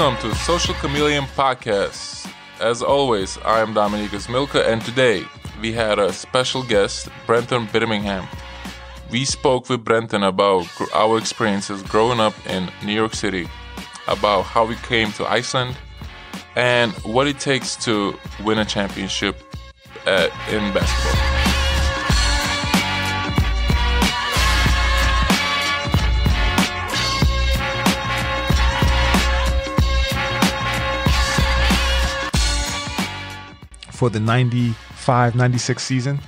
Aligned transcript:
Welcome 0.00 0.30
to 0.30 0.34
Social 0.38 0.74
Chameleon 0.76 1.24
Podcast. 1.36 2.26
As 2.58 2.82
always, 2.82 3.36
I 3.44 3.60
am 3.60 3.74
Dominykas 3.74 4.30
Milka, 4.30 4.66
and 4.66 4.80
today 4.80 5.26
we 5.60 5.72
had 5.72 5.98
a 5.98 6.10
special 6.10 6.62
guest, 6.62 7.10
Brenton 7.26 7.68
Birmingham. 7.70 8.26
We 9.10 9.26
spoke 9.26 9.68
with 9.68 9.84
Brenton 9.84 10.22
about 10.22 10.66
our 10.94 11.18
experiences 11.18 11.82
growing 11.82 12.18
up 12.18 12.32
in 12.48 12.70
New 12.82 12.94
York 12.94 13.14
City, 13.14 13.46
about 14.08 14.46
how 14.46 14.64
we 14.64 14.76
came 14.76 15.12
to 15.12 15.30
Iceland, 15.30 15.76
and 16.56 16.92
what 17.04 17.26
it 17.26 17.38
takes 17.38 17.76
to 17.84 18.18
win 18.42 18.56
a 18.56 18.64
championship 18.64 19.36
at, 20.06 20.30
in 20.50 20.72
basketball. 20.72 21.29
For 34.00 34.08
the 34.08 34.18
95 34.18 35.34
96 35.34 35.82
season. 35.82 36.20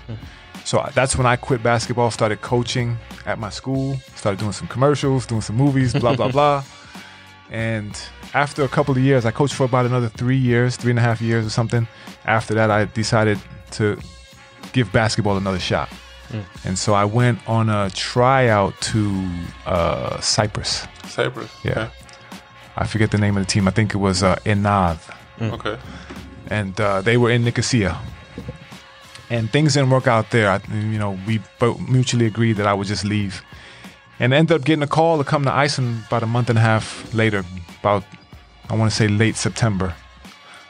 So 0.62 0.86
that's 0.94 1.16
when 1.16 1.26
I 1.26 1.36
quit 1.36 1.62
basketball, 1.62 2.10
started 2.10 2.42
coaching 2.42 2.98
at 3.24 3.38
my 3.38 3.48
school, 3.48 3.96
started 4.14 4.38
doing 4.38 4.52
some 4.52 4.68
commercials, 4.68 5.24
doing 5.24 5.40
some 5.40 5.56
movies, 5.56 5.94
blah, 5.94 6.14
blah, 6.14 6.30
blah. 6.36 6.64
And 7.50 7.98
after 8.34 8.62
a 8.62 8.68
couple 8.68 8.92
of 8.92 9.02
years, 9.02 9.24
I 9.24 9.30
coached 9.30 9.54
for 9.54 9.64
about 9.64 9.86
another 9.86 10.10
three 10.10 10.36
years, 10.36 10.76
three 10.76 10.90
and 10.90 10.98
a 10.98 11.02
half 11.02 11.22
years 11.22 11.46
or 11.46 11.48
something. 11.48 11.88
After 12.26 12.52
that, 12.52 12.70
I 12.70 12.84
decided 12.84 13.38
to 13.70 13.98
give 14.74 14.92
basketball 14.92 15.38
another 15.38 15.58
shot. 15.58 15.88
And 16.64 16.78
so 16.78 16.92
I 16.92 17.06
went 17.06 17.38
on 17.48 17.70
a 17.70 17.88
tryout 17.94 18.78
to 18.92 19.28
uh, 19.64 20.20
Cyprus. 20.20 20.86
Cyprus. 21.04 21.50
Yeah. 21.64 21.88
I 22.76 22.86
forget 22.86 23.10
the 23.10 23.18
name 23.18 23.38
of 23.38 23.46
the 23.46 23.50
team. 23.50 23.66
I 23.66 23.70
think 23.70 23.94
it 23.94 23.98
was 23.98 24.22
uh, 24.22 24.36
ENAD 24.44 24.98
Okay. 25.40 25.54
okay. 25.54 25.78
And 26.52 26.78
uh, 26.80 27.00
they 27.00 27.16
were 27.16 27.30
in 27.30 27.44
Nicosia. 27.44 27.98
And 29.30 29.50
things 29.50 29.74
didn't 29.74 29.90
work 29.90 30.06
out 30.06 30.30
there. 30.30 30.50
I, 30.50 30.60
you 30.74 30.98
know, 30.98 31.18
we 31.26 31.40
both 31.58 31.80
mutually 31.88 32.26
agreed 32.26 32.54
that 32.58 32.66
I 32.66 32.74
would 32.74 32.86
just 32.86 33.04
leave, 33.04 33.42
and 34.18 34.34
ended 34.34 34.54
up 34.54 34.64
getting 34.64 34.82
a 34.82 34.86
call 34.86 35.16
to 35.18 35.24
come 35.24 35.44
to 35.44 35.52
Iceland 35.52 36.04
about 36.06 36.22
a 36.22 36.26
month 36.26 36.50
and 36.50 36.58
a 36.58 36.62
half 36.62 37.12
later. 37.14 37.44
About 37.80 38.04
I 38.68 38.76
want 38.76 38.90
to 38.90 38.96
say 38.96 39.08
late 39.08 39.36
September 39.36 39.94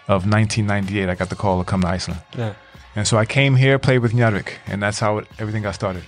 of 0.08 0.26
1998, 0.26 1.08
I 1.08 1.14
got 1.14 1.28
the 1.28 1.36
call 1.36 1.58
to 1.58 1.68
come 1.68 1.80
to 1.82 1.88
Iceland. 1.88 2.20
Yeah. 2.36 2.54
And 2.94 3.06
so 3.06 3.16
I 3.16 3.24
came 3.24 3.56
here, 3.56 3.78
played 3.78 3.98
with 3.98 4.12
Njarvik, 4.12 4.54
and 4.66 4.82
that's 4.82 5.00
how 5.00 5.18
it, 5.18 5.26
everything 5.38 5.62
got 5.62 5.74
started. 5.74 6.04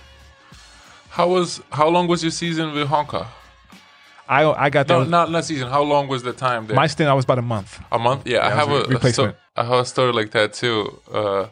How 1.09 1.27
was 1.27 1.61
how 1.71 1.89
long 1.89 2.07
was 2.07 2.23
your 2.23 2.31
season 2.31 2.73
with 2.73 2.87
Honka? 2.87 3.27
I 4.27 4.43
I 4.65 4.69
got 4.69 4.87
No, 4.87 5.01
there. 5.01 5.09
not 5.09 5.31
not 5.31 5.45
season. 5.45 5.67
How 5.69 5.83
long 5.83 6.07
was 6.07 6.23
the 6.23 6.33
time 6.33 6.67
there? 6.67 6.75
my 6.75 6.87
stint, 6.87 7.09
I 7.09 7.13
was 7.13 7.25
about 7.25 7.39
a 7.39 7.43
month. 7.55 7.79
A 7.91 7.99
month? 7.99 8.27
Yeah, 8.27 8.39
I 8.39 8.49
it 8.51 8.55
have 8.55 8.69
a, 8.69 8.75
a 8.75 8.81
a 8.83 8.87
replacement. 8.87 9.35
sto- 9.35 9.61
I 9.61 9.63
have 9.65 9.79
a 9.79 9.85
story 9.85 10.11
like 10.13 10.31
that 10.31 10.53
too. 10.53 10.99
Uh, 11.11 11.47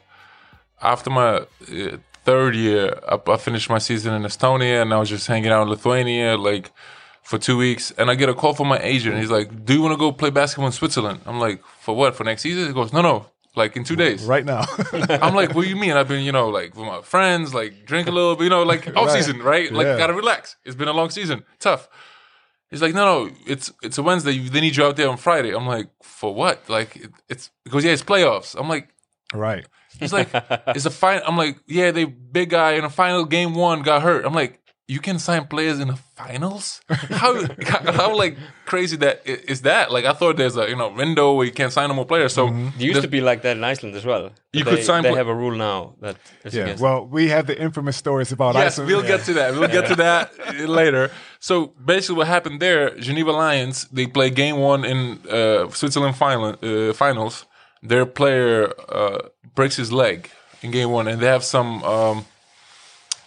after 0.81 1.09
my 1.09 1.29
uh, 1.37 1.97
third 2.25 2.55
year, 2.55 2.99
I, 3.07 3.17
I 3.31 3.37
finished 3.37 3.69
my 3.69 3.77
season 3.79 4.13
in 4.13 4.23
Estonia, 4.23 4.81
and 4.81 4.93
I 4.93 4.97
was 4.99 5.09
just 5.09 5.27
hanging 5.27 5.51
out 5.51 5.63
in 5.63 5.69
Lithuania, 5.69 6.37
like 6.37 6.71
for 7.21 7.37
two 7.37 7.57
weeks. 7.57 7.91
And 7.97 8.09
I 8.11 8.15
get 8.15 8.29
a 8.29 8.33
call 8.33 8.53
from 8.53 8.67
my 8.67 8.79
agent. 8.79 9.17
He's 9.17 9.31
like, 9.31 9.65
"Do 9.65 9.73
you 9.73 9.81
want 9.81 9.93
to 9.93 9.97
go 9.97 10.11
play 10.11 10.29
basketball 10.29 10.67
in 10.67 10.73
Switzerland?" 10.73 11.19
I'm 11.25 11.39
like, 11.39 11.63
"For 11.81 11.95
what? 11.95 12.15
For 12.15 12.23
next 12.23 12.41
season?" 12.41 12.67
He 12.67 12.73
goes, 12.73 12.91
"No, 12.91 13.01
no, 13.01 13.27
like 13.55 13.77
in 13.77 13.83
two 13.83 13.95
days." 13.95 14.25
Right 14.25 14.45
now, 14.45 14.63
I'm 15.25 15.35
like, 15.35 15.53
"What 15.55 15.63
do 15.63 15.69
you 15.69 15.77
mean?" 15.77 15.93
I've 15.93 16.07
been, 16.07 16.23
you 16.25 16.31
know, 16.33 16.49
like 16.49 16.75
with 16.75 16.85
my 16.87 17.01
friends, 17.01 17.53
like 17.53 17.85
drink 17.85 18.07
a 18.07 18.11
little 18.11 18.35
bit, 18.35 18.45
you 18.45 18.49
know, 18.49 18.63
like 18.63 18.83
off 18.97 19.11
season, 19.11 19.41
right? 19.41 19.71
Like 19.71 19.85
Yeah. 19.85 19.97
gotta 19.97 20.13
relax. 20.13 20.57
It's 20.65 20.75
been 20.75 20.87
a 20.89 20.93
long 20.93 21.11
season, 21.11 21.43
tough. 21.59 21.87
He's 22.73 22.81
like, 22.81 22.95
no, 22.95 23.05
no, 23.25 23.31
it's 23.45 23.71
it's 23.83 23.99
a 23.99 24.03
Wednesday. 24.03 24.35
They 24.39 24.59
need 24.59 24.75
you 24.75 24.83
out 24.83 24.95
there 24.97 25.07
on 25.07 25.17
Friday. 25.17 25.53
I'm 25.55 25.67
like, 25.67 25.89
for 26.01 26.33
what? 26.33 26.67
Like, 26.67 26.95
it, 26.95 27.11
it's 27.29 27.51
because 27.63 27.85
yeah, 27.85 27.91
it's 27.91 28.01
playoffs. 28.03 28.55
I'm 28.59 28.67
like, 28.67 28.89
right? 29.31 29.63
he's 29.99 30.11
like, 30.11 30.29
it's 30.75 30.85
a 30.87 30.89
fine. 30.89 31.21
I'm 31.27 31.37
like, 31.37 31.57
yeah, 31.67 31.91
they 31.91 32.05
big 32.05 32.49
guy 32.49 32.71
in 32.71 32.83
a 32.83 32.89
final 32.89 33.25
game 33.25 33.53
one 33.53 33.83
got 33.83 34.01
hurt. 34.01 34.25
I'm 34.25 34.33
like, 34.33 34.59
you 34.87 34.99
can 34.99 35.19
sign 35.19 35.45
players 35.47 35.79
in 35.79 35.87
the 35.87 35.95
finals? 36.17 36.81
How 36.89 37.31
how 37.99 38.17
like 38.17 38.37
crazy 38.65 38.97
that 38.97 39.21
i- 39.25 39.39
is 39.47 39.61
that? 39.61 39.91
Like, 39.91 40.05
I 40.05 40.13
thought 40.13 40.35
there's 40.37 40.57
a 40.57 40.67
you 40.67 40.75
know 40.75 40.89
window 40.89 41.33
where 41.35 41.45
you 41.45 41.53
can't 41.53 41.71
sign 41.71 41.87
no 41.89 41.95
more 41.95 42.05
players. 42.05 42.33
So 42.33 42.47
mm-hmm. 42.47 42.67
It 42.79 42.85
used 42.91 43.01
to 43.01 43.07
be 43.07 43.21
like 43.21 43.43
that 43.43 43.55
in 43.57 43.63
Iceland 43.63 43.95
as 43.95 44.03
well. 44.05 44.31
You 44.51 44.63
They- 44.63 44.71
could 44.77 44.83
sign 44.83 45.03
They 45.03 45.09
pla- 45.09 45.17
have 45.19 45.27
a 45.29 45.35
rule 45.35 45.55
now 45.55 45.95
that 46.01 46.17
is 46.43 46.53
Yeah. 46.53 46.63
against. 46.63 46.83
Well, 46.83 47.05
we 47.05 47.29
have 47.29 47.45
the 47.47 47.57
infamous 47.67 47.97
stories 47.97 48.31
about 48.31 48.55
Yes, 48.55 48.73
Iceland. 48.73 48.87
we'll 48.89 49.07
get 49.07 49.23
to 49.25 49.33
that. 49.35 49.53
We'll 49.53 49.69
get 49.69 49.87
to 49.87 49.95
that 49.95 50.33
later. 50.81 51.11
So 51.43 51.73
basically, 51.83 52.15
what 52.19 52.27
happened 52.27 52.61
there? 52.61 52.95
Geneva 52.95 53.33
Lions 53.33 53.85
they 53.91 54.07
play 54.07 54.29
game 54.29 54.59
one 54.59 54.85
in 54.85 55.19
uh, 55.29 55.69
Switzerland 55.71 56.15
final, 56.15 56.55
uh, 56.61 56.93
finals. 56.93 57.45
Their 57.81 58.05
player 58.05 58.71
uh, 58.87 59.27
breaks 59.53 59.75
his 59.75 59.91
leg 59.91 60.29
in 60.61 60.71
game 60.71 60.89
one, 60.89 61.05
and 61.09 61.19
they 61.21 61.27
have 61.27 61.43
some 61.43 61.83
um, 61.83 62.25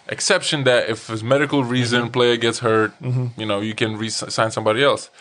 exception 0.07 0.63
that 0.63 0.89
if 0.89 1.11
it's 1.11 1.21
medical 1.21 1.63
reason 1.63 2.09
player 2.09 2.37
gets 2.37 2.57
hurt, 2.57 2.91
you 3.37 3.45
know, 3.45 3.59
you 3.61 3.75
can 3.75 3.97
re-sign 3.97 4.49
somebody 4.49 4.83
else. 4.83 5.11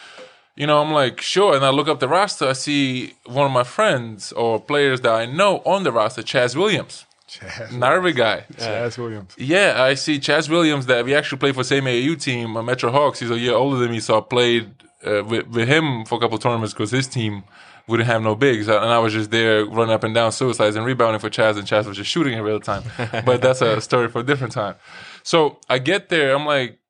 You 0.54 0.66
know, 0.66 0.80
I'm 0.80 0.92
like, 0.92 1.20
sure. 1.20 1.54
And 1.54 1.66
I 1.66 1.70
look 1.70 1.88
up 1.88 2.00
the 2.00 2.08
roster. 2.08 2.48
I 2.48 2.54
see 2.54 3.12
one 3.26 3.44
of 3.44 3.52
my 3.52 3.64
friends 3.64 4.32
or 4.32 4.58
players 4.58 5.02
that 5.02 5.12
I 5.12 5.26
know 5.26 5.58
on 5.66 5.82
the 5.82 5.92
roster, 5.92 6.22
Chaz 6.22 6.56
Williams, 6.56 7.04
Chaz, 7.28 7.68
Narvi 7.70 8.14
guy. 8.14 8.44
Chaz 8.52 8.98
Williams. 8.98 9.34
Yeah, 9.36 9.82
I 9.82 9.94
see 9.94 10.18
Chaz 10.18 10.48
Williams 10.48 10.86
that 10.86 11.04
we 11.04 11.14
actually 11.14 11.38
played 11.38 11.54
for 11.54 11.60
the 11.60 11.64
same 11.64 11.84
AAU 11.84 12.20
team, 12.20 12.56
uh, 12.56 12.62
Metro 12.62 12.90
Hawks. 12.90 13.18
He's 13.18 13.30
a 13.30 13.38
year 13.38 13.54
older 13.54 13.78
than 13.78 13.90
me, 13.90 14.00
so 14.00 14.18
I 14.18 14.20
played 14.20 14.70
uh, 15.04 15.24
with, 15.24 15.48
with 15.48 15.68
him 15.68 16.04
for 16.04 16.16
a 16.16 16.20
couple 16.20 16.38
tournaments 16.38 16.72
because 16.72 16.90
his 16.90 17.08
team 17.08 17.44
wouldn't 17.88 18.08
have 18.08 18.22
no 18.22 18.34
bigs, 18.34 18.68
and 18.68 18.78
I 18.78 18.98
was 18.98 19.12
just 19.12 19.30
there 19.30 19.64
running 19.64 19.94
up 19.94 20.02
and 20.02 20.14
down 20.14 20.32
suicides 20.32 20.76
and 20.76 20.84
rebounding 20.84 21.20
for 21.20 21.30
Chaz, 21.30 21.56
and 21.56 21.66
Chaz 21.66 21.86
was 21.86 21.96
just 21.96 22.10
shooting 22.10 22.32
in 22.32 22.42
real 22.42 22.60
time. 22.60 22.82
but 23.24 23.40
that's 23.40 23.60
a 23.60 23.80
story 23.80 24.08
for 24.08 24.20
a 24.20 24.24
different 24.24 24.52
time. 24.52 24.74
So 25.22 25.58
I 25.68 25.78
get 25.78 26.08
there, 26.08 26.34
I'm 26.34 26.46
like, 26.46 26.80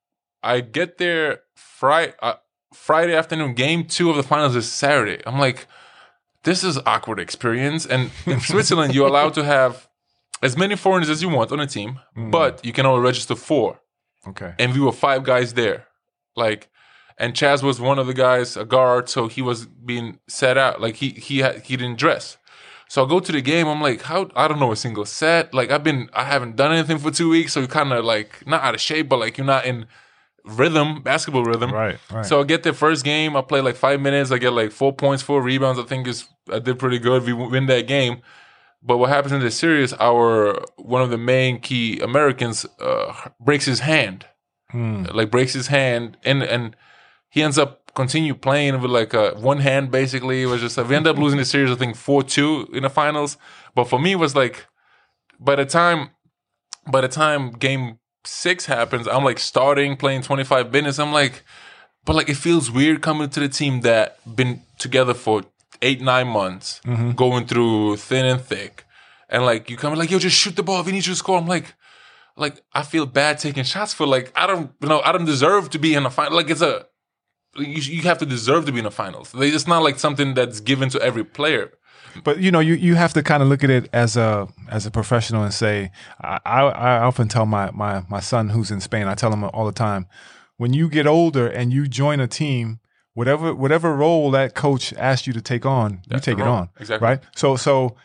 I 0.42 0.60
get 0.60 0.98
there 0.98 1.41
Friday, 1.54 2.14
uh, 2.22 2.34
Friday 2.72 3.14
afternoon. 3.14 3.54
Game 3.54 3.84
two 3.84 4.10
of 4.10 4.16
the 4.16 4.22
finals 4.22 4.56
is 4.56 4.70
Saturday. 4.70 5.22
I'm 5.26 5.38
like, 5.38 5.66
this 6.44 6.62
is 6.62 6.78
awkward 6.86 7.19
experience. 7.19 7.84
And 7.84 8.10
in 8.25 8.41
Switzerland, 8.41 8.94
you're 8.94 9.08
allowed 9.08 9.34
to 9.34 9.44
have 9.44 9.85
as 10.42 10.56
many 10.56 10.76
foreigners 10.76 11.10
as 11.10 11.22
you 11.22 11.28
want 11.28 11.52
on 11.52 11.60
a 11.60 11.66
team, 11.66 12.00
hmm. 12.14 12.30
but 12.30 12.64
you 12.64 12.72
can 12.72 12.86
only 12.86 13.02
register 13.02 13.34
four. 13.34 13.80
Okay. 14.26 14.54
And 14.58 14.74
we 14.74 14.80
were 14.80 14.92
five 14.92 15.24
guys 15.24 15.54
there. 15.54 15.86
Like, 16.34 16.69
and 17.19 17.32
Chaz 17.32 17.62
was 17.62 17.80
one 17.80 17.98
of 17.98 18.06
the 18.06 18.14
guys, 18.14 18.56
a 18.56 18.64
guard, 18.64 19.08
so 19.08 19.28
he 19.28 19.41
was 19.41 19.66
being 19.66 20.19
set 20.28 20.58
out. 20.58 20.80
Like 20.80 20.96
he 20.96 21.10
he 21.10 21.38
had, 21.38 21.62
he 21.62 21.76
didn't 21.76 21.98
dress. 21.98 22.36
So 22.88 23.04
I 23.04 23.08
go 23.08 23.20
to 23.20 23.32
the 23.32 23.41
game. 23.41 23.66
I'm 23.66 23.80
like, 23.80 24.02
how? 24.02 24.30
I 24.36 24.46
don't 24.46 24.60
know 24.60 24.72
a 24.72 24.76
single 24.76 25.06
set. 25.06 25.54
Like 25.54 25.70
I've 25.70 25.82
been, 25.82 26.08
I 26.12 26.25
haven't 26.25 26.56
done 26.56 26.72
anything 26.72 26.98
for 26.98 27.10
two 27.10 27.30
weeks, 27.30 27.52
so 27.52 27.60
you're 27.60 27.69
kind 27.69 27.92
of 27.92 28.04
like 28.04 28.46
not 28.46 28.62
out 28.62 28.75
of 28.75 28.80
shape, 28.80 29.08
but 29.08 29.19
like 29.19 29.38
you're 29.38 29.46
not 29.46 29.64
in 29.64 29.86
rhythm, 30.44 31.02
basketball 31.02 31.44
rhythm. 31.44 31.72
Right. 31.72 31.98
Right. 32.12 32.25
So 32.26 32.41
I 32.41 32.44
get 32.44 32.62
the 32.62 32.72
first 32.72 33.04
game. 33.04 33.36
I 33.36 33.42
play 33.42 33.60
like 33.60 33.76
five 33.76 34.00
minutes. 34.00 34.30
I 34.30 34.38
get 34.38 34.52
like 34.52 34.70
four 34.70 34.92
points, 34.92 35.22
four 35.22 35.42
rebounds. 35.42 35.80
I 35.80 35.84
think 35.84 36.06
is 36.06 36.28
I 36.52 36.58
did 36.58 36.78
pretty 36.78 36.98
good. 36.98 37.25
We 37.25 37.32
win 37.32 37.66
that 37.66 37.86
game. 37.86 38.22
But 38.82 38.98
what 38.98 39.10
happens 39.10 39.32
in 39.32 39.41
the 39.41 39.50
series? 39.50 39.92
Our 39.94 40.62
one 40.76 41.03
of 41.03 41.10
the 41.10 41.19
main 41.19 41.60
key 41.60 41.98
Americans 42.00 42.64
uh, 42.81 43.31
breaks 43.41 43.64
his 43.64 43.81
hand, 43.81 44.26
like 45.12 45.31
breaks 45.31 45.54
his 45.54 45.69
hand, 45.69 46.16
and 46.25 46.42
and 46.42 46.76
he 47.31 47.42
ends 47.42 47.59
up 47.59 47.92
continue 47.94 48.34
playing 48.34 48.81
with 48.81 48.91
like 48.91 49.14
a 49.14 49.31
one 49.34 49.59
hand. 49.59 49.91
Basically, 49.91 50.42
it 50.42 50.47
was 50.47 50.60
just 50.60 50.76
we 50.76 50.94
end 50.94 51.06
up 51.06 51.16
losing 51.19 51.38
the 51.38 51.44
series. 51.44 51.70
I 51.70 51.75
think 51.75 51.96
four 51.96 52.23
two 52.23 52.69
in 52.73 52.82
the 52.82 52.90
finals. 52.90 53.37
But 53.75 53.84
for 53.88 53.99
me, 53.99 54.12
it 54.12 54.19
was 54.19 54.37
like 54.37 54.67
by 55.40 55.56
the 55.56 55.67
time 55.67 56.11
by 56.90 57.00
the 57.00 57.08
time 57.08 57.50
game 57.52 57.99
six 58.25 58.67
happens, 58.67 59.08
I'm 59.08 59.25
like 59.25 59.38
starting 59.38 59.96
playing 59.96 60.23
25 60.23 60.73
minutes. 60.73 60.99
I'm 60.99 61.12
like, 61.12 61.44
but 62.05 62.14
like 62.14 62.28
it 62.28 62.37
feels 62.37 62.70
weird 62.70 63.02
coming 63.02 63.28
to 63.31 63.40
the 63.40 63.49
team 63.49 63.81
that 63.81 64.19
been 64.37 64.62
together 64.78 65.14
for 65.14 65.43
eight 65.87 66.00
nine 66.00 66.29
months, 66.29 66.81
mm-hmm. 66.85 67.12
going 67.12 67.47
through 67.47 67.97
thin 67.97 68.27
and 68.27 68.41
thick, 68.41 68.85
and 69.29 69.44
like 69.44 69.71
you 69.71 69.77
come 69.77 69.94
like 69.94 70.11
yo, 70.11 70.19
just 70.19 70.38
shoot 70.38 70.56
the 70.56 70.62
ball. 70.62 70.83
We 70.83 70.93
need 70.93 71.06
you 71.06 71.15
to 71.15 71.17
score. 71.25 71.38
I'm 71.38 71.47
like. 71.47 71.75
Like 72.38 72.62
I 72.75 72.83
feel 72.83 73.06
bad 73.06 73.38
taking 73.38 73.65
shots 73.65 73.94
for 73.94 74.06
like 74.06 74.31
I 74.37 74.47
don't 74.47 74.71
you 74.83 74.88
know 74.91 75.00
I 75.00 75.11
don't 75.12 75.25
deserve 75.25 75.71
to 75.71 75.79
be 75.79 75.94
in 75.94 76.03
the 76.03 76.11
final 76.11 76.37
like 76.37 76.50
it's 76.50 76.61
a 76.61 76.85
you, 77.59 77.81
you 77.81 78.03
have 78.03 78.19
to 78.19 78.27
deserve 78.27 78.67
to 78.67 78.73
be 78.73 78.79
in 78.79 78.85
the 78.85 78.91
finals. 78.91 79.33
It's 79.35 79.67
not 79.67 79.83
like 79.83 79.99
something 79.99 80.35
that's 80.35 80.61
given 80.61 80.91
to 80.91 81.00
every 81.00 81.25
player. 81.25 81.73
But 82.25 82.38
you 82.38 82.50
know, 82.50 82.61
you, 82.61 82.75
you 82.75 82.94
have 82.94 83.12
to 83.15 83.23
kind 83.23 83.43
of 83.43 83.49
look 83.49 83.62
at 83.65 83.71
it 83.71 83.88
as 83.93 84.17
a 84.17 84.49
as 84.69 84.87
a 84.87 84.91
professional 84.91 85.43
and 85.43 85.53
say, 85.53 85.91
I, 86.21 86.41
I 86.44 86.61
I 86.62 86.99
often 86.99 87.29
tell 87.29 87.47
my 87.47 87.71
my 87.73 88.05
my 88.09 88.21
son 88.21 88.50
who's 88.50 88.71
in 88.71 88.81
Spain, 88.81 89.06
I 89.06 89.15
tell 89.15 89.33
him 89.33 89.44
all 89.44 89.67
the 89.67 89.73
time, 89.73 90.06
when 90.56 90.73
you 90.73 90.88
get 90.88 91.06
older 91.06 91.47
and 91.47 91.73
you 91.73 91.87
join 91.87 92.21
a 92.21 92.27
team, 92.27 92.81
whatever 93.16 93.54
whatever 93.54 93.96
role 93.96 94.30
that 94.32 94.54
coach 94.54 94.92
asked 94.94 95.26
you 95.26 95.32
to 95.32 95.40
take 95.40 95.64
on, 95.66 96.00
you 96.10 96.20
take 96.20 96.38
it 96.38 96.46
on, 96.46 96.68
Exactly. 96.78 97.06
right? 97.08 97.20
So 97.34 97.56
so 97.56 97.96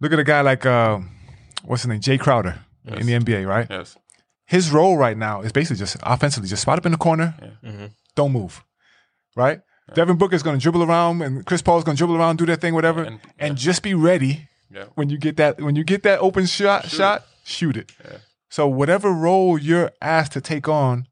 look 0.00 0.12
at 0.12 0.18
a 0.18 0.24
guy 0.24 0.42
like 0.42 0.64
uh, 0.66 0.98
what's 1.64 1.82
his 1.82 1.88
name, 1.88 2.00
Jae 2.00 2.20
Crowder 2.20 2.54
in 2.84 3.06
the 3.06 3.14
NBA, 3.14 3.46
right? 3.48 3.66
Yes. 3.70 3.96
His 4.44 4.70
role 4.70 4.96
right 4.96 5.16
now 5.16 5.40
is 5.40 5.50
basically 5.50 5.78
just 5.78 5.96
offensively, 6.02 6.48
just 6.48 6.62
spot 6.62 6.78
up 6.78 6.86
in 6.86 6.92
the 6.92 6.98
corner, 6.98 7.34
don't 8.14 8.32
move, 8.32 8.62
right? 9.34 9.60
Devin 9.94 10.16
Booker 10.18 10.34
is 10.36 10.42
going 10.42 10.58
to 10.58 10.62
dribble 10.62 10.82
around, 10.82 11.22
and 11.22 11.46
Chris 11.46 11.62
Paul 11.62 11.78
is 11.78 11.84
going 11.84 11.96
to 11.96 11.98
dribble 12.00 12.16
around, 12.16 12.36
do 12.38 12.46
their 12.46 12.56
thing, 12.56 12.74
whatever, 12.74 13.02
And- 13.04 13.20
and, 13.38 13.56
just 13.56 13.82
be 13.82 13.94
ready 13.94 14.48
Yeah. 14.70 14.84
when 14.96 15.08
you 15.10 15.16
get 15.18 15.36
that 15.36 15.60
when 15.60 15.74
you 15.76 15.84
get 15.84 16.02
that 16.02 16.18
open 16.20 16.46
shot 16.46 16.88
shot, 16.90 17.24
shoot 17.44 17.76
it. 17.76 17.92
So 18.50 18.68
whatever 18.68 19.10
role 19.12 19.58
you're 19.58 19.90
asked 20.00 20.32
to 20.32 20.40
take 20.40 20.68
on, 20.68 21.06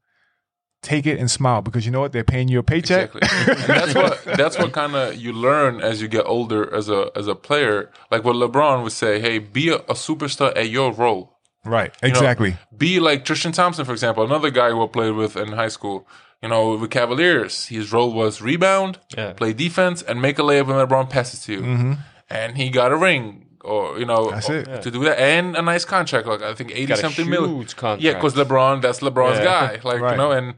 take 0.85 1.05
it 1.05 1.19
and 1.19 1.29
smile 1.29 1.61
because 1.61 1.85
you 1.85 1.91
know 1.91 1.99
what 1.99 2.11
they're 2.13 2.23
paying 2.23 2.47
you 2.47 2.59
a 2.59 2.63
paycheck. 2.63 3.13
Exactly. 3.15 3.49
and 3.51 3.69
that's 3.79 3.95
what 3.95 4.23
that's 4.41 4.57
what 4.57 4.71
kind 4.71 4.95
of 4.95 5.15
you 5.15 5.33
learn 5.33 5.81
as 5.81 6.01
you 6.01 6.07
get 6.07 6.25
older 6.25 6.73
as 6.73 6.87
a 6.89 7.11
as 7.15 7.27
a 7.27 7.35
player. 7.35 7.91
Like 8.11 8.23
what 8.23 8.35
LeBron 8.35 8.83
would 8.83 8.91
say, 8.93 9.19
"Hey, 9.19 9.39
be 9.39 9.69
a, 9.69 9.75
a 9.77 9.93
superstar 9.95 10.55
at 10.55 10.69
your 10.69 10.93
role. 10.93 11.37
right, 11.65 11.91
You 12.03 12.09
know, 12.09 12.13
exactly. 12.19 12.55
be 12.77 12.99
like 12.99 13.25
Tristan 13.25 13.51
Thompson, 13.51 13.85
for 13.85 13.91
example, 13.91 14.23
another 14.23 14.51
guy 14.51 14.69
who 14.69 14.83
I 14.83 14.87
played 14.87 15.15
with 15.15 15.35
in 15.35 15.49
high 15.53 15.69
school. 15.77 16.07
You 16.43 16.49
know, 16.49 16.75
with 16.77 16.91
Cavaliers, 16.91 17.65
his 17.67 17.91
role 17.91 18.13
was 18.13 18.39
rebound, 18.41 18.99
Yeah. 19.17 19.33
play 19.33 19.51
defense, 19.53 20.03
and 20.03 20.21
make 20.21 20.37
a 20.37 20.43
layup 20.43 20.67
when 20.67 20.75
LeBron 20.77 21.09
passes 21.09 21.39
to 21.45 21.53
you. 21.53 21.61
Mm-hmm. 21.61 21.93
And 22.29 22.57
he 22.57 22.69
got 22.69 22.91
a 22.91 22.95
ring, 22.97 23.44
or 23.65 23.99
you 23.99 24.05
know, 24.05 24.27
Mm-hmm. 24.27 24.35
That's 24.35 24.49
it. 24.49 24.81
to 24.83 24.91
do 24.91 25.03
that, 25.07 25.17
and 25.19 25.55
a 25.55 25.61
nice 25.61 25.85
contract, 25.85 26.25
like 26.27 26.41
I 26.41 26.53
think 26.53 26.71
eighty 26.71 26.87
Got 26.87 26.99
a 26.99 27.01
something 27.01 27.25
huge 27.25 27.39
million. 27.39 27.65
contract. 27.65 28.01
Yeah, 28.01 28.13
because 28.13 28.33
LeBron, 28.35 28.81
that's 28.81 28.99
LeBron's 29.01 29.39
Yeah. 29.39 29.45
guy. 29.53 29.71
Like 29.89 30.01
Right. 30.01 30.11
you 30.11 30.17
know, 30.17 30.31
and 30.31 30.53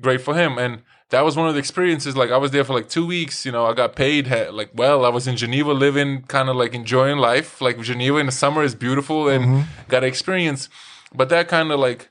great 0.00 0.20
for 0.20 0.34
him. 0.34 0.58
And 0.58 0.82
that 1.10 1.24
was 1.24 1.36
one 1.36 1.46
of 1.48 1.54
the 1.54 1.60
experiences. 1.60 2.16
Like 2.16 2.30
I 2.30 2.38
was 2.44 2.50
there 2.50 2.64
for 2.64 2.74
like 2.74 2.88
two 2.88 3.06
weeks. 3.06 3.44
You 3.46 3.52
know, 3.52 3.64
I 3.66 3.72
got 3.74 3.94
paid. 3.94 4.22
Like 4.60 4.70
well, 4.74 5.04
I 5.04 5.10
was 5.10 5.26
in 5.26 5.36
Geneva, 5.36 5.72
living 5.72 6.22
kind 6.36 6.48
of 6.48 6.56
like 6.56 6.74
enjoying 6.74 7.18
life. 7.18 7.60
Like 7.60 7.76
Geneva 7.80 8.16
in 8.18 8.26
the 8.26 8.32
summer 8.32 8.62
is 8.62 8.74
beautiful, 8.74 9.28
and 9.28 9.66
got 9.88 10.02
experience. 10.04 10.68
But 11.14 11.28
that 11.28 11.46
kind 11.48 11.70
of 11.72 11.78
like 11.78 12.10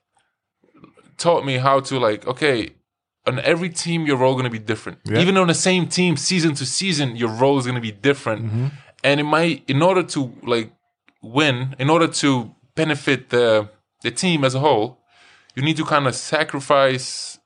taught 1.18 1.46
me 1.46 1.58
how 1.58 1.80
to 1.82 2.00
like 2.00 2.26
okay. 2.28 2.70
On 3.26 3.40
every 3.40 3.70
team, 3.70 4.06
your 4.06 4.18
role 4.18 4.34
going 4.34 4.44
to 4.44 4.50
be 4.50 4.60
different. 4.60 4.98
Yeah. 5.06 5.20
Even 5.20 5.38
on 5.38 5.48
the 5.48 5.54
same 5.54 5.88
team, 5.88 6.18
season 6.18 6.56
to 6.56 6.66
season, 6.66 7.16
your 7.16 7.30
role 7.30 7.58
is 7.58 7.64
going 7.66 7.76
to 7.76 7.82
be 7.82 7.94
different. 8.10 8.74
And 9.04 9.20
it 9.20 9.24
might, 9.24 9.64
in 9.68 9.82
order 9.82 10.04
to 10.04 10.34
like 10.44 10.72
win, 11.22 11.76
in 11.80 11.90
order 11.90 12.08
to 12.08 12.54
benefit 12.76 13.30
the 13.30 13.70
the 14.02 14.12
team 14.12 14.44
as 14.44 14.56
a 14.56 14.60
whole, 14.60 15.00
you 15.56 15.62
need 15.64 15.78
to 15.78 15.86
kind 15.86 16.08
of 16.08 16.16
sacrifice. 16.16 17.40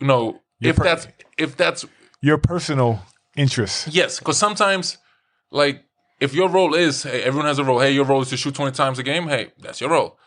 You 0.00 0.06
know, 0.06 0.40
Your 0.60 0.70
if 0.70 0.76
per- 0.76 0.84
that's 0.84 1.08
if 1.36 1.56
that's 1.56 1.84
Your 2.20 2.38
personal 2.38 3.00
interests. 3.36 3.88
yes, 3.88 4.18
because 4.18 4.36
sometimes, 4.38 4.98
like, 5.50 5.84
if 6.20 6.34
your 6.34 6.48
role 6.48 6.74
is, 6.74 7.02
hey, 7.04 7.22
everyone 7.22 7.46
has 7.46 7.58
a 7.58 7.64
role. 7.64 7.80
Hey, 7.80 7.92
your 7.92 8.04
role 8.04 8.22
is 8.22 8.28
to 8.30 8.36
shoot 8.36 8.54
twenty 8.54 8.72
times 8.72 8.98
a 8.98 9.02
game. 9.02 9.28
Hey, 9.28 9.52
that's 9.58 9.80
your 9.80 9.90
role. 9.90 10.18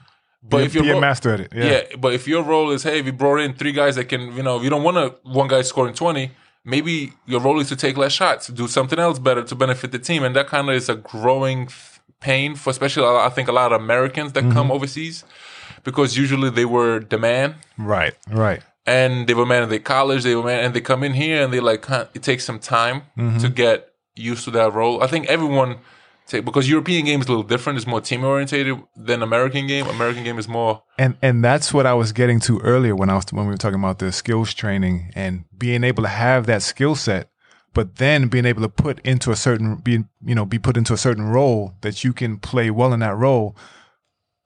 But 0.43 0.57
Be, 0.57 0.63
if 0.63 0.73
your 0.73 0.83
be 0.83 0.89
a 0.89 0.99
master 0.99 1.33
at 1.33 1.39
it. 1.41 1.53
Yeah. 1.53 1.65
yeah. 1.65 1.81
but 1.99 2.13
if 2.13 2.27
your 2.27 2.43
role 2.43 2.71
is, 2.71 2.81
hey, 2.83 3.01
we 3.03 3.11
brought 3.11 3.39
in 3.41 3.53
three 3.53 3.73
guys 3.73 3.95
that 3.97 4.05
can, 4.05 4.35
you 4.35 4.41
know, 4.41 4.57
if 4.57 4.63
you 4.63 4.71
don't 4.71 4.81
want 4.83 4.97
to 4.97 5.29
one 5.29 5.47
guy 5.47 5.61
scoring 5.61 5.93
twenty, 5.93 6.31
maybe 6.63 7.13
your 7.25 7.39
role 7.41 7.59
is 7.59 7.69
to 7.69 7.75
take 7.75 7.97
less 7.97 8.11
shots, 8.13 8.47
do 8.47 8.67
something 8.67 8.99
else 8.99 9.19
better 9.19 9.43
to 9.43 9.55
benefit 9.55 9.91
the 9.91 9.99
team, 9.99 10.23
and 10.23 10.35
that 10.35 10.47
kind 10.47 10.69
of 10.69 10.75
is 10.75 10.89
a 10.89 10.95
growing 10.95 11.69
pain 12.19 12.55
for 12.55 12.69
especially 12.69 13.03
I 13.05 13.29
think 13.29 13.47
a 13.47 13.51
lot 13.51 13.73
of 13.73 13.81
Americans 13.81 14.33
that 14.33 14.43
Mm-hmm. 14.43 14.53
come 14.53 14.71
overseas 14.71 15.23
because 15.83 16.15
usually 16.15 16.49
they 16.51 16.65
were 16.65 16.99
the 16.99 17.17
man 17.17 17.55
Right. 17.77 18.13
Right. 18.29 18.61
and 18.85 19.25
they 19.27 19.33
were 19.33 19.45
man 19.45 19.63
in 19.63 19.69
their 19.69 19.79
college, 19.79 20.23
they 20.23 20.35
were 20.35 20.43
man, 20.43 20.63
and 20.65 20.73
they 20.75 20.81
come 20.81 21.03
in 21.03 21.13
here 21.13 21.43
and 21.43 21.51
they 21.51 21.59
like 21.59 21.83
it 22.13 22.21
takes 22.23 22.43
some 22.45 22.59
time 22.59 23.03
Mm-hmm. 23.17 23.39
to 23.39 23.49
get 23.49 23.87
used 24.15 24.43
to 24.45 24.51
that 24.51 24.73
role. 24.73 25.01
I 25.03 25.07
think 25.07 25.25
everyone 25.27 25.77
take 26.31 26.45
because 26.45 26.69
European 26.69 27.05
game 27.05 27.21
is 27.21 27.27
a 27.27 27.29
little 27.29 27.43
different. 27.43 27.77
It's 27.77 27.87
more 27.87 28.01
team 28.01 28.23
orientated 28.23 28.81
than 28.95 29.21
American 29.21 29.67
game. 29.67 29.85
American 29.87 30.23
game 30.23 30.39
is 30.39 30.47
more 30.47 30.83
And 30.97 31.17
and 31.21 31.43
that's 31.43 31.73
what 31.73 31.85
I 31.85 31.93
was 31.93 32.11
getting 32.11 32.39
to 32.41 32.59
earlier 32.59 32.95
when 32.95 33.09
I 33.09 33.15
was 33.15 33.25
when 33.31 33.45
we 33.45 33.51
were 33.51 33.57
talking 33.57 33.79
about 33.79 33.99
the 33.99 34.11
skills 34.11 34.53
training 34.53 35.11
and 35.15 35.45
being 35.57 35.83
able 35.83 36.03
to 36.03 36.09
have 36.09 36.45
that 36.47 36.61
skill 36.61 36.95
set, 36.95 37.29
but 37.73 37.97
then 37.97 38.27
being 38.27 38.45
able 38.45 38.61
to 38.61 38.69
put 38.69 38.99
into 39.01 39.31
a 39.31 39.35
certain 39.35 39.75
be 39.75 40.03
you 40.25 40.35
know 40.35 40.45
be 40.45 40.59
put 40.59 40.77
into 40.77 40.93
a 40.93 40.97
certain 40.97 41.25
role 41.25 41.73
that 41.81 42.03
you 42.03 42.13
can 42.13 42.37
play 42.37 42.71
well 42.71 42.93
in 42.93 42.99
that 43.01 43.15
role. 43.15 43.55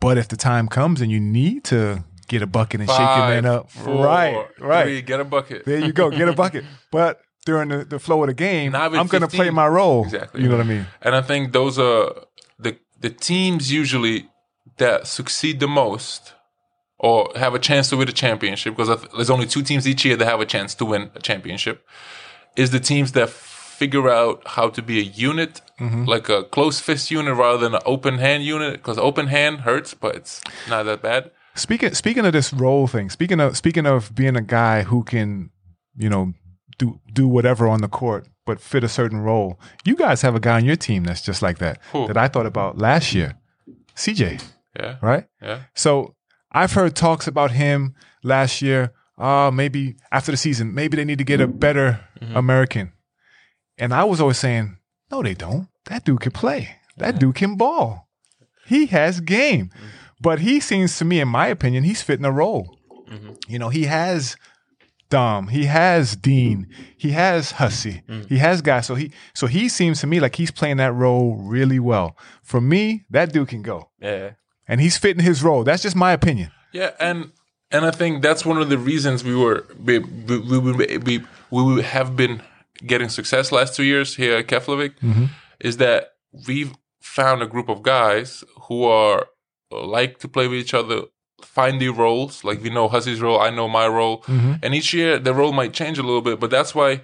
But 0.01 0.17
if 0.17 0.27
the 0.27 0.37
time 0.37 0.67
comes 0.67 1.01
and 1.01 1.11
you 1.11 1.19
need 1.19 1.63
to 1.65 2.03
get 2.27 2.41
a 2.41 2.47
bucket 2.47 2.81
and 2.81 2.89
shake 2.89 2.99
your 2.99 3.27
man 3.29 3.45
up, 3.45 3.71
four, 3.71 4.03
right, 4.05 4.47
right, 4.59 4.83
three, 4.83 5.01
get 5.01 5.19
a 5.19 5.23
bucket. 5.23 5.65
there 5.65 5.79
you 5.79 5.93
go, 5.93 6.09
get 6.09 6.27
a 6.27 6.33
bucket. 6.33 6.65
But 6.91 7.21
during 7.45 7.69
the, 7.69 7.86
the 7.86 8.00
flow 8.00 8.24
of 8.24 8.27
the 8.27 8.33
game, 8.33 8.75
I'm 8.75 9.07
going 9.07 9.21
to 9.21 9.27
play 9.27 9.50
my 9.50 9.68
role. 9.68 10.03
Exactly. 10.03 10.42
You 10.42 10.50
know 10.50 10.57
what 10.57 10.65
I 10.65 10.69
mean? 10.69 10.88
And 11.01 11.15
I 11.15 11.21
think 11.21 11.53
those 11.53 11.80
are 11.80 12.13
the 12.59 12.77
the 13.00 13.09
teams 13.09 13.71
usually 13.71 14.27
that 14.77 15.07
succeed 15.07 15.59
the 15.59 15.68
most 15.68 16.33
or 16.97 17.30
have 17.36 17.53
a 17.53 17.59
chance 17.59 17.89
to 17.89 17.97
win 17.97 18.09
a 18.09 18.12
championship 18.12 18.75
because 18.75 19.06
there's 19.15 19.30
only 19.30 19.45
two 19.45 19.62
teams 19.62 19.88
each 19.88 20.03
year 20.03 20.15
that 20.15 20.25
have 20.25 20.42
a 20.42 20.45
chance 20.45 20.74
to 20.75 20.86
win 20.86 21.12
a 21.15 21.19
championship 21.19 21.86
is 22.56 22.71
the 22.71 22.80
teams 22.80 23.12
that 23.13 23.30
figure 23.30 24.09
out 24.09 24.42
how 24.45 24.69
to 24.69 24.81
be 24.81 25.00
a 25.00 25.03
unit 25.03 25.62
mm-hmm. 25.80 26.06
like 26.06 26.30
a 26.30 26.44
close 26.45 26.80
fist 26.80 27.12
unit 27.12 27.36
rather 27.36 27.57
than 27.57 27.75
an 27.75 27.81
open 27.86 28.18
hand 28.18 28.44
unit 28.44 28.74
because 28.74 28.97
open 28.97 29.27
hand 29.27 29.59
hurts 29.62 29.94
but 29.94 30.15
it's 30.15 30.42
not 30.69 30.83
that 30.83 31.01
bad 31.01 31.30
Speaking 31.56 31.94
speaking 31.94 32.25
of 32.25 32.33
this 32.33 32.51
role 32.51 32.86
thing, 32.86 33.09
speaking 33.09 33.39
of 33.39 33.56
speaking 33.56 33.86
of 33.86 34.13
being 34.13 34.36
a 34.36 34.42
guy 34.42 34.83
who 34.83 35.06
can, 35.06 35.51
you 35.95 36.09
know, 36.09 36.33
do 36.77 37.00
do 37.12 37.27
whatever 37.27 37.68
on 37.68 37.81
the 37.81 37.88
court 37.88 38.27
but 38.45 38.62
fit 38.62 38.83
a 38.83 38.89
certain 38.89 39.19
role. 39.19 39.60
You 39.86 39.95
guys 39.95 40.22
have 40.22 40.36
a 40.36 40.39
guy 40.39 40.57
on 40.57 40.66
your 40.66 40.75
team 40.75 41.04
that's 41.04 41.22
just 41.22 41.42
like 41.42 41.57
that 41.57 41.80
Who? 41.92 42.07
that 42.07 42.18
I 42.18 42.27
thought 42.27 42.45
about 42.45 42.77
last 42.77 43.13
year. 43.13 43.33
CJ, 43.95 44.44
yeah 44.80 44.98
right? 45.01 45.25
yeah 45.42 45.63
So 45.74 46.16
I've 46.51 46.74
heard 46.74 46.95
talks 46.95 47.27
about 47.27 47.51
him 47.51 47.95
last 48.24 48.62
year. 48.62 48.94
Uh, 49.18 49.50
maybe 49.51 49.95
after 50.12 50.31
the 50.31 50.38
season, 50.38 50.74
maybe 50.74 50.98
they 50.98 51.06
need 51.06 51.18
to 51.18 51.24
get 51.24 51.42
a 51.42 51.48
better 51.48 52.01
mm-hmm. 52.22 52.36
American. 52.36 52.92
And 53.78 53.94
I 53.94 54.04
was 54.04 54.19
always 54.19 54.38
saying, 54.38 54.78
no, 55.10 55.24
they 55.24 55.33
don't. 55.33 55.69
That 55.86 56.04
dude 56.04 56.19
can 56.19 56.31
play. 56.31 56.75
That 56.98 57.19
dude 57.19 57.36
can 57.36 57.56
ball. 57.56 58.10
He 58.66 58.88
has 58.88 59.21
game. 59.21 59.68
Mm-hmm. 59.68 59.88
But 60.21 60.39
he 60.39 60.60
seems 60.60 60.98
to 60.98 61.06
me, 61.06 61.19
in 61.19 61.28
my 61.28 61.48
opinion, 61.48 61.83
he's 61.83 62.01
fitting 62.01 62.25
a 62.25 62.31
role. 62.31 62.78
Mm-hmm. 63.10 63.33
You 63.48 63.60
know, 63.60 63.69
he 63.69 63.83
has 63.83 64.36
Dom, 65.10 65.48
he 65.48 65.66
has 65.66 66.16
Dean, 66.16 66.66
mm. 66.66 66.86
he 66.98 67.12
has 67.12 67.52
Hussey, 67.52 68.02
mm. 68.10 68.28
he 68.28 68.38
has 68.38 68.62
guys. 68.62 68.86
So 68.86 68.96
he 68.96 69.12
so 69.34 69.48
he 69.48 69.69
seems 69.69 70.02
to 70.02 70.07
me 70.07 70.19
like 70.19 70.36
he's 70.36 70.52
playing 70.52 70.78
that 70.78 70.94
role 70.94 71.35
really 71.35 71.80
well. 71.80 72.18
For 72.44 72.59
me, 72.59 73.06
that 73.09 73.31
dude 73.31 73.47
can 73.47 73.62
go. 73.62 73.90
Yeah. 74.00 74.31
And 74.68 74.81
he's 74.81 74.97
fitting 74.97 75.24
his 75.24 75.44
role. 75.44 75.64
That's 75.64 75.83
just 75.83 75.95
my 75.95 76.12
opinion. 76.12 76.52
Yeah, 76.74 76.92
and 77.00 77.31
and 77.71 77.85
I 77.85 77.92
think 77.92 78.21
that's 78.21 78.45
one 78.45 78.57
of 78.57 78.69
the 78.69 78.78
reasons 78.78 79.24
we 79.24 79.35
were 79.35 79.66
we 79.83 80.00
we, 80.00 80.40
we, 80.40 80.59
we, 80.59 80.97
we, 80.97 81.26
we 81.52 81.81
have 81.81 82.16
been 82.16 82.42
getting 82.85 83.09
success 83.09 83.52
last 83.52 83.76
two 83.76 83.83
years 83.83 84.16
here 84.16 84.38
at 84.38 84.47
Keflavik 84.47 85.00
mm-hmm. 85.00 85.26
is 85.59 85.78
that 85.78 86.14
we've 86.47 86.74
found 87.00 87.42
a 87.42 87.47
group 87.47 87.69
of 87.69 87.81
guys 87.81 88.44
who 88.64 88.83
are 88.83 89.28
like 89.71 90.19
to 90.19 90.28
play 90.28 90.47
with 90.47 90.59
each 90.59 90.74
other, 90.74 91.04
find 91.45 91.80
their 91.81 91.92
roles. 91.94 92.44
Like 92.44 92.61
we 92.64 92.69
know 92.69 92.87
Hussey's 92.87 93.21
role, 93.21 93.40
I 93.40 93.49
know 93.49 93.68
my 93.68 93.87
role, 93.87 94.23
and 94.64 94.73
each 94.75 94.94
year 94.94 95.19
the 95.19 95.33
role 95.33 95.54
might 95.54 95.73
change 95.73 95.97
a 95.97 96.04
little 96.04 96.21
bit, 96.21 96.40
but 96.40 96.49
that's 96.49 96.73
why 96.75 97.02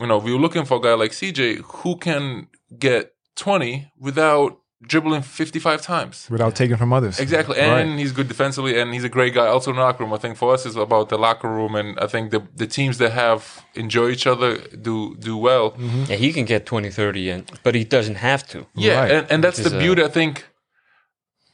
you 0.00 0.06
know 0.06 0.18
we 0.18 0.32
were 0.32 0.40
looking 0.40 0.64
for 0.64 0.76
a 0.78 0.80
guy 0.80 0.94
like 0.94 1.12
CJ 1.12 1.58
who 1.82 1.96
can 1.96 2.48
get 2.78 3.14
twenty 3.36 3.90
without 3.98 4.58
dribbling 4.80 5.22
fifty 5.22 5.58
five 5.58 5.82
times. 5.82 6.28
without 6.30 6.54
taking 6.54 6.76
from 6.76 6.92
others. 6.92 7.18
Exactly, 7.18 7.58
and 7.58 7.90
Right. 7.90 7.98
he's 7.98 8.12
good 8.12 8.28
defensively, 8.28 8.78
and 8.80 8.94
he's 8.94 9.02
a 9.02 9.08
great 9.08 9.34
guy. 9.34 9.46
Also 9.48 9.70
in 9.70 9.76
the 9.76 9.82
locker 9.82 10.04
room, 10.04 10.12
I 10.12 10.18
think 10.18 10.36
for 10.36 10.54
us 10.54 10.64
it's 10.66 10.76
about 10.76 11.08
the 11.08 11.18
locker 11.18 11.48
room, 11.50 11.74
and 11.74 11.98
I 11.98 12.06
think 12.06 12.30
the 12.30 12.42
the 12.54 12.66
teams 12.68 12.98
that 12.98 13.12
have 13.12 13.40
enjoy 13.74 14.10
each 14.10 14.26
other 14.26 14.50
do 14.88 15.16
do 15.28 15.36
well. 15.36 15.74
Yeah, 16.08 16.16
he 16.16 16.32
can 16.32 16.44
get 16.44 16.64
20, 16.64 16.90
30, 16.90 17.30
and, 17.30 17.42
but 17.64 17.74
he 17.74 17.82
doesn't 17.84 18.16
have 18.16 18.46
to. 18.52 18.66
Yeah, 18.76 19.00
Right. 19.00 19.10
and, 19.14 19.26
and 19.32 19.44
that's 19.44 19.58
Which 19.58 19.66
is, 19.66 19.72
the 19.72 19.78
uh, 19.78 19.82
beauty. 19.86 20.02
I 20.04 20.08
think, 20.18 20.44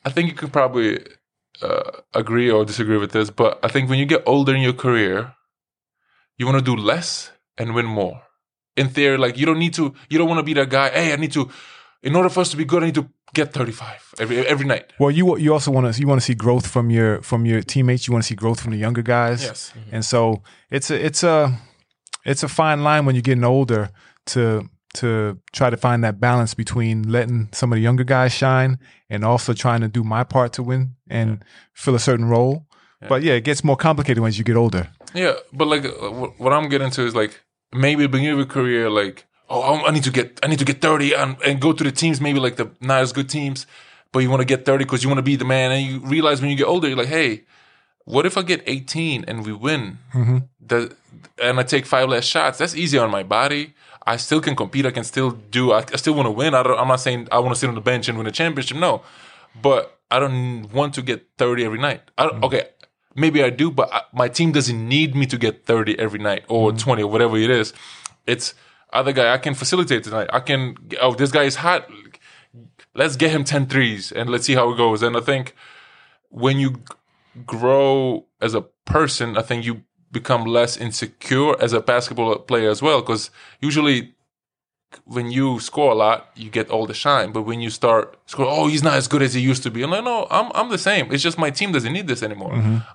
I 0.04 0.10
think 0.10 0.28
you 0.28 0.34
could 0.34 0.52
probably 0.52 0.98
uh, 1.62 2.00
agree 2.12 2.50
or 2.50 2.64
disagree 2.64 2.98
with 2.98 3.12
this, 3.12 3.30
but 3.30 3.58
I 3.62 3.68
think 3.68 3.88
when 3.88 3.98
you 3.98 4.06
get 4.06 4.22
older 4.26 4.54
in 4.54 4.62
your 4.62 4.72
career, 4.72 5.34
you 6.36 6.46
want 6.46 6.58
to 6.58 6.64
do 6.64 6.76
less 6.76 7.30
and 7.58 7.74
win 7.74 7.86
more. 7.86 8.22
In 8.76 8.88
theory, 8.88 9.18
like 9.18 9.38
you 9.38 9.46
don't 9.46 9.58
need 9.58 9.74
to, 9.74 9.94
you 10.08 10.18
don't 10.18 10.28
want 10.28 10.38
to 10.38 10.42
be 10.42 10.54
that 10.54 10.68
guy. 10.68 10.90
Hey, 10.90 11.12
I 11.12 11.16
need 11.16 11.32
to, 11.32 11.48
in 12.02 12.16
order 12.16 12.28
for 12.28 12.40
us 12.40 12.50
to 12.50 12.56
be 12.56 12.64
good, 12.64 12.82
I 12.82 12.86
need 12.86 12.96
to 12.96 13.08
get 13.34 13.52
thirty 13.52 13.72
five 13.72 14.14
every 14.18 14.46
every 14.46 14.66
night. 14.66 14.92
Well, 14.98 15.10
you 15.10 15.36
you 15.38 15.52
also 15.52 15.70
want 15.70 15.92
to 15.92 16.00
you 16.00 16.08
want 16.08 16.20
to 16.20 16.24
see 16.24 16.34
growth 16.34 16.66
from 16.66 16.90
your 16.90 17.22
from 17.22 17.46
your 17.46 17.62
teammates. 17.62 18.06
You 18.06 18.12
want 18.12 18.24
to 18.24 18.28
see 18.28 18.34
growth 18.34 18.60
from 18.60 18.72
the 18.72 18.78
younger 18.78 19.02
guys. 19.02 19.44
Yes. 19.44 19.72
And 19.92 20.04
so 20.04 20.42
it's 20.70 20.90
a 20.90 21.06
it's 21.06 21.22
a 21.22 21.56
it's 22.24 22.42
a 22.42 22.48
fine 22.48 22.82
line 22.82 23.06
when 23.06 23.14
you're 23.14 23.22
getting 23.22 23.44
older 23.44 23.90
to 24.26 24.68
to 24.94 25.38
try 25.52 25.70
to 25.70 25.76
find 25.76 26.02
that 26.04 26.20
balance 26.20 26.54
between 26.54 27.02
letting 27.10 27.48
some 27.52 27.72
of 27.72 27.76
the 27.76 27.82
younger 27.82 28.04
guys 28.04 28.32
shine 28.32 28.78
and 29.10 29.24
also 29.24 29.52
trying 29.52 29.80
to 29.80 29.88
do 29.88 30.02
my 30.04 30.24
part 30.24 30.52
to 30.54 30.62
win 30.62 30.94
and 31.08 31.44
fill 31.72 31.94
a 31.94 31.98
certain 32.00 32.26
role. 32.26 32.66
But 33.06 33.22
yeah, 33.22 33.34
it 33.34 33.44
gets 33.44 33.62
more 33.62 33.76
complicated 33.76 34.24
as 34.24 34.38
you 34.38 34.44
get 34.44 34.56
older. 34.56 34.88
Yeah, 35.12 35.34
but 35.52 35.68
like 35.68 35.84
uh, 35.84 35.90
what 36.38 36.52
I'm 36.54 36.70
getting 36.70 36.90
to 36.92 37.02
is 37.04 37.14
like 37.14 37.38
maybe 37.70 38.04
at 38.04 38.06
the 38.06 38.16
beginning 38.16 38.32
of 38.32 38.38
your 38.38 38.46
career, 38.46 38.88
like 38.88 39.26
oh, 39.50 39.60
I- 39.60 39.88
I 39.88 39.90
need 39.90 40.04
to 40.04 40.10
get 40.10 40.40
I 40.42 40.46
need 40.46 40.58
to 40.60 40.64
get 40.64 40.80
30 40.80 41.12
and, 41.14 41.36
and 41.44 41.60
go 41.60 41.72
to 41.74 41.84
the 41.84 41.92
teams 41.92 42.20
maybe 42.20 42.40
like 42.40 42.56
the 42.56 42.70
not 42.80 43.02
as 43.02 43.12
good 43.12 43.28
teams, 43.28 43.66
but 44.10 44.20
you 44.20 44.30
want 44.30 44.40
to 44.40 44.46
get 44.46 44.64
30 44.64 44.84
because 44.84 45.02
you 45.02 45.10
want 45.10 45.18
to 45.18 45.22
be 45.22 45.36
the 45.36 45.44
man, 45.44 45.70
and 45.70 45.82
you 45.86 46.00
realize 46.00 46.40
when 46.40 46.50
you 46.50 46.56
get 46.56 46.66
older, 46.66 46.88
you're 46.88 46.96
like, 46.96 47.08
hey, 47.08 47.42
what 48.06 48.24
if 48.24 48.38
I 48.38 48.42
get 48.42 48.62
18 48.66 49.24
and 49.28 49.44
we 49.44 49.52
win? 49.52 49.98
Mm-hmm. 50.14 50.38
The, 50.66 50.96
and 51.42 51.60
I 51.60 51.62
take 51.62 51.84
five 51.84 52.08
less 52.08 52.24
shots. 52.24 52.56
That's 52.58 52.74
easy 52.74 52.96
on 52.96 53.10
my 53.10 53.22
body. 53.22 53.74
I 54.06 54.16
still 54.16 54.40
can 54.40 54.54
compete. 54.54 54.86
I 54.86 54.90
can 54.90 55.04
still 55.04 55.30
do. 55.30 55.72
I, 55.72 55.78
I 55.92 55.96
still 55.96 56.14
want 56.14 56.26
to 56.26 56.30
win. 56.30 56.54
I 56.54 56.62
don't, 56.62 56.78
I'm 56.78 56.88
not 56.88 57.00
saying 57.00 57.28
I 57.32 57.38
want 57.38 57.54
to 57.54 57.58
sit 57.58 57.68
on 57.68 57.74
the 57.74 57.80
bench 57.80 58.08
and 58.08 58.18
win 58.18 58.26
a 58.26 58.30
championship. 58.32 58.76
No, 58.76 59.02
but 59.60 59.98
I 60.10 60.18
don't 60.18 60.72
want 60.72 60.94
to 60.94 61.02
get 61.02 61.26
30 61.38 61.64
every 61.64 61.78
night. 61.78 62.02
I 62.18 62.24
don't, 62.24 62.34
mm-hmm. 62.34 62.44
Okay, 62.44 62.68
maybe 63.14 63.42
I 63.42 63.50
do, 63.50 63.70
but 63.70 63.92
I, 63.92 64.02
my 64.12 64.28
team 64.28 64.52
doesn't 64.52 64.88
need 64.88 65.14
me 65.14 65.26
to 65.26 65.38
get 65.38 65.64
30 65.64 65.98
every 65.98 66.18
night 66.18 66.44
or 66.48 66.70
mm-hmm. 66.70 66.78
20 66.78 67.02
or 67.02 67.10
whatever 67.10 67.36
it 67.36 67.50
is. 67.50 67.72
It's 68.26 68.54
other 68.92 69.12
guy. 69.12 69.32
I 69.32 69.38
can 69.38 69.54
facilitate 69.54 70.04
tonight. 70.04 70.28
I 70.32 70.40
can. 70.40 70.76
Oh, 71.00 71.14
this 71.14 71.32
guy 71.32 71.44
is 71.44 71.56
hot. 71.56 71.88
Let's 72.94 73.16
get 73.16 73.32
him 73.32 73.42
10 73.42 73.66
threes 73.66 74.12
and 74.12 74.30
let's 74.30 74.46
see 74.46 74.54
how 74.54 74.70
it 74.70 74.76
goes. 74.76 75.02
And 75.02 75.16
I 75.16 75.20
think 75.20 75.54
when 76.28 76.58
you 76.58 76.80
grow 77.44 78.26
as 78.40 78.54
a 78.54 78.62
person, 78.84 79.36
I 79.36 79.42
think 79.42 79.64
you 79.64 79.82
become 80.14 80.44
less 80.46 80.78
insecure 80.78 81.60
as 81.60 81.74
a 81.74 81.80
basketball 81.80 82.34
player 82.36 82.70
as 82.70 82.80
well. 82.80 83.02
Because 83.02 83.30
usually 83.60 84.14
when 85.04 85.30
you 85.30 85.60
score 85.60 85.92
a 85.92 85.94
lot, 85.94 86.30
you 86.36 86.48
get 86.50 86.70
all 86.70 86.86
the 86.86 86.94
shine. 86.94 87.32
But 87.32 87.42
when 87.42 87.60
you 87.60 87.68
start 87.68 88.16
score, 88.26 88.46
oh, 88.48 88.68
he's 88.68 88.82
not 88.82 88.94
as 88.94 89.08
good 89.08 89.22
as 89.22 89.34
he 89.34 89.40
used 89.40 89.62
to 89.64 89.70
be. 89.70 89.82
I'm 89.82 89.90
like, 89.90 90.04
no, 90.04 90.26
I'm 90.30 90.50
I'm 90.54 90.70
the 90.70 90.78
same. 90.78 91.12
It's 91.12 91.22
just 91.22 91.36
my 91.36 91.50
team 91.50 91.72
doesn't 91.72 91.92
need 91.92 92.06
this 92.06 92.22
anymore. 92.22 92.52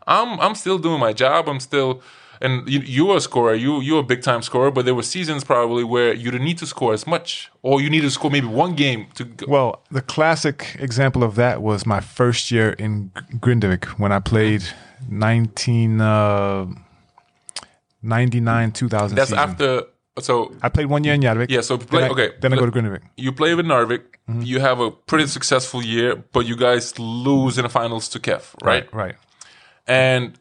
I'm 0.07 0.39
I'm 0.39 0.55
still 0.55 0.79
doing 0.79 0.99
my 0.99 1.13
job. 1.13 1.47
I'm 1.47 1.59
still. 1.59 2.01
And 2.41 2.69
you, 2.69 2.79
you're 2.79 3.17
a 3.17 3.19
scorer. 3.19 3.53
You 3.53 3.81
you're 3.81 3.99
a 3.99 4.09
big 4.13 4.21
time 4.21 4.41
scorer. 4.41 4.71
But 4.71 4.85
there 4.85 4.95
were 4.95 5.03
seasons 5.03 5.43
probably 5.43 5.83
where 5.83 6.13
you 6.13 6.31
didn't 6.31 6.45
need 6.45 6.57
to 6.59 6.65
score 6.65 6.93
as 6.93 7.05
much, 7.05 7.51
or 7.63 7.81
you 7.81 7.89
need 7.89 8.03
to 8.07 8.09
score 8.09 8.31
maybe 8.31 8.47
one 8.47 8.75
game 8.75 9.07
to. 9.15 9.25
Go. 9.25 9.45
Well, 9.49 9.69
the 9.91 10.01
classic 10.01 10.77
example 10.79 11.21
of 11.21 11.35
that 11.35 11.61
was 11.61 11.85
my 11.85 11.99
first 11.99 12.49
year 12.49 12.69
in 12.79 13.11
Grindavik 13.43 13.83
when 13.99 14.13
I 14.13 14.19
played 14.19 14.63
19, 15.09 16.01
uh, 16.01 16.65
99, 18.01 18.71
2000 18.71 19.15
That's 19.15 19.29
season. 19.29 19.39
after. 19.39 19.83
So 20.19 20.53
I 20.61 20.69
played 20.69 20.87
one 20.87 21.03
year 21.03 21.13
in 21.13 21.21
Yarvik. 21.21 21.49
Yeah, 21.49 21.61
so 21.61 21.77
Then 21.77 22.03
I, 22.03 22.09
okay. 22.09 22.31
Then 22.41 22.51
I 22.53 22.57
go 22.57 22.65
to 22.65 22.71
Grindavik. 22.71 23.01
you 23.15 23.31
play 23.31 23.55
with 23.55 23.65
Narvik. 23.65 24.01
Mm-hmm. 24.29 24.41
You 24.41 24.59
have 24.59 24.79
a 24.79 24.91
pretty 24.91 25.27
successful 25.27 25.81
year, 25.81 26.15
but 26.33 26.45
you 26.45 26.55
guys 26.57 26.99
lose 26.99 27.57
in 27.57 27.63
the 27.63 27.69
finals 27.69 28.09
to 28.09 28.19
Kef, 28.19 28.53
right? 28.61 28.91
Right. 28.93 29.15
And 29.87 30.37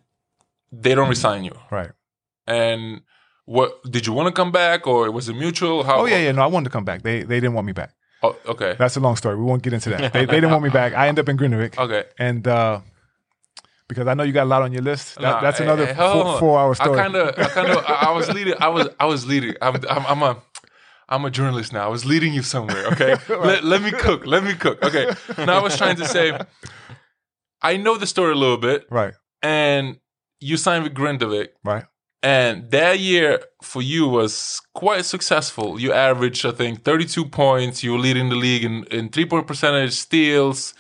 they 0.72 0.94
don't 0.94 1.08
resign 1.08 1.44
you. 1.44 1.52
Right. 1.70 1.90
And 2.46 3.02
what 3.44 3.82
did 3.90 4.06
you 4.06 4.12
want 4.12 4.26
to 4.26 4.32
come 4.32 4.50
back, 4.52 4.86
or 4.86 5.10
was 5.10 5.28
it 5.28 5.34
mutual? 5.34 5.84
How? 5.84 6.00
Oh 6.00 6.06
yeah, 6.06 6.18
yeah. 6.18 6.32
No, 6.32 6.42
I 6.42 6.46
wanted 6.46 6.64
to 6.64 6.70
come 6.70 6.84
back. 6.84 7.02
They 7.02 7.22
they 7.22 7.36
didn't 7.40 7.54
want 7.54 7.66
me 7.66 7.72
back. 7.72 7.94
Oh, 8.22 8.36
okay. 8.46 8.74
That's 8.78 8.96
a 8.96 9.00
long 9.00 9.14
story. 9.16 9.36
We 9.36 9.44
won't 9.44 9.62
get 9.62 9.72
into 9.72 9.90
that. 9.90 10.12
They, 10.12 10.24
they 10.26 10.34
didn't 10.40 10.50
want 10.50 10.64
me 10.64 10.70
back. 10.70 10.92
I 10.92 11.06
end 11.06 11.18
up 11.20 11.28
in 11.28 11.36
Grindavik. 11.36 11.78
Okay. 11.84 12.04
And 12.18 12.48
uh, 12.48 12.80
because 13.88 14.07
I 14.07 14.14
know 14.14 14.23
you 14.23 14.33
got 14.33 14.45
a 14.45 14.52
lot 14.54 14.62
on 14.62 14.73
your 14.73 14.83
list, 14.83 15.14
that, 15.16 15.23
Nah, 15.23 15.40
that's 15.40 15.61
eh, 15.61 15.64
another 15.64 15.87
hey, 15.87 15.95
hold 15.95 16.12
four, 16.23 16.26
on. 16.35 16.38
four 16.40 16.59
hour 16.61 16.75
story. 16.75 16.99
I 16.99 17.02
kind 17.02 17.16
of, 17.16 17.38
I 17.38 17.45
kind 17.49 17.68
of, 17.71 17.85
I 17.87 18.12
was 18.12 18.28
leading. 18.28 18.54
I 18.61 18.68
was, 18.68 18.88
I 19.00 19.07
was 19.07 19.26
leading. 19.26 19.54
I'm, 19.62 19.76
I'm, 19.88 20.07
I'm 20.07 20.23
a, 20.23 20.42
I'm 21.09 21.25
a 21.25 21.30
journalist 21.30 21.73
now. 21.73 21.85
I 21.87 21.88
was 21.88 22.04
leading 22.04 22.35
you 22.35 22.42
somewhere. 22.42 22.87
Okay, 22.92 23.16
let, 23.28 23.64
let 23.64 23.83
me 23.83 23.90
cook. 23.90 24.26
Let 24.26 24.45
me 24.45 24.54
cook. 24.54 24.83
Okay. 24.85 25.11
Now 25.38 25.59
I 25.59 25.62
was 25.62 25.76
trying 25.76 25.97
to 25.97 26.04
say, 26.07 26.38
I 27.62 27.76
know 27.76 27.97
the 27.97 28.07
story 28.07 28.33
a 28.33 28.37
little 28.37 28.59
bit, 28.59 28.87
right. 28.90 29.14
and 29.42 29.99
you 30.40 30.57
signed 30.57 30.85
with 30.85 30.95
Grindavik, 30.95 31.49
Right. 31.64 31.85
and 32.23 32.71
that 32.71 33.00
year 33.00 33.40
for 33.62 33.83
you 33.83 34.07
was 34.07 34.61
quite 34.75 35.04
successful. 35.04 35.80
You 35.80 35.92
averaged, 35.92 36.47
I 36.47 36.52
think, 36.52 36.85
32 36.85 37.25
points. 37.25 37.83
You 37.83 37.92
were 37.92 37.99
leading 37.99 38.28
the 38.28 38.37
league 38.37 38.64
in, 38.64 38.85
in 38.85 39.09
three 39.09 39.25
point 39.26 39.47
percentage, 39.49 39.95
steals, 39.95 40.75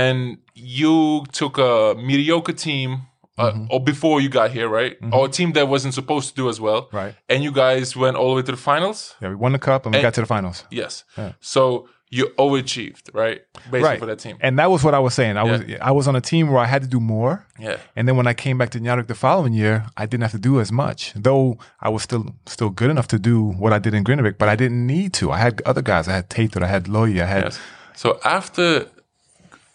and 0.00 0.38
you 0.54 1.24
took 1.32 1.54
a 1.58 1.94
mediocre 2.08 2.56
team. 2.68 2.90
Uh, 3.38 3.66
or 3.70 3.80
before 3.82 4.20
you 4.20 4.28
got 4.28 4.50
here, 4.56 4.68
right? 4.68 4.94
Or 5.10 5.24
a 5.24 5.28
team 5.38 5.52
that 5.52 5.66
wasn't 5.66 5.94
supposed 5.94 6.26
to 6.28 6.34
do 6.42 6.50
as 6.50 6.58
well, 6.60 6.80
Right. 6.92 7.14
And 7.30 7.42
you 7.42 7.50
guys 7.50 7.96
went 7.96 8.14
all 8.18 8.28
the 8.30 8.36
way 8.36 8.42
to 8.42 8.52
the 8.52 8.58
finals. 8.70 8.98
Yeah, 9.22 9.30
we 9.30 9.36
won 9.36 9.52
the 9.52 9.58
cup 9.58 9.86
and 9.86 9.94
we 9.94 10.02
got 10.02 10.14
to 10.14 10.20
the 10.20 10.26
finals. 10.36 10.64
Yes. 10.70 11.04
Yeah. 11.16 11.32
So 11.40 11.88
you 12.16 12.24
overachieved, 12.38 13.04
right? 13.14 13.40
Basically 13.70 13.80
Right. 13.88 13.98
for 13.98 14.06
that 14.06 14.18
team. 14.24 14.36
And 14.46 14.58
that 14.58 14.70
was 14.70 14.84
what 14.84 14.94
I 14.94 14.98
was 15.06 15.14
saying. 15.14 15.34
I 15.38 15.44
was 15.52 15.60
I 15.90 15.92
was 15.98 16.06
on 16.10 16.14
a 16.14 16.20
team 16.20 16.44
where 16.50 16.62
I 16.66 16.68
had 16.74 16.82
to 16.82 16.88
do 16.96 17.00
more. 17.00 17.34
yeah. 17.58 17.76
And 17.96 18.06
then 18.06 18.16
when 18.18 18.26
I 18.32 18.34
came 18.34 18.56
back 18.58 18.70
to 18.74 18.78
Nyarik 18.80 19.06
the 19.06 19.14
following 19.26 19.54
year, 19.54 19.76
I 19.96 20.04
didn't 20.10 20.24
have 20.28 20.32
to 20.40 20.44
do 20.50 20.60
as 20.60 20.70
much. 20.70 21.00
Though 21.26 21.56
I 21.80 21.88
was 21.94 22.02
still 22.02 22.24
still 22.46 22.70
good 22.80 22.90
enough 22.90 23.08
to 23.14 23.18
do 23.18 23.36
what 23.62 23.72
I 23.72 23.78
did 23.84 23.94
in 23.94 24.04
Grindavik, 24.04 24.36
but 24.42 24.48
I 24.54 24.56
didn't 24.62 24.86
need 24.86 25.10
to. 25.20 25.24
I 25.36 25.38
had 25.38 25.54
other 25.70 25.82
guys. 25.82 26.04
I 26.06 26.12
had 26.18 26.26
Teitur, 26.28 26.62
I 26.62 26.68
had 26.76 26.86
Logi, 26.86 27.20
I 27.22 27.26
had 27.34 27.44
Yes. 27.44 27.58
So 28.02 28.08
after 28.24 28.86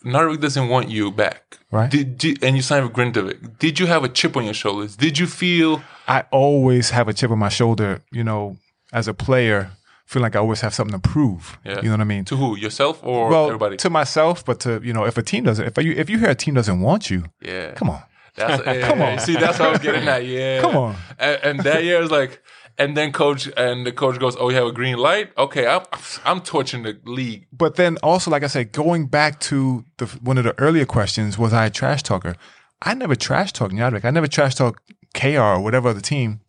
Narvik 0.06 0.42
doesn't 0.42 0.70
want 0.70 0.90
you 0.90 1.12
back, 1.12 1.58
Right. 1.72 1.90
Did, 1.90 2.18
did 2.18 2.44
and 2.44 2.56
you 2.56 2.62
signed 2.62 2.86
with 2.86 2.94
Grindavik? 2.94 3.60
Did 3.60 3.80
you 3.80 3.88
have 3.88 4.04
a 4.04 4.10
chip 4.10 4.38
on 4.38 4.46
your 4.46 4.54
shoulders? 4.54 4.96
Did 4.96 5.20
you 5.20 5.28
feel? 5.28 5.82
I 6.08 6.24
always 6.32 6.92
have 6.92 7.08
a 7.08 7.14
chip 7.14 7.30
on 7.32 7.40
my 7.40 7.50
shoulder, 7.50 8.02
you 8.12 8.24
know, 8.24 8.58
as 8.94 9.08
a 9.10 9.14
player, 9.14 9.72
feel 10.06 10.22
like 10.22 10.36
I 10.36 10.40
always 10.40 10.62
have 10.62 10.74
something 10.74 11.00
to 11.00 11.10
prove. 11.10 11.60
Yeah. 11.66 11.78
You 11.78 11.84
know 11.84 11.92
what 11.92 12.02
I 12.02 12.06
mean? 12.06 12.26
To 12.26 12.38
who? 12.38 12.56
Yourself 12.56 13.04
or 13.04 13.30
well, 13.30 13.48
everybody? 13.48 13.76
to 13.78 13.90
myself, 13.90 14.46
but 14.46 14.62
to 14.62 14.80
you 14.82 14.94
know, 14.94 15.06
if 15.06 15.18
a 15.18 15.24
team 15.24 15.44
doesn't, 15.44 15.66
if 15.66 15.84
you 15.84 15.92
if 15.92 16.10
you 16.10 16.18
hear 16.20 16.30
a 16.30 16.36
team 16.36 16.54
doesn't 16.54 16.80
want 16.80 17.10
you, 17.10 17.26
yeah. 17.42 17.74
come 17.74 17.90
on, 17.90 18.02
That's, 18.36 18.64
Come 18.88 19.02
on. 19.02 19.20
See, 19.20 19.34
that's 19.34 19.58
how 19.58 19.70
I 19.70 19.72
was 19.72 19.80
getting 19.80 20.08
at. 20.08 20.26
Yeah. 20.26 20.62
Come 20.62 20.78
on. 20.78 20.96
And, 21.20 21.40
and 21.44 21.60
that 21.62 21.84
year 21.84 22.00
was 22.00 22.12
like, 22.12 22.42
and 22.78 22.96
then 22.96 23.12
coach 23.12 23.50
and 23.58 23.86
the 23.86 23.92
coach 23.92 24.20
goes, 24.20 24.36
"Oh, 24.40 24.50
you 24.50 24.56
have 24.56 24.68
a 24.68 24.72
green 24.72 24.98
light? 24.98 25.32
Okay, 25.38 25.68
I'm 25.68 25.84
I'm 26.26 26.42
torching 26.42 26.84
the 26.84 27.00
league. 27.06 27.48
but 27.52 27.76
then 27.76 27.98
also, 28.04 28.32
like 28.32 28.44
I 28.44 28.48
said, 28.48 28.72
going 28.72 29.08
back 29.08 29.40
to 29.42 29.86
the 29.98 30.06
one 30.22 30.38
of 30.38 30.44
the 30.44 30.58
earlier 30.60 30.86
questions, 30.86 31.38
was 31.38 31.54
I 31.54 31.66
a 31.66 31.70
trash 31.70 32.04
talker? 32.04 32.36
I 32.82 32.94
never 32.94 33.16
trash 33.16 33.54
talked 33.54 33.74
Nyadvik. 33.74 34.06
I 34.06 34.12
never 34.12 34.28
trash 34.28 34.56
talked 34.56 34.82
KR 35.14 35.40
or 35.40 35.62
whatever 35.62 35.90
other 35.90 36.02
team. 36.02 36.42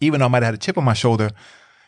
Even 0.00 0.20
though 0.20 0.26
I 0.26 0.28
might 0.28 0.42
have 0.44 0.52
had 0.52 0.54
a 0.54 0.58
chip 0.58 0.78
on 0.78 0.84
my 0.84 0.94
shoulder, 0.94 1.30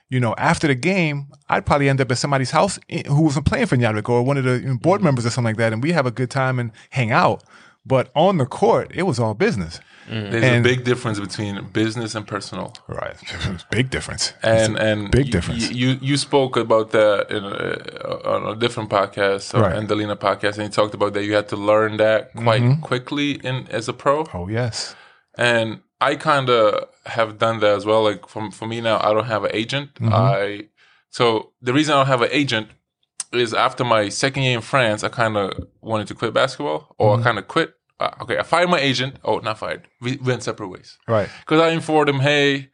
you 0.09 0.19
know, 0.19 0.35
after 0.37 0.67
the 0.67 0.75
game, 0.75 1.29
I'd 1.49 1.65
probably 1.65 1.89
end 1.89 2.01
up 2.01 2.11
at 2.11 2.19
somebody's 2.19 2.51
house 2.51 2.81
eh, 2.89 3.05
who 3.07 3.23
wasn't 3.23 3.47
playing 3.47 3.67
for 3.67 3.77
Nyadvik 3.77 4.09
or 4.09 4.23
one 4.23 4.37
of 4.37 4.45
the 4.45 4.79
board 4.83 4.99
mm-hmm. 4.99 5.05
members 5.05 5.25
or 5.25 5.31
something 5.31 5.51
like 5.51 5.59
that, 5.59 5.73
and 5.73 5.83
we 5.83 5.93
have 5.93 6.07
a 6.07 6.11
good 6.11 6.31
time 6.31 6.59
and 6.59 6.73
hang 6.91 7.13
out. 7.13 7.45
But 7.87 8.11
on 8.15 8.37
the 8.39 8.47
court, 8.47 8.91
it 8.95 9.05
was 9.05 9.19
all 9.19 9.35
business. 9.35 9.81
There's 10.09 10.43
And- 10.45 10.67
a 10.67 10.69
big 10.69 10.85
difference 10.85 11.21
between 11.21 11.65
business 11.73 12.15
and 12.17 12.27
personal. 12.27 12.75
Right, 12.89 13.17
big 13.71 13.91
difference. 13.91 14.33
And 14.43 14.77
and 14.79 15.11
big 15.11 15.31
difference. 15.31 15.69
y- 15.69 15.75
You 15.75 15.99
you 16.03 16.17
spoke 16.17 16.57
about 16.57 16.91
that 16.91 17.31
in 17.31 17.45
a, 17.45 18.29
on 18.35 18.47
a 18.53 18.57
different 18.57 18.91
podcast, 18.91 19.55
or 19.55 19.63
Right. 19.63 19.77
Andalina 19.77 20.17
podcast, 20.17 20.55
and 20.59 20.65
you 20.65 20.69
talked 20.69 20.95
about 20.95 21.13
that 21.15 21.25
you 21.25 21.35
had 21.35 21.49
to 21.49 21.57
learn 21.57 21.97
that 21.99 22.33
quite 22.35 22.63
Mm-hmm. 22.63 22.81
quickly 22.83 23.31
in 23.49 23.67
as 23.71 23.89
a 23.89 23.93
pro. 23.93 24.27
oh 24.35 24.49
yes, 24.49 24.95
And 25.39 25.81
I 26.01 26.17
kind 26.17 26.49
of 26.51 26.89
have 27.07 27.39
done 27.39 27.61
that 27.61 27.75
as 27.77 27.85
well. 27.87 28.03
Like 28.03 28.27
for, 28.29 28.51
for 28.51 28.67
me 28.67 28.81
now, 28.81 28.99
I 28.99 29.13
don't 29.15 29.27
have 29.27 29.45
an 29.45 29.53
agent. 29.55 29.89
Mm-hmm. 29.95 30.13
I 30.13 30.69
so 31.11 31.53
the 31.63 31.73
reason 31.73 31.95
I 31.95 31.99
don't 31.99 32.07
have 32.15 32.23
an 32.23 32.31
agent 32.33 32.69
is 33.33 33.55
after 33.55 33.85
my 33.85 34.09
second 34.09 34.43
year 34.43 34.57
in 34.57 34.61
France, 34.63 35.05
I 35.05 35.09
kind 35.09 35.37
of 35.37 35.53
wanted 35.81 36.07
to 36.09 36.15
quit 36.15 36.35
basketball, 36.35 36.95
or 36.99 37.13
Mm-hmm. 37.13 37.21
I 37.21 37.25
kind 37.25 37.39
of 37.39 37.49
quit. 37.49 37.75
Uh, 37.99 38.11
okay, 38.23 38.39
I 38.39 38.43
fired 38.43 38.71
my 38.71 38.81
agent. 38.81 39.17
Oh, 39.25 39.39
not 39.39 39.59
fired. 39.59 39.87
We 40.01 40.17
went 40.17 40.43
separate 40.43 40.69
ways 40.69 40.99
right, 41.07 41.29
because 41.41 41.61
I 41.61 41.69
informed 41.71 42.09
him, 42.09 42.21
hey. 42.21 42.71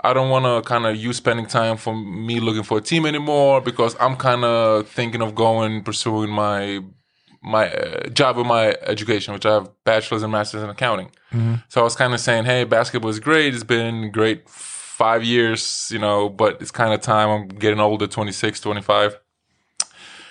I 0.00 0.12
don't 0.12 0.30
want 0.30 0.44
to 0.44 0.62
kind 0.62 0.86
of 0.86 0.94
you 0.94 1.12
spending 1.12 1.46
time 1.46 1.76
for 1.76 1.92
me 1.92 2.38
looking 2.38 2.62
for 2.62 2.78
a 2.78 2.80
team 2.80 3.04
anymore 3.04 3.60
because 3.60 3.96
I'm 3.98 4.14
kind 4.14 4.44
of 4.44 4.86
thinking 4.86 5.20
of 5.22 5.34
going 5.34 5.82
pursuing 5.82 6.30
my 6.30 6.84
my 7.42 7.68
uh, 7.68 8.08
job 8.10 8.36
with 8.36 8.46
my 8.46 8.76
education, 8.82 9.34
which 9.34 9.44
I 9.44 9.54
have 9.54 9.68
bachelor's 9.82 10.22
and 10.22 10.30
master's 10.30 10.62
in 10.62 10.70
accounting. 10.70 11.10
So 11.68 11.80
I 11.80 11.84
was 11.84 11.96
kind 11.96 12.14
of 12.14 12.20
saying, 12.20 12.44
hey, 12.44 12.62
basketball 12.62 13.10
is 13.10 13.18
great. 13.18 13.54
It's 13.54 13.64
been 13.64 14.12
great 14.12 14.48
five 14.48 15.24
years, 15.24 15.88
you 15.92 15.98
know, 15.98 16.28
but 16.28 16.62
it's 16.62 16.70
kind 16.70 16.94
of 16.94 17.00
time. 17.00 17.28
I'm 17.28 17.48
getting 17.48 17.80
older, 17.80 18.06
26, 18.06 18.60
25. 18.60 19.18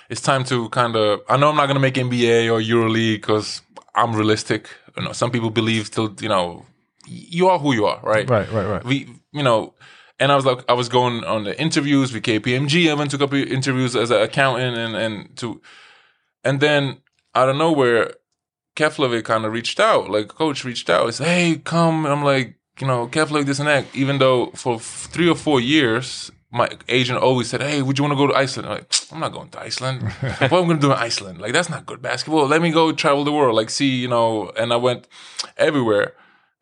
It's 0.09 0.21
time 0.21 0.43
to 0.45 0.69
kind 0.69 0.95
of, 0.95 1.21
I 1.29 1.37
know 1.37 1.49
I'm 1.49 1.55
not 1.55 1.65
going 1.65 1.75
to 1.75 1.81
make 1.81 1.95
NBA 1.95 2.51
or 2.51 2.61
EuroLeague 2.61 3.15
because 3.15 3.61
I'm 3.93 4.15
realistic. 4.15 4.69
You 4.95 5.03
know, 5.03 5.11
some 5.11 5.31
people 5.31 5.49
believe 5.49 5.87
still, 5.87 6.15
you 6.19 6.29
know, 6.29 6.65
you 7.05 7.47
are 7.47 7.59
who 7.59 7.73
you 7.73 7.85
are, 7.85 7.99
right? 8.03 8.29
right, 8.29 8.51
right, 8.51 8.67
right. 8.67 8.83
we 8.83 9.07
you 9.31 9.43
know 9.43 9.73
and 10.19 10.31
i 10.31 10.35
was 10.35 10.45
like 10.45 10.59
i 10.67 10.73
was 10.73 10.89
going 10.89 11.23
on 11.23 11.43
the 11.43 11.59
interviews 11.61 12.11
with 12.11 12.23
kpmg 12.23 12.89
i 12.89 12.93
went 12.93 13.11
to 13.11 13.15
a 13.15 13.19
couple 13.19 13.41
of 13.41 13.47
interviews 13.47 13.95
as 13.95 14.09
an 14.11 14.21
accountant 14.21 14.77
and 14.77 14.95
and 14.95 15.35
to 15.37 15.61
and 16.43 16.59
then 16.59 16.97
out 17.35 17.49
of 17.49 17.55
nowhere 17.55 18.11
keflavik 18.75 19.23
kind 19.23 19.45
of 19.45 19.51
reached 19.51 19.79
out 19.79 20.09
like 20.09 20.27
coach 20.27 20.65
reached 20.65 20.89
out 20.89 21.05
he 21.05 21.11
said 21.11 21.27
hey 21.27 21.55
come 21.63 22.05
and 22.05 22.13
i'm 22.13 22.23
like 22.23 22.55
you 22.79 22.87
know 22.87 23.07
keflavik 23.07 23.45
this 23.45 23.59
and 23.59 23.67
that 23.67 23.85
even 23.93 24.17
though 24.17 24.47
for 24.47 24.75
f- 24.75 25.07
three 25.11 25.29
or 25.29 25.35
four 25.35 25.59
years 25.61 26.31
my 26.51 26.69
agent 26.87 27.19
always 27.19 27.49
said, 27.49 27.61
"Hey, 27.61 27.81
would 27.81 27.97
you 27.97 28.03
want 28.03 28.13
to 28.13 28.17
go 28.17 28.27
to 28.27 28.33
Iceland?" 28.35 28.67
I'm 28.69 28.75
like, 28.75 28.93
"I'm 29.11 29.19
not 29.19 29.33
going 29.33 29.49
to 29.49 29.59
Iceland. 29.59 30.01
what 30.21 30.41
am 30.41 30.45
I 30.53 30.67
going 30.67 30.69
to 30.79 30.87
do 30.87 30.91
in 30.91 30.97
Iceland? 30.97 31.39
Like, 31.41 31.53
that's 31.53 31.69
not 31.69 31.85
good 31.85 32.01
basketball. 32.01 32.47
Let 32.47 32.61
me 32.61 32.71
go 32.71 32.91
travel 32.93 33.23
the 33.23 33.31
world, 33.33 33.55
like, 33.55 33.69
see, 33.69 33.89
you 33.95 34.07
know." 34.07 34.49
And 34.57 34.71
I 34.71 34.77
went 34.77 35.07
everywhere. 35.57 36.13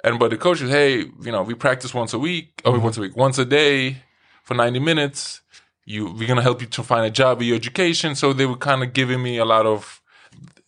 And 0.04 0.20
but 0.20 0.30
the 0.32 0.38
coach 0.38 0.62
was, 0.62 0.70
hey, 0.72 1.00
you 1.00 1.32
know, 1.32 1.42
we 1.44 1.54
practice 1.56 1.94
once 1.94 2.14
a 2.14 2.20
week, 2.20 2.62
or 2.66 2.78
once 2.80 2.98
a 2.98 3.02
week, 3.02 3.16
once 3.16 3.38
a 3.40 3.46
day 3.46 3.98
for 4.44 4.54
90 4.54 4.80
minutes. 4.80 5.42
You, 5.88 6.12
we're 6.12 6.28
gonna 6.28 6.42
help 6.42 6.62
you 6.62 6.68
to 6.68 6.84
find 6.84 7.06
a 7.06 7.12
job 7.12 7.38
with 7.40 7.48
your 7.48 7.56
education. 7.56 8.16
So 8.16 8.34
they 8.34 8.46
were 8.48 8.58
kind 8.58 8.82
of 8.84 8.94
giving 8.94 9.22
me 9.22 9.38
a 9.38 9.46
lot 9.46 9.66
of, 9.68 10.02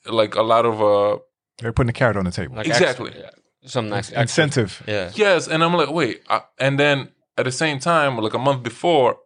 like 0.05 0.36
a 0.36 0.43
lot 0.43 0.65
of, 0.65 0.79
uh, 0.81 1.19
They're 1.57 1.74
putting 1.74 1.89
a 1.89 1.93
carrot 1.93 2.17
on 2.17 2.25
the 2.25 2.31
table. 2.31 2.55
Like 2.55 2.67
Exactly. 2.67 3.12
ex- 3.15 3.36
some 3.65 3.89
nice 3.89 4.09
extra- 4.09 4.21
incentive. 4.21 4.83
Yeah. 4.88 5.12
Yes, 5.15 5.47
and 5.47 5.63
I'm 5.63 5.74
like, 5.74 5.89
wait. 5.91 6.21
Uh, 6.29 6.41
and 6.59 6.79
then 6.79 7.09
at 7.38 7.46
the 7.46 7.51
same 7.51 7.79
time, 7.79 8.17
like 8.17 8.34
a 8.34 8.39
month 8.39 8.63
before, 8.63 9.17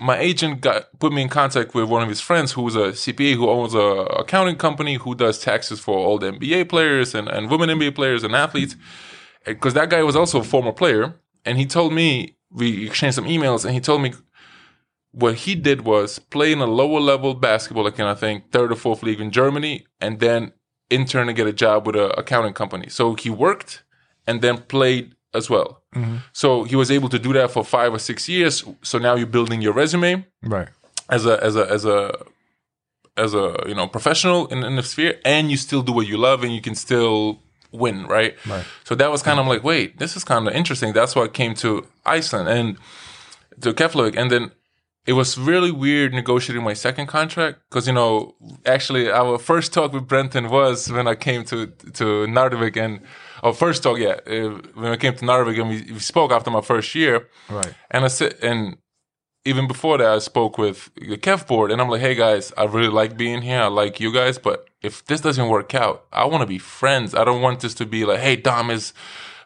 my 0.00 0.18
agent 0.18 0.60
got 0.60 0.98
put 0.98 1.12
me 1.12 1.22
in 1.22 1.28
contact 1.28 1.74
with 1.74 1.88
one 1.88 2.02
of 2.02 2.08
his 2.08 2.20
friends 2.20 2.52
who's 2.52 2.74
a 2.74 2.92
CPA 2.92 3.34
who 3.34 3.48
owns 3.48 3.74
a 3.74 3.78
accounting 3.78 4.56
company 4.56 4.94
who 4.94 5.14
does 5.14 5.38
taxes 5.38 5.80
for 5.80 5.96
all 5.96 6.18
the 6.18 6.32
NBA 6.32 6.68
players 6.68 7.14
and, 7.14 7.28
and 7.28 7.50
women 7.50 7.68
NBA 7.68 7.94
players 7.94 8.24
and 8.24 8.34
athletes. 8.34 8.74
Because 9.44 9.74
that 9.74 9.90
guy 9.90 10.02
was 10.02 10.16
also 10.16 10.40
a 10.40 10.44
former 10.44 10.72
player, 10.72 11.14
and 11.44 11.58
he 11.58 11.66
told 11.66 11.92
me 11.92 12.36
we 12.50 12.86
exchanged 12.86 13.16
some 13.16 13.24
emails, 13.24 13.64
and 13.64 13.74
he 13.74 13.80
told 13.80 14.02
me 14.02 14.12
what 15.10 15.34
he 15.34 15.54
did 15.54 15.82
was 15.82 16.18
play 16.18 16.52
in 16.52 16.60
a 16.60 16.66
lower 16.66 17.00
level 17.00 17.34
basketball, 17.34 17.84
like 17.84 17.98
in 17.98 18.06
I 18.06 18.14
think 18.14 18.50
third 18.50 18.72
or 18.72 18.76
fourth 18.76 19.02
league 19.02 19.20
in 19.20 19.30
Germany, 19.30 19.86
and 20.00 20.20
then 20.20 20.52
intern 20.90 21.28
and 21.28 21.36
get 21.36 21.46
a 21.46 21.52
job 21.52 21.86
with 21.86 21.96
a 21.96 22.18
accounting 22.18 22.54
company. 22.54 22.88
So 22.88 23.14
he 23.14 23.30
worked 23.30 23.82
and 24.26 24.40
then 24.40 24.58
played 24.58 25.14
as 25.34 25.48
well. 25.50 25.82
Mm-hmm. 25.94 26.16
So 26.32 26.64
he 26.64 26.76
was 26.76 26.90
able 26.90 27.08
to 27.08 27.18
do 27.18 27.32
that 27.32 27.50
for 27.50 27.64
five 27.64 27.92
or 27.92 27.98
six 27.98 28.28
years. 28.28 28.64
So 28.82 28.98
now 28.98 29.14
you're 29.14 29.26
building 29.26 29.62
your 29.62 29.72
resume 29.72 30.24
Right. 30.42 30.68
as 31.08 31.26
a 31.26 31.42
as 31.42 31.56
a 31.56 31.64
as 31.70 31.84
a 31.84 32.14
as 33.16 33.34
a 33.34 33.56
you 33.66 33.74
know 33.74 33.86
professional 33.88 34.46
in, 34.48 34.62
in 34.64 34.76
the 34.76 34.82
sphere, 34.82 35.18
and 35.24 35.50
you 35.50 35.56
still 35.56 35.82
do 35.82 35.92
what 35.92 36.06
you 36.06 36.16
love, 36.18 36.42
and 36.44 36.52
you 36.54 36.60
can 36.62 36.74
still 36.74 37.38
win, 37.72 38.06
right? 38.06 38.34
Right. 38.46 38.64
So 38.84 38.94
that 38.94 39.10
was 39.10 39.22
kind 39.22 39.38
of 39.40 39.46
like, 39.46 39.62
wait, 39.64 39.98
this 39.98 40.16
is 40.16 40.24
kind 40.24 40.46
of 40.48 40.54
interesting. 40.54 40.92
That's 40.92 41.14
why 41.16 41.24
I 41.24 41.28
came 41.28 41.54
to 41.56 41.86
Iceland 42.04 42.48
and 42.48 42.76
to 43.60 43.72
Keflavik, 43.72 44.16
and 44.16 44.30
then 44.30 44.50
it 45.06 45.14
was 45.14 45.36
really 45.36 45.72
weird 45.72 46.12
negotiating 46.14 46.62
my 46.62 46.74
second 46.74 47.06
contract 47.08 47.58
because 47.68 47.86
you 47.86 47.92
know 47.92 48.34
actually 48.64 49.10
our 49.10 49.36
first 49.38 49.72
talk 49.72 49.92
with 49.92 50.06
Brenton 50.06 50.48
was 50.48 50.90
when 50.92 51.06
I 51.08 51.14
came 51.16 51.44
to 51.46 51.66
to 51.98 52.04
Narvik 52.28 52.76
and 52.76 53.00
our 53.42 53.52
first 53.52 53.82
talk 53.82 53.98
yeah 53.98 54.16
uh, 54.26 54.50
when 54.74 54.92
I 54.92 54.96
came 54.96 55.14
to 55.14 55.24
Narvik 55.24 55.58
and 55.60 55.68
we, 55.68 55.92
we 55.92 55.98
spoke 55.98 56.30
after 56.32 56.50
my 56.50 56.60
first 56.60 56.94
year 56.94 57.28
Right. 57.50 57.74
and 57.90 58.04
I 58.04 58.08
said 58.08 58.36
and 58.42 58.76
even 59.44 59.66
before 59.66 59.98
that 59.98 60.06
I 60.06 60.18
spoke 60.20 60.56
with 60.58 60.90
the 60.94 61.16
Kef 61.16 61.46
board 61.46 61.70
and 61.72 61.80
I'm 61.80 61.88
like 61.88 62.00
hey 62.00 62.14
guys 62.14 62.52
I 62.56 62.64
really 62.64 62.88
like 63.00 63.16
being 63.16 63.42
here 63.42 63.60
I 63.62 63.66
like 63.66 63.98
you 64.00 64.12
guys 64.12 64.38
but 64.38 64.68
if 64.82 65.04
this 65.06 65.20
doesn't 65.20 65.48
work 65.48 65.74
out 65.74 66.04
I 66.12 66.24
want 66.26 66.42
to 66.42 66.46
be 66.46 66.58
friends 66.58 67.14
I 67.14 67.24
don't 67.24 67.42
want 67.42 67.60
this 67.60 67.74
to 67.74 67.86
be 67.86 68.04
like 68.04 68.20
hey 68.20 68.36
Dom 68.36 68.70
is 68.70 68.92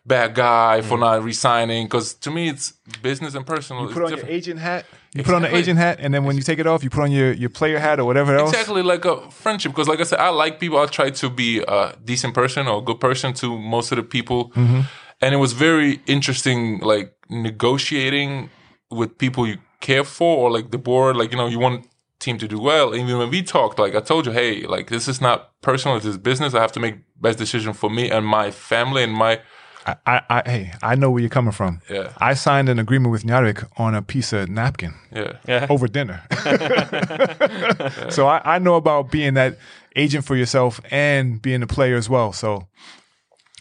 bad 0.05 0.35
guy 0.35 0.83
for 0.83 0.99
not 0.99 1.25
resigning 1.25 1.87
because 1.87 2.15
to 2.15 2.31
me 2.31 2.49
it's 2.49 2.73
business 3.03 3.35
and 3.35 3.45
personal 3.47 3.83
You 3.89 3.89
put 3.95 4.03
on 4.05 4.11
different. 4.11 4.29
your 4.29 4.37
agent 4.37 4.61
hat. 4.61 4.85
You 5.17 5.25
put 5.25 5.35
on 5.35 5.43
the 5.43 5.55
agent 5.55 5.79
hat, 5.79 5.99
and 6.01 6.13
then 6.13 6.25
when 6.25 6.37
you 6.37 6.43
take 6.43 6.59
it 6.59 6.67
off, 6.67 6.85
you 6.85 6.91
put 6.91 7.03
on 7.03 7.13
your, 7.13 7.33
your 7.33 7.51
player 7.51 7.79
hat 7.79 7.99
or 7.99 8.05
whatever 8.05 8.37
else. 8.37 8.51
Exactly 8.51 8.83
like 8.83 9.05
a 9.05 9.31
friendship. 9.31 9.73
Because, 9.73 9.89
like 9.89 10.01
I 10.01 10.05
said, 10.05 10.19
I 10.19 10.29
like 10.29 10.61
people. 10.61 10.79
I 10.79 10.87
try 10.87 11.11
to 11.11 11.31
be 11.31 11.63
a 11.67 11.97
decent 12.05 12.35
person 12.35 12.67
or 12.67 12.79
a 12.79 12.83
good 12.83 13.01
person 13.01 13.33
to 13.35 13.59
most 13.59 13.93
of 13.93 13.97
the 13.97 14.03
people. 14.03 14.51
Mm-hmm. 14.51 14.81
And 15.23 15.35
it 15.35 15.39
was 15.39 15.53
very 15.53 16.01
interesting, 16.07 16.81
like 16.81 17.15
negotiating 17.31 18.51
with 18.91 19.17
people 19.19 19.47
you 19.47 19.59
care 19.81 20.05
for 20.05 20.37
or 20.37 20.51
like 20.51 20.71
the 20.71 20.79
board. 20.79 21.17
Like, 21.17 21.31
you 21.33 21.39
know, 21.39 21.47
you 21.47 21.59
want 21.59 21.87
team 22.19 22.39
to 22.39 22.49
do 22.49 22.59
well. 22.59 22.95
Even 22.95 23.19
when 23.19 23.31
we 23.31 23.43
talked, 23.43 23.79
like 23.79 23.95
I 23.95 24.01
told 24.01 24.27
you, 24.27 24.33
hey, 24.33 24.67
like 24.67 24.89
this 24.89 25.09
is 25.09 25.21
not 25.21 25.53
personal. 25.63 25.97
This 25.97 26.07
is 26.07 26.19
business. 26.19 26.55
I 26.55 26.61
have 26.61 26.73
to 26.73 26.81
make 26.81 26.97
best 27.21 27.39
decision 27.39 27.73
for 27.73 27.91
me 27.91 28.11
and 28.11 28.27
my 28.27 28.51
family 28.51 29.03
and 29.03 29.13
my, 29.13 29.41
I, 29.87 29.97
I, 30.07 30.21
I, 30.29 30.43
hey, 30.51 30.73
I 30.83 30.95
know 30.97 31.11
where 31.11 31.21
you're 31.21 31.31
coming 31.31 31.53
from. 31.53 31.81
Yeah. 31.89 32.13
I 32.19 32.35
signed 32.35 32.69
an 32.69 32.79
agreement 32.79 33.13
with 33.13 33.23
Njarvik 33.23 33.67
on 33.77 33.95
a 33.95 34.03
piece 34.03 34.33
of 34.33 34.49
napkin 34.49 34.95
yeah. 35.13 35.39
Yeah. 35.47 35.67
over 35.71 35.87
dinner. 35.87 36.23
so 38.11 38.27
I, 38.27 38.43
I 38.45 38.59
know 38.59 38.75
about 38.75 39.11
being 39.13 39.35
that 39.35 39.59
agent 39.95 40.25
for 40.25 40.35
yourself 40.37 40.81
and 40.91 41.41
being 41.41 41.63
a 41.63 41.67
player 41.67 41.97
as 41.97 42.11
well. 42.11 42.33
So 42.33 42.67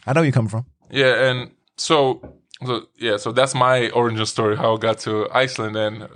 I 0.05 0.13
know 0.13 0.21
where 0.21 0.25
you're 0.25 0.33
coming 0.33 0.49
from. 0.49 0.65
Yeah, 0.91 1.29
and 1.29 1.51
so, 1.77 2.37
so 2.65 2.87
yeah, 2.97 3.17
so 3.17 3.31
that's 3.31 3.55
my 3.55 3.89
origin 3.89 4.25
story 4.25 4.55
how 4.55 4.75
I 4.75 4.77
got 4.77 4.99
to 4.99 5.27
Iceland, 5.31 5.75
and 5.75 6.03
uh, 6.03 6.07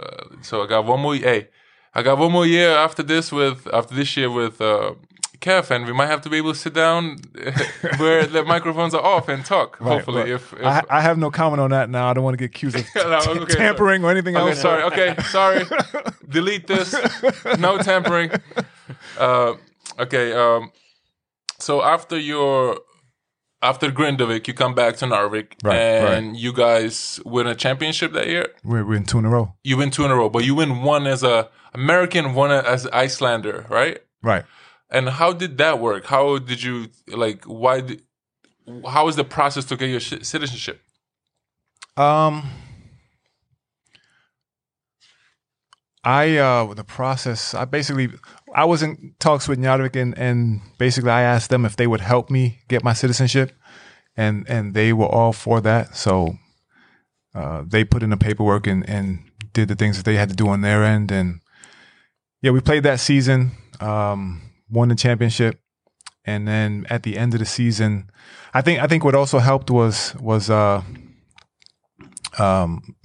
so 0.41 0.63
I 0.63 0.67
got 0.67 0.86
one 0.86 0.99
more. 0.99 1.15
Hey, 1.15 1.49
I 1.93 2.03
got 2.03 2.17
one 2.17 2.31
more 2.31 2.45
year 2.45 2.71
after 2.71 3.03
this 3.03 3.31
with 3.31 3.67
after 3.73 3.95
this 3.95 4.15
year 4.15 4.29
with 4.29 4.62
uh, 4.62 4.93
Kef, 5.41 5.71
and 5.71 5.86
we 5.86 5.93
might 5.93 6.08
have 6.08 6.21
to 6.21 6.30
be 6.30 6.38
able 6.38 6.52
to 6.54 6.60
sit 6.60 6.73
down 6.73 7.17
where 7.97 8.25
the 8.25 8.43
microphones 8.43 8.93
are 8.93 9.02
off 9.04 9.30
and 9.30 9.45
talk. 9.45 9.78
hopefully, 9.78 10.21
Right. 10.21 10.30
if, 10.32 10.54
if 10.54 10.63
I, 10.65 10.84
I 10.89 11.02
have 11.02 11.17
no 11.17 11.32
comment 11.32 11.62
on 11.62 11.71
that 11.71 11.89
now. 11.89 12.10
I 12.10 12.13
don't 12.13 12.23
want 12.23 12.34
to 12.34 12.38
get 12.38 12.45
accused 12.56 12.75
of 12.75 12.86
No, 12.95 13.41
okay, 13.43 13.56
tampering 13.56 14.04
or 14.04 14.12
anything 14.12 14.36
Okay, 14.36 14.49
else. 14.49 14.60
sorry. 14.62 14.84
Okay, 14.84 15.15
sorry. 15.23 15.65
Delete 16.30 16.67
this. 16.67 16.93
No 17.58 17.78
tampering. 17.78 18.32
Uh, 19.17 19.54
okay. 19.97 20.34
Um, 20.34 20.71
so 21.58 21.84
after 21.84 22.17
your 22.17 22.80
after 23.62 23.91
Grindavik, 23.91 24.47
you 24.47 24.54
come 24.54 24.73
back 24.73 24.95
to 24.97 25.06
Narvik, 25.06 25.54
Right, 25.63 25.75
and 25.75 26.38
you 26.38 26.54
guys 26.54 27.19
win 27.25 27.45
a 27.47 27.56
championship 27.56 28.13
that 28.13 28.28
year. 28.28 28.47
We're, 28.63 28.86
we're 28.86 28.95
in 28.95 29.04
two 29.06 29.19
in 29.19 29.25
a 29.25 29.30
row. 29.30 29.54
You 29.63 29.78
win 29.78 29.91
two 29.91 30.06
in 30.06 30.12
a 30.12 30.15
row, 30.15 30.30
but 30.30 30.45
you 30.45 30.56
win 30.56 30.82
one 30.84 31.08
as 31.08 31.23
a 31.23 31.49
American, 31.73 32.34
one 32.36 32.52
as 32.52 32.88
Icelander, 32.88 33.65
right? 33.69 33.99
Right. 34.23 34.45
And 34.91 35.10
how 35.10 35.34
did 35.34 35.58
that 35.60 35.80
work? 35.80 36.06
How 36.06 36.39
did 36.39 36.63
you 36.63 36.89
like? 37.08 37.45
Why? 37.45 37.82
Did, 37.82 38.02
how 38.88 39.06
was 39.06 39.15
the 39.15 39.23
process 39.23 39.65
to 39.65 39.78
get 39.78 39.89
your 39.89 39.99
citizenship? 39.99 40.82
Um, 41.95 42.49
I 46.04 46.38
uh 46.38 46.73
the 46.73 46.84
process. 46.84 47.54
I 47.54 47.65
basically 47.65 48.10
I 48.56 48.65
was 48.65 48.82
in 48.82 49.15
talks 49.19 49.47
with 49.47 49.60
Njarvik 49.60 49.95
and 49.95 50.17
and 50.17 50.62
basically 50.78 51.12
I 51.12 51.21
asked 51.21 51.49
them 51.49 51.65
if 51.65 51.75
they 51.75 51.88
would 51.88 52.02
help 52.02 52.30
me 52.30 52.60
get 52.67 52.84
my 52.84 52.93
citizenship, 52.93 53.52
and 54.15 54.49
and 54.49 54.73
they 54.73 54.93
were 54.93 55.08
all 55.08 55.34
for 55.34 55.62
that. 55.62 55.95
So 55.95 56.38
uh, 57.36 57.63
they 57.67 57.84
put 57.84 58.02
in 58.02 58.10
the 58.10 58.17
paperwork 58.17 58.65
and 58.65 58.88
and 58.89 59.19
did 59.54 59.67
the 59.67 59.75
things 59.75 59.97
that 59.97 60.06
they 60.06 60.15
had 60.15 60.30
to 60.30 60.36
do 60.36 60.47
on 60.47 60.62
their 60.62 60.84
end, 60.84 61.12
and 61.12 61.41
yeah, 62.41 62.52
we 62.52 62.62
played 62.62 62.84
that 62.84 62.99
season, 62.99 63.52
um, 63.82 64.41
won 64.69 64.89
the 64.89 64.95
championship, 64.95 65.60
and 66.25 66.47
then 66.47 66.86
at 66.89 67.03
the 67.03 67.17
end 67.17 67.34
of 67.34 67.39
the 67.39 67.45
season, 67.45 68.10
I 68.53 68.62
think 68.62 68.82
I 68.82 68.88
think 68.88 69.03
what 69.03 69.15
also 69.15 69.39
helped 69.39 69.69
was 69.71 70.15
was 70.19 70.49
uh 70.49 70.82
um, 72.38 72.95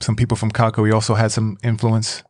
some 0.00 0.16
people 0.16 0.36
from 0.36 0.50
Calco. 0.50 0.82
We 0.82 0.92
also 0.92 1.14
had 1.14 1.32
some 1.32 1.56
influence 1.62 2.22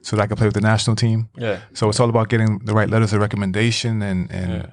so 0.00 0.16
that 0.16 0.22
I 0.22 0.26
could 0.28 0.38
play 0.38 0.46
with 0.46 0.54
the 0.54 0.60
national 0.60 0.96
team. 0.96 1.28
Yeah. 1.36 1.58
So 1.74 1.88
it's 1.88 1.98
all 2.00 2.08
about 2.08 2.28
getting 2.28 2.60
the 2.64 2.72
right 2.72 2.88
letters 2.88 3.12
of 3.12 3.20
recommendation 3.20 4.02
and 4.02 4.30
and 4.30 4.50
Yeah. 4.52 4.66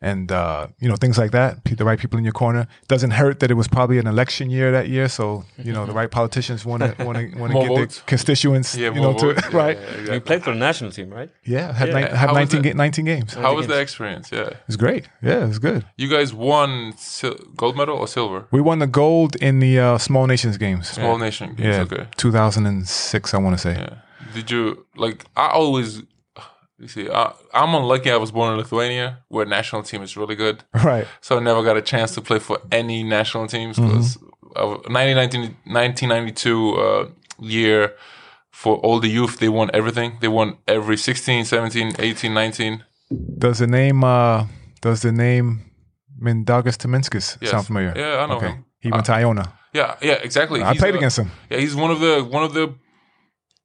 And 0.00 0.30
uh, 0.30 0.68
you 0.78 0.88
know 0.88 0.96
things 0.96 1.18
like 1.18 1.32
that. 1.32 1.64
The 1.64 1.84
right 1.84 1.98
people 1.98 2.18
in 2.18 2.24
your 2.24 2.32
corner. 2.32 2.66
Doesn't 2.88 3.10
hurt 3.12 3.40
that 3.40 3.50
it 3.50 3.54
was 3.54 3.68
probably 3.68 3.98
an 3.98 4.06
election 4.06 4.50
year 4.50 4.70
that 4.72 4.88
year, 4.88 5.08
so 5.08 5.44
you 5.56 5.72
know 5.72 5.86
the 5.86 5.92
right 5.92 6.10
politicians 6.10 6.64
want 6.64 6.82
to 6.82 7.04
want 7.04 7.18
to 7.18 7.38
want 7.38 7.52
to 7.52 7.58
get 7.60 7.68
votes. 7.68 7.96
their 7.96 8.04
constituents. 8.06 8.74
Yeah, 8.76 8.94
you 8.94 9.00
know, 9.00 9.14
to. 9.18 9.28
Yeah, 9.52 9.56
right? 9.56 9.78
yeah, 10.06 10.14
You 10.14 10.20
played 10.20 10.42
for 10.44 10.52
the 10.52 10.58
national 10.58 10.90
team, 10.92 11.10
right? 11.10 11.30
Yeah, 11.44 11.72
had 11.72 11.88
Yeah. 11.88 12.00
ni- 12.00 12.26
was 12.26 12.34
19, 12.34 12.62
ga- 12.62 12.74
19 12.74 13.04
games. 13.04 13.34
How 13.34 13.54
was 13.54 13.66
games. 13.66 13.74
the 13.74 13.80
experience? 13.80 14.30
Yeah. 14.32 14.48
It 14.48 14.66
was 14.66 14.76
great. 14.76 15.08
Yeah, 15.22 15.44
it 15.44 15.48
was 15.48 15.58
good. 15.58 15.84
You 15.96 16.08
guys 16.08 16.32
won 16.32 16.92
sil- 16.96 17.40
gold 17.56 17.76
medal 17.76 17.96
or 17.98 18.06
silver? 18.08 18.46
We 18.50 18.60
won 18.60 18.78
the 18.78 18.86
gold 18.86 19.36
in 19.36 19.58
the 19.60 19.78
uh, 19.78 19.98
Small 19.98 20.26
Nations 20.26 20.56
games. 20.58 20.88
Small 20.90 21.18
nation 21.18 21.54
games. 21.54 21.76
Yeah, 21.76 21.82
Okay. 21.82 22.06
2006, 22.16 23.34
I 23.34 23.38
want 23.38 23.54
to 23.56 23.62
say. 23.62 23.74
Yeah. 23.74 23.94
Did 24.34 24.50
you 24.50 24.86
like? 24.96 25.24
I 25.36 25.48
always. 25.48 26.02
You 26.78 26.88
see, 26.88 27.10
I, 27.10 27.32
I'm 27.52 27.74
unlucky. 27.74 28.10
I 28.10 28.16
was 28.16 28.30
born 28.30 28.52
in 28.52 28.58
Lithuania, 28.58 29.18
where 29.28 29.44
national 29.44 29.82
team 29.82 30.02
is 30.02 30.16
really 30.16 30.36
good. 30.36 30.62
Right. 30.84 31.06
So 31.20 31.36
I 31.38 31.40
never 31.40 31.62
got 31.62 31.76
a 31.76 31.82
chance 31.82 32.14
to 32.14 32.20
play 32.20 32.38
for 32.38 32.58
any 32.70 33.02
national 33.02 33.48
teams 33.48 33.76
because 33.78 34.16
1919 34.54 35.56
1992 35.64 36.74
uh, 36.74 37.08
year 37.40 37.94
for 38.50 38.76
all 38.76 39.00
the 39.00 39.08
youth, 39.08 39.38
they 39.38 39.48
won 39.48 39.70
everything. 39.74 40.18
They 40.20 40.28
won 40.28 40.56
every 40.66 40.96
16, 40.96 41.44
17, 41.44 41.94
18, 41.98 42.34
19. 42.34 42.84
Does 43.38 43.58
the 43.58 43.66
name 43.66 44.04
uh 44.04 44.46
does 44.80 45.02
the 45.02 45.12
name 45.12 45.70
Mindaugas 46.20 46.76
Taminskis 46.76 47.38
Yes. 47.40 47.50
sound 47.50 47.66
familiar? 47.66 47.92
Yeah, 47.96 48.22
I 48.22 48.26
know 48.26 48.40
him. 48.40 48.64
He 48.80 48.90
went 48.90 49.06
to 49.06 49.12
Iona. 49.12 49.52
Yeah, 49.72 49.96
yeah, 50.00 50.14
exactly. 50.14 50.62
I 50.62 50.72
He's, 50.72 50.80
played 50.80 50.94
uh, 50.94 50.98
against 50.98 51.18
him. 51.18 51.30
Yeah, 51.50 51.58
he's 51.58 51.74
one 51.74 51.90
of 51.90 52.00
the 52.00 52.22
one 52.24 52.42
of 52.44 52.52
the 52.54 52.74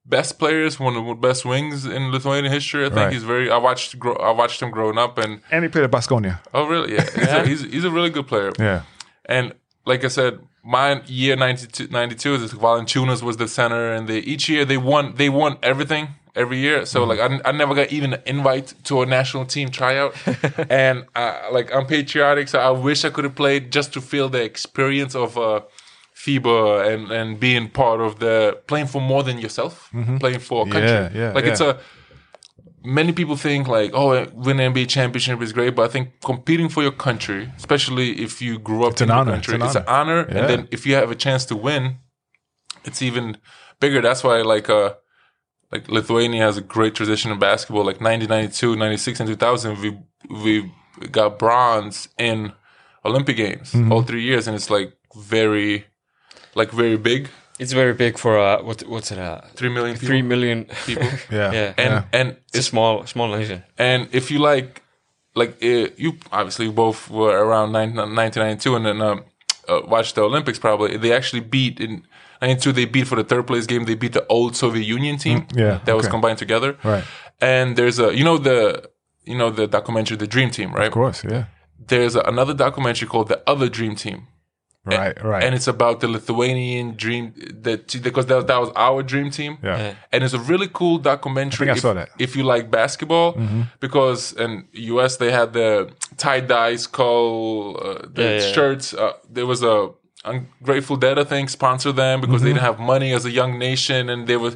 best 0.06 0.38
players, 0.38 0.78
one 0.78 0.96
of 0.96 1.04
the 1.06 1.14
best 1.14 1.44
wings 1.44 1.86
in 1.86 2.10
Lithuanian 2.12 2.52
history. 2.52 2.84
I 2.84 2.88
think 2.88 2.96
Right. 3.00 3.12
he's 3.12 3.24
very. 3.24 3.50
I 3.50 3.56
watched 3.56 3.98
grow, 3.98 4.14
I 4.16 4.30
watched 4.30 4.60
him 4.62 4.70
growing 4.70 4.98
up, 4.98 5.18
and 5.18 5.40
And 5.50 5.64
he 5.64 5.68
played 5.68 5.84
at 5.84 5.90
Basconia. 5.90 6.40
oh 6.52 6.66
really? 6.66 6.94
Yeah, 6.94 7.04
he's, 7.14 7.28
A, 7.28 7.46
he's 7.46 7.62
he's 7.74 7.84
a 7.84 7.90
really 7.90 8.10
good 8.10 8.26
player. 8.26 8.52
Yeah. 8.58 8.82
And 9.26 9.54
like 9.86 10.04
I 10.04 10.08
said, 10.08 10.38
my 10.62 11.02
year 11.06 11.36
92, 11.36 11.88
92 11.88 12.34
is 12.34 12.52
Valanciunas 12.52 13.22
was 13.22 13.36
the 13.36 13.48
center, 13.48 13.92
and 13.92 14.08
they 14.08 14.18
each 14.18 14.48
year 14.48 14.64
they 14.64 14.78
won 14.78 15.14
they 15.16 15.28
won 15.30 15.56
everything 15.62 16.08
every 16.36 16.58
year. 16.58 16.84
So 16.86 17.04
like 17.04 17.20
I, 17.20 17.40
I 17.44 17.52
never 17.52 17.74
got 17.74 17.92
even 17.92 18.14
an 18.14 18.22
invite 18.26 18.74
to 18.84 19.02
a 19.02 19.06
national 19.06 19.46
team 19.46 19.68
tryout, 19.70 20.14
and 20.70 21.04
uh, 21.14 21.48
like 21.52 21.72
I'm 21.74 21.86
patriotic, 21.86 22.48
so 22.48 22.58
I 22.58 22.70
wish 22.70 23.04
I 23.04 23.10
could 23.10 23.24
have 23.24 23.34
played 23.36 23.70
just 23.72 23.92
to 23.94 24.00
feel 24.00 24.28
the 24.28 24.42
experience 24.42 25.14
of. 25.14 25.36
Uh, 25.38 25.60
FIBA 26.16 26.92
and, 26.94 27.10
and 27.10 27.40
being 27.40 27.68
part 27.70 28.00
of 28.00 28.18
the 28.20 28.58
playing 28.66 28.86
for 28.86 29.00
more 29.00 29.22
than 29.22 29.38
yourself, 29.38 29.90
playing 30.20 30.38
for 30.40 30.66
a 30.66 30.70
country. 30.70 30.90
Yeah, 30.90 31.10
yeah, 31.14 31.32
like 31.32 31.44
it's 31.44 31.60
a 31.60 31.78
many 32.84 33.12
people 33.12 33.36
think 33.36 33.66
like, 33.66 33.90
oh, 33.94 34.26
winning 34.34 34.72
NBA 34.72 34.88
championship 34.88 35.40
is 35.42 35.52
great, 35.52 35.74
but 35.74 35.84
I 35.88 35.88
think 35.92 36.10
competing 36.24 36.68
for 36.68 36.82
your 36.82 36.92
country, 36.92 37.50
especially 37.56 38.20
if 38.22 38.42
you 38.42 38.58
grew 38.58 38.84
up 38.84 38.96
an 38.96 39.02
in 39.04 39.08
the 39.08 39.14
honor. 39.14 39.32
country, 39.32 39.54
It's 39.56 39.64
it's 39.64 39.74
an 39.76 39.82
an 39.82 39.88
honor. 39.88 40.26
Yeah. 40.28 40.38
And 40.38 40.48
then 40.50 40.68
if 40.70 40.86
you 40.86 40.94
have 40.94 41.10
a 41.10 41.14
chance 41.14 41.44
to 41.46 41.56
win, 41.56 41.96
it's 42.84 43.00
even 43.02 43.38
bigger. 43.80 44.00
That's 44.00 44.22
why 44.22 44.42
like 44.42 44.68
uh 44.68 44.94
like 45.72 45.88
Lithuania 45.88 46.42
has 46.42 46.56
a 46.56 46.60
great 46.60 46.94
tradition 46.94 47.32
in 47.32 47.38
basketball. 47.38 47.84
Like 47.84 48.00
1992, 48.00 48.76
96, 48.76 49.20
and 49.20 49.28
2000, 49.28 49.78
we 49.80 49.98
we 50.30 50.72
got 51.10 51.38
bronze 51.38 52.08
in 52.18 52.52
Olympic 53.04 53.36
Games 53.36 53.72
Mm-hmm. 53.72 53.90
all 53.92 54.02
three 54.02 54.22
years, 54.22 54.46
and 54.46 54.54
it's 54.54 54.70
like 54.70 54.92
very, 55.16 55.86
like 56.54 56.70
very 56.72 56.96
big. 56.96 57.28
It's 57.58 57.72
very 57.72 57.94
big 57.94 58.18
for 58.18 58.38
uh, 58.38 58.62
what 58.62 58.82
what's 58.88 59.10
it? 59.12 59.18
Uh, 59.18 59.40
Three 59.54 59.68
million 59.68 59.94
people. 59.94 60.08
three 60.08 60.22
million 60.22 60.64
people. 60.86 61.08
Yeah. 61.30 61.52
yeah. 61.52 61.74
And 61.78 61.92
Yeah. 61.92 62.04
and 62.20 62.36
It's 62.48 62.58
a 62.58 62.62
small 62.62 63.06
small 63.06 63.28
nation. 63.28 63.62
And 63.78 64.08
if 64.12 64.30
you 64.30 64.38
like, 64.40 64.82
like 65.36 65.50
uh, 65.62 65.88
you 65.96 66.18
obviously 66.32 66.68
both 66.70 67.08
were 67.10 67.36
around 67.44 67.70
19- 67.72 67.94
1992 67.96 68.76
and 68.76 68.86
then 68.86 69.00
um, 69.02 69.24
uh, 69.68 69.80
watched 69.86 70.14
the 70.16 70.22
Olympics. 70.22 70.58
Probably 70.58 70.96
they 70.96 71.12
actually 71.12 71.40
beat 71.42 71.78
in 71.80 72.02
'92. 72.42 72.72
They 72.72 72.86
beat 72.86 73.06
for 73.06 73.16
the 73.16 73.24
third 73.24 73.46
place 73.46 73.66
game. 73.66 73.84
They 73.84 73.94
beat 73.94 74.12
the 74.14 74.26
old 74.28 74.56
Soviet 74.56 74.84
Union 74.84 75.16
team. 75.18 75.42
Mm, 75.42 75.56
yeah, 75.58 75.78
that 75.84 75.96
was 75.96 76.08
combined 76.08 76.38
together. 76.38 76.76
Right. 76.82 77.04
And 77.40 77.76
there's 77.76 77.98
a 78.00 78.14
you 78.18 78.24
know 78.24 78.36
the 78.38 78.90
you 79.24 79.36
know 79.38 79.50
the 79.50 79.66
documentary 79.66 80.16
The 80.16 80.26
Dream 80.26 80.50
Team, 80.50 80.72
right? 80.74 80.88
Of 80.88 80.92
course. 80.92 81.22
Yeah. 81.24 81.44
There's 81.86 82.14
a, 82.16 82.20
another 82.20 82.54
documentary 82.54 83.06
called 83.08 83.28
The 83.28 83.40
Other 83.46 83.68
Dream 83.68 83.94
Team. 83.94 84.26
Right. 84.86 85.24
Right. 85.24 85.42
And 85.44 85.54
it's 85.54 85.66
about 85.66 86.00
the 86.00 86.08
Lithuanian 86.08 86.94
dream 86.96 87.32
that 87.62 88.00
because 88.02 88.26
that, 88.26 88.46
that 88.48 88.58
was 88.58 88.70
our 88.76 89.02
dream 89.02 89.30
team. 89.30 89.58
yeah. 89.62 89.78
Yeah. 89.78 89.94
And 90.12 90.22
it's 90.24 90.34
a 90.34 90.38
really 90.38 90.68
cool 90.72 90.98
documentary. 90.98 91.70
I 91.70 91.74
think 91.74 91.76
I 91.76 91.78
if, 91.78 91.82
saw 91.82 91.94
that. 91.94 92.08
Mm-hmm. 92.10 92.22
If 92.22 92.36
you 92.36 92.42
like 92.44 92.70
basketball, 92.70 93.32
because 93.80 94.32
in 94.34 94.68
US 94.72 95.16
they 95.16 95.30
had 95.32 95.52
the 95.54 95.90
tie 96.18 96.40
dye 96.40 96.76
skull, 96.76 97.76
uh, 97.82 98.06
the 98.12 98.22
Yeah, 98.22 98.30
yeah. 98.40 98.52
shirts. 98.52 98.92
Uh, 98.94 99.12
there 99.30 99.46
was 99.46 99.62
a 99.62 99.90
Ungrateful 100.26 100.96
Dead, 100.96 101.18
I 101.18 101.24
think, 101.24 101.50
sponsored 101.50 101.96
them 101.96 102.20
because 102.20 102.40
they 102.42 102.48
Mm-hmm. 102.48 102.56
didn't 102.64 102.66
have 102.78 102.78
money 102.78 103.12
as 103.12 103.24
a 103.26 103.30
young 103.30 103.58
nation, 103.58 104.08
and 104.08 104.26
they 104.26 104.36
were. 104.36 104.54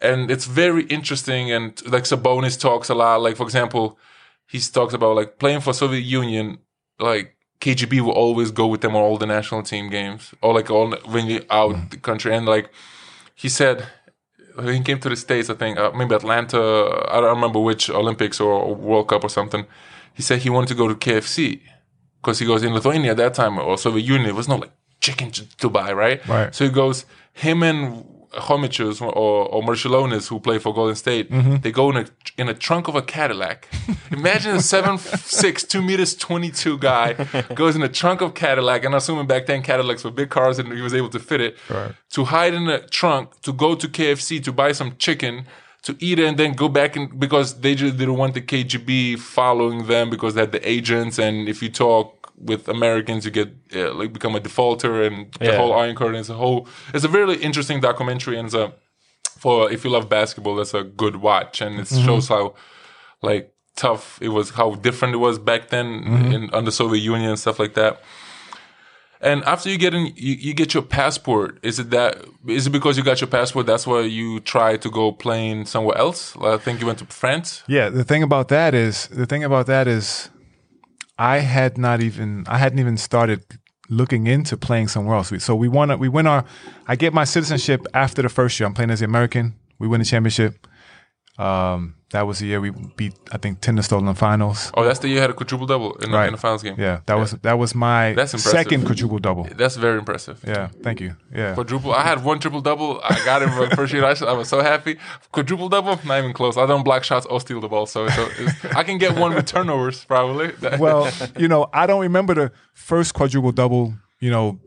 And 0.00 0.30
it's 0.30 0.44
very 0.46 0.84
interesting, 0.84 1.50
and 1.52 1.80
like 1.94 2.04
Sabonis 2.04 2.58
talks 2.58 2.88
a 2.88 2.94
lot. 2.94 3.20
Like 3.22 3.36
for 3.36 3.44
example, 3.44 3.98
he 4.48 4.58
talks 4.60 4.94
about 4.94 5.14
like 5.16 5.38
playing 5.38 5.60
for 5.60 5.72
Soviet 5.72 6.02
Union, 6.02 6.58
like. 7.00 7.34
KGB 7.60 8.00
will 8.00 8.12
always 8.12 8.50
go 8.52 8.66
with 8.66 8.80
them 8.82 8.94
on 8.96 9.02
all 9.02 9.18
the 9.18 9.26
national 9.26 9.62
team 9.62 9.90
games, 9.90 10.32
or 10.42 10.54
like 10.54 10.70
all 10.70 10.94
when 11.06 11.26
you 11.26 11.40
out 11.50 11.74
Mm. 11.74 11.90
the 11.90 11.96
country. 11.96 12.34
And 12.36 12.46
like 12.46 12.70
he 13.34 13.48
said, 13.48 13.86
when 14.54 14.74
he 14.74 14.80
came 14.82 14.98
to 15.00 15.08
the 15.08 15.16
states, 15.16 15.50
I 15.50 15.54
think 15.54 15.78
uh, 15.78 15.90
maybe 15.94 16.14
Atlanta. 16.14 16.58
I 17.10 17.20
don't 17.20 17.34
remember 17.36 17.60
which 17.60 17.90
Olympics 17.90 18.40
or 18.40 18.74
World 18.74 19.08
Cup 19.08 19.24
or 19.24 19.30
something. 19.30 19.66
He 20.14 20.22
said 20.22 20.40
he 20.42 20.50
wanted 20.50 20.68
to 20.68 20.74
go 20.74 20.88
to 20.88 20.94
KFC 20.94 21.60
because 22.20 22.38
he 22.40 22.46
goes 22.46 22.62
in 22.62 22.72
Lithuania 22.74 23.10
at 23.12 23.16
that 23.18 23.34
time 23.34 23.58
or 23.58 23.76
Soviet 23.78 24.04
Union. 24.04 24.24
There 24.26 24.34
was 24.34 24.48
not 24.48 24.60
like 24.60 24.72
chicken 25.00 25.30
to 25.32 25.42
to 25.58 25.68
buy, 25.68 25.92
right? 25.92 26.20
Right. 26.28 26.54
So 26.54 26.64
he 26.64 26.70
goes 26.70 27.06
him 27.32 27.62
and 27.62 28.04
Chomicius 28.32 29.00
or, 29.00 29.12
or 29.14 29.62
Marciulionis 29.62 30.28
who 30.28 30.40
play 30.40 30.58
for 30.58 30.74
Golden 30.74 30.94
State. 30.94 31.30
Mm-hmm. 31.30 31.56
They 31.56 31.72
go 31.72 31.90
in 31.90 31.96
a 31.96 32.06
in 32.36 32.48
a 32.48 32.54
trunk 32.54 32.88
of 32.88 32.94
a 32.94 33.02
Cadillac. 33.02 33.68
Imagine 34.10 34.56
a 34.56 34.62
seven 34.62 34.98
six 34.98 35.64
two 35.64 35.82
meters 35.82 36.14
twenty 36.14 36.50
two 36.50 36.78
guy 36.78 37.14
goes 37.54 37.76
in 37.76 37.82
a 37.82 37.88
trunk 37.88 38.20
of 38.20 38.34
Cadillac, 38.34 38.84
and 38.84 38.94
I'm 38.94 38.98
assuming 38.98 39.26
back 39.26 39.46
then 39.46 39.62
Cadillacs 39.62 40.04
were 40.04 40.10
big 40.10 40.30
cars 40.30 40.58
and 40.58 40.72
he 40.72 40.80
was 40.80 40.94
able 40.94 41.10
to 41.10 41.18
fit 41.18 41.40
it. 41.40 41.56
Right. 41.70 41.92
To 42.10 42.24
hide 42.24 42.54
in 42.54 42.66
the 42.66 42.78
trunk, 42.78 43.40
to 43.42 43.52
go 43.52 43.74
to 43.74 43.88
KFC 43.88 44.42
to 44.44 44.52
buy 44.52 44.72
some 44.72 44.96
chicken, 44.96 45.46
to 45.82 45.96
eat 46.00 46.18
it, 46.18 46.26
and 46.26 46.36
then 46.36 46.52
go 46.52 46.68
back 46.68 46.96
and 46.96 47.18
because 47.18 47.60
they 47.60 47.74
just 47.74 47.96
didn't 47.96 48.16
want 48.16 48.34
the 48.34 48.42
KGB 48.42 49.18
following 49.18 49.86
them 49.86 50.10
because 50.10 50.34
they 50.34 50.40
had 50.42 50.52
the 50.52 50.68
agents, 50.68 51.18
and 51.18 51.48
if 51.48 51.62
you 51.62 51.70
talk 51.70 52.17
with 52.40 52.68
Americans, 52.68 53.24
you 53.24 53.30
get 53.30 53.48
uh, 53.74 53.92
like 53.94 54.12
become 54.12 54.34
a 54.36 54.40
defaulter, 54.40 55.02
and 55.02 55.32
the 55.40 55.46
Yeah. 55.46 55.56
whole 55.56 55.72
Iron 55.72 55.96
Curtain 55.96 56.16
is 56.20 56.30
a 56.30 56.34
whole. 56.34 56.68
It's 56.94 57.04
a 57.04 57.08
really 57.08 57.36
interesting 57.36 57.80
documentary, 57.80 58.38
and 58.38 58.46
it's 58.46 58.54
a 58.54 58.72
for 59.38 59.70
if 59.70 59.84
you 59.84 59.90
love 59.90 60.08
basketball, 60.08 60.56
that's 60.56 60.74
a 60.74 60.82
good 60.82 61.16
watch, 61.16 61.60
and 61.60 61.80
it 61.80 61.88
shows 61.88 62.28
how 62.28 62.54
like 63.22 63.52
tough 63.76 64.18
it 64.20 64.28
was, 64.30 64.50
how 64.50 64.74
different 64.74 65.14
it 65.14 65.18
was 65.18 65.38
back 65.38 65.68
then 65.68 65.86
in 66.32 66.50
under 66.52 66.70
Soviet 66.70 67.00
Union 67.00 67.30
and 67.30 67.38
stuff 67.38 67.58
like 67.58 67.74
that. 67.74 68.00
And 69.20 69.42
after 69.44 69.68
you 69.68 69.78
get 69.78 69.94
in, 69.94 70.06
you, 70.14 70.34
you 70.34 70.54
get 70.54 70.74
your 70.74 70.82
passport. 70.84 71.58
Is 71.62 71.80
it 71.80 71.90
that? 71.90 72.24
Is 72.46 72.68
it 72.68 72.70
because 72.70 72.96
you 72.96 73.02
got 73.02 73.20
your 73.20 73.26
passport? 73.28 73.66
That's 73.66 73.84
why 73.86 74.02
you 74.02 74.38
try 74.40 74.76
to 74.76 74.90
go 74.90 75.10
playing 75.10 75.66
somewhere 75.66 75.98
else. 75.98 76.36
I 76.40 76.56
think 76.56 76.80
you 76.80 76.86
went 76.86 77.00
to 77.00 77.04
France. 77.06 77.64
Yeah, 77.66 77.88
the 77.88 78.04
thing 78.04 78.22
about 78.22 78.46
that 78.48 78.74
is 78.74 79.08
the 79.08 79.26
thing 79.26 79.42
about 79.42 79.66
that 79.66 79.88
is 79.88 80.30
I 81.18 81.38
had 81.38 81.76
not 81.76 82.00
even 82.00 82.44
I 82.46 82.58
hadn't 82.58 82.78
even 82.78 82.96
started 82.96 83.42
looking 83.90 84.26
into 84.26 84.56
playing 84.56 84.88
somewhere 84.88 85.16
else. 85.16 85.32
So 85.42 85.54
we 85.54 85.68
won 85.68 85.98
we 85.98 86.08
win 86.08 86.26
our 86.26 86.44
I 86.86 86.94
get 86.96 87.12
my 87.12 87.24
citizenship 87.24 87.86
after 87.92 88.22
the 88.22 88.28
first 88.28 88.58
year. 88.60 88.66
I'm 88.66 88.74
playing 88.74 88.90
as 88.90 89.00
the 89.00 89.06
American. 89.06 89.54
We 89.78 89.88
win 89.88 90.00
the 90.00 90.04
championship. 90.06 90.66
Um, 91.38 91.94
that 92.10 92.26
was 92.26 92.38
the 92.38 92.46
year 92.46 92.60
we 92.60 92.70
beat 92.96 93.14
I 93.30 93.36
think 93.36 93.60
Tindastóll 93.60 94.16
finals. 94.16 94.72
Oh, 94.74 94.82
that's 94.82 94.98
the 95.00 95.08
year 95.08 95.16
you 95.16 95.20
had 95.20 95.30
a 95.30 95.34
quadruple 95.34 95.66
double 95.66 95.92
in, 95.96 96.10
the 96.10 96.16
Right. 96.16 96.26
in 96.26 96.32
the 96.32 96.38
finals 96.38 96.62
game. 96.62 96.74
Yeah, 96.78 97.00
that 97.06 97.14
was 97.18 97.32
that 97.42 97.58
was 97.58 97.74
my 97.74 98.14
That's 98.14 98.32
impressive. 98.32 98.50
second 98.50 98.86
quadruple 98.86 99.18
double. 99.18 99.44
that's 99.56 99.76
very 99.76 99.98
impressive. 99.98 100.42
Yeah, 100.46 100.68
thank 100.82 101.00
you. 101.00 101.16
Yeah. 101.34 101.54
Quadruple. 101.54 101.92
I 101.92 102.02
had 102.02 102.24
one 102.24 102.38
triple 102.40 102.62
double. 102.62 103.00
I 103.04 103.22
got 103.24 103.42
it 103.42 103.50
for 103.50 103.68
first 103.76 103.92
year. 103.92 104.04
I, 104.04 104.14
I 104.26 104.32
was 104.32 104.48
so 104.48 104.62
happy. 104.62 104.96
Quadruple 105.32 105.68
double, 105.68 106.00
not 106.06 106.18
even 106.18 106.32
close. 106.32 106.56
I 106.56 106.66
don't 106.66 106.82
block 106.82 107.04
shots 107.04 107.26
or 107.26 107.40
steal 107.40 107.60
the 107.60 107.68
ball, 107.68 107.86
so, 107.86 108.08
so 108.08 108.28
it's, 108.38 108.64
I 108.74 108.82
can 108.84 108.96
get 108.98 109.14
one 109.16 109.34
with 109.34 109.46
turnovers 109.46 110.04
probably. 110.04 110.52
well, 110.78 111.10
you 111.38 111.46
know, 111.46 111.68
I 111.74 111.86
don't 111.86 112.00
remember 112.00 112.34
the 112.34 112.52
first 112.72 113.12
quadruple 113.14 113.52
double, 113.52 113.94
you 114.18 114.30
know, 114.30 114.58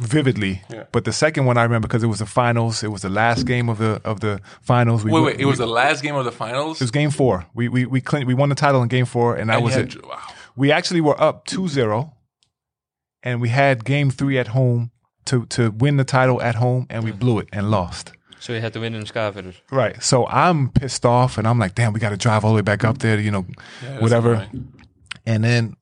vividly, 0.00 0.62
Yeah. 0.70 0.84
but 0.92 1.04
the 1.04 1.12
second 1.12 1.44
one 1.44 1.56
I 1.58 1.62
remember 1.62 1.86
because 1.88 2.02
it 2.02 2.06
was 2.08 2.18
the 2.18 2.26
finals. 2.26 2.82
It 2.82 2.88
was 2.90 3.02
the 3.02 3.08
last 3.10 3.46
game 3.46 3.68
of 3.68 3.78
the 3.78 4.00
of 4.04 4.20
the 4.20 4.40
finals. 4.62 5.04
We 5.04 5.10
wait, 5.12 5.20
won- 5.20 5.26
wait. 5.26 5.40
It 5.40 5.44
was 5.44 5.58
the 5.58 5.66
last 5.66 6.02
game 6.02 6.14
of 6.16 6.24
the 6.24 6.32
finals. 6.32 6.80
it 6.80 6.84
was 6.84 6.90
game 6.90 7.10
four. 7.10 7.46
We 7.54 7.68
we 7.68 7.86
we 7.86 8.00
clean, 8.00 8.26
we 8.26 8.34
won 8.34 8.48
the 8.48 8.54
title 8.54 8.82
in 8.82 8.88
game 8.88 9.04
four, 9.06 9.36
and 9.36 9.48
that 9.50 9.56
And 9.56 9.64
was 9.64 9.76
you 9.76 9.82
it. 9.82 10.06
Wow. 10.06 10.18
We 10.56 10.72
actually 10.72 11.00
were 11.00 11.18
up 11.20 11.46
2-0, 11.46 12.12
and 13.22 13.40
we 13.40 13.48
had 13.50 13.84
game 13.84 14.10
three 14.10 14.38
at 14.38 14.48
home 14.48 14.90
to 15.26 15.46
to 15.46 15.70
win 15.70 15.96
the 15.96 16.04
title 16.04 16.40
at 16.42 16.56
home, 16.56 16.86
and 16.90 17.04
we 17.04 17.12
blew 17.12 17.38
it 17.38 17.48
and 17.52 17.70
lost. 17.70 18.12
So 18.40 18.54
you 18.54 18.60
had 18.60 18.72
to 18.72 18.80
win 18.80 18.94
in 18.94 19.04
Skavedur. 19.04 19.54
Right. 19.70 20.02
So 20.02 20.26
I'm 20.26 20.70
pissed 20.70 21.04
off, 21.04 21.36
and 21.36 21.46
I'm 21.46 21.58
like, 21.58 21.74
damn, 21.74 21.92
we 21.92 22.00
got 22.00 22.08
to 22.10 22.16
drive 22.16 22.42
all 22.42 22.52
the 22.52 22.56
way 22.56 22.62
back 22.62 22.84
up 22.84 22.98
there, 22.98 23.20
you 23.20 23.30
know, 23.30 23.44
Yeah, 23.82 24.00
whatever. 24.00 24.32
annoying. 24.32 24.72
And 25.26 25.44
then 25.44 25.76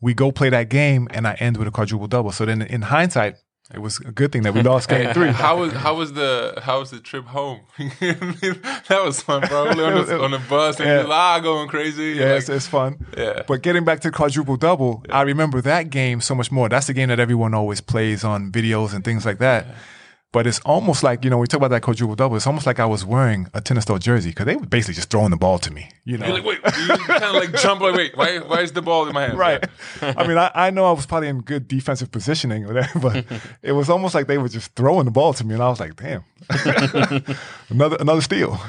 we 0.00 0.14
go 0.14 0.32
play 0.32 0.48
that 0.48 0.70
game, 0.70 1.08
and 1.10 1.26
I 1.28 1.34
end 1.34 1.58
with 1.58 1.68
a 1.68 1.70
quadruple 1.70 2.06
double. 2.08 2.32
So 2.32 2.46
then, 2.46 2.62
in 2.62 2.80
hindsight, 2.82 3.36
it 3.72 3.78
was 3.80 3.98
a 4.00 4.10
good 4.10 4.32
thing 4.32 4.42
that 4.42 4.54
we 4.54 4.62
lost 4.62 4.88
game 4.88 5.10
three. 5.14 5.28
How 5.28 5.58
was 5.58 5.72
how 5.72 5.94
was 5.94 6.12
the 6.12 6.58
how 6.62 6.80
was 6.80 6.90
the 6.90 6.98
trip 7.00 7.24
home? 7.24 7.60
that 7.78 9.02
was 9.04 9.22
fun, 9.22 9.42
probably 9.42 9.84
on 9.84 10.06
the, 10.06 10.20
on 10.24 10.30
the 10.32 10.38
bus 10.48 10.78
and 10.80 10.88
Yeah. 10.88 11.00
you're 11.02 11.12
ah, 11.12 11.38
going 11.40 11.68
crazy. 11.68 12.12
Yeah, 12.12 12.30
like, 12.30 12.38
it's, 12.38 12.48
it's 12.48 12.66
fun. 12.66 13.06
yeah. 13.16 13.42
But 13.46 13.62
getting 13.62 13.84
back 13.84 14.00
to 14.00 14.10
quadruple 14.10 14.56
double, 14.56 15.04
I 15.10 15.22
remember 15.22 15.60
that 15.62 15.90
game 15.90 16.20
so 16.20 16.34
much 16.34 16.50
more. 16.50 16.68
That's 16.68 16.86
the 16.88 16.94
game 16.94 17.08
that 17.08 17.20
everyone 17.20 17.54
always 17.54 17.80
plays 17.80 18.24
on 18.24 18.50
videos 18.52 18.94
and 18.94 19.04
things 19.04 19.24
like 19.24 19.38
that. 19.38 19.66
But 20.32 20.46
it's 20.46 20.60
almost 20.60 21.02
like, 21.02 21.24
you 21.24 21.30
know, 21.30 21.38
we 21.38 21.48
talk 21.48 21.58
about 21.58 21.70
that 21.72 21.82
quadruple 21.82 22.14
double, 22.14 22.36
it's 22.36 22.46
almost 22.46 22.64
like 22.64 22.78
I 22.78 22.86
was 22.86 23.04
wearing 23.04 23.48
a 23.52 23.60
Tindastóll 23.60 23.98
jersey 23.98 24.30
because 24.30 24.46
they 24.46 24.54
were 24.54 24.64
basically 24.64 24.94
just 24.94 25.10
throwing 25.10 25.30
the 25.30 25.36
ball 25.36 25.58
to 25.58 25.72
me. 25.72 25.90
You 26.04 26.18
know? 26.18 26.26
You're 26.26 26.36
like, 26.36 26.44
wait, 26.44 26.58
you 26.78 26.96
kind 26.98 27.24
of 27.24 27.34
like 27.34 27.52
jump 27.60 27.80
like, 27.80 27.96
wait, 27.96 28.16
why 28.16 28.38
why 28.38 28.60
is 28.60 28.70
the 28.70 28.80
ball 28.82 29.08
in 29.08 29.12
my 29.12 29.22
hand? 29.22 29.38
right. 29.38 29.64
I 30.00 30.26
mean, 30.28 30.38
I, 30.38 30.52
I 30.54 30.70
know 30.70 30.84
I 30.84 30.92
was 30.92 31.04
probably 31.04 31.28
in 31.28 31.40
good 31.40 31.66
defensive 31.66 32.12
positioning 32.12 32.64
or 32.64 32.68
whatever, 32.68 33.00
but 33.00 33.24
it 33.62 33.72
was 33.72 33.90
almost 33.90 34.14
like 34.14 34.28
they 34.28 34.38
were 34.38 34.48
just 34.48 34.76
throwing 34.76 35.04
the 35.04 35.10
ball 35.10 35.34
to 35.34 35.44
me, 35.44 35.54
and 35.54 35.62
I 35.62 35.68
was 35.68 35.80
like, 35.80 35.96
"Damn, 35.96 36.24
another 37.68 37.96
another 37.98 38.20
steal." 38.20 38.60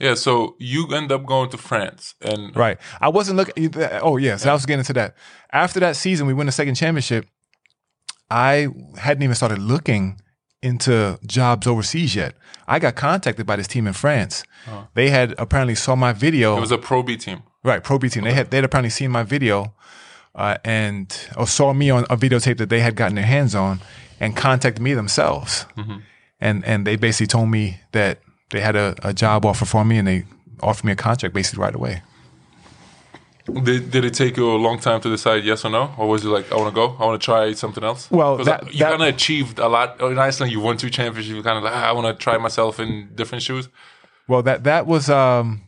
Yeah, 0.00 0.14
so 0.14 0.56
you 0.58 0.88
end 0.88 1.12
up 1.12 1.24
going 1.24 1.50
to 1.50 1.56
France 1.56 2.14
and 2.20 2.54
Right. 2.54 2.78
I 3.00 3.08
wasn't 3.08 3.36
looking. 3.38 3.72
Oh 4.02 4.16
yes, 4.16 4.44
I 4.44 4.52
was 4.52 4.66
getting 4.66 4.80
into 4.80 4.92
that. 4.94 5.16
After 5.52 5.80
that 5.80 5.96
season, 5.96 6.26
we 6.26 6.34
win 6.34 6.46
the 6.46 6.52
second 6.52 6.74
championship. 6.74 7.26
I 8.30 8.68
hadn't 8.98 9.22
even 9.22 9.34
started 9.34 9.58
looking 9.58 10.20
into 10.64 11.18
jobs 11.26 11.66
overseas 11.66 12.16
yet. 12.16 12.34
I 12.66 12.78
got 12.78 12.94
contacted 12.96 13.46
by 13.46 13.56
this 13.56 13.68
team 13.68 13.86
in 13.86 13.92
France. 13.92 14.42
They 14.94 15.10
had 15.10 15.34
apparently 15.38 15.74
saw 15.74 15.94
my 15.94 16.12
video. 16.14 16.56
it 16.56 16.60
was 16.60 16.72
a 16.72 16.78
Pro 16.78 17.02
B 17.02 17.16
team. 17.16 17.42
Right, 17.62 17.82
Pro 17.84 17.98
B 17.98 18.08
team. 18.08 18.24
They 18.24 18.32
had 18.32 18.50
they'd 18.50 18.64
apparently 18.64 18.90
seen 18.90 19.10
my 19.10 19.22
video, 19.22 19.74
uh, 20.34 20.56
and 20.64 21.14
or 21.36 21.46
saw 21.46 21.72
me 21.74 21.90
on 21.90 22.04
a 22.10 22.16
videotape 22.16 22.56
that 22.58 22.70
they 22.70 22.80
had 22.80 22.96
gotten 22.96 23.14
their 23.16 23.26
hands 23.26 23.54
on, 23.54 23.80
and 24.20 24.34
contacted 24.36 24.82
me 24.82 24.94
themselves, 24.94 25.66
and 26.40 26.64
and 26.64 26.86
they 26.86 26.96
basically 26.96 27.26
told 27.26 27.50
me 27.50 27.80
that 27.92 28.20
they 28.50 28.60
had 28.60 28.76
a, 28.76 28.94
a 29.02 29.12
job 29.12 29.44
offer 29.44 29.64
for 29.66 29.84
me, 29.84 29.98
and 29.98 30.08
they 30.08 30.24
offered 30.62 30.84
me 30.86 30.92
a 30.92 30.96
contract 30.96 31.34
basically 31.34 31.62
right 31.62 31.74
away. 31.74 32.02
Did, 33.46 33.90
did 33.90 34.04
it 34.06 34.14
take 34.14 34.38
you 34.38 34.50
a 34.50 34.56
long 34.56 34.78
time 34.78 35.02
to 35.02 35.10
decide 35.10 35.44
yes 35.44 35.66
or 35.66 35.70
no, 35.70 35.94
or 35.98 36.08
was 36.08 36.24
it 36.24 36.28
like 36.28 36.50
I 36.50 36.56
want 36.56 36.68
to 36.70 36.74
go, 36.74 36.96
I 36.98 37.04
want 37.04 37.20
to 37.20 37.24
try 37.24 37.52
something 37.52 37.84
else? 37.84 38.10
Well, 38.10 38.38
that- 38.38 38.72
you 38.72 38.80
kind 38.84 39.02
of 39.02 39.08
achieved 39.08 39.58
a 39.58 39.68
lot 39.68 40.00
in 40.00 40.18
Iceland. 40.18 40.50
You 40.50 40.60
won 40.60 40.78
two 40.78 40.88
championships. 40.88 41.34
You 41.36 41.42
kind 41.42 41.58
of 41.58 41.64
like 41.64 41.74
ah, 41.74 41.88
I 41.90 41.92
want 41.92 42.06
to 42.06 42.22
try 42.22 42.38
myself 42.38 42.80
in 42.80 43.10
different 43.14 43.42
shoes. 43.42 43.68
Well, 44.28 44.42
that 44.44 44.64
that 44.64 44.86
was 44.86 45.10
um, 45.10 45.62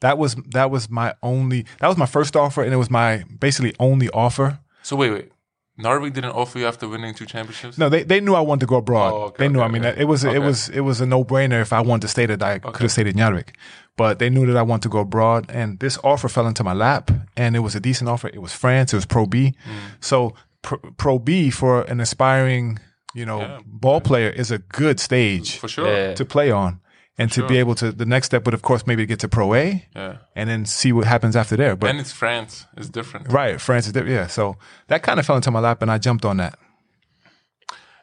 that 0.00 0.16
was 0.16 0.36
that 0.52 0.70
was 0.70 0.88
my 0.88 1.14
only 1.22 1.66
that 1.80 1.88
was 1.88 1.96
my 1.96 2.06
first 2.06 2.36
offer, 2.36 2.62
and 2.62 2.72
it 2.72 2.76
was 2.76 2.90
my 2.90 3.24
basically 3.40 3.74
only 3.80 4.08
offer. 4.10 4.60
So 4.82 4.94
wait, 4.96 5.10
wait. 5.10 5.32
Narvik 5.80 6.12
didn't 6.12 6.32
offer 6.32 6.58
you 6.58 6.66
after 6.66 6.88
winning 6.88 7.14
two 7.14 7.24
championships. 7.24 7.78
No, 7.78 7.88
they, 7.88 8.02
they 8.02 8.20
knew 8.20 8.34
I 8.34 8.40
wanted 8.40 8.60
to 8.60 8.66
go 8.66 8.76
abroad. 8.76 9.12
Oh, 9.12 9.22
okay, 9.26 9.44
they 9.44 9.48
knew. 9.48 9.60
okay, 9.60 9.68
I 9.68 9.70
mean, 9.70 9.86
okay. 9.86 10.00
it 10.00 10.06
was 10.06 10.24
it 10.24 10.40
was 10.40 10.68
it 10.70 10.80
was 10.80 11.00
a 11.00 11.06
no 11.06 11.24
brainer 11.24 11.60
if 11.62 11.72
I 11.72 11.80
wanted 11.80 12.02
to 12.02 12.08
stay 12.08 12.26
that 12.26 12.42
I 12.42 12.58
could 12.58 12.82
have 12.82 12.90
stayed 12.90 13.06
in 13.06 13.14
Yarvik, 13.14 13.50
but 13.98 14.18
they 14.20 14.30
knew 14.30 14.46
that 14.46 14.56
I 14.56 14.62
wanted 14.62 14.84
to 14.84 14.88
go 14.96 15.00
abroad, 15.00 15.42
and 15.50 15.78
this 15.80 15.98
offer 16.02 16.28
fell 16.28 16.46
into 16.46 16.64
my 16.64 16.72
lap, 16.72 17.10
and 17.36 17.54
it 17.56 17.60
was 17.66 17.74
a 17.74 17.80
decent 17.80 18.08
offer. 18.08 18.28
It 18.28 18.40
was 18.40 18.52
France. 18.54 18.92
It 18.94 18.96
was 18.96 19.06
Pro 19.06 19.26
B, 19.26 19.36
Mm. 19.66 19.72
so 20.00 20.34
Pro, 20.62 20.78
Pro 20.96 21.18
B 21.18 21.50
for 21.50 21.82
an 21.92 22.00
aspiring 22.00 22.78
you 23.14 23.26
know 23.26 23.40
Yeah. 23.40 23.58
ball 23.84 24.00
player 24.00 24.30
is 24.42 24.50
a 24.50 24.58
good 24.58 24.98
stage 25.00 25.56
For 25.58 25.68
sure. 25.68 25.88
Yeah. 25.88 26.14
to 26.14 26.24
play 26.24 26.50
on, 26.50 26.80
and 27.20 27.32
to 27.32 27.40
be 27.46 27.56
able 27.62 27.74
to 27.76 27.90
the 27.90 28.04
next 28.06 28.26
step 28.26 28.44
would 28.44 28.54
of 28.54 28.62
course 28.62 28.86
maybe 28.86 29.06
get 29.06 29.18
to 29.20 29.28
Pro 29.28 29.54
A, 29.54 29.64
Yeah. 29.96 30.14
and 30.36 30.48
then 30.50 30.64
see 30.66 30.92
what 30.92 31.06
happens 31.06 31.34
after 31.36 31.56
there. 31.56 31.74
But 31.76 31.90
And 31.90 32.00
it's 32.00 32.12
France. 32.12 32.66
It's 32.76 32.88
different. 32.98 33.32
right, 33.32 33.60
France 33.60 33.86
is 33.86 33.92
different. 33.92 34.14
Yeah, 34.14 34.26
so 34.28 34.56
that 34.88 35.02
kind 35.02 35.18
of 35.20 35.26
fell 35.26 35.36
into 35.36 35.50
my 35.50 35.60
lap, 35.60 35.82
and 35.82 35.90
I 35.90 35.98
jumped 35.98 36.24
on 36.24 36.36
that. 36.36 36.54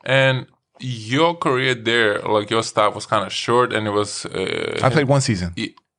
And 0.04 0.46
your 0.80 1.36
career 1.36 1.76
there, 1.76 2.20
like 2.20 2.50
your 2.50 2.64
stop 2.64 2.96
was 2.96 3.06
kind 3.06 3.26
of 3.26 3.32
short, 3.34 3.74
and 3.74 3.88
it 3.88 3.92
was. 3.92 4.26
Uh, 4.26 4.80
I 4.84 4.90
played 4.90 5.08
one 5.08 5.22
season. 5.22 5.54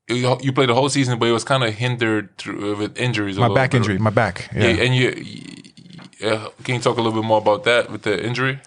You, 0.09 0.53
played 0.53 0.69
the 0.69 0.75
whole 0.75 0.88
season, 0.88 1.19
but 1.19 1.29
it 1.29 1.33
was 1.33 1.45
kind 1.45 1.64
of 1.64 1.75
hindered 1.75 2.37
through, 2.38 2.77
with 2.77 2.97
injuries. 2.99 3.37
My 3.38 3.53
back 3.53 3.71
bit. 3.73 3.79
injury. 3.79 3.99
My 3.99 4.11
back. 4.11 4.49
Yeah, 4.55 4.69
yeah. 4.69 4.83
and 4.85 4.95
you, 4.95 5.11
you 5.11 6.29
uh, 6.31 6.49
can 6.64 6.77
you 6.77 6.81
talk 6.81 6.97
a 6.99 7.03
little 7.03 7.21
bit 7.21 7.27
more 7.27 7.38
about 7.38 7.64
that 7.64 7.90
with 7.90 8.03
the 8.03 8.25
injury? 8.25 8.61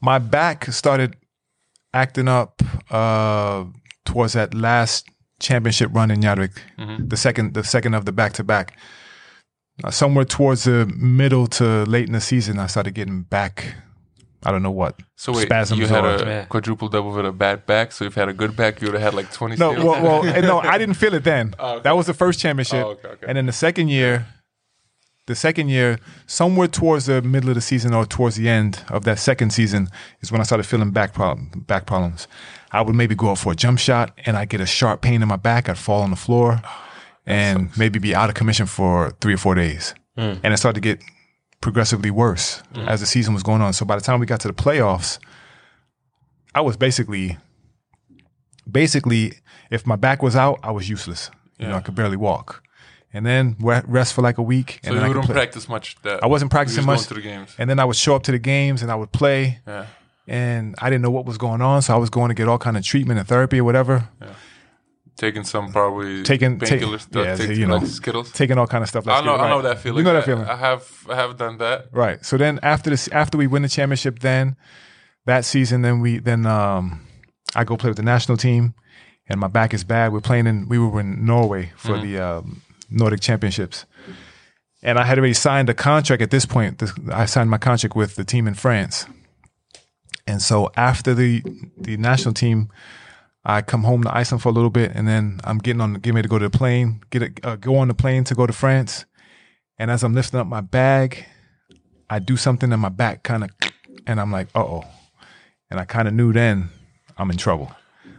my 0.00 0.18
back 0.18 0.66
started 0.66 1.16
acting 1.94 2.28
up 2.28 2.60
uh, 2.90 3.64
towards 4.04 4.34
that 4.34 4.52
last 4.52 5.06
championship 5.40 5.90
run 5.94 6.10
in 6.10 6.20
Yarvik, 6.20 6.58
Mm-hmm. 6.78 7.08
the 7.08 7.16
second, 7.16 7.54
the 7.54 7.64
second 7.64 7.94
of 7.94 8.04
the 8.04 8.12
back 8.12 8.32
to 8.34 8.44
back. 8.44 8.76
Somewhere 9.90 10.24
towards 10.24 10.64
the 10.64 10.86
middle 10.96 11.46
to 11.48 11.84
late 11.84 12.06
in 12.06 12.12
the 12.12 12.20
season, 12.20 12.58
I 12.58 12.66
started 12.68 12.94
getting 12.94 13.22
back. 13.22 13.74
I 14.44 14.50
don't 14.52 14.62
know 14.62 14.70
what. 14.70 15.00
So 15.16 15.32
wait, 15.32 15.42
spasms 15.46 15.80
you 15.80 15.86
had 15.86 16.04
or- 16.04 16.16
a 16.16 16.26
Yeah. 16.26 16.44
quadruple 16.44 16.88
double 16.88 17.10
with 17.12 17.24
a 17.26 17.32
bad 17.32 17.66
back. 17.66 17.92
So 17.92 18.04
if 18.04 18.14
you 18.16 18.20
had 18.20 18.28
a 18.28 18.32
good 18.34 18.54
back, 18.56 18.80
you 18.80 18.86
would 18.88 18.94
have 18.94 19.02
had 19.02 19.14
like 19.14 19.32
twenty. 19.32 19.56
no, 19.56 19.72
steals. 19.72 19.84
well, 19.84 20.02
well, 20.02 20.26
eh, 20.26 20.40
no, 20.40 20.60
I 20.60 20.76
didn't 20.78 20.96
feel 20.96 21.14
it 21.14 21.24
then. 21.24 21.54
Oh, 21.58 21.74
okay. 21.74 21.82
That 21.84 21.96
was 21.96 22.06
the 22.06 22.14
first 22.14 22.40
championship, 22.40 22.84
Oh, 22.84 22.90
okay, 22.90 23.08
okay. 23.08 23.26
and 23.28 23.36
then 23.38 23.46
the 23.46 23.52
second 23.52 23.88
year, 23.88 24.26
the 25.26 25.34
second 25.34 25.68
year, 25.70 25.98
somewhere 26.26 26.68
towards 26.68 27.06
the 27.06 27.22
middle 27.22 27.48
of 27.48 27.54
the 27.54 27.60
season 27.62 27.94
or 27.94 28.04
towards 28.04 28.36
the 28.36 28.48
end 28.48 28.82
of 28.90 29.04
that 29.04 29.18
second 29.18 29.50
season, 29.54 29.88
is 30.20 30.30
when 30.30 30.40
I 30.40 30.44
started 30.44 30.64
feeling 30.64 30.90
back 30.90 31.14
problem, 31.14 31.64
back 31.66 31.86
problems. 31.86 32.28
I 32.72 32.82
would 32.82 32.94
maybe 32.94 33.14
go 33.14 33.30
out 33.30 33.38
for 33.38 33.52
a 33.52 33.56
jump 33.56 33.78
shot, 33.78 34.12
and 34.26 34.36
I 34.36 34.44
get 34.44 34.60
a 34.60 34.66
sharp 34.66 35.00
pain 35.00 35.22
in 35.22 35.28
my 35.28 35.36
back. 35.36 35.68
I'd 35.68 35.78
fall 35.78 36.02
on 36.02 36.10
the 36.10 36.16
floor, 36.16 36.60
and 37.26 37.70
maybe 37.78 37.98
be 37.98 38.14
out 38.14 38.28
of 38.28 38.34
commission 38.34 38.66
for 38.66 39.12
three 39.22 39.32
or 39.34 39.38
four 39.38 39.54
days, 39.54 39.94
and 40.16 40.46
I 40.46 40.56
started 40.56 40.82
to 40.82 40.88
get 40.94 41.02
progressively 41.64 42.10
worse 42.10 42.62
mm-hmm. 42.74 42.86
as 42.86 43.00
the 43.00 43.06
season 43.06 43.32
was 43.32 43.42
going 43.42 43.62
on. 43.62 43.72
So 43.72 43.86
by 43.86 43.96
the 43.96 44.02
time 44.02 44.20
we 44.20 44.26
got 44.26 44.40
to 44.40 44.48
the 44.48 44.54
playoffs, 44.54 45.18
I 46.54 46.60
was 46.60 46.76
basically 46.76 47.38
basically, 48.70 49.32
if 49.70 49.86
my 49.86 49.96
back 49.96 50.22
was 50.22 50.36
out, 50.36 50.60
I 50.62 50.70
was 50.70 50.88
useless. 50.88 51.30
You 51.58 51.68
know, 51.68 51.76
I 51.76 51.80
could 51.80 51.94
barely 51.94 52.18
walk. 52.18 52.62
And 53.14 53.24
then 53.24 53.56
rest 53.60 54.12
for 54.12 54.20
like 54.20 54.38
a 54.38 54.42
week. 54.42 54.80
so 54.82 54.88
and 54.88 54.94
you 54.94 55.00
then 55.00 55.04
I 55.04 55.08
could 55.08 55.16
wouldn't 55.16 55.32
practice 55.32 55.68
much. 55.68 55.96
That 56.02 56.22
I 56.22 56.26
wasn't 56.26 56.50
practicing 56.50 56.84
much. 56.84 57.06
To 57.06 57.14
the 57.14 57.22
games. 57.22 57.54
And 57.58 57.70
then 57.70 57.78
I 57.78 57.84
would 57.86 57.96
show 57.96 58.14
up 58.14 58.24
to 58.24 58.32
the 58.32 58.38
games 58.38 58.82
and 58.82 58.90
I 58.90 58.96
would 58.96 59.12
play. 59.12 59.60
Yeah. 59.66 59.86
And 60.26 60.74
I 60.78 60.90
didn't 60.90 61.02
know 61.02 61.10
what 61.10 61.24
was 61.24 61.38
going 61.38 61.62
on, 61.62 61.80
so 61.80 61.94
I 61.94 61.96
was 61.96 62.10
going 62.10 62.28
to 62.28 62.34
get 62.34 62.48
all 62.48 62.58
kind 62.58 62.76
of 62.76 62.84
treatment 62.84 63.18
and 63.18 63.28
therapy 63.28 63.60
or 63.60 63.64
whatever, 63.64 64.08
Taking 65.16 65.44
some 65.44 65.70
probably 65.72 66.24
Taking- 66.24 66.58
take- 66.58 66.82
stuff, 66.98 67.24
yeah, 67.24 67.36
take, 67.36 67.56
you 67.56 67.66
know. 67.66 67.76
like 67.76 67.86
Skittles. 67.86 68.32
taking 68.32 68.58
all 68.58 68.66
kind 68.66 68.82
of 68.82 68.88
stuff. 68.88 69.06
Like 69.06 69.22
I 69.22 69.24
know, 69.24 69.36
that, 69.36 69.44
I 69.44 69.48
know 69.48 69.56
right. 69.56 69.62
that 69.62 69.78
feeling. 69.78 69.98
You 69.98 70.04
know 70.04 70.12
that 70.14 70.22
I- 70.24 70.26
feeling, 70.26 70.44
I 70.44 70.56
have, 70.56 71.06
I 71.08 71.14
have 71.14 71.36
done 71.36 71.58
that. 71.58 71.86
right? 71.92 72.24
So 72.26 72.36
then 72.36 72.58
after 72.64 72.90
this, 72.90 73.06
after 73.08 73.38
we 73.38 73.46
win 73.46 73.62
the 73.62 73.68
championship, 73.68 74.18
then 74.18 74.56
that 75.26 75.44
season, 75.44 75.82
then 75.82 76.00
we 76.00 76.18
then 76.18 76.46
um, 76.46 77.06
I 77.54 77.62
go 77.62 77.76
play 77.76 77.90
with 77.90 77.96
the 77.96 78.02
national 78.02 78.36
team, 78.38 78.74
and 79.28 79.38
my 79.38 79.46
back 79.46 79.72
is 79.72 79.84
bad. 79.84 80.12
We're 80.12 80.20
playing 80.20 80.48
in 80.48 80.68
we 80.68 80.78
were 80.80 81.00
in 81.00 81.24
Norway 81.24 81.72
for 81.76 81.96
the 81.96 82.18
um, 82.18 82.62
Nordic 82.90 83.20
Championships, 83.20 83.86
and 84.82 84.98
I 84.98 85.04
had 85.04 85.16
already 85.18 85.32
signed 85.34 85.70
a 85.70 85.74
contract 85.74 86.22
at 86.22 86.30
this 86.32 86.44
point. 86.44 86.78
This, 86.78 86.92
I 87.12 87.26
signed 87.26 87.50
my 87.50 87.58
contract 87.58 87.94
with 87.94 88.16
the 88.16 88.24
team 88.24 88.48
in 88.48 88.54
France, 88.54 89.06
and 90.26 90.42
so 90.42 90.72
after 90.76 91.14
the 91.14 91.40
the 91.78 91.96
national 91.98 92.34
team. 92.34 92.68
I 93.44 93.60
come 93.62 93.82
home 93.82 94.02
to 94.04 94.16
Iceland 94.16 94.42
for 94.42 94.48
a 94.48 94.52
little 94.52 94.70
bit, 94.70 94.92
and 94.94 95.06
then 95.06 95.40
I'm 95.44 95.58
getting 95.58 95.80
on, 95.80 95.94
getting 95.94 96.14
ready 96.14 96.28
to 96.28 96.30
go 96.30 96.38
to 96.38 96.48
the 96.48 96.58
plane, 96.58 97.02
get 97.10 97.22
a, 97.22 97.32
uh, 97.46 97.56
go 97.56 97.76
on 97.76 97.88
the 97.88 97.94
plane 97.94 98.24
to 98.24 98.34
go 98.34 98.46
to 98.46 98.52
France. 98.52 99.04
And 99.78 99.90
as 99.90 100.02
I'm 100.02 100.14
lifting 100.14 100.40
up 100.40 100.46
my 100.46 100.60
bag, 100.60 101.26
I 102.08 102.20
do 102.20 102.36
something 102.36 102.72
in 102.72 102.80
my 102.80 102.88
back 102.88 103.22
kind 103.22 103.44
of, 103.44 103.50
and 104.06 104.20
I'm 104.20 104.30
like, 104.30 104.48
uh 104.54 104.60
oh. 104.60 104.84
And 105.70 105.80
I 105.80 105.84
kind 105.84 106.08
of 106.08 106.14
knew 106.14 106.32
then 106.32 106.70
I'm 107.18 107.30
in 107.30 107.36
trouble. 107.36 107.72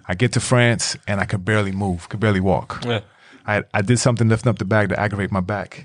I 0.07 0.13
get 0.13 0.33
to 0.33 0.39
France 0.39 0.97
and 1.07 1.19
I 1.19 1.25
could 1.25 1.45
barely 1.45 1.71
move, 1.71 2.09
could 2.09 2.19
barely 2.19 2.41
walk. 2.41 2.83
Yeah. 2.85 3.01
I, 3.47 3.63
I 3.73 3.81
did 3.81 3.99
something 3.99 4.27
lifting 4.27 4.49
up 4.49 4.59
the 4.59 4.65
bag 4.65 4.89
to 4.89 4.99
aggravate 4.99 5.31
my 5.31 5.39
back. 5.39 5.83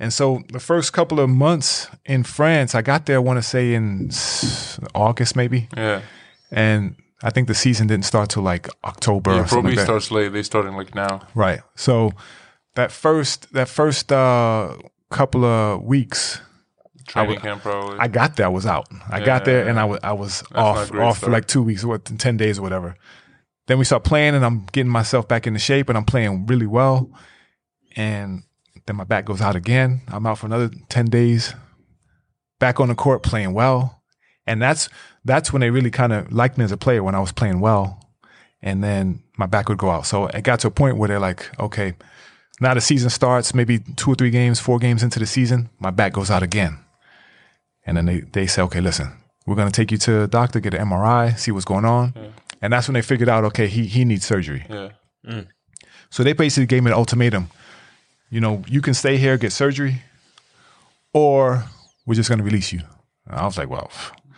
And 0.00 0.12
so 0.12 0.42
the 0.52 0.60
first 0.60 0.92
couple 0.92 1.18
of 1.18 1.28
months 1.28 1.88
in 2.04 2.22
France, 2.22 2.74
I 2.74 2.82
got 2.82 3.06
there, 3.06 3.16
I 3.16 3.20
want 3.20 3.38
to 3.38 3.42
say 3.42 3.74
in 3.74 4.10
August 4.94 5.34
maybe. 5.34 5.68
Yeah. 5.76 6.02
And 6.50 6.96
I 7.22 7.30
think 7.30 7.48
the 7.48 7.54
season 7.54 7.88
didn't 7.88 8.04
start 8.04 8.30
till 8.30 8.42
like 8.42 8.68
October 8.84 9.34
Yeah, 9.34 9.46
probably 9.46 9.74
like 9.74 9.84
starts 9.84 10.10
late. 10.10 10.32
They 10.32 10.42
starting 10.42 10.74
like 10.74 10.94
now. 10.94 11.22
Right. 11.34 11.60
So 11.74 12.12
that 12.74 12.92
first 12.92 13.52
that 13.52 13.68
first 13.68 14.12
uh, 14.12 14.76
couple 15.10 15.44
of 15.44 15.82
weeks, 15.82 16.40
Training 17.08 17.40
camp 17.40 17.62
probably. 17.62 17.98
I 17.98 18.06
got 18.06 18.36
there. 18.36 18.46
I 18.46 18.50
was 18.50 18.66
out. 18.66 18.86
I 19.10 19.24
got 19.24 19.46
there 19.46 19.66
and 19.66 19.80
I 19.80 19.84
was 19.86 19.98
I 20.02 20.12
was 20.12 20.42
off 20.54 20.90
great 20.90 21.02
off 21.02 21.18
for 21.20 21.30
like 21.30 21.46
two 21.46 21.62
weeks, 21.62 21.82
what 21.84 22.04
ten 22.04 22.36
days 22.36 22.58
or 22.58 22.62
whatever. 22.62 22.96
Then 23.66 23.78
we 23.78 23.84
start 23.84 24.04
playing 24.04 24.34
and 24.34 24.44
I'm 24.44 24.66
getting 24.72 24.90
myself 24.90 25.26
back 25.26 25.46
into 25.46 25.58
shape 25.58 25.88
and 25.88 25.96
I'm 25.96 26.04
playing 26.04 26.46
really 26.46 26.66
well. 26.66 27.10
And 27.96 28.42
then 28.86 28.96
my 28.96 29.04
back 29.04 29.24
goes 29.24 29.40
out 29.40 29.56
again. 29.56 30.02
I'm 30.08 30.26
out 30.26 30.38
for 30.38 30.46
another 30.46 30.70
ten 30.88 31.06
days. 31.06 31.54
Back 32.58 32.78
on 32.78 32.88
the 32.88 32.94
court 32.94 33.22
playing 33.22 33.54
well, 33.54 33.97
and 34.48 34.62
that's 34.62 34.88
that's 35.24 35.52
when 35.52 35.60
they 35.60 35.70
really 35.70 35.90
kind 35.90 36.12
of 36.12 36.32
liked 36.32 36.58
me 36.58 36.64
as 36.64 36.72
a 36.72 36.76
player 36.76 37.02
when 37.02 37.14
I 37.14 37.20
was 37.20 37.32
playing 37.32 37.60
well. 37.60 38.00
And 38.62 38.82
then 38.82 39.22
my 39.36 39.46
back 39.46 39.68
would 39.68 39.78
go 39.78 39.90
out. 39.90 40.06
So 40.06 40.26
it 40.26 40.42
got 40.42 40.60
to 40.60 40.68
a 40.68 40.70
point 40.70 40.96
where 40.96 41.08
they're 41.08 41.20
like, 41.20 41.48
okay, 41.60 41.94
now 42.60 42.74
the 42.74 42.80
season 42.80 43.10
starts, 43.10 43.54
maybe 43.54 43.78
two 43.78 44.10
or 44.10 44.14
three 44.16 44.30
games, 44.30 44.58
four 44.58 44.78
games 44.78 45.02
into 45.02 45.20
the 45.20 45.26
season, 45.26 45.68
my 45.78 45.90
back 45.90 46.12
goes 46.12 46.30
out 46.30 46.42
again. 46.42 46.78
And 47.86 47.96
then 47.96 48.06
they, 48.06 48.20
they 48.20 48.46
say, 48.46 48.62
okay, 48.62 48.80
listen, 48.80 49.12
we're 49.46 49.54
going 49.54 49.70
to 49.70 49.72
take 49.72 49.92
you 49.92 49.98
to 49.98 50.22
a 50.24 50.26
doctor, 50.26 50.58
get 50.58 50.74
an 50.74 50.88
MRI, 50.88 51.38
see 51.38 51.52
what's 51.52 51.64
going 51.64 51.84
on. 51.84 52.14
And 52.60 52.72
that's 52.72 52.88
when 52.88 52.94
they 52.94 53.02
figured 53.02 53.28
out, 53.28 53.44
okay, 53.44 53.68
he, 53.68 53.86
he 53.86 54.04
needs 54.04 54.26
surgery. 54.26 54.64
yeah. 54.68 54.90
Mm. 55.26 55.46
So 56.10 56.24
they 56.24 56.32
basically 56.32 56.66
gave 56.66 56.82
me 56.82 56.90
an 56.90 56.96
ultimatum. 56.96 57.50
You 58.30 58.40
know, 58.40 58.64
you 58.66 58.80
can 58.80 58.94
stay 58.94 59.18
here, 59.18 59.36
get 59.36 59.52
surgery, 59.52 60.02
or 61.12 61.64
we're 62.06 62.14
just 62.14 62.28
going 62.28 62.38
to 62.38 62.44
release 62.44 62.72
you. 62.72 62.80
And 63.26 63.36
I 63.38 63.44
was 63.44 63.58
like, 63.58 63.68
well, 63.68 63.90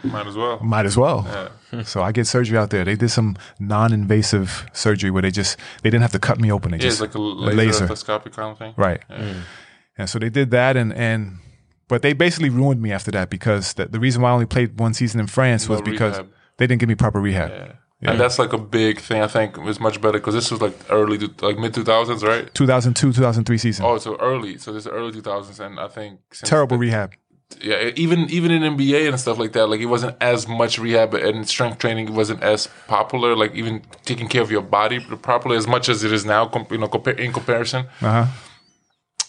Might 0.03 0.27
as 0.27 0.37
well. 0.37 0.61
might 0.61 0.87
as 0.87 0.97
well. 0.97 1.51
so 1.85 2.03
I 2.03 2.13
get 2.13 2.27
surgery 2.27 2.57
out 2.59 2.71
there. 2.71 2.85
They 2.85 2.97
did 2.97 3.11
some 3.11 3.37
non-invasive 3.59 4.67
surgery 4.73 5.11
where 5.11 5.23
they 5.23 5.31
just, 5.31 5.57
they 5.83 5.91
didn't 5.91 6.03
have 6.03 6.13
to 6.13 6.19
cut 6.19 6.41
me 6.41 6.51
open. 6.53 6.73
They 6.73 6.79
Yeah, 6.79 6.87
it's 6.87 6.99
just, 6.99 7.01
like 7.01 7.15
a 7.15 7.19
laser, 7.19 7.87
endoscopy 7.87 8.33
kind 8.33 8.53
of 8.53 8.59
thing. 8.59 8.75
Right. 8.77 9.01
Mm. 9.11 9.43
And 9.99 10.09
so 10.09 10.19
they 10.19 10.31
did 10.31 10.51
that, 10.53 10.77
and 10.77 10.93
and 10.95 11.39
but 11.89 12.01
they 12.03 12.13
basically 12.15 12.49
ruined 12.49 12.81
me 12.81 12.93
after 12.93 13.11
that 13.11 13.29
because 13.29 13.75
the, 13.75 13.87
the 13.87 14.01
reason 14.01 14.23
why 14.23 14.31
I 14.31 14.33
only 14.33 14.47
played 14.47 14.79
one 14.79 14.95
season 14.95 15.21
in 15.21 15.27
France 15.27 15.69
was 15.69 15.83
because 15.83 16.17
rehab. 16.17 16.33
they 16.57 16.67
didn't 16.67 16.81
give 16.81 16.89
me 16.89 16.95
proper 16.95 17.21
rehab. 17.21 17.51
Yeah. 17.51 17.73
And 18.13 18.19
that's 18.19 18.39
like 18.39 18.55
a 18.55 18.59
big 18.59 18.99
thing. 18.99 19.21
I 19.21 19.27
think 19.27 19.59
it 19.59 19.63
was 19.63 19.79
much 19.79 20.01
better 20.01 20.19
because 20.19 20.33
this 20.33 20.51
was 20.51 20.63
like 20.63 20.75
early, 20.89 21.19
like 21.43 21.59
mid 21.59 21.75
two 21.75 21.85
thousands, 21.85 22.23
right? 22.25 22.53
2002, 22.55 23.13
2003 23.13 23.59
season. 23.59 23.85
Oh, 23.85 23.99
so 23.99 24.17
early. 24.17 24.57
So 24.57 24.73
this 24.73 24.87
is 24.87 24.89
early 24.89 25.13
two 25.13 25.21
thousands, 25.21 25.61
and 25.61 25.79
I 25.79 25.89
think 25.89 26.21
since 26.33 26.49
Terrible 26.49 26.77
the- 26.79 26.81
rehab. 26.87 27.13
Yeah, 27.63 27.91
even 27.97 28.31
even 28.31 28.51
in 28.51 28.63
NBA 28.77 29.09
and 29.09 29.19
stuff 29.19 29.39
like 29.39 29.53
that, 29.53 29.67
like 29.69 29.81
it 29.81 29.87
wasn't 29.87 30.17
as 30.21 30.47
much 30.49 30.79
rehab 30.79 31.15
and 31.15 31.47
strength 31.49 31.79
training 31.79 32.15
wasn't 32.15 32.43
as 32.43 32.69
popular. 32.87 33.37
Like 33.37 33.55
even 33.55 33.83
taking 34.05 34.29
care 34.29 34.43
of 34.43 34.51
your 34.51 34.63
body 34.63 35.01
properly 35.01 35.57
as 35.57 35.67
much 35.67 35.89
as 35.89 36.05
it 36.05 36.13
is 36.13 36.25
now, 36.25 36.51
you 36.71 36.79
know, 36.79 36.87
in 37.19 37.33
comparison. 37.33 37.87
Uh 38.01 38.25
huh. 38.25 38.27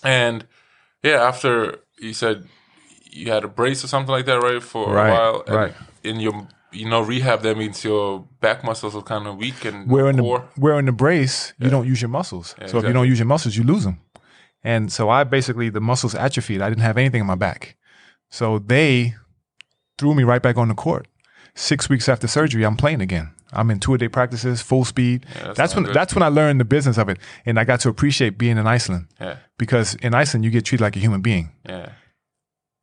And 0.03 0.45
yeah, 1.03 1.21
after 1.23 1.79
you 1.99 2.13
said 2.13 2.47
you 3.11 3.31
had 3.31 3.43
a 3.43 3.47
brace 3.47 3.83
or 3.83 3.87
something 3.87 4.11
like 4.11 4.25
that, 4.25 4.41
right, 4.41 4.63
for 4.63 4.93
Right, 4.93 5.09
a 5.09 5.13
while. 5.13 5.43
And 5.47 5.55
right. 5.55 5.73
In 6.03 6.19
your 6.19 6.47
you 6.71 6.89
know 6.89 7.01
rehab, 7.01 7.41
that 7.41 7.57
means 7.57 7.83
your 7.83 8.25
back 8.39 8.63
muscles 8.63 8.95
are 8.95 9.01
kind 9.01 9.27
of 9.27 9.37
weak 9.37 9.65
and 9.65 9.91
in 10.07 10.15
the 10.15 10.23
in 10.79 10.85
the 10.85 10.91
brace, 10.91 11.53
you 11.59 11.69
don't 11.69 11.85
use 11.85 12.01
your 12.01 12.09
muscles. 12.09 12.55
so 12.65 12.77
if 12.77 12.85
you 12.85 12.93
don't 12.93 13.07
use 13.07 13.19
your 13.19 13.27
muscles, 13.27 13.55
you 13.55 13.63
lose 13.63 13.83
them. 13.83 13.99
And 14.63 14.91
so 14.91 15.09
I 15.09 15.23
basically 15.23 15.69
the 15.69 15.81
muscles 15.81 16.15
atrophied. 16.15 16.61
I 16.61 16.69
didn't 16.69 16.83
have 16.83 16.97
anything 16.97 17.21
in 17.21 17.27
my 17.27 17.35
back. 17.35 17.75
So 18.31 18.57
they 18.59 19.13
threw 19.99 20.15
me 20.15 20.23
right 20.23 20.41
back 20.41 20.57
on 20.57 20.67
the 20.67 20.73
court 20.73 21.07
Six 21.53 21.89
weeks 21.89 22.07
after 22.07 22.27
surgery, 22.27 22.65
I'm 22.65 22.77
playing 22.77 23.01
again. 23.01 23.31
I'm 23.51 23.69
in 23.71 23.81
two 23.81 23.93
a 23.93 23.97
day 23.97 24.07
practices, 24.07 24.61
full 24.61 24.85
speed. 24.85 25.25
that's 25.43 25.57
that's 25.57 25.75
when 25.75 25.83
good. 25.83 25.93
that's 25.93 26.15
when 26.15 26.23
I 26.23 26.29
learned 26.29 26.61
the 26.61 26.65
business 26.65 26.97
of 26.97 27.09
it, 27.09 27.17
and 27.45 27.59
I 27.59 27.65
got 27.65 27.81
to 27.81 27.89
appreciate 27.89 28.37
being 28.37 28.57
in 28.57 28.65
Iceland 28.65 29.07
Yeah, 29.19 29.35
because 29.57 29.95
in 29.95 30.13
Iceland 30.13 30.45
you 30.45 30.51
get 30.51 30.63
treated 30.63 30.81
like 30.81 30.95
a 30.95 30.99
human 30.99 31.19
being. 31.19 31.51
yeah, 31.67 31.89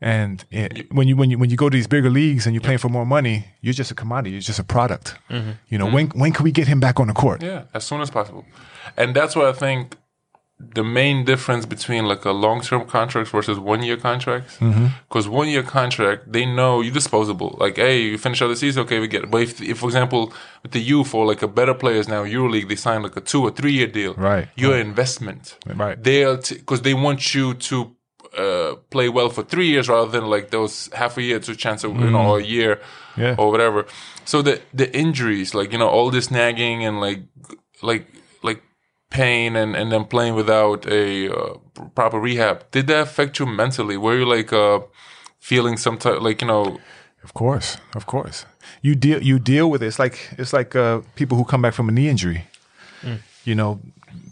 And 0.03 0.45
it, 0.51 0.93
when 0.93 1.09
you 1.09 1.17
when 1.17 1.31
you 1.31 1.39
when 1.39 1.49
you 1.49 1.57
go 1.57 1.71
to 1.71 1.75
these 1.75 1.87
bigger 1.87 2.11
leagues 2.11 2.45
and 2.45 2.55
you're 2.55 2.61
playing 2.61 2.79
for 2.79 2.91
more 2.91 3.07
money, 3.07 3.47
you're 3.63 3.73
just 3.73 3.91
a 3.91 3.95
commodity. 3.95 4.33
You're 4.33 4.43
just 4.43 4.59
a 4.59 4.65
product. 4.65 5.15
Mm-hmm. 5.31 5.53
You 5.71 5.79
know, 5.79 5.87
mm-hmm. 5.87 5.95
when 5.95 6.07
when 6.11 6.33
can 6.33 6.45
we 6.45 6.53
get 6.53 6.69
him 6.69 6.81
back 6.81 7.01
on 7.01 7.07
the 7.07 7.15
court? 7.15 7.43
yeah. 7.43 7.63
As 7.73 7.85
soon 7.85 8.03
as 8.03 8.11
possible, 8.11 8.45
and 8.99 9.17
that's 9.17 9.35
what 9.35 9.47
I 9.47 9.53
think 9.53 9.97
the 10.61 10.83
main 10.83 11.25
difference 11.25 11.65
between 11.67 12.07
like 12.07 12.25
a 12.25 12.33
long 12.33 12.61
term 12.63 12.85
contract 12.87 13.29
versus 13.31 13.59
one 13.59 13.83
year 13.83 13.97
contracts. 13.97 14.59
Because 15.09 15.29
one 15.29 15.49
year 15.49 15.63
contract, 15.63 16.33
they 16.33 16.45
know 16.45 16.81
you're 16.81 16.93
disposable. 16.93 17.57
Like, 17.61 17.77
hey, 17.77 18.01
you 18.03 18.19
finish 18.19 18.43
out 18.43 18.49
the 18.49 18.57
season, 18.57 18.83
okay, 18.83 18.99
we 18.99 19.07
get 19.07 19.23
it. 19.25 19.31
But 19.31 19.43
if, 19.43 19.61
if 19.63 19.79
for 19.79 19.87
example, 19.87 20.33
with 20.63 20.73
the 20.73 20.81
youth 20.81 21.15
or 21.15 21.25
like 21.27 21.43
a 21.43 21.49
better 21.49 21.75
players 21.75 22.09
now, 22.09 22.25
EuroLeague, 22.25 22.69
they 22.69 22.75
sign 22.77 23.03
like 23.03 23.17
a 23.17 23.21
two 23.21 23.43
or 23.43 23.51
three 23.53 23.73
year 23.73 23.87
deal. 23.87 24.15
Right, 24.15 24.49
Your 24.57 24.77
investment. 24.77 25.57
Right. 25.67 26.03
They'll 26.03 26.37
because 26.39 26.83
they 26.83 26.95
want 26.95 27.35
you 27.35 27.55
to. 27.55 27.95
Uh, 28.37 28.75
play 28.91 29.09
well 29.09 29.31
for 29.31 29.43
three 29.43 29.67
years 29.69 29.89
rather 29.89 30.11
than 30.11 30.27
like 30.29 30.51
those 30.51 30.91
half 30.93 31.17
a 31.17 31.23
year 31.23 31.41
to 31.41 31.57
chance 31.57 31.83
of 31.83 31.97
you 31.99 32.11
know 32.11 32.37
a 32.37 32.43
year 32.43 32.79
Yeah. 33.17 33.35
or 33.39 33.51
whatever. 33.51 33.87
So 34.27 34.43
the 34.43 34.61
the 34.75 34.95
injuries, 34.95 35.55
like 35.55 35.73
you 35.73 35.79
know, 35.79 35.89
all 35.89 36.11
this 36.11 36.31
nagging 36.31 36.85
and 36.85 37.01
like 37.01 37.23
like 37.83 38.07
like 38.43 38.63
pain 39.11 39.57
and 39.57 39.77
and 39.77 39.91
then 39.91 40.05
playing 40.05 40.35
without 40.35 40.87
a 40.87 41.31
uh, 41.33 41.55
proper 41.95 42.21
rehab, 42.21 42.65
did 42.71 42.87
that 42.87 43.03
affect 43.03 43.39
you 43.39 43.47
mentally? 43.47 43.97
Were 43.97 44.19
you 44.19 44.27
like 44.27 44.53
uh 44.53 44.81
feeling 45.41 45.77
some 45.79 45.99
type 45.99 46.21
like 46.21 46.43
you 46.43 46.49
know? 46.49 46.79
Of 47.25 47.35
course, 47.35 47.79
of 47.95 48.07
course. 48.07 48.47
You 48.81 48.95
deal 48.95 49.23
you 49.23 49.39
deal 49.39 49.71
with 49.71 49.83
it. 49.83 49.87
It's 49.87 49.99
like 49.99 50.19
it's 50.39 50.53
like 50.53 50.77
uh, 50.77 51.01
people 51.15 51.37
who 51.37 51.45
come 51.45 51.63
back 51.63 51.75
from 51.75 51.89
a 51.89 51.93
knee 51.93 52.09
injury. 52.09 52.45
You 53.45 53.55
know, 53.55 53.81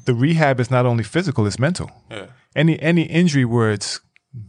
the 0.05 0.13
rehab 0.13 0.61
is 0.61 0.71
not 0.71 0.85
only 0.85 1.05
physical; 1.05 1.47
it's 1.47 1.59
mental. 1.59 1.91
Yeah, 2.11 2.27
Any 2.55 2.79
any 2.83 3.03
injury 3.03 3.45
where 3.45 3.73
it's 3.73 4.01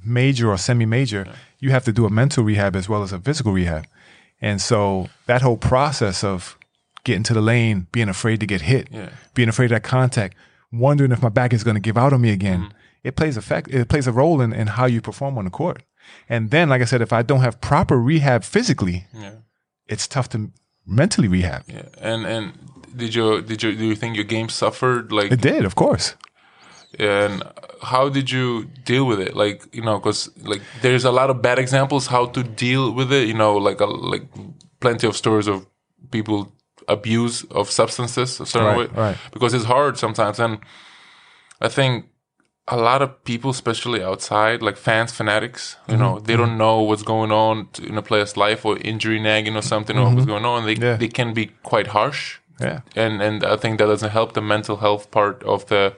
major 0.04 0.50
or 0.50 0.58
semi 0.58 0.86
major, 0.86 1.26
you 1.60 1.72
have 1.72 1.84
to 1.86 1.92
do 1.92 2.06
a 2.06 2.10
mental 2.10 2.44
rehab 2.44 2.76
as 2.76 2.90
well 2.90 3.02
as 3.04 3.14
a 3.14 3.20
physical 3.20 3.54
rehab. 3.54 3.86
And 4.42 4.62
so 4.62 5.08
that 5.26 5.42
whole 5.42 5.58
process 5.58 6.24
of 6.24 6.58
getting 7.08 7.24
to 7.30 7.34
the 7.34 7.42
lane, 7.54 7.88
being 7.92 8.10
afraid 8.10 8.40
to 8.42 8.46
get 8.54 8.62
hit, 8.62 8.86
Yeah. 8.92 9.10
being 9.34 9.50
afraid 9.50 9.66
of 9.72 9.76
that 9.78 9.84
contact, 9.98 10.34
wondering 10.72 11.12
if 11.16 11.22
my 11.28 11.30
back 11.40 11.52
is 11.54 11.64
going 11.64 11.76
to 11.82 11.86
give 11.90 11.98
out 12.04 12.14
on 12.14 12.22
me 12.22 12.32
again, 12.40 12.60
mm-hmm. 12.60 13.08
it 13.08 13.16
plays 13.16 13.36
effect. 13.38 13.66
It 13.74 13.88
plays 13.88 14.08
a 14.08 14.12
role 14.22 14.38
in, 14.46 14.54
in 14.62 14.68
how 14.78 14.86
you 14.94 15.02
perform 15.02 15.38
on 15.40 15.46
the 15.46 15.52
court. 15.62 15.80
And 16.30 16.52
then, 16.52 16.70
like 16.70 16.82
I 16.82 16.86
said, 16.86 17.02
if 17.02 17.12
I 17.20 17.22
don't 17.30 17.42
have 17.48 17.56
proper 17.72 17.98
rehab 18.10 18.44
physically, 18.44 19.00
yeah, 19.14 19.36
it's 19.94 20.08
tough 20.08 20.28
to 20.30 20.38
mentally 20.86 21.28
rehab. 21.38 21.62
yeah. 21.68 21.88
And 22.12 22.26
and 22.26 22.44
did 23.02 23.12
you 23.16 23.42
did 23.50 23.60
you 23.64 23.72
do 23.82 23.86
you 23.92 23.96
think 23.96 24.16
your 24.16 24.28
game 24.36 24.50
suffered 24.50 25.12
like 25.12 25.32
It 25.32 25.42
did, 25.42 25.66
of 25.66 25.74
course. 25.76 26.16
and 27.00 27.44
how 27.92 28.10
did 28.18 28.28
you 28.36 28.46
deal 28.92 29.06
with 29.12 29.20
it 29.26 29.34
like 29.44 29.60
you 29.78 29.84
know 29.88 29.98
because 30.00 30.20
like 30.52 30.62
there's 30.82 31.06
a 31.06 31.12
lot 31.20 31.30
of 31.30 31.42
bad 31.42 31.60
examples 31.60 32.08
how 32.08 32.24
to 32.36 32.42
deal 32.66 32.84
with 33.00 33.10
it 33.12 33.28
you 33.28 33.38
know 33.42 33.54
like 33.70 33.80
a, 33.82 33.86
like 34.14 34.26
plenty 34.80 35.06
of 35.10 35.16
stories 35.24 35.48
of 35.54 35.58
people 36.12 36.38
abuse 36.88 37.44
of 37.52 37.70
substances 37.70 38.40
a 38.40 38.46
certain 38.46 38.68
Right, 38.78 38.92
way 38.96 39.02
right. 39.08 39.18
because 39.34 39.54
it's 39.54 39.66
hard 39.66 39.98
sometimes 39.98 40.40
and 40.40 40.60
i 41.62 41.68
think 41.68 42.06
a 42.70 42.76
lot 42.78 43.02
of 43.02 43.10
people 43.24 43.50
especially 43.52 44.04
outside 44.04 44.62
like 44.62 44.78
fans 44.78 45.12
fanatics 45.12 45.76
you 45.88 45.94
Mm-hmm, 45.94 46.04
know 46.04 46.20
they 46.20 46.36
don't 46.38 46.58
know 46.58 46.82
what's 46.82 47.04
going 47.04 47.32
on 47.32 47.68
in 47.84 47.98
a 47.98 48.02
player's 48.02 48.36
life 48.38 48.66
or 48.66 48.78
injury 48.82 49.20
nagging 49.20 49.56
or 49.56 49.62
something 49.64 49.98
or 49.98 50.14
what's 50.14 50.26
going 50.26 50.46
on 50.46 50.66
they, 50.66 50.76
Mm-hmm. 50.76 50.84
Yeah. 50.84 50.98
they 50.98 51.08
can 51.10 51.34
be 51.34 51.46
quite 51.64 51.88
harsh 51.88 52.40
Yeah. 52.60 52.80
and 52.96 53.22
and 53.22 53.44
I 53.44 53.58
think 53.58 53.78
that 53.80 53.88
doesn't 53.88 54.12
help 54.12 54.34
the 54.34 54.42
mental 54.42 54.78
health 54.78 55.10
part 55.12 55.44
of 55.44 55.66
the 55.66 55.94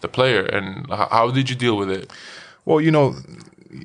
the 0.00 0.08
player. 0.08 0.42
And 0.56 0.86
how 0.90 1.30
did 1.34 1.48
you 1.50 1.56
deal 1.56 1.76
with 1.78 1.90
it? 1.90 2.12
Well, 2.64 2.80
you 2.84 2.90
know, 2.90 3.14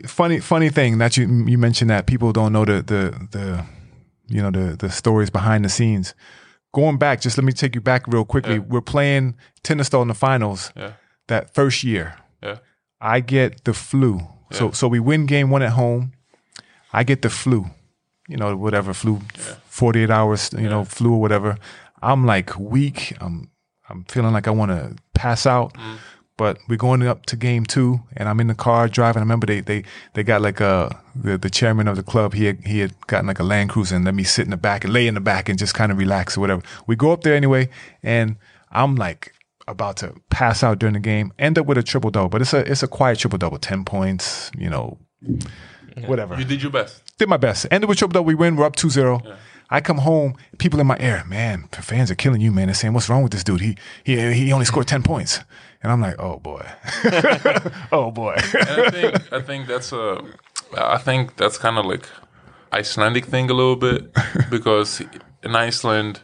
funny 0.05 0.39
funny 0.41 0.69
thing 0.69 0.99
that 0.99 1.15
you 1.17 1.23
you 1.47 1.57
mentioned 1.57 1.89
that 1.89 2.05
people 2.05 2.31
don't 2.31 2.51
know 2.51 2.65
the 2.65 2.81
the 2.83 3.27
the 3.31 3.63
you 4.27 4.41
know 4.41 4.51
the 4.51 4.75
the 4.77 4.89
stories 4.89 5.29
behind 5.31 5.63
the 5.65 5.69
scenes. 5.69 6.13
Going 6.73 6.97
back, 6.97 7.19
just 7.21 7.37
let 7.37 7.43
me 7.43 7.51
take 7.51 7.75
you 7.75 7.81
back 7.81 8.07
real 8.07 8.23
quickly. 8.25 8.59
We're 8.59 8.81
playing 8.81 9.35
Tindastóll 9.63 10.01
in 10.03 10.07
the 10.07 10.13
finals 10.13 10.71
Yeah, 10.75 10.93
that 11.27 11.53
first 11.53 11.83
year. 11.83 12.15
yeah, 12.41 12.59
I 13.01 13.19
get 13.19 13.63
the 13.65 13.73
flu. 13.73 14.21
So 14.51 14.71
so 14.71 14.87
we 14.87 14.99
win 14.99 15.25
game 15.25 15.49
one 15.49 15.61
at 15.63 15.71
home. 15.71 16.11
I 16.93 17.03
get 17.03 17.21
the 17.21 17.29
flu. 17.29 17.65
You 18.27 18.37
know, 18.37 18.55
whatever 18.55 18.93
flu, 18.93 19.19
forty 19.65 20.03
eight 20.03 20.09
hours. 20.09 20.49
You 20.53 20.69
know, 20.69 20.85
flu 20.85 21.13
or 21.13 21.19
whatever. 21.21 21.57
I'm 22.01 22.25
like 22.25 22.57
weak. 22.57 23.15
I'm 23.19 23.49
I'm 23.89 24.03
feeling 24.05 24.33
like 24.33 24.47
I 24.47 24.51
want 24.51 24.71
to 24.71 24.95
pass 25.13 25.45
out. 25.45 25.73
Mm. 25.73 25.97
But 26.41 26.57
we're 26.67 26.75
going 26.75 27.03
up 27.03 27.27
to 27.27 27.35
game 27.35 27.67
two, 27.67 28.01
and 28.17 28.27
I'm 28.27 28.39
in 28.39 28.47
the 28.47 28.55
car 28.55 28.87
driving. 28.87 29.19
I 29.19 29.25
remember 29.25 29.45
they 29.45 29.59
they 29.59 29.83
they 30.13 30.23
got 30.23 30.41
like 30.41 30.59
a 30.59 30.99
the, 31.15 31.37
the 31.37 31.51
chairman 31.51 31.87
of 31.87 31.97
the 31.97 32.01
club. 32.01 32.33
He 32.33 32.45
had, 32.45 32.65
he 32.65 32.79
had 32.79 32.99
gotten 33.05 33.27
like 33.27 33.37
a 33.37 33.43
Land 33.43 33.69
Cruiser 33.69 33.95
and 33.95 34.05
let 34.05 34.15
me 34.15 34.23
sit 34.23 34.45
in 34.45 34.49
the 34.49 34.57
back 34.57 34.83
and 34.83 34.91
lay 34.91 35.05
in 35.05 35.13
the 35.13 35.21
back 35.21 35.49
and 35.49 35.59
just 35.59 35.75
kind 35.75 35.91
of 35.91 35.99
relax 35.99 36.35
or 36.35 36.41
whatever. 36.41 36.63
We 36.87 36.95
go 36.95 37.11
up 37.11 37.21
there 37.21 37.35
anyway, 37.35 37.69
and 38.01 38.37
I'm 38.71 38.95
like 38.95 39.35
about 39.67 39.97
to 39.97 40.15
pass 40.31 40.63
out 40.63 40.79
during 40.79 40.93
the 40.93 40.99
game. 40.99 41.31
End 41.37 41.59
up 41.59 41.67
with 41.67 41.77
a 41.77 41.83
triple 41.83 42.09
double, 42.09 42.29
but 42.29 42.41
it's 42.41 42.55
a 42.55 42.61
it's 42.71 42.81
a 42.81 42.87
quiet 42.87 43.19
triple 43.19 43.37
double, 43.37 43.59
ten 43.59 43.85
points. 43.85 44.49
You 44.57 44.71
know, 44.71 44.97
whatever 46.07 46.39
you 46.39 46.43
did 46.43 46.63
your 46.63 46.71
best. 46.71 47.03
did 47.19 47.29
my 47.29 47.37
best. 47.37 47.67
Ended 47.69 47.87
with 47.87 47.99
triple 47.99 48.13
double. 48.13 48.25
We 48.25 48.33
win. 48.33 48.55
We're 48.55 48.65
up 48.65 48.75
2-0. 48.75 49.37
I 49.71 49.79
come 49.79 49.99
home. 49.99 50.35
People 50.57 50.81
in 50.81 50.87
my 50.87 50.97
ear, 50.99 51.23
man. 51.25 51.69
Fans 51.71 52.11
are 52.11 52.15
killing 52.15 52.41
you, 52.41 52.51
man. 52.51 52.67
They're 52.67 52.75
saying, 52.75 52.93
"What's 52.93 53.09
wrong 53.09 53.23
with 53.23 53.31
this 53.31 53.43
dude? 53.43 53.61
He 53.61 53.77
he 54.03 54.33
he 54.33 54.51
only 54.51 54.65
scored 54.65 54.87
ten 54.87 55.01
points." 55.01 55.39
And 55.81 55.91
I'm 55.91 56.01
like, 56.01 56.15
"Oh 56.19 56.37
boy, 56.39 56.67
oh 57.91 58.11
boy." 58.11 58.35
And 58.37 58.81
I 58.81 58.89
think 58.89 59.33
I 59.33 59.41
think 59.41 59.67
that's 59.67 59.93
a 59.93 60.21
I 60.77 60.97
think 60.97 61.37
that's 61.37 61.57
kind 61.57 61.77
of 61.77 61.85
like 61.85 62.05
Icelandic 62.73 63.25
thing 63.25 63.49
a 63.49 63.53
little 63.53 63.77
bit 63.77 64.13
because 64.49 65.01
in 65.41 65.55
Iceland 65.55 66.21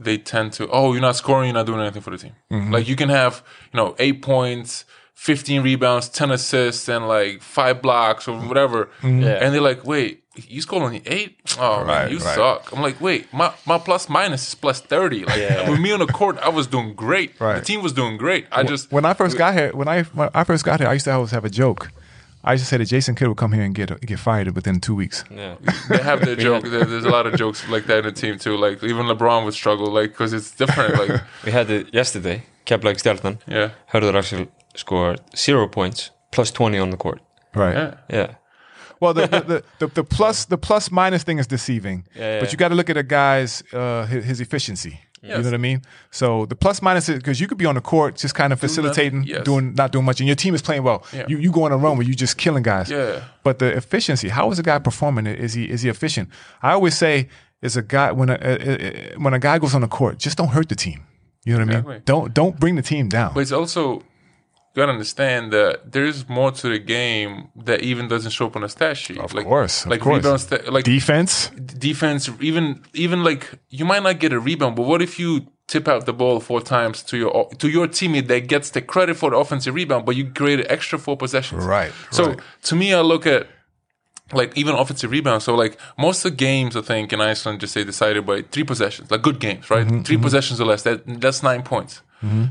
they 0.00 0.18
tend 0.18 0.52
to 0.54 0.68
oh 0.70 0.92
you're 0.92 1.02
not 1.02 1.16
scoring 1.16 1.48
you're 1.48 1.54
not 1.54 1.66
doing 1.66 1.80
anything 1.80 2.02
for 2.02 2.10
the 2.10 2.18
team. 2.18 2.32
Mm-hmm. 2.50 2.72
Like 2.72 2.88
you 2.88 2.96
can 2.96 3.10
have 3.10 3.44
you 3.72 3.76
know 3.76 3.94
eight 3.98 4.22
points. 4.22 4.86
15 5.16 5.62
rebounds, 5.62 6.08
10 6.08 6.32
assists, 6.32 6.88
and 6.88 7.06
like 7.06 7.40
five 7.40 7.80
blocks 7.80 8.26
or 8.26 8.36
whatever. 8.36 8.86
Mm-hmm. 9.00 9.22
Yeah. 9.22 9.38
And 9.40 9.54
they're 9.54 9.60
like, 9.60 9.86
wait, 9.86 10.23
you 10.36 10.60
scored 10.60 10.82
only 10.82 11.02
eight? 11.06 11.38
Oh, 11.58 11.84
man, 11.84 12.10
you 12.10 12.18
right. 12.18 12.34
suck. 12.34 12.72
I'm 12.72 12.82
like, 12.82 13.00
wait, 13.00 13.32
my, 13.32 13.52
my 13.66 13.78
plus 13.78 14.08
minus 14.08 14.48
is 14.48 14.54
plus 14.54 14.80
30. 14.80 15.24
Like, 15.24 15.36
Yeah. 15.38 15.70
with 15.70 15.80
me 15.80 15.92
on 15.92 16.00
the 16.00 16.06
court, 16.06 16.38
I 16.38 16.48
was 16.48 16.66
doing 16.66 16.94
great. 16.94 17.38
Right. 17.40 17.58
The 17.58 17.64
team 17.64 17.82
was 17.82 17.92
doing 17.92 18.16
great. 18.16 18.46
I 18.52 18.62
just, 18.64 18.90
when 18.92 19.04
I 19.04 19.14
first 19.14 19.36
got 19.38 19.54
here, 19.54 19.70
when 19.72 19.88
I 19.88 20.02
when 20.02 20.28
I 20.34 20.44
first 20.44 20.64
got 20.64 20.80
here, 20.80 20.88
I 20.88 20.94
used 20.94 21.04
to 21.04 21.12
always 21.12 21.30
have 21.30 21.44
a 21.44 21.50
joke. 21.50 21.90
I 22.46 22.52
used 22.52 22.64
to 22.64 22.68
say 22.68 22.76
that 22.76 22.84
Jason 22.86 23.14
Kidd 23.14 23.28
would 23.28 23.38
come 23.38 23.52
here 23.52 23.62
and 23.64 23.74
get 23.74 23.88
get 24.02 24.18
fired 24.18 24.54
within 24.54 24.78
two 24.80 24.94
weeks. 24.94 25.24
Yeah. 25.30 25.54
they 25.88 26.02
have 26.02 26.20
their 26.24 26.36
joke. 26.36 26.64
There, 26.72 26.84
there's 26.84 27.06
a 27.06 27.10
lot 27.10 27.26
of 27.26 27.36
jokes 27.36 27.66
like 27.70 27.86
that 27.86 27.98
in 27.98 28.04
the 28.04 28.12
team 28.12 28.38
too. 28.38 28.56
Like 28.58 28.82
even 28.82 29.06
LeBron 29.06 29.44
would 29.46 29.54
struggle, 29.54 29.86
like 29.90 30.10
because 30.10 30.34
it's 30.34 30.50
different. 30.50 30.94
Like 30.98 31.22
We 31.44 31.52
had 31.52 31.70
it 31.70 31.94
yesterday. 31.94 32.42
Keflavík 32.66 32.98
Stjarnan. 33.00 33.38
yeah, 33.46 33.70
Hörður 33.92 34.14
Axel 34.14 34.46
scored 34.74 35.20
zero 35.36 35.68
points, 35.68 36.10
plus 36.32 36.50
20 36.50 36.78
on 36.78 36.90
the 36.90 36.96
court. 36.98 37.20
Right. 37.54 37.74
yeah, 37.74 37.94
Yeah. 38.10 38.34
Well, 39.04 39.14
the 39.14 39.26
the, 39.26 39.40
the, 39.40 39.64
the 39.80 39.86
the 39.98 40.04
plus 40.04 40.46
the 40.46 40.58
plus 40.58 40.90
minus 40.90 41.22
thing 41.22 41.38
is 41.38 41.46
deceiving. 41.46 42.06
Yeah, 42.14 42.40
But 42.40 42.52
you 42.52 42.58
got 42.58 42.68
to 42.68 42.74
look 42.74 42.90
at 42.90 42.96
a 42.96 43.02
guy's 43.02 43.62
uh, 43.72 44.06
his, 44.06 44.24
his 44.24 44.40
efficiency. 44.40 45.00
You 45.24 45.30
know 45.30 45.42
what 45.42 45.54
I 45.54 45.56
mean? 45.56 45.80
So 46.10 46.44
the 46.44 46.54
plus 46.54 46.82
minus 46.82 47.08
is 47.08 47.16
because 47.16 47.40
you 47.40 47.46
could 47.48 47.56
be 47.56 47.64
on 47.64 47.76
the 47.76 47.80
court 47.80 48.16
just 48.16 48.34
kind 48.34 48.52
of 48.52 48.60
facilitating, 48.60 49.24
yes. 49.24 49.42
doing 49.42 49.74
not 49.74 49.90
doing 49.90 50.04
much, 50.04 50.20
and 50.20 50.26
your 50.26 50.36
team 50.36 50.54
is 50.54 50.60
playing 50.60 50.82
well. 50.82 51.02
Yeah. 51.14 51.24
You 51.28 51.38
you 51.38 51.50
go 51.50 51.64
on 51.64 51.72
a 51.72 51.78
run 51.78 51.96
where 51.96 52.06
you 52.06 52.14
just 52.14 52.36
killing 52.36 52.62
guys. 52.62 52.90
Yeah. 52.90 53.24
But 53.42 53.58
the 53.58 53.74
efficiency, 53.74 54.28
how 54.28 54.50
is 54.50 54.58
a 54.58 54.62
guy 54.62 54.78
performing? 54.78 55.26
Is 55.26 55.54
he 55.54 55.64
is 55.64 55.80
he 55.80 55.88
efficient? 55.88 56.28
I 56.62 56.72
always 56.72 56.94
say, 56.94 57.28
is 57.62 57.74
a 57.76 57.82
guy 57.82 58.12
when 58.12 58.28
a, 58.28 58.34
a, 58.34 59.14
a 59.14 59.18
when 59.18 59.32
a 59.32 59.38
guy 59.38 59.58
goes 59.58 59.74
on 59.74 59.80
the 59.80 59.88
court, 59.88 60.18
just 60.18 60.36
don't 60.36 60.48
hurt 60.48 60.68
the 60.68 60.74
team. 60.74 61.00
You 61.46 61.56
know 61.56 61.64
what 61.64 61.74
I 61.74 61.80
mean? 61.80 62.02
Don't 62.04 62.34
don't 62.34 62.60
bring 62.60 62.74
the 62.76 62.82
team 62.82 63.08
down. 63.08 63.32
but 63.32 63.40
it's 63.40 63.52
also 63.52 64.02
gotta 64.74 64.92
understand 64.92 65.52
that 65.52 65.92
there's 65.92 66.28
more 66.28 66.50
to 66.52 66.68
the 66.68 66.78
game 66.78 67.48
that 67.56 67.82
even 67.82 68.08
doesn't 68.08 68.32
show 68.32 68.46
up 68.46 68.56
on 68.56 68.64
a 68.64 68.68
stat 68.68 68.96
sheet. 68.96 69.18
Of 69.18 69.32
like, 69.34 69.46
course, 69.46 69.84
of 69.84 69.90
like 69.90 70.00
course. 70.00 70.24
rebound, 70.24 70.40
sta- 70.40 70.70
like 70.70 70.84
Defense. 70.84 71.50
defense. 71.50 72.28
Even 72.40 72.82
even 72.92 73.22
like 73.24 73.50
you 73.70 73.84
might 73.84 74.02
not 74.02 74.18
get 74.18 74.32
a 74.32 74.40
rebound, 74.40 74.76
but 74.76 74.82
what 74.86 75.00
if 75.02 75.18
you 75.18 75.46
tip 75.66 75.88
out 75.88 76.04
the 76.04 76.12
ball 76.12 76.40
four 76.40 76.60
times 76.60 77.02
to 77.04 77.16
your 77.16 77.48
to 77.58 77.68
your 77.68 77.86
teammate 77.88 78.26
that 78.28 78.48
gets 78.48 78.70
the 78.70 78.82
credit 78.82 79.16
for 79.16 79.30
the 79.30 79.36
offensive 79.36 79.74
rebound, 79.74 80.04
but 80.04 80.14
you 80.16 80.24
created 80.30 80.66
extra 80.68 80.98
four 80.98 81.16
possessions. 81.16 81.64
Right, 81.64 81.92
So 82.10 82.26
right. 82.26 82.38
to 82.64 82.74
me, 82.76 82.92
I 82.92 83.00
look 83.00 83.26
at 83.26 83.46
like 84.32 84.56
even 84.58 84.74
offensive 84.74 85.10
rebounds. 85.10 85.44
So 85.44 85.54
like 85.54 85.78
most 85.98 86.24
of 86.24 86.32
the 86.32 86.36
games, 86.36 86.76
I 86.76 86.80
think 86.80 87.12
in 87.12 87.20
Iceland, 87.20 87.60
just 87.60 87.72
say 87.74 87.84
decided 87.84 88.26
by 88.26 88.42
three 88.42 88.64
possessions, 88.64 89.10
like 89.10 89.22
good 89.22 89.38
games, 89.38 89.70
right? 89.70 89.86
Mm-hmm, 89.86 90.02
3 90.02 90.16
possessions 90.18 90.60
or 90.60 90.64
less. 90.66 90.82
That 90.82 91.02
that's 91.20 91.42
nine 91.42 91.62
points. 91.62 92.00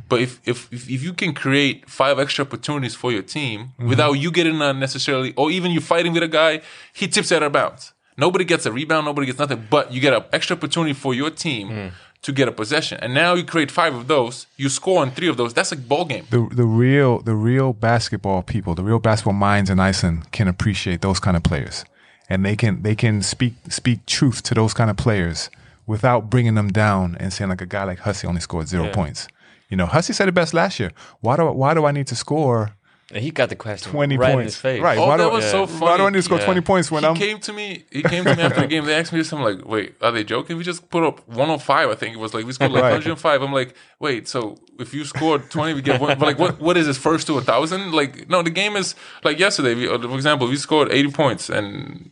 But 0.09 0.21
if, 0.21 0.39
if 0.45 0.71
if 0.71 0.89
if 0.89 1.03
you 1.03 1.13
can 1.13 1.33
create 1.33 1.89
five 1.89 2.19
extra 2.19 2.45
opportunities 2.45 2.95
for 2.95 3.11
your 3.11 3.23
team 3.23 3.59
Mm-hmm. 3.63 3.89
without 3.89 4.13
you 4.13 4.31
getting 4.31 4.61
on 4.61 4.79
necessarily, 4.79 5.33
or 5.35 5.49
even 5.51 5.71
you 5.71 5.81
fighting 5.81 6.13
with 6.13 6.23
a 6.23 6.27
guy, 6.27 6.61
he 6.93 7.07
tips 7.07 7.31
out 7.31 7.43
of 7.43 7.51
bounds. 7.51 7.93
Nobody 8.17 8.45
gets 8.45 8.65
a 8.65 8.71
rebound, 8.71 9.05
nobody 9.05 9.25
gets 9.27 9.39
nothing, 9.39 9.65
but 9.69 9.91
you 9.91 9.99
get 9.99 10.13
an 10.13 10.23
extra 10.31 10.55
opportunity 10.55 10.93
for 10.93 11.13
your 11.15 11.31
team 11.31 11.91
to 12.21 12.31
get 12.31 12.47
a 12.47 12.51
possession. 12.51 12.99
And 13.01 13.13
now 13.13 13.33
you 13.33 13.43
create 13.43 13.71
five 13.71 13.93
of 13.95 14.07
those, 14.07 14.45
you 14.55 14.69
score 14.69 15.01
on 15.01 15.11
three 15.11 15.27
of 15.27 15.35
those. 15.37 15.53
That's 15.53 15.71
a 15.71 15.75
ball 15.75 16.05
game. 16.05 16.25
the 16.29 16.47
the 16.51 16.63
real 16.65 17.19
the 17.23 17.35
real 17.35 17.73
basketball 17.73 18.43
people, 18.43 18.75
the 18.75 18.83
real 18.83 18.99
basketball 18.99 19.33
minds 19.33 19.69
in 19.69 19.79
Iceland 19.79 20.31
can 20.31 20.47
appreciate 20.47 21.01
those 21.01 21.19
kind 21.19 21.35
of 21.35 21.41
players, 21.43 21.83
and 22.29 22.45
they 22.45 22.55
can 22.55 22.83
they 22.83 22.95
can 22.95 23.21
speak 23.23 23.53
speak 23.69 24.05
truth 24.05 24.43
to 24.43 24.53
those 24.53 24.73
kind 24.75 24.89
of 24.91 24.95
players 24.97 25.49
without 25.87 26.29
bringing 26.29 26.55
them 26.55 26.69
down 26.71 27.17
and 27.19 27.33
saying 27.33 27.49
like 27.49 27.61
a 27.61 27.65
guy 27.65 27.83
like 27.83 27.99
Hussey 27.99 28.27
only 28.27 28.41
scored 28.41 28.67
zero 28.67 28.87
points. 28.93 29.27
You 29.73 29.77
know, 29.77 29.87
Hussey 29.87 30.13
said 30.13 30.27
it 30.29 30.35
best 30.35 30.53
last 30.53 30.79
year. 30.79 30.91
Why 31.21 31.35
do 31.35 31.51
why 31.51 31.73
do 31.73 31.81
I 31.89 31.91
need 31.91 32.05
to 32.13 32.15
score 32.15 32.75
And 33.11 33.23
he 33.23 33.31
got 33.31 33.49
the 33.49 33.55
question 33.55 33.91
twenty 33.91 34.17
right 34.17 34.33
points? 34.33 34.39
in 34.41 34.45
his 34.45 34.55
face. 34.67 34.81
Right? 34.87 34.99
Oh, 34.99 35.07
why 35.07 35.17
that 35.17 35.29
do, 35.29 35.33
was 35.37 35.45
so 35.49 35.65
Why 35.65 35.97
do 35.97 36.03
I 36.03 36.09
need 36.11 36.17
to 36.21 36.27
score 36.29 36.37
Yeah. 36.37 36.45
twenty 36.45 36.61
points 36.61 36.91
when 36.91 37.01
he 37.03 37.09
I'm 37.09 37.15
came 37.15 37.39
to 37.47 37.51
me. 37.59 37.67
He 37.97 38.03
came 38.03 38.23
to 38.23 38.35
me 38.35 38.43
after 38.43 38.61
the 38.61 38.67
game. 38.67 38.85
They 38.85 38.93
asked 38.93 39.11
me 39.13 39.17
this. 39.21 39.33
I'm 39.33 39.41
like, 39.49 39.65
wait, 39.73 39.95
are 40.03 40.11
they 40.11 40.23
joking? 40.23 40.57
We 40.59 40.63
just 40.63 40.81
put 40.91 41.03
up 41.09 41.27
105. 41.27 41.89
I 41.89 41.95
think 41.95 42.11
it 42.17 42.19
was 42.19 42.35
like 42.35 42.45
we 42.45 42.53
scored 42.53 42.71
like 42.71 42.83
Right. 42.83 42.91
105. 42.91 43.41
I'm 43.41 43.51
like, 43.61 43.73
wait, 44.05 44.27
so 44.27 44.59
if 44.77 44.93
you 44.93 45.05
scored 45.05 45.49
20, 45.49 45.73
we 45.73 45.81
get 45.81 45.99
one. 45.99 46.19
But 46.19 46.25
like, 46.27 46.39
what? 46.43 46.53
What 46.61 46.77
is 46.77 46.85
this 46.85 46.99
first 47.07 47.25
to 47.29 47.33
a 47.39 47.41
thousand? 47.41 47.93
Like, 47.99 48.29
no, 48.29 48.43
the 48.43 48.51
game 48.61 48.75
is 48.75 48.93
like 49.23 49.39
yesterday. 49.39 49.73
We, 49.73 49.87
uh, 49.89 49.97
for 49.97 50.13
example, 50.21 50.45
we 50.47 50.57
scored 50.57 50.91
80 50.91 51.11
points 51.11 51.49
and. 51.49 52.11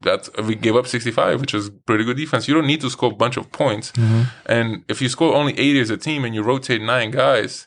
That's 0.00 0.30
we 0.44 0.54
gave 0.54 0.76
up 0.76 0.86
65, 0.86 1.40
which 1.40 1.54
is 1.54 1.70
pretty 1.86 2.04
good 2.04 2.16
defense. 2.16 2.46
You 2.48 2.54
don't 2.54 2.66
need 2.66 2.80
to 2.82 2.90
score 2.90 3.10
a 3.12 3.14
bunch 3.16 3.36
of 3.36 3.50
points, 3.50 3.90
Mm-hmm. 3.92 4.22
and 4.46 4.84
if 4.88 5.02
you 5.02 5.08
score 5.08 5.34
only 5.34 5.52
80 5.58 5.80
as 5.80 5.90
a 5.90 5.96
team 5.96 6.24
and 6.24 6.34
you 6.34 6.42
rotate 6.42 6.80
nine 6.80 7.10
guys, 7.10 7.66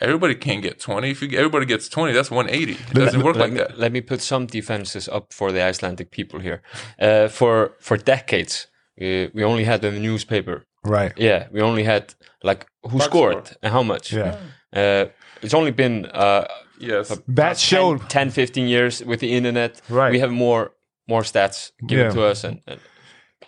everybody 0.00 0.34
can't 0.34 0.62
get 0.62 0.78
20. 0.80 1.10
If 1.10 1.22
you, 1.22 1.38
everybody 1.38 1.64
gets 1.66 1.88
20, 1.88 2.12
that's 2.12 2.30
180. 2.30 2.72
It 2.72 2.94
doesn't 2.94 3.22
work 3.22 3.36
like 3.36 3.52
me, 3.52 3.58
that. 3.58 3.78
Let 3.78 3.92
me 3.92 4.00
put 4.02 4.20
some 4.20 4.46
defenses 4.46 5.08
up 5.08 5.32
for 5.32 5.52
the 5.52 5.62
Icelandic 5.62 6.10
people 6.10 6.40
here. 6.40 6.60
Uh, 7.00 7.28
for 7.28 7.72
for 7.80 7.96
decades, 7.96 8.66
uh, 9.00 9.28
we 9.34 9.42
only 9.44 9.64
had 9.64 9.80
the 9.80 9.90
newspaper. 9.90 10.64
right? 10.84 11.12
Yeah, 11.16 11.48
we 11.50 11.62
only 11.62 11.84
had 11.84 12.14
like 12.42 12.66
who 12.82 12.98
Box 12.98 13.04
scored 13.06 13.46
score. 13.46 13.58
and 13.62 13.72
how 13.72 13.82
much. 13.82 14.12
Yeah. 14.12 14.36
Uh, 14.76 15.06
it's 15.42 15.54
only 15.54 15.70
been 15.72 16.06
uh, 16.06 16.44
Yes, 16.78 17.08
That 17.28 17.56
10, 17.56 17.56
showed 17.56 18.10
10, 18.10 18.30
15 18.30 18.66
years 18.68 19.02
with 19.04 19.20
the 19.20 19.32
internet. 19.32 19.80
Right. 19.88 20.10
We 20.12 20.18
have 20.18 20.30
more 20.32 20.72
more 21.08 21.22
stats 21.22 21.70
given 21.86 22.06
Yeah. 22.06 22.12
to 22.12 22.22
us, 22.24 22.44
and, 22.44 22.60
and 22.66 22.80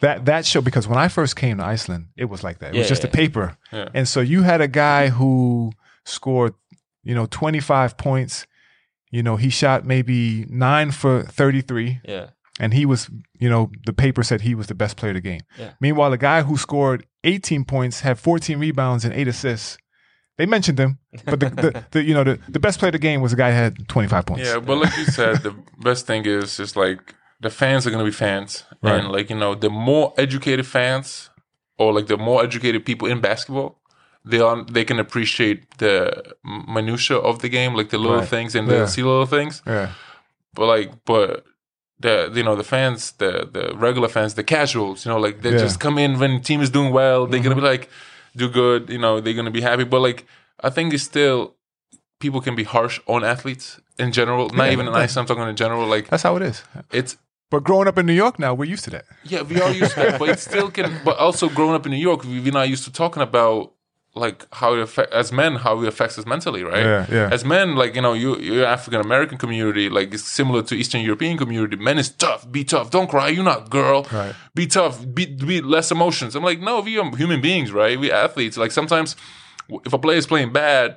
that 0.00 0.24
that 0.26 0.44
show 0.46 0.60
because 0.60 0.86
when 0.86 0.98
I 0.98 1.08
first 1.08 1.36
came 1.36 1.58
to 1.58 1.64
Iceland, 1.64 2.06
it 2.16 2.26
was 2.26 2.44
like 2.44 2.58
that. 2.58 2.74
It 2.74 2.78
was 2.78 2.88
just 2.88 3.02
yeah, 3.04 3.08
a 3.08 3.12
paper, 3.12 3.56
Yeah. 3.72 3.88
and 3.94 4.06
so 4.08 4.20
you 4.20 4.42
had 4.42 4.60
a 4.60 4.68
guy 4.68 5.08
who 5.08 5.72
scored, 6.04 6.54
you 7.02 7.14
know, 7.14 7.26
twenty 7.26 7.60
five 7.60 7.96
points. 7.96 8.46
You 9.10 9.22
know, 9.22 9.36
he 9.36 9.48
shot 9.50 9.86
maybe 9.86 10.44
nine 10.50 10.90
for 10.90 11.22
thirty 11.22 11.62
three, 11.62 12.00
yeah, 12.04 12.30
and 12.60 12.74
he 12.74 12.84
was, 12.84 13.08
you 13.38 13.48
know, 13.48 13.70
the 13.86 13.92
paper 13.92 14.22
said 14.22 14.42
he 14.42 14.54
was 14.54 14.66
the 14.66 14.74
best 14.74 14.96
player 14.96 15.12
of 15.12 15.14
the 15.16 15.20
game. 15.22 15.40
Yeah. 15.58 15.72
Meanwhile, 15.80 16.10
the 16.10 16.18
guy 16.18 16.42
who 16.42 16.56
scored 16.58 17.06
eighteen 17.24 17.64
points 17.64 18.00
had 18.00 18.18
fourteen 18.18 18.58
rebounds 18.58 19.04
and 19.04 19.14
eight 19.14 19.28
assists. 19.28 19.78
They 20.36 20.44
mentioned 20.44 20.78
him, 20.78 20.98
but 21.24 21.40
the, 21.40 21.48
the, 21.48 21.84
the 21.92 22.02
you 22.02 22.12
know 22.12 22.24
the, 22.24 22.38
the 22.50 22.60
best 22.60 22.78
player 22.78 22.90
of 22.90 22.92
the 22.92 22.98
game 22.98 23.22
was 23.22 23.30
the 23.30 23.38
guy 23.38 23.50
who 23.52 23.56
had 23.56 23.88
twenty 23.88 24.08
five 24.08 24.26
points. 24.26 24.44
Yeah, 24.44 24.58
but 24.58 24.76
like 24.76 24.94
you 24.98 25.04
said, 25.06 25.38
the 25.42 25.54
best 25.78 26.06
thing 26.06 26.26
is 26.26 26.54
just 26.58 26.76
like 26.76 27.14
the 27.40 27.50
fans 27.50 27.86
are 27.86 27.90
gonna 27.90 28.04
be 28.04 28.10
fans, 28.10 28.64
Right. 28.82 28.98
and 29.00 29.08
like 29.12 29.30
you 29.30 29.36
know, 29.36 29.54
the 29.54 29.70
more 29.70 30.12
educated 30.16 30.66
fans, 30.66 31.30
or 31.78 31.92
like 31.92 32.06
the 32.06 32.16
more 32.16 32.42
educated 32.42 32.84
people 32.84 33.06
in 33.08 33.20
basketball, 33.20 33.78
they 34.24 34.40
are 34.40 34.64
they 34.64 34.84
can 34.84 34.98
appreciate 34.98 35.78
the 35.78 36.34
minutia 36.44 37.16
of 37.18 37.40
the 37.40 37.48
game, 37.48 37.74
like 37.74 37.90
the 37.90 37.98
little 37.98 38.18
Right. 38.18 38.28
things 38.28 38.54
and 38.54 38.66
Yeah. 38.68 38.78
the 38.80 38.86
see 38.88 39.02
little 39.02 39.26
things. 39.26 39.62
yeah, 39.66 39.88
But 40.54 40.66
like, 40.66 40.92
but 41.04 41.44
the 42.00 42.30
you 42.34 42.42
know 42.42 42.56
the 42.56 42.64
fans, 42.64 43.12
the 43.18 43.48
the 43.52 43.74
regular 43.76 44.08
fans, 44.08 44.34
the 44.34 44.44
casuals, 44.44 45.04
you 45.04 45.10
know, 45.12 45.18
like 45.18 45.42
they 45.42 45.52
Yeah. 45.52 45.58
just 45.66 45.78
come 45.80 45.98
in 45.98 46.18
when 46.18 46.34
the 46.38 46.40
team 46.40 46.60
is 46.62 46.70
doing 46.70 46.92
well. 46.92 47.26
They're 47.26 47.42
gonna 47.42 47.54
be 47.54 47.60
mm-hmm. 47.60 47.70
like, 47.82 47.90
do 48.36 48.48
good, 48.48 48.88
you 48.90 48.98
know, 48.98 49.20
they're 49.20 49.34
gonna 49.34 49.50
be 49.50 49.62
happy. 49.62 49.84
But 49.84 50.00
like, 50.00 50.26
I 50.62 50.70
think 50.70 50.92
it's 50.94 51.04
still 51.04 51.54
people 52.18 52.40
can 52.40 52.54
be 52.54 52.64
harsh 52.64 52.98
on 53.06 53.22
athletes 53.24 53.78
in 53.98 54.10
general. 54.12 54.48
Not 54.50 54.66
Yeah. 54.66 54.72
even 54.72 54.88
Iceland. 54.88 55.16
I'm 55.18 55.26
talking 55.26 55.48
in 55.48 55.56
general. 55.56 55.86
Like 55.86 56.08
that's 56.08 56.22
how 56.22 56.36
it 56.36 56.42
is. 56.42 56.64
it's 56.90 57.16
But 57.50 57.62
growing 57.64 57.86
up 57.88 57.96
in 57.98 58.06
New 58.06 58.12
York 58.24 58.38
now, 58.38 58.54
we're 58.54 58.64
used 58.72 58.84
to 58.84 58.90
that. 58.90 59.04
yeah, 59.24 59.42
we 59.42 59.60
are 59.60 59.70
used 59.70 59.94
to 59.94 60.00
that, 60.00 60.18
but 60.18 60.28
it 60.30 60.38
still 60.40 60.70
can. 60.70 60.90
But 61.04 61.16
also 61.18 61.48
growing 61.48 61.74
up 61.74 61.86
in 61.86 61.92
New 61.92 61.98
York, 62.10 62.24
we- 62.24 62.40
we're 62.40 62.52
not 62.52 62.68
used 62.68 62.84
to 62.84 62.92
talking 62.92 63.22
about 63.22 63.72
like 64.14 64.46
how 64.50 64.72
it 64.74 64.80
affect 64.80 65.12
as 65.12 65.30
men 65.30 65.56
how 65.56 65.82
it 65.82 65.86
affects 65.88 66.18
us 66.18 66.24
mentally, 66.24 66.62
right? 66.64 66.84
Yeah, 66.86 67.06
yeah. 67.10 67.28
As 67.30 67.44
men, 67.44 67.76
like 67.76 67.94
you 67.94 68.00
know, 68.00 68.14
you 68.14 68.36
you're 68.38 68.64
African 68.64 69.00
American 69.00 69.36
community, 69.38 69.90
like 69.90 70.14
it's 70.14 70.24
similar 70.24 70.62
to 70.62 70.74
Eastern 70.74 71.02
European 71.02 71.36
community. 71.36 71.76
Men 71.76 71.98
is 71.98 72.08
tough, 72.08 72.50
be 72.50 72.64
tough, 72.64 72.90
don't 72.90 73.08
cry, 73.10 73.28
you're 73.28 73.44
not 73.44 73.66
a 73.66 73.70
girl. 73.70 74.06
Right. 74.10 74.34
Be 74.54 74.66
tough, 74.66 75.04
be 75.14 75.26
be 75.26 75.60
less 75.60 75.90
emotions. 75.92 76.34
I'm 76.34 76.42
like, 76.42 76.60
no, 76.60 76.80
we 76.80 76.98
are 76.98 77.14
human 77.16 77.40
beings, 77.42 77.70
right? 77.72 78.00
We 78.00 78.10
athletes. 78.10 78.56
Like 78.56 78.72
sometimes, 78.72 79.16
if 79.84 79.92
a 79.92 79.98
player 79.98 80.16
is 80.18 80.26
playing 80.26 80.52
bad. 80.52 80.96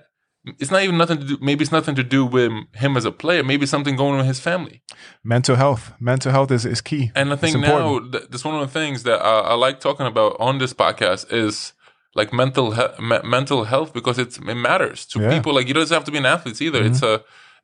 It's 0.58 0.72
not 0.72 0.84
even 0.84 0.98
nothing 0.98 1.20
to 1.20 1.26
do. 1.26 1.38
Maybe 1.42 1.64
it's 1.64 1.72
nothing 1.72 1.96
to 1.96 2.04
do 2.04 2.26
with 2.26 2.52
him 2.74 2.96
as 2.98 3.06
a 3.06 3.12
player. 3.12 3.44
Maybe 3.44 3.64
it's 3.64 3.72
something 3.72 3.96
going 3.98 4.14
on 4.14 4.18
with 4.20 4.28
his 4.28 4.40
family. 4.40 4.82
Mental 5.24 5.56
health, 5.56 5.92
mental 6.00 6.32
health 6.32 6.50
is, 6.52 6.66
is 6.66 6.82
key. 6.82 7.12
And 7.16 7.34
I 7.34 7.36
think 7.36 7.56
important. 7.56 8.12
now 8.14 8.20
th- 8.20 8.30
that's 8.32 8.46
one 8.46 8.56
of 8.56 8.62
the 8.62 8.80
things 8.80 9.04
that 9.04 9.22
I, 9.22 9.40
I 9.42 9.54
like 9.56 9.80
talking 9.80 10.06
about 10.08 10.38
on 10.40 10.58
this 10.58 10.74
podcast 10.74 11.32
is 11.34 11.74
like 12.16 12.32
mental 12.34 12.72
he- 12.72 13.02
me- 13.02 13.20
mental 13.24 13.66
health 13.66 13.94
because 13.94 14.18
it's 14.18 14.38
it 14.38 14.56
matters 14.56 15.06
to 15.08 15.20
Yeah. 15.20 15.26
Mm-hmm. 15.28 15.38
people. 15.38 15.54
Like 15.54 15.68
you 15.68 15.74
don't 15.74 15.90
have 15.90 16.06
to 16.06 16.12
be 16.12 16.18
an 16.18 16.26
athlete 16.26 16.62
either. 16.62 16.84
It's 16.84 17.04
a 17.04 17.22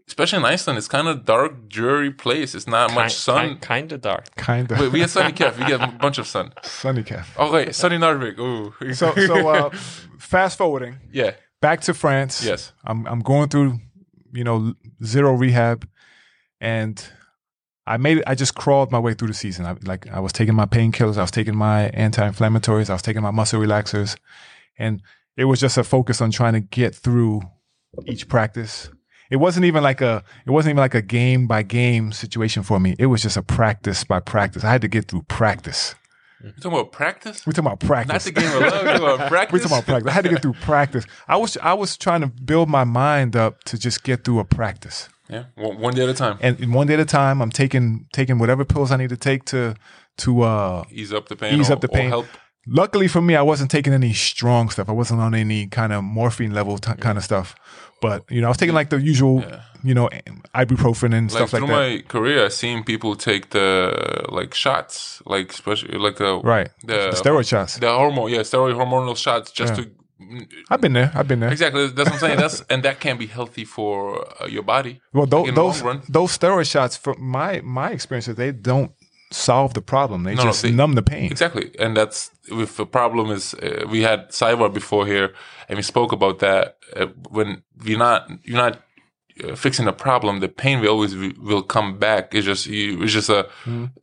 especially 0.07 0.37
in 0.39 0.45
Iceland, 0.45 0.77
it's 0.77 0.87
kind 0.87 1.07
of 1.07 1.25
dark, 1.25 1.67
dreary 1.67 2.11
place. 2.11 2.53
It's 2.53 2.67
not 2.67 2.93
much 2.93 3.15
sun. 3.15 3.57
kind 3.57 3.91
of 3.91 4.01
dark. 4.01 4.35
kind 4.35 4.69
of 4.71 4.79
Wait, 4.79 4.91
we 4.91 4.99
get 4.99 5.09
sunny 5.09 5.33
Kef. 5.39 5.57
We 5.57 5.65
get 5.65 5.81
a 5.81 5.87
bunch 5.87 6.17
of 6.19 6.27
sun. 6.27 6.51
sunny 6.61 7.03
calf. 7.03 7.35
Okay, 7.39 7.71
sunny 7.71 7.97
Njarðvík. 7.97 8.37
Ooh. 8.37 8.93
So 8.93 9.15
so 9.15 9.47
uh, 9.47 9.69
fast 10.19 10.57
forwarding 10.57 10.97
yeah. 11.11 11.31
Back 11.61 11.81
to 11.81 11.93
France. 11.93 12.43
Yes. 12.43 12.73
I'm 12.83 13.05
I'm 13.07 13.21
going 13.21 13.49
through, 13.49 13.79
you 14.33 14.43
know, 14.43 14.73
zero 15.03 15.33
rehab, 15.33 15.87
and 16.59 17.03
I 17.87 17.97
made 17.97 18.19
it. 18.19 18.23
I 18.27 18.35
just 18.35 18.55
crawled 18.55 18.91
my 18.91 18.99
way 18.99 19.13
through 19.13 19.29
the 19.29 19.33
season. 19.33 19.65
I, 19.65 19.75
like 19.83 20.07
I 20.07 20.19
was 20.19 20.33
taking 20.33 20.55
my 20.55 20.65
painkillers, 20.65 21.17
I 21.17 21.21
was 21.21 21.31
taking 21.31 21.55
my 21.55 21.89
anti-inflammatories, 21.89 22.89
I 22.89 22.93
was 22.93 23.01
taking 23.01 23.21
my 23.21 23.31
muscle 23.31 23.61
relaxers, 23.61 24.17
and 24.77 25.01
it 25.37 25.45
was 25.45 25.59
just 25.59 25.77
a 25.77 25.83
focus 25.83 26.21
on 26.21 26.31
trying 26.31 26.53
to 26.53 26.61
get 26.61 26.95
through 26.95 27.41
each 28.05 28.27
practice. 28.27 28.89
It 29.29 29.37
wasn't 29.37 29.65
even 29.65 29.83
like 29.83 30.01
a 30.01 30.23
it 30.45 30.51
wasn't 30.51 30.71
even 30.71 30.81
like 30.81 30.95
a 30.95 31.01
game 31.01 31.47
by 31.47 31.63
game 31.63 32.11
situation 32.11 32.63
for 32.63 32.79
me. 32.79 32.95
It 32.99 33.07
was 33.07 33.21
just 33.21 33.37
a 33.37 33.43
practice 33.43 34.03
by 34.03 34.19
practice. 34.19 34.63
I 34.63 34.71
had 34.71 34.81
to 34.81 34.87
get 34.87 35.07
through 35.07 35.23
practice. 35.23 35.95
You 36.43 36.51
talking 36.51 36.71
about 36.73 36.91
practice? 36.91 37.45
We're 37.47 37.53
talking 37.53 37.67
about 37.67 37.79
practice. 37.79 38.25
Not 38.25 38.33
the 38.35 38.39
game 38.41 38.51
of 38.55 38.61
love. 38.61 38.71
We're 38.85 38.97
talking 38.97 39.03
about 39.15 39.27
practice. 39.29 39.53
We're 39.53 39.59
talking 39.59 39.77
about 39.77 39.85
practice. 39.85 40.09
I 40.09 40.13
had 40.13 40.23
to 40.25 40.29
get 40.29 40.41
through 40.41 40.53
practice. 40.53 41.05
I 41.27 41.37
was 41.37 41.57
I 41.57 41.73
was 41.73 41.97
trying 41.97 42.21
to 42.21 42.27
build 42.27 42.69
my 42.69 42.83
mind 42.83 43.35
up 43.35 43.63
to 43.65 43.77
just 43.77 44.03
get 44.03 44.23
through 44.23 44.39
a 44.39 44.43
practice. 44.45 45.09
Yeah, 45.29 45.45
one, 45.55 45.79
one 45.79 45.93
day 45.95 46.03
at 46.03 46.09
a 46.09 46.13
time. 46.13 46.37
And 46.41 46.71
one 46.73 46.85
day 46.87 46.93
at 46.95 46.99
a 46.99 47.05
time, 47.05 47.41
I'm 47.41 47.49
taking 47.51 48.07
taking 48.13 48.37
whatever 48.37 48.63
pills 48.65 48.91
I 48.91 48.97
need 48.97 49.09
to 49.09 49.17
take 49.17 49.45
to 49.45 49.75
to 50.17 50.41
uh 50.43 50.83
Ease 50.91 51.11
up 51.13 51.29
the 51.29 51.35
pain. 51.35 51.59
ease 51.59 51.69
or- 51.69 51.73
up 51.73 51.81
the 51.81 51.87
pain. 51.87 52.09
help. 52.09 52.27
Luckily 52.67 53.07
for 53.07 53.21
me, 53.21 53.35
I 53.35 53.43
wasn't 53.43 53.69
taking 53.69 53.93
any 53.93 54.11
strong 54.11 54.69
stuff. 54.69 54.89
I 54.89 54.91
wasn't 54.91 55.21
on 55.21 55.35
any 55.35 55.67
kind 55.67 55.93
of 55.93 56.03
morphine 56.03 56.51
level 56.51 56.79
t- 56.79 56.93
kind 56.95 57.15
of 57.17 57.23
stuff. 57.23 57.55
But 58.01 58.23
you 58.29 58.41
know, 58.41 58.47
I 58.47 58.49
was 58.49 58.57
taking 58.57 58.75
like 58.75 58.89
the 58.89 58.97
usual, 59.01 59.43
you 59.83 59.93
know, 59.93 60.09
ibuprofen 60.53 61.13
and 61.13 61.31
Like 61.31 61.47
stuff 61.47 61.53
like 61.53 61.61
that. 61.61 61.67
through 61.67 61.67
my 61.75 62.01
career, 62.07 62.45
I've 62.45 62.53
seen 62.53 62.83
people 62.83 63.15
take 63.15 63.49
the 63.51 64.25
like 64.29 64.53
shots, 64.53 65.21
like 65.25 65.51
especially 65.51 65.97
like 65.97 66.17
the 66.17 66.39
right. 66.43 66.69
the, 66.83 67.11
The 67.11 67.21
steroid 67.23 67.47
shots. 67.47 67.77
the 67.79 67.89
hormone, 67.91 68.31
yeah, 68.31 68.39
steroid 68.41 68.75
hormonal 68.75 69.15
shots, 69.17 69.51
just 69.51 69.77
Yeah. 69.77 69.83
to 69.85 69.91
I've 70.71 70.79
been 70.81 70.93
there. 70.93 71.11
I've 71.13 71.27
been 71.27 71.41
there. 71.41 71.51
exactly. 71.51 71.87
That's 71.87 72.09
what 72.09 72.13
I'm 72.13 72.19
saying. 72.19 72.37
That's 72.39 72.61
and 72.69 72.83
that 72.83 72.99
can 73.01 73.17
be 73.17 73.27
healthy 73.27 73.65
for 73.65 74.25
uh, 74.41 74.47
your 74.47 74.63
body. 74.63 75.01
Well, 75.13 75.25
those 75.25 75.49
in 75.49 75.55
the 75.55 75.61
long 75.61 75.71
those, 75.73 75.81
run. 75.81 76.01
those 76.09 76.37
steroid 76.37 76.69
shots, 76.71 76.95
from 76.97 77.17
my 77.21 77.61
my 77.61 77.91
experiences, 77.91 78.35
they 78.35 78.51
don't 78.53 78.91
solve 79.35 79.73
the 79.73 79.81
problem. 79.81 80.23
They 80.23 80.35
No, 80.35 80.43
no, 80.43 80.49
just 80.49 80.61
they- 80.61 80.71
numb 80.71 80.93
the 80.95 81.01
pain. 81.03 81.31
Exactly, 81.31 81.71
and 81.79 81.95
that's 81.95 82.31
with 82.51 82.75
the 82.77 82.85
problem 82.85 83.31
is 83.31 83.53
uh, 83.53 83.85
we 83.89 84.01
had 84.03 84.29
Cyber 84.29 84.69
before 84.73 85.05
here, 85.07 85.29
and 85.69 85.77
we 85.77 85.83
spoke 85.83 86.11
about 86.15 86.39
that. 86.39 86.77
Uh, 86.95 87.07
when 87.29 87.63
you're 87.83 87.99
not 87.99 88.29
you're 88.43 88.63
not 88.65 88.75
uh, 89.43 89.55
fixing 89.55 89.85
the 89.85 89.93
problem, 89.93 90.39
the 90.39 90.47
pain 90.47 90.79
will 90.81 90.89
always 90.89 91.13
w- 91.13 91.33
will 91.49 91.63
come 91.63 91.97
back. 91.99 92.33
It's 92.35 92.45
just 92.45 92.67
you, 92.67 93.03
it's 93.03 93.13
just 93.13 93.29
a 93.29 93.41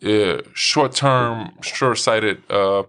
uh, 0.05 0.43
short 0.55 0.93
term, 0.95 1.51
short 1.63 1.99
sighted 1.99 2.37
uh, 2.51 2.83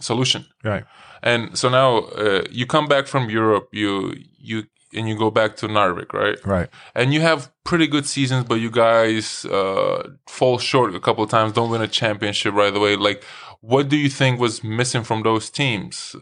solution. 0.00 0.44
Right. 0.64 0.84
And 1.22 1.56
so 1.58 1.68
now 1.68 1.98
uh, 1.98 2.42
you 2.50 2.66
come 2.66 2.86
back 2.88 3.06
from 3.06 3.30
Europe, 3.30 3.68
you 3.72 4.14
you 4.38 4.64
and 4.94 5.08
you 5.08 5.16
go 5.16 5.30
back 5.30 5.56
to 5.56 5.68
Njarðvík, 5.68 6.12
right? 6.12 6.38
Right. 6.46 6.68
And 6.94 7.12
you 7.12 7.20
have 7.20 7.50
pretty 7.64 7.86
good 7.86 8.06
seasons, 8.06 8.44
but 8.44 8.56
you 8.56 8.70
guys 8.70 9.44
uh, 9.46 10.10
fall 10.26 10.58
short 10.58 10.94
a 10.94 11.00
couple 11.00 11.24
of 11.24 11.30
times, 11.30 11.52
don't 11.52 11.70
win 11.70 11.82
a 11.82 11.88
championship 11.88 12.54
right 12.54 12.74
away. 12.74 12.96
Like, 12.96 13.24
what 13.60 13.88
do 13.88 13.96
you 13.96 14.08
think 14.08 14.40
was 14.40 14.62
missing 14.62 15.02
from 15.04 15.22
those 15.22 15.50
teams? 15.50 16.16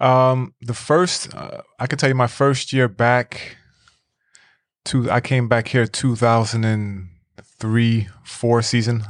Um, 0.00 0.54
the 0.60 0.74
first, 0.74 1.34
uh, 1.34 1.62
I 1.78 1.86
could 1.86 1.98
tell 1.98 2.08
you, 2.08 2.14
my 2.14 2.26
first 2.28 2.72
year 2.72 2.88
back. 2.88 3.56
To 4.84 5.10
I 5.10 5.20
came 5.20 5.48
back 5.48 5.68
here 5.68 5.86
two 5.86 6.16
thousand 6.16 6.64
and 6.64 7.08
three 7.58 8.08
four 8.24 8.62
season. 8.62 9.04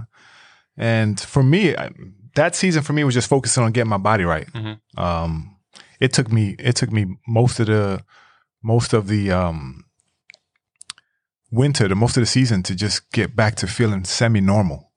And 0.76 1.20
for 1.20 1.42
me, 1.42 1.76
I, 1.76 1.90
that 2.34 2.56
season 2.56 2.82
for 2.82 2.94
me 2.94 3.04
was 3.04 3.14
just 3.14 3.28
focusing 3.28 3.62
on 3.62 3.70
getting 3.72 3.90
my 3.90 3.98
body 3.98 4.24
right. 4.24 4.48
Mhm. 4.52 4.80
Um, 4.96 5.56
it 6.00 6.12
took 6.12 6.32
me 6.32 6.56
it 6.58 6.74
took 6.74 6.90
me 6.90 7.06
most 7.28 7.60
of 7.60 7.66
the 7.66 8.02
most 8.62 8.92
of 8.92 9.08
the 9.08 9.30
um, 9.30 9.84
winter, 11.50 11.88
the 11.88 11.94
most 11.94 12.16
of 12.16 12.22
the 12.22 12.26
season 12.26 12.62
to 12.64 12.74
just 12.74 13.10
get 13.12 13.34
back 13.34 13.54
to 13.56 13.66
feeling 13.66 14.04
semi 14.04 14.40
normal 14.40 14.90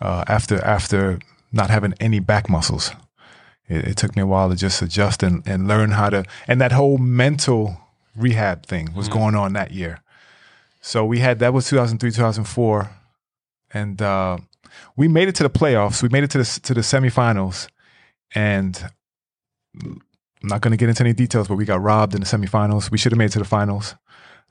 uh, 0.00 0.24
after 0.28 0.62
after 0.64 1.18
not 1.52 1.70
having 1.70 1.94
any 2.00 2.20
back 2.20 2.48
muscles. 2.48 2.92
It, 3.68 3.88
it 3.88 3.96
took 3.96 4.16
me 4.16 4.22
a 4.22 4.26
while 4.26 4.50
to 4.50 4.56
just 4.56 4.82
adjust 4.82 5.22
and, 5.22 5.46
and 5.46 5.68
learn 5.68 5.92
how 5.92 6.10
to 6.10 6.24
and 6.46 6.60
that 6.60 6.72
whole 6.72 6.98
mental 6.98 7.76
rehab 8.16 8.66
thing 8.66 8.94
was 8.94 9.08
going 9.08 9.34
on 9.34 9.52
that 9.52 9.70
year. 9.70 10.00
So 10.80 11.04
we 11.04 11.18
had 11.18 11.38
that 11.38 11.52
was 11.52 11.68
2003 11.68 12.10
2004 12.10 12.90
and 13.72 14.00
uh, 14.00 14.38
we 14.96 15.08
made 15.08 15.28
it 15.28 15.34
to 15.36 15.42
the 15.42 15.50
playoffs. 15.50 16.02
We 16.02 16.08
made 16.08 16.24
it 16.24 16.30
to 16.32 16.38
the 16.38 16.60
to 16.64 16.74
the 16.74 16.80
semifinals, 16.80 17.68
and 18.34 18.90
I'm 20.42 20.48
not 20.48 20.60
going 20.60 20.70
to 20.72 20.76
get 20.76 20.88
into 20.88 21.02
any 21.02 21.12
details, 21.12 21.48
but 21.48 21.56
we 21.56 21.64
got 21.64 21.80
robbed 21.82 22.14
in 22.14 22.20
the 22.20 22.26
semifinals. 22.26 22.90
We 22.90 22.98
should 22.98 23.12
have 23.12 23.18
made 23.18 23.26
it 23.26 23.32
to 23.32 23.38
the 23.40 23.44
finals. 23.44 23.94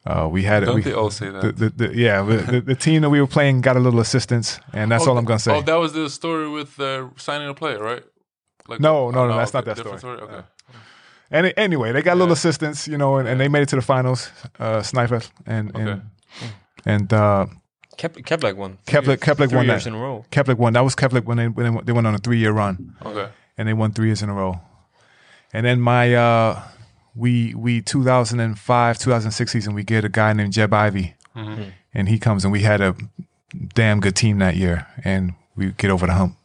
Uh, 0.06 0.28
we 0.30 0.44
had 0.44 0.64
Don't 0.64 0.76
we, 0.76 0.82
they 0.82 0.94
all 0.94 1.10
say 1.12 1.30
that? 1.30 1.42
the, 1.42 1.52
the, 1.52 1.70
the, 1.88 1.96
yeah 1.96 2.22
the, 2.22 2.38
the, 2.52 2.62
the 2.62 2.76
team 2.76 3.02
that 3.02 3.10
we 3.10 3.20
were 3.20 3.28
playing 3.28 3.62
got 3.62 3.76
a 3.76 3.80
little 3.80 4.00
assistance, 4.00 4.60
and 4.74 4.92
that's 4.92 5.06
Oh, 5.06 5.12
all 5.12 5.18
I'm 5.18 5.26
going 5.26 5.38
to 5.38 5.44
say. 5.44 5.56
Oh, 5.56 5.62
that 5.62 5.76
was 5.76 5.92
the 5.94 6.10
story 6.10 6.48
with 6.50 6.80
uh, 6.80 7.08
signing 7.18 7.50
a 7.50 7.54
player, 7.54 7.82
right? 7.82 8.04
Like, 8.70 8.80
No, 8.80 9.12
no, 9.12 9.20
oh, 9.24 9.28
no, 9.28 9.38
that's 9.38 9.54
not 9.54 9.66
that 9.66 9.76
different 9.78 10.00
story. 10.00 10.20
Okay. 10.22 10.42
and 11.32 11.48
it- 11.48 11.54
anyway, 11.58 11.92
they 11.92 12.02
got 12.02 12.14
a 12.14 12.20
little 12.20 12.34
assistance, 12.34 12.88
you 12.88 12.98
know, 12.98 13.18
and, 13.18 13.28
and 13.28 13.40
they 13.40 13.48
made 13.50 13.64
it 13.64 13.70
to 13.70 13.76
the 13.76 13.82
finals. 13.82 14.30
Uh, 14.60 14.80
Snæfell 14.80 15.30
and 15.46 15.70
Okay. 15.76 15.82
and 15.92 16.02
and 16.86 17.14
uh, 17.14 17.46
Kep- 17.98 18.16
Keflavík 18.18 18.56
won. 18.56 18.78
Keflavík 18.88 19.18
Keflavík 19.18 19.50
Three 19.50 19.58
won 19.58 19.66
years 19.66 19.84
that. 19.86 19.90
in 19.90 19.96
a 19.96 20.00
row. 20.02 20.24
Keflavík 20.32 20.58
won. 20.58 20.74
That 20.74 20.82
was 20.86 20.96
Keflavík 20.96 21.26
when 21.26 21.38
they 21.38 21.48
when 21.50 21.74
they, 21.76 21.82
they 21.82 21.92
went 21.92 22.08
on 22.08 22.14
a 22.16 22.20
three 22.20 22.38
year 22.38 22.52
run. 22.52 22.96
Okay. 23.06 23.28
and 23.58 23.68
they 23.68 23.74
won 23.74 23.92
three 23.92 24.08
years 24.08 24.22
in 24.22 24.30
a 24.30 24.34
row. 24.34 24.60
And 25.58 25.66
then 25.66 25.80
my 25.82 26.14
uh 26.14 26.62
we 27.16 27.54
we 27.56 27.82
2005 27.82 28.98
2006 29.00 29.52
season 29.52 29.74
we 29.74 29.84
get 29.84 30.06
a 30.06 30.10
guy 30.10 30.34
named 30.34 30.54
Jeb 30.54 30.72
Ivey, 30.74 31.16
Mhm. 31.36 31.72
and 31.94 32.10
he 32.10 32.20
comes 32.20 32.44
and 32.46 32.52
we 32.54 32.62
had 32.62 32.82
a 32.82 32.94
damn 33.74 34.00
good 34.00 34.16
team 34.16 34.38
that 34.40 34.56
year, 34.56 34.86
and 35.04 35.34
we 35.56 35.72
get 35.78 35.90
over 35.92 36.06
the 36.08 36.14
hump. 36.14 36.36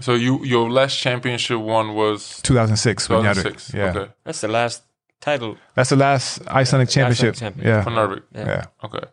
So 0.00 0.14
you 0.14 0.44
your 0.44 0.70
last 0.70 0.96
championship 0.98 1.58
one 1.60 1.94
was 1.94 2.40
2006, 2.42 3.08
when 3.08 3.18
you 3.20 3.24
had 3.26 3.36
it. 3.36 3.42
2006. 3.42 3.74
Yeah, 3.74 3.90
Okay. 3.90 4.12
That's 4.24 4.40
the 4.40 4.48
last 4.48 4.82
title. 5.20 5.56
that's 5.74 5.90
the 5.90 5.96
last 5.96 6.40
Icelandic 6.48 6.88
championship. 6.94 7.34
championship. 7.36 7.66
Yeah, 7.66 7.82
For 7.84 7.90
Njarðvík. 7.90 8.22
Yeah. 8.34 8.46
yeah. 8.46 8.64
Okay. 8.82 9.04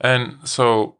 And 0.00 0.36
so, 0.44 0.96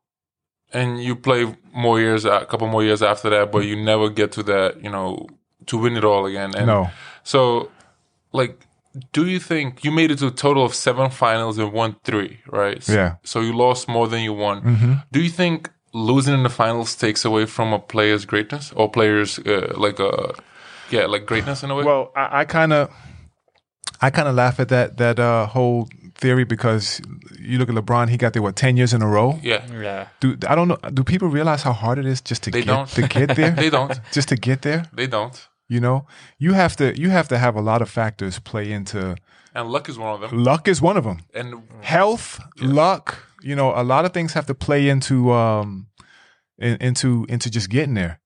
and 0.73 1.03
you 1.03 1.17
play 1.17 1.57
more 1.73 1.99
years, 2.01 2.25
a 2.25 2.47
couple 2.47 2.69
more 2.69 2.85
years 2.85 3.03
after 3.03 3.29
that, 3.31 3.51
but 3.51 3.65
you 3.65 3.75
never 3.85 4.09
get 4.09 4.31
to 4.33 4.43
that, 4.45 4.77
you 4.85 4.91
know, 4.91 5.27
to 5.67 5.79
win 5.83 5.97
it 5.97 6.05
all 6.05 6.27
again. 6.27 6.55
And 6.57 6.67
No, 6.67 6.91
So, 7.25 7.71
like, 8.33 8.67
do 9.13 9.27
you 9.27 9.41
think 9.41 9.83
you 9.85 9.91
made 9.91 10.11
it 10.13 10.19
to 10.19 10.29
a 10.29 10.31
total 10.31 10.65
of 10.65 10.73
seven 10.75 11.11
finals 11.11 11.59
and 11.59 11.73
won 11.73 11.97
three, 12.05 12.39
right? 12.47 12.81
So, 12.83 12.93
Yeah. 12.93 13.15
So 13.25 13.41
you 13.41 13.53
lost 13.53 13.89
more 13.89 14.07
than 14.09 14.21
you 14.23 14.33
won. 14.33 14.61
hmm 14.63 14.95
Do 15.11 15.21
you 15.21 15.31
think 15.31 15.71
losing 15.93 16.35
in 16.35 16.43
the 16.45 16.49
finals 16.51 16.95
takes 16.95 17.25
away 17.25 17.47
from 17.47 17.73
a 17.73 17.79
player's 17.79 18.25
greatness 18.25 18.73
or 18.77 18.89
players 18.91 19.39
uh, 19.41 19.73
like 19.77 19.99
uh 20.01 20.33
yeah, 20.91 21.07
like 21.07 21.25
greatness 21.27 21.63
in 21.65 21.71
a 21.71 21.75
way? 21.75 21.85
Well, 21.85 22.13
I, 22.15 22.41
I 22.41 22.45
kind 22.45 22.73
of, 22.73 22.89
I 24.01 24.11
kind 24.11 24.29
of 24.29 24.35
laugh 24.35 24.61
at 24.61 24.69
that 24.69 24.97
that 24.99 25.19
uh, 25.19 25.47
whole 25.47 25.89
theory 26.15 26.45
because 26.45 27.01
you 27.41 27.59
look 27.59 27.69
at 27.69 27.75
LeBron, 27.75 28.09
he 28.11 28.17
got 28.17 28.33
there 28.33 28.43
what 28.43 28.55
ten 28.57 28.77
years 28.77 28.93
in 28.93 29.03
a 29.03 29.07
row. 29.09 29.39
yeah. 29.43 29.63
Yeah. 29.73 30.07
Do 30.21 30.37
I 30.49 30.55
don't 30.55 30.69
know? 30.69 30.79
Do 30.93 31.03
people 31.05 31.29
realize 31.29 31.63
how 31.65 31.73
hard 31.73 31.99
it 31.99 32.07
is 32.07 32.21
just 32.21 32.43
to 32.45 32.51
They 32.51 32.61
get 32.63 32.67
don't. 32.69 32.89
to 32.91 33.03
get 33.09 33.35
there? 33.41 33.51
They 33.51 33.71
don't. 33.71 33.99
just 34.13 34.29
to 34.29 34.37
get 34.37 34.61
there. 34.63 34.85
They 34.93 35.07
don't. 35.07 35.49
You 35.69 35.81
know, 35.81 36.07
you 36.39 36.53
have 36.53 36.77
to 36.77 36.99
you 37.01 37.11
have 37.11 37.29
to 37.29 37.39
have 37.39 37.57
a 37.57 37.61
lot 37.63 37.81
of 37.83 37.89
factors 37.91 38.39
play 38.39 38.71
into. 38.73 39.17
And 39.55 39.69
luck 39.71 39.89
is 39.89 39.97
one 39.99 40.15
of 40.15 40.21
them. 40.31 40.43
Luck 40.45 40.69
is 40.69 40.83
one 40.83 40.97
of 40.97 41.05
them. 41.05 41.19
And 41.35 41.63
Health, 41.81 42.41
luck. 42.61 43.19
You 43.43 43.55
know, 43.57 43.73
a 43.75 43.83
lot 43.85 44.05
of 44.05 44.13
things 44.13 44.33
have 44.35 44.47
to 44.47 44.55
play 44.55 44.89
into 44.89 45.31
um, 45.33 45.87
in, 46.59 46.77
into 46.81 47.25
into 47.29 47.51
just 47.51 47.69
getting 47.71 47.95
there, 47.95 48.21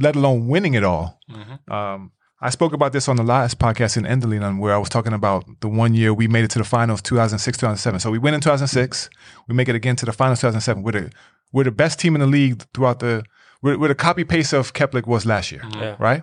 let 0.00 0.14
alone 0.16 0.46
winning 0.48 0.74
it 0.74 0.84
all. 0.84 1.18
mhm. 1.30 1.58
Um, 1.72 2.12
I 2.40 2.50
spoke 2.50 2.72
about 2.72 2.92
this 2.92 3.08
on 3.08 3.16
the 3.16 3.24
last 3.24 3.58
podcast 3.58 3.96
in 3.96 4.04
Endalínan, 4.04 4.60
where 4.60 4.72
I 4.72 4.78
was 4.78 4.88
talking 4.88 5.12
about 5.12 5.44
the 5.60 5.68
one 5.68 5.94
year 5.94 6.14
we 6.14 6.28
made 6.28 6.44
it 6.44 6.50
to 6.52 6.58
the 6.60 6.64
finals, 6.64 7.02
2006, 7.02 7.58
2007. 7.58 7.98
So 7.98 8.12
we 8.12 8.18
win 8.18 8.32
in 8.34 8.40
2006. 8.40 9.10
We 9.48 9.54
make 9.56 9.68
it 9.68 9.74
again 9.74 9.96
to 9.96 10.06
the 10.06 10.12
finals, 10.12 10.38
2007. 10.40 10.82
We're 10.84 10.92
the 10.92 11.10
we're 11.52 11.64
the 11.64 11.72
best 11.72 11.98
team 11.98 12.14
in 12.14 12.20
the 12.20 12.28
league 12.28 12.62
throughout 12.74 13.00
the. 13.00 13.24
We're, 13.62 13.76
we're 13.76 13.88
the 13.88 13.96
copy 13.96 14.22
paste 14.22 14.52
of 14.52 14.72
Keflavík 14.72 15.06
was 15.08 15.26
last 15.26 15.50
year, 15.50 15.62
Yeah. 15.74 15.96
right? 15.98 16.22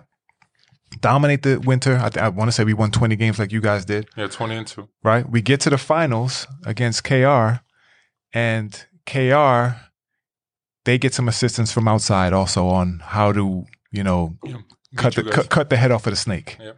Dominate 1.00 1.42
the 1.42 1.58
winter. 1.60 1.96
I, 1.98 2.08
th- 2.08 2.22
I 2.22 2.28
want 2.28 2.48
to 2.48 2.52
say 2.52 2.64
we 2.64 2.72
won 2.74 2.90
20 2.90 3.16
games 3.16 3.38
like 3.38 3.52
you 3.52 3.60
guys 3.60 3.84
did, 3.84 4.08
yeah, 4.16 4.28
twenty 4.28 4.56
and 4.56 4.66
two. 4.66 4.88
right? 5.02 5.28
We 5.28 5.42
get 5.42 5.60
to 5.62 5.70
the 5.70 5.78
finals 5.78 6.46
against 6.64 7.04
KR, 7.04 7.60
and 8.32 8.86
KR, 9.04 9.76
they 10.84 10.96
get 10.98 11.12
some 11.12 11.28
assistance 11.28 11.72
from 11.72 11.88
outside 11.88 12.32
also 12.32 12.68
on 12.68 13.00
how 13.04 13.32
to, 13.32 13.66
you 13.90 14.04
know, 14.04 14.36
Yeah. 14.44 14.56
cut 14.96 15.14
the 15.14 15.22
Beat 15.22 15.30
you 15.30 15.32
cut, 15.34 15.48
cut 15.50 15.70
the 15.70 15.76
head 15.76 15.90
off 15.90 16.06
of 16.06 16.12
the 16.12 16.16
snake. 16.16 16.56
Yeah. 16.60 16.72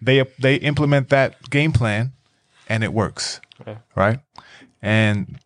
They 0.00 0.22
they 0.38 0.56
implement 0.56 1.08
that 1.08 1.48
game 1.50 1.72
plan, 1.72 2.12
and 2.68 2.84
it 2.84 2.92
works, 2.92 3.40
Yeah. 3.66 3.78
right? 3.96 4.20
And 4.82 5.38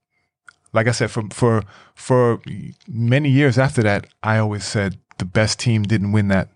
like 0.72 0.88
I 0.88 0.92
said, 0.92 1.10
for 1.10 1.22
for 1.32 1.62
for 1.94 2.40
many 2.88 3.30
years 3.30 3.58
after 3.58 3.82
that, 3.84 4.06
I 4.22 4.38
always 4.38 4.64
said 4.64 4.98
the 5.18 5.24
best 5.24 5.58
team 5.60 5.82
didn't 5.84 6.12
win 6.12 6.28
that 6.28 6.48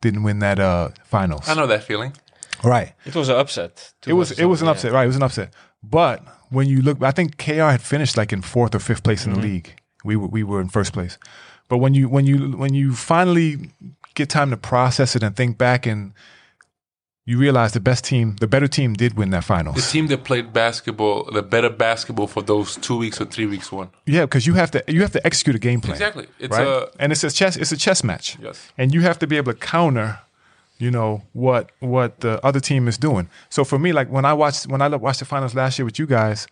didn't 0.00 0.22
win 0.22 0.38
that 0.40 0.58
uh 0.58 0.88
finals. 1.04 1.48
I 1.48 1.54
know 1.54 1.66
that 1.66 1.84
feeling. 1.84 2.12
Right. 2.64 2.92
It 3.04 3.14
was 3.14 3.28
an 3.28 3.36
upset. 3.36 3.92
It 4.06 4.12
was 4.14 4.32
it 4.32 4.44
was 4.46 4.60
an 4.62 4.66
Yeah. 4.66 4.72
upset. 4.72 4.92
Right. 4.92 5.04
It 5.04 5.08
was 5.08 5.16
an 5.16 5.22
upset. 5.22 5.52
But 5.82 6.22
when 6.50 6.68
you 6.68 6.82
look, 6.82 7.02
I 7.02 7.10
think 7.12 7.36
KR 7.38 7.70
had 7.70 7.82
finished 7.82 8.16
like 8.16 8.32
in 8.32 8.42
fourth 8.42 8.74
or 8.74 8.78
fifth 8.80 9.02
place 9.02 9.26
in 9.26 9.32
the 9.34 9.40
league. 9.40 9.74
We 10.04 10.16
were 10.16 10.26
we 10.28 10.42
were 10.42 10.60
in 10.60 10.68
first 10.68 10.92
place. 10.92 11.18
But 11.68 11.78
when 11.78 11.94
you 11.94 12.08
when 12.08 12.26
you 12.26 12.52
when 12.56 12.74
you 12.74 12.94
finally 12.94 13.70
get 14.14 14.28
time 14.28 14.50
to 14.50 14.56
process 14.56 15.14
it 15.14 15.22
and 15.22 15.36
think 15.36 15.58
back 15.58 15.86
and 15.86 16.12
you 17.28 17.36
realize 17.36 17.72
the 17.72 17.80
best 17.80 18.06
team, 18.06 18.36
the 18.40 18.46
better 18.46 18.66
team 18.66 18.94
did 18.94 19.18
win 19.18 19.28
that 19.32 19.44
finals. 19.44 19.76
The 19.76 19.82
team 19.82 20.06
that 20.06 20.24
played 20.24 20.54
basketball, 20.54 21.24
the 21.30 21.42
better 21.42 21.68
basketball 21.68 22.26
for 22.26 22.40
those 22.40 22.76
two 22.76 22.96
weeks 22.96 23.20
or 23.20 23.26
three 23.26 23.44
weeks 23.44 23.70
won. 23.70 23.90
Yeah, 24.06 24.22
because 24.22 24.46
you 24.46 24.54
have 24.54 24.70
to 24.70 24.82
you 24.88 25.02
have 25.02 25.12
to 25.12 25.26
execute 25.26 25.54
a 25.54 25.58
game 25.58 25.82
plan. 25.82 25.92
Exactly. 25.92 26.26
It's 26.38 26.56
right? 26.56 26.66
a 26.66 26.90
and 26.98 27.12
it's 27.12 27.22
a 27.24 27.30
chess 27.30 27.58
it's 27.58 27.70
a 27.70 27.76
chess 27.76 28.02
match. 28.02 28.38
yes. 28.40 28.72
and 28.78 28.94
you 28.94 29.02
have 29.02 29.18
to 29.18 29.26
be 29.26 29.36
able 29.36 29.52
to 29.52 29.58
counter 29.58 30.20
you 30.78 30.90
know 30.90 31.22
what 31.34 31.70
what 31.80 32.20
the 32.20 32.42
other 32.46 32.60
team 32.60 32.88
is 32.88 32.96
doing 32.96 33.28
so 33.50 33.64
for 33.64 33.80
me 33.80 33.92
like 33.92 34.08
when 34.10 34.24
i 34.24 34.32
watched 34.32 34.68
when 34.68 34.80
i 34.80 34.88
watched 34.88 35.18
the 35.18 35.24
finals 35.24 35.52
last 35.52 35.76
year 35.76 35.84
with 35.84 35.98
you 35.98 36.06
guys 36.06 36.46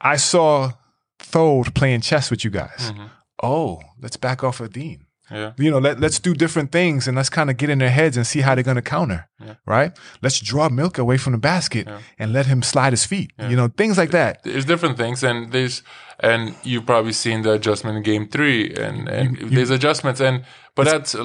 i 0.00 0.16
saw 0.16 0.72
Thode 1.18 1.74
playing 1.74 2.00
chess 2.00 2.30
with 2.30 2.42
you 2.42 2.50
guys 2.50 2.90
mm-hmm. 2.90 3.06
oh 3.42 3.82
let's 4.00 4.16
back 4.16 4.42
off 4.42 4.60
of 4.60 4.72
Deane 4.72 5.04
Yeah. 5.30 5.52
you 5.58 5.70
know 5.70 5.78
let, 5.78 6.00
let's 6.00 6.18
do 6.18 6.34
different 6.34 6.72
things 6.72 7.06
and 7.08 7.16
let's 7.16 7.30
kind 7.30 7.50
of 7.50 7.56
get 7.56 7.70
in 7.70 7.78
their 7.78 7.90
heads 7.90 8.16
and 8.16 8.26
see 8.26 8.40
how 8.40 8.54
they're 8.54 8.64
going 8.64 8.82
to 8.84 8.90
counter 8.96 9.28
Yeah. 9.38 9.54
right 9.66 9.92
let's 10.22 10.40
draw 10.40 10.68
Milka 10.68 11.00
away 11.02 11.18
from 11.18 11.32
the 11.32 11.38
basket 11.38 11.86
Yeah. 11.86 11.98
and 12.18 12.32
let 12.32 12.46
him 12.46 12.62
slide 12.62 12.92
his 12.92 13.04
feet 13.06 13.32
you 13.48 13.56
know 13.56 13.68
things 13.68 13.96
like 13.98 14.10
that 14.10 14.42
There's 14.44 14.64
different 14.64 14.96
things, 14.96 15.22
and 15.22 15.52
there's 15.52 15.82
and 16.22 16.54
you've 16.62 16.84
probably 16.84 17.12
seen 17.14 17.42
the 17.42 17.52
adjustment 17.52 17.96
in 17.96 18.02
game 18.02 18.26
three, 18.28 18.74
and 18.74 19.08
and 19.08 19.28
there's 19.56 19.70
adjustments, 19.70 20.20
and 20.20 20.44
but 20.76 20.84
that's 20.84 21.16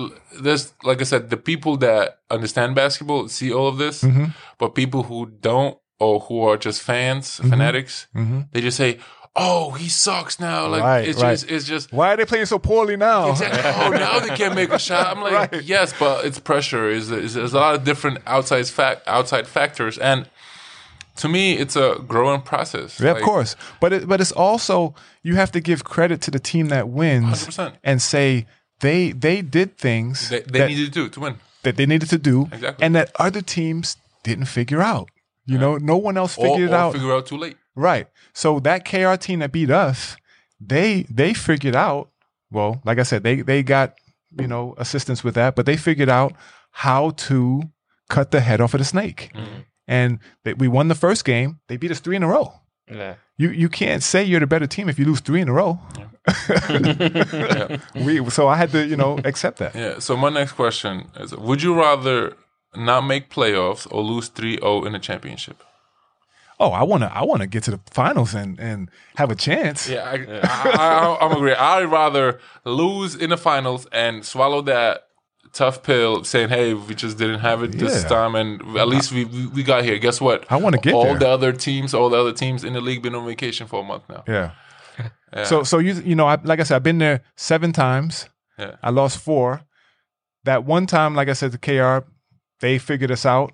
there's 0.45 0.73
like 0.89 1.01
I 1.01 1.03
said, 1.05 1.29
the 1.29 1.37
people 1.51 1.75
that 1.77 2.19
understand 2.31 2.75
basketball 2.75 3.27
see 3.27 3.51
all 3.51 3.67
of 3.67 3.77
this, 3.77 4.03
Mm-hmm. 4.03 4.25
but 4.57 4.69
people 4.73 5.03
who 5.03 5.19
don't 5.41 5.77
or 5.99 6.19
who 6.27 6.41
are 6.47 6.57
just 6.57 6.81
fans, 6.81 7.25
fanatics, 7.51 8.07
they 8.51 8.61
just 8.61 8.77
say, 8.77 8.99
"Oh, 9.35 9.71
he 9.71 9.89
sucks 9.89 10.39
now." 10.39 10.67
Like. 10.67 10.81
Right, 10.83 11.07
it's 11.07 11.21
right. 11.21 11.31
just 11.33 11.49
it's 11.51 11.65
just 11.65 11.91
why 11.93 12.13
are 12.13 12.17
they 12.17 12.25
playing 12.25 12.45
so 12.45 12.59
poorly 12.59 12.95
now 12.97 13.31
Exactly. 13.31 13.61
oh, 13.85 13.89
now 13.89 14.19
they 14.19 14.35
can't 14.35 14.55
make 14.55 14.71
a 14.71 14.79
shot. 14.79 15.15
I'm 15.15 15.21
like, 15.21 15.51
Right. 15.51 15.63
yes, 15.63 15.93
but 15.99 16.25
it's 16.25 16.39
pressure. 16.39 16.89
Is 16.89 17.11
is 17.11 17.33
there's 17.33 17.53
a 17.53 17.59
lot 17.59 17.75
of 17.75 17.83
different 17.83 18.19
outside 18.25 18.67
fact 18.67 19.07
outside 19.07 19.47
factors, 19.47 19.97
and 19.97 20.29
to 21.17 21.29
me, 21.29 21.53
it's 21.53 21.75
a 21.77 21.95
growing 22.07 22.41
process. 22.41 22.99
Yeah, 22.99 23.13
Like, 23.13 23.21
of 23.21 23.25
course. 23.25 23.55
But 23.79 23.93
it, 23.93 24.07
but 24.07 24.19
it's 24.19 24.33
also 24.33 24.95
you 25.23 25.35
have 25.35 25.51
to 25.53 25.59
give 25.61 25.83
credit 25.83 26.21
to 26.23 26.31
the 26.31 26.39
team 26.39 26.67
that 26.69 26.89
wins 26.89 27.47
100%. 27.47 27.73
and 27.83 28.01
say 28.01 28.45
they 28.81 29.11
they 29.13 29.41
did 29.41 29.77
things 29.77 30.27
They, 30.29 30.41
they 30.41 30.59
that, 30.59 30.67
needed 30.67 30.85
to 30.87 30.91
do 30.91 31.09
to 31.09 31.19
win. 31.21 31.35
that 31.63 31.77
they 31.77 31.85
needed 31.85 32.09
to 32.09 32.17
do 32.17 32.49
Exactly. 32.51 32.85
and 32.85 32.95
that 32.95 33.11
other 33.17 33.41
teams 33.41 33.95
didn't 34.23 34.45
figure 34.45 34.81
out. 34.81 35.09
You 35.45 35.57
know, 35.59 35.77
no 35.77 35.95
one 35.95 36.17
else 36.17 36.37
Or, 36.37 36.47
figured 36.47 36.71
it 36.71 36.73
or 36.73 36.77
out. 36.77 36.93
figure 36.93 37.13
out 37.13 37.27
too 37.27 37.37
late. 37.37 37.55
Right. 37.75 38.07
So 38.33 38.59
that 38.61 38.85
KR 38.85 39.15
team 39.15 39.39
that 39.39 39.51
beat 39.51 39.69
us, 39.71 40.17
they 40.59 41.05
they 41.09 41.33
figured 41.33 41.75
out, 41.75 42.09
well, 42.51 42.81
like 42.85 42.99
I 42.99 43.03
said, 43.03 43.23
they 43.23 43.41
they 43.41 43.63
got, 43.63 43.95
you 44.39 44.47
know, 44.47 44.75
assistance 44.77 45.23
with 45.23 45.35
that, 45.35 45.55
but 45.55 45.65
they 45.65 45.77
figured 45.77 46.09
out 46.09 46.33
how 46.71 47.11
to 47.11 47.63
cut 48.09 48.31
the 48.31 48.41
head 48.41 48.61
off 48.61 48.73
of 48.73 48.79
the 48.79 48.85
snake. 48.85 49.31
Mm-hmm. 49.33 49.59
And 49.87 50.19
they, 50.43 50.53
we 50.53 50.67
won 50.67 50.87
the 50.87 50.95
first 50.95 51.25
game. 51.25 51.59
They 51.67 51.77
beat 51.77 51.91
us 51.91 51.99
three 51.99 52.15
in 52.15 52.23
a 52.23 52.27
row. 52.27 52.53
Yeah. 52.91 53.15
you 53.37 53.49
you 53.49 53.67
can't 53.67 54.03
say 54.03 54.23
you're 54.23 54.39
the 54.39 54.47
better 54.47 54.67
team 54.67 54.89
if 54.89 54.99
you 54.99 55.05
lose 55.05 55.19
three 55.19 55.41
in 55.41 55.49
a 55.49 55.53
row. 55.53 55.79
Yeah. 55.97 56.05
We 57.95 58.29
so 58.29 58.47
I 58.47 58.57
had 58.57 58.71
to 58.71 58.85
you 58.85 58.95
know 58.95 59.19
accept 59.23 59.57
that. 59.59 59.75
Yeah. 59.75 59.99
So 59.99 60.15
my 60.15 60.29
next 60.29 60.53
question 60.53 61.09
is: 61.19 61.35
Would 61.35 61.63
you 61.63 61.79
rather 61.79 62.35
not 62.75 63.01
make 63.01 63.29
playoffs 63.29 63.87
or 63.91 64.03
lose 64.03 64.29
3-0 64.29 64.85
in 64.85 64.95
a 64.95 64.99
championship? 64.99 65.63
Oh, 66.59 66.71
I 66.71 66.83
wanna 66.83 67.11
I 67.13 67.23
wanna 67.23 67.47
get 67.47 67.63
to 67.63 67.71
the 67.71 67.79
finals 67.91 68.33
and 68.33 68.59
and 68.59 68.89
have 69.17 69.29
a 69.31 69.35
chance. 69.35 69.89
Yeah, 69.89 70.03
I, 70.09 70.15
I, 70.41 70.69
I, 70.71 71.17
I'm 71.25 71.31
agree. 71.33 71.53
I'd 71.53 71.85
rather 71.85 72.39
lose 72.63 73.15
in 73.15 73.29
the 73.29 73.37
finals 73.37 73.87
and 73.91 74.25
swallow 74.25 74.61
that 74.61 75.01
tough 75.53 75.83
pill, 75.83 76.23
saying, 76.23 76.49
"Hey, 76.49 76.73
we 76.73 76.95
just 76.95 77.17
didn't 77.17 77.39
have 77.39 77.61
it 77.63 77.73
this 77.73 78.03
Yeah. 78.03 78.09
time, 78.09 78.35
and 78.35 78.77
at 78.77 78.87
least 78.87 79.11
we, 79.11 79.25
we 79.25 79.47
we 79.47 79.63
got 79.63 79.83
here." 79.83 79.97
Guess 79.97 80.21
what? 80.21 80.45
I 80.49 80.55
wanna 80.57 80.77
get 80.77 80.93
all 80.93 81.03
there. 81.05 81.19
the 81.19 81.27
other 81.29 81.51
teams, 81.51 81.93
all 81.93 82.09
the 82.09 82.17
other 82.17 82.33
teams 82.33 82.63
in 82.63 82.73
the 82.73 82.81
league, 82.81 83.01
been 83.01 83.15
on 83.15 83.25
vacation 83.25 83.67
for 83.67 83.81
a 83.81 83.83
month 83.83 84.03
now. 84.09 84.23
Yeah. 84.27 84.51
So 85.43 85.63
so 85.63 85.79
you 85.79 85.93
you 85.95 86.15
know 86.15 86.27
I, 86.27 86.37
like 86.43 86.61
I 86.61 86.63
said 86.63 86.77
I've 86.77 86.83
been 86.83 86.99
there 86.99 87.21
seven 87.35 87.73
times. 87.73 88.29
Yeah. 88.57 88.75
I 88.81 88.89
lost 88.91 89.17
four. 89.17 89.61
That 90.45 90.63
one 90.63 90.85
time, 90.85 91.13
like 91.15 91.27
I 91.27 91.33
said 91.33 91.51
to 91.51 91.57
KR, 91.57 92.07
they 92.61 92.77
figured 92.79 93.11
us 93.11 93.25
out. 93.25 93.51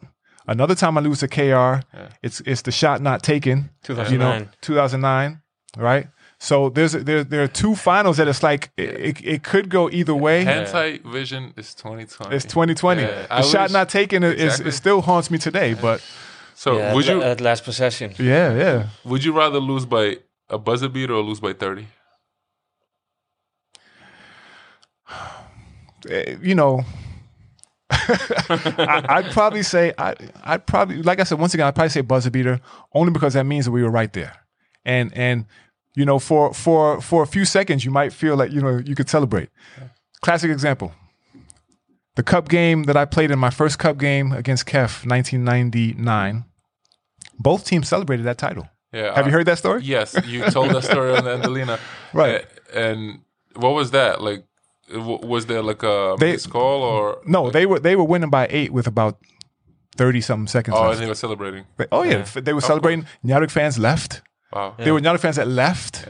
Another 0.47 0.75
time 0.75 0.97
I 0.97 1.01
lose 1.01 1.19
to 1.19 1.27
KR, 1.27 1.85
it's 2.23 2.41
it's 2.45 2.61
the 2.63 2.71
shot 2.71 3.01
not 3.01 3.21
taken. 3.23 3.69
You 3.87 3.95
know, 4.17 4.39
2009. 4.39 4.49
2009, 4.61 5.41
right? 5.77 6.07
So 6.39 6.69
there's 6.69 6.93
there 6.93 7.23
there 7.23 7.43
are 7.43 7.47
two 7.47 7.75
finals 7.75 8.17
that 8.17 8.27
it's 8.27 8.41
like 8.41 8.71
it, 8.75 8.89
it, 8.89 9.21
it 9.23 9.43
could 9.43 9.69
go 9.69 9.89
either 9.91 10.15
way. 10.15 10.43
Hindsight 10.43 11.05
vision 11.05 11.53
is 11.55 11.75
2020. 11.75 12.35
It's 12.35 12.45
2020. 12.45 13.01
Yeah, 13.03 13.07
the 13.07 13.33
I 13.33 13.41
shot 13.41 13.63
wish- 13.63 13.71
not 13.73 13.89
taken 13.89 14.23
is, 14.23 14.33
Exactly. 14.41 14.69
is 14.69 14.75
still 14.75 15.01
haunts 15.01 15.29
me 15.29 15.37
today. 15.37 15.75
But 15.75 16.01
So 16.55 16.77
Yeah, 16.77 16.93
would 16.95 17.05
at, 17.07 17.15
you 17.15 17.21
at 17.23 17.41
last 17.41 17.63
possession? 17.63 18.13
yeah, 18.17 18.55
yeah. 18.55 18.87
would 19.05 19.23
you 19.23 19.33
rather 19.33 19.59
lose 19.59 19.85
by 19.85 20.17
a 20.49 20.57
buzzer 20.57 20.89
beater 20.89 21.13
or 21.13 21.21
lose 21.23 21.39
by 21.39 21.53
30? 21.53 21.85
Eh, 26.09 26.35
you 26.41 26.55
know, 26.55 26.83
I, 28.49 29.05
I'd 29.09 29.31
probably 29.31 29.63
say 29.63 29.93
I, 29.97 30.15
I'd 30.43 30.65
probably 30.65 31.01
like 31.01 31.19
I 31.19 31.23
said 31.23 31.39
once 31.39 31.53
again 31.53 31.67
I'd 31.67 31.75
probably 31.75 31.89
say 31.89 32.01
buzzer 32.01 32.31
beater 32.31 32.61
only 32.93 33.11
because 33.11 33.33
that 33.33 33.45
means 33.45 33.65
that 33.65 33.71
we 33.71 33.83
were 33.83 33.91
right 33.91 34.11
there, 34.13 34.33
and 34.85 35.11
and 35.15 35.45
you 35.95 36.05
know 36.05 36.19
for 36.19 36.53
for 36.53 37.01
for 37.01 37.23
a 37.23 37.27
few 37.27 37.45
seconds 37.45 37.83
you 37.83 37.91
might 37.91 38.13
feel 38.13 38.35
like 38.35 38.51
you 38.51 38.61
know 38.61 38.77
you 38.77 38.95
could 38.95 39.09
celebrate. 39.09 39.49
Classic 40.21 40.49
example. 40.49 40.93
The 42.15 42.23
cup 42.23 42.49
game 42.49 42.83
that 42.83 42.97
I 42.97 43.05
played 43.05 43.31
in 43.31 43.39
my 43.39 43.49
first 43.49 43.79
cup 43.79 43.97
game 43.97 44.33
against 44.33 44.65
Kef, 44.65 45.07
1999. 45.07 46.43
Both 47.39 47.65
teams 47.65 47.87
celebrated 47.87 48.25
that 48.25 48.37
title. 48.37 48.67
Yeah. 48.91 49.15
Have 49.15 49.25
you 49.25 49.31
heard 49.31 49.47
that 49.47 49.57
story? 49.57 49.81
Yes, 49.83 50.15
you 50.25 50.43
told 50.49 50.71
that 50.71 50.83
story 50.83 51.15
on 51.15 51.23
the 51.23 51.31
Angelina. 51.31 51.79
Right. 52.13 52.45
Uh, 52.75 52.77
and 52.77 53.21
what 53.55 53.69
was 53.69 53.91
that 53.91 54.21
like? 54.21 54.43
W- 54.93 55.19
Was 55.23 55.45
there 55.45 55.61
like 55.61 55.83
a 55.83 56.15
They- 56.19 56.31
missed 56.33 56.49
call 56.49 56.81
or 56.83 57.17
No, 57.25 57.49
they 57.49 57.65
were 57.65 57.79
they 57.79 57.95
were 57.95 58.03
winning 58.03 58.29
by 58.29 58.47
eight 58.49 58.71
with 58.71 58.87
about 58.87 59.17
thirty 59.97 60.21
something 60.21 60.47
seconds 60.47 60.75
Oh, 60.77 60.81
left. 60.83 60.93
and 60.95 61.03
they 61.03 61.07
were 61.09 61.15
celebrating. 61.15 61.65
But- 61.77 61.87
oh 61.91 62.03
yeah, 62.03 62.19
f- 62.19 62.33
they 62.35 62.53
were 62.53 62.61
celebrating. 62.61 63.05
Njarðvík 63.25 63.51
fans 63.51 63.77
left. 63.77 64.21
Wow. 64.53 64.75
They 64.77 64.91
were 64.91 64.99
Njarðvík 65.01 65.19
fans 65.19 65.35
that 65.37 65.47
left. 65.47 66.07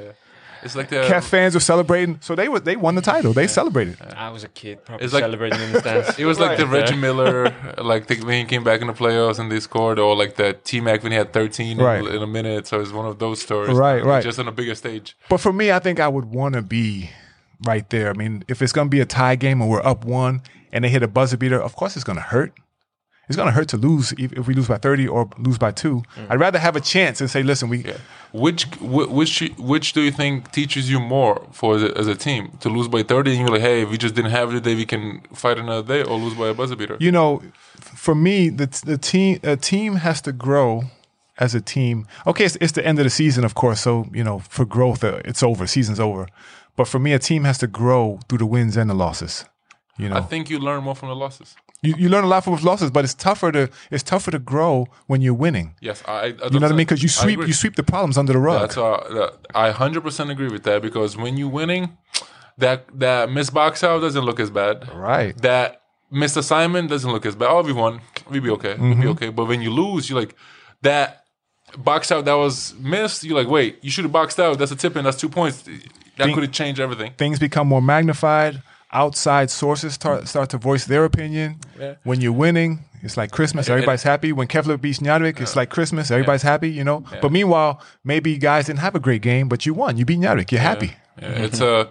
It's 0.63 0.75
like 0.75 0.89
the 0.89 0.97
Kef 0.97 1.23
fans 1.23 1.55
were 1.55 1.59
celebrating, 1.59 2.19
so 2.21 2.35
they 2.35 2.47
were 2.47 2.59
they 2.59 2.75
won 2.75 2.93
the 2.93 3.01
title. 3.01 3.33
They 3.33 3.47
celebrated. 3.47 3.97
I 4.15 4.29
was 4.29 4.43
a 4.43 4.47
kid, 4.47 4.85
probably 4.85 5.05
It's 5.05 5.13
like- 5.13 5.23
celebrating 5.23 5.59
in 5.59 5.71
the 5.71 5.79
stands. 5.79 6.19
It 6.19 6.25
was 6.25 6.39
like 6.39 6.55
the 6.57 6.67
Reggie 6.67 6.95
Miller, 6.95 7.51
like 7.79 8.05
the, 8.05 8.15
when 8.23 8.37
he 8.41 8.45
came 8.45 8.63
back 8.63 8.79
in 8.81 8.85
the 8.85 8.93
playoffs 8.93 9.39
and 9.39 9.51
they 9.51 9.59
scored, 9.59 9.97
or 9.97 10.15
like 10.15 10.35
the 10.35 10.53
T 10.63 10.79
Mac 10.79 11.01
when 11.01 11.11
he 11.11 11.17
had 11.17 11.33
13 11.33 11.79
in- 11.79 12.07
in, 12.15 12.21
a 12.21 12.27
minute. 12.27 12.67
So 12.67 12.79
it's 12.79 12.91
one 12.91 13.07
of 13.07 13.17
those 13.17 13.41
stories. 13.41 13.75
Right, 13.75 14.05
right. 14.05 14.23
Just 14.23 14.37
on 14.37 14.47
a 14.47 14.51
bigger 14.51 14.75
stage. 14.75 15.17
But 15.29 15.39
for 15.39 15.51
me, 15.51 15.71
I 15.71 15.79
think 15.79 15.99
I 15.99 16.07
would 16.07 16.25
want 16.25 16.53
to 16.53 16.61
be 16.61 17.09
right 17.63 17.89
there. 17.89 18.09
I 18.09 18.13
mean, 18.13 18.43
if 18.47 18.61
it's 18.61 18.71
going 18.71 18.87
to 18.87 18.89
be 18.89 18.99
a 18.99 19.05
tie 19.05 19.35
game 19.35 19.61
and 19.61 19.69
we're 19.69 19.85
up 19.85 20.05
one 20.05 20.41
and 20.71 20.83
they 20.83 20.89
hit 20.89 21.03
a 21.03 21.07
buzzer 21.07 21.37
beater, 21.37 21.61
of 21.61 21.75
course 21.75 21.95
it's 21.95 22.03
going 22.03 22.17
to 22.17 22.23
hurt. 22.23 22.53
It's 23.27 23.37
going 23.37 23.47
to 23.47 23.53
hurt 23.53 23.69
to 23.69 23.77
lose 23.77 24.11
if, 24.13 24.33
if 24.33 24.47
we 24.47 24.53
lose 24.53 24.67
by 24.67 24.77
30 24.77 25.07
or 25.07 25.29
lose 25.37 25.57
by 25.57 25.71
two. 25.71 26.03
I'd 26.29 26.39
rather 26.39 26.59
have 26.59 26.75
a 26.75 26.81
chance 26.81 27.21
and 27.21 27.29
say, 27.29 27.43
listen, 27.43 27.69
we 27.69 27.85
Which 28.33 28.65
which 28.81 29.39
which 29.57 29.93
do 29.93 30.01
you 30.01 30.11
think 30.11 30.51
teaches 30.51 30.91
you 30.91 30.99
more 30.99 31.47
for 31.53 31.75
as 31.75 31.83
a, 31.83 31.97
as 31.97 32.07
a 32.07 32.15
team 32.15 32.57
to 32.59 32.67
lose 32.67 32.89
by 32.89 33.03
30 33.03 33.31
and 33.31 33.39
you're 33.39 33.49
like, 33.49 33.61
hey, 33.61 33.83
if 33.83 33.89
we 33.89 33.97
just 33.97 34.15
didn't 34.15 34.31
have 34.31 34.49
it 34.49 34.53
today, 34.53 34.75
we 34.75 34.85
can 34.85 35.21
fight 35.33 35.57
another 35.57 35.87
day, 35.87 36.03
or 36.03 36.17
lose 36.17 36.33
by 36.33 36.49
a 36.49 36.53
buzzer 36.53 36.75
beater? 36.75 36.97
you 36.99 37.11
know, 37.11 37.41
for 37.79 38.15
me, 38.15 38.49
the 38.49 38.67
the 38.85 38.97
team 38.97 39.39
a 39.43 39.55
team 39.55 39.95
has 39.95 40.19
to 40.23 40.33
grow 40.33 40.83
as 41.37 41.55
a 41.55 41.61
team. 41.61 42.07
Okay, 42.27 42.45
it's, 42.45 42.57
it's 42.59 42.73
the 42.73 42.85
end 42.85 42.99
of 42.99 43.03
the 43.05 43.09
season, 43.09 43.43
of 43.43 43.55
course. 43.55 43.81
So 43.81 44.07
you 44.13 44.23
know, 44.23 44.39
for 44.39 44.65
growth, 44.65 45.03
uh, 45.03 45.21
it's 45.25 45.43
over. 45.43 45.67
Season's 45.67 45.99
over. 45.99 46.27
But 46.81 46.87
for 46.87 46.97
me, 46.99 47.13
a 47.13 47.19
team 47.19 47.43
has 47.43 47.57
to 47.59 47.67
grow 47.67 48.19
through 48.27 48.39
the 48.39 48.47
wins 48.47 48.75
and 48.75 48.89
the 48.89 48.95
losses. 48.95 49.45
You 49.99 50.09
know, 50.09 50.15
I 50.15 50.21
think 50.21 50.49
you 50.49 50.57
learn 50.57 50.83
more 50.83 50.95
from 50.95 51.09
the 51.09 51.15
losses. 51.15 51.55
you, 51.83 51.93
you 52.01 52.09
learn 52.09 52.23
a 52.23 52.27
lot 52.27 52.43
from 52.43 52.55
losses, 52.63 52.89
but 52.89 53.03
it's 53.05 53.13
tougher 53.13 53.51
to 53.51 53.69
it's 53.91 54.01
tougher 54.13 54.31
to 54.31 54.39
grow 54.39 54.87
when 55.05 55.21
you're 55.21 55.39
winning. 55.45 55.75
Yes, 55.79 56.01
I. 56.07 56.11
I 56.11 56.25
You 56.25 56.33
know 56.59 56.61
what 56.61 56.63
I 56.63 56.67
mean? 56.69 56.77
Because 56.87 57.03
you 57.03 57.09
sweep 57.09 57.39
you 57.49 57.53
sweep 57.53 57.75
the 57.75 57.83
problems 57.93 58.17
under 58.17 58.33
the 58.33 58.39
rug. 58.39 58.61
That's 58.61 58.77
I 59.53 59.69
hundred 59.71 60.01
percent 60.01 60.31
agree 60.31 60.47
with 60.55 60.63
that 60.63 60.81
because 60.81 61.11
when 61.23 61.37
you're 61.37 61.55
winning, 61.61 61.83
that 62.57 62.79
that 63.05 63.29
missed 63.31 63.53
box 63.53 63.83
out 63.83 63.99
doesn't 64.01 64.25
look 64.29 64.39
as 64.39 64.49
bad. 64.49 64.75
right. 65.11 65.37
That 65.49 65.67
missed 66.09 66.37
assignment 66.37 66.89
doesn't 66.89 67.11
look 67.15 67.25
as 67.27 67.35
bad. 67.35 67.49
Oh, 67.51 67.61
we 67.61 67.73
won. 67.73 68.01
We 68.31 68.39
be 68.39 68.49
okay. 68.57 68.73
We 68.73 68.81
Mm-hmm. 68.87 69.01
be 69.01 69.07
okay. 69.15 69.29
But 69.29 69.45
when 69.45 69.61
you 69.61 69.69
lose, 69.81 70.09
you're 70.09 70.19
like 70.23 70.33
that 70.81 71.09
box 71.77 72.11
out 72.11 72.25
that 72.25 72.37
was 72.45 72.73
missed. 72.95 73.23
You're 73.23 73.37
like, 73.41 73.51
wait, 73.57 73.71
you 73.83 73.91
should 73.91 74.05
have 74.05 74.11
boxed 74.21 74.39
out. 74.39 74.57
That's 74.59 74.71
a 74.71 74.75
tip 74.83 74.95
in. 74.97 75.03
That's 75.05 75.17
two 75.23 75.29
points. 75.29 75.63
That 76.21 76.25
Think- 76.25 76.35
could 76.35 76.43
have 76.43 76.51
changed 76.53 76.79
everything. 76.79 77.13
Things 77.17 77.39
become 77.39 77.67
more 77.67 77.81
magnified. 77.81 78.61
Outside 78.93 79.49
sources 79.49 79.93
start, 79.93 80.27
start 80.27 80.49
to 80.51 80.57
voice 80.57 80.85
their 80.85 81.05
opinion. 81.05 81.55
Yeah. 81.79 81.95
When 82.03 82.21
you're 82.21 82.33
winning, 82.33 82.83
it's 83.01 83.17
like 83.17 83.31
Christmas. 83.31 83.69
Everybody's 83.69 84.03
happy. 84.03 84.31
When 84.33 84.47
Keflavík 84.47 84.81
beats 84.81 84.99
Njarðvík, 84.99 85.39
it's 85.41 85.55
like 85.55 85.69
Christmas. 85.69 86.11
Everybody's 86.11 86.41
happy, 86.43 86.69
you 86.69 86.83
know. 86.83 87.03
But 87.21 87.31
meanwhile, 87.31 87.81
maybe 88.03 88.37
guys 88.37 88.65
didn't 88.67 88.79
have 88.79 88.93
a 88.93 88.99
great 88.99 89.21
game, 89.21 89.47
but 89.47 89.65
you 89.65 89.73
won. 89.73 89.97
You 89.97 90.05
beat 90.05 90.19
Njarðvík. 90.19 90.51
You're 90.51 90.61
happy. 90.61 90.93
Yeah, 91.21 91.29
it's 91.29 91.61
a. 91.61 91.89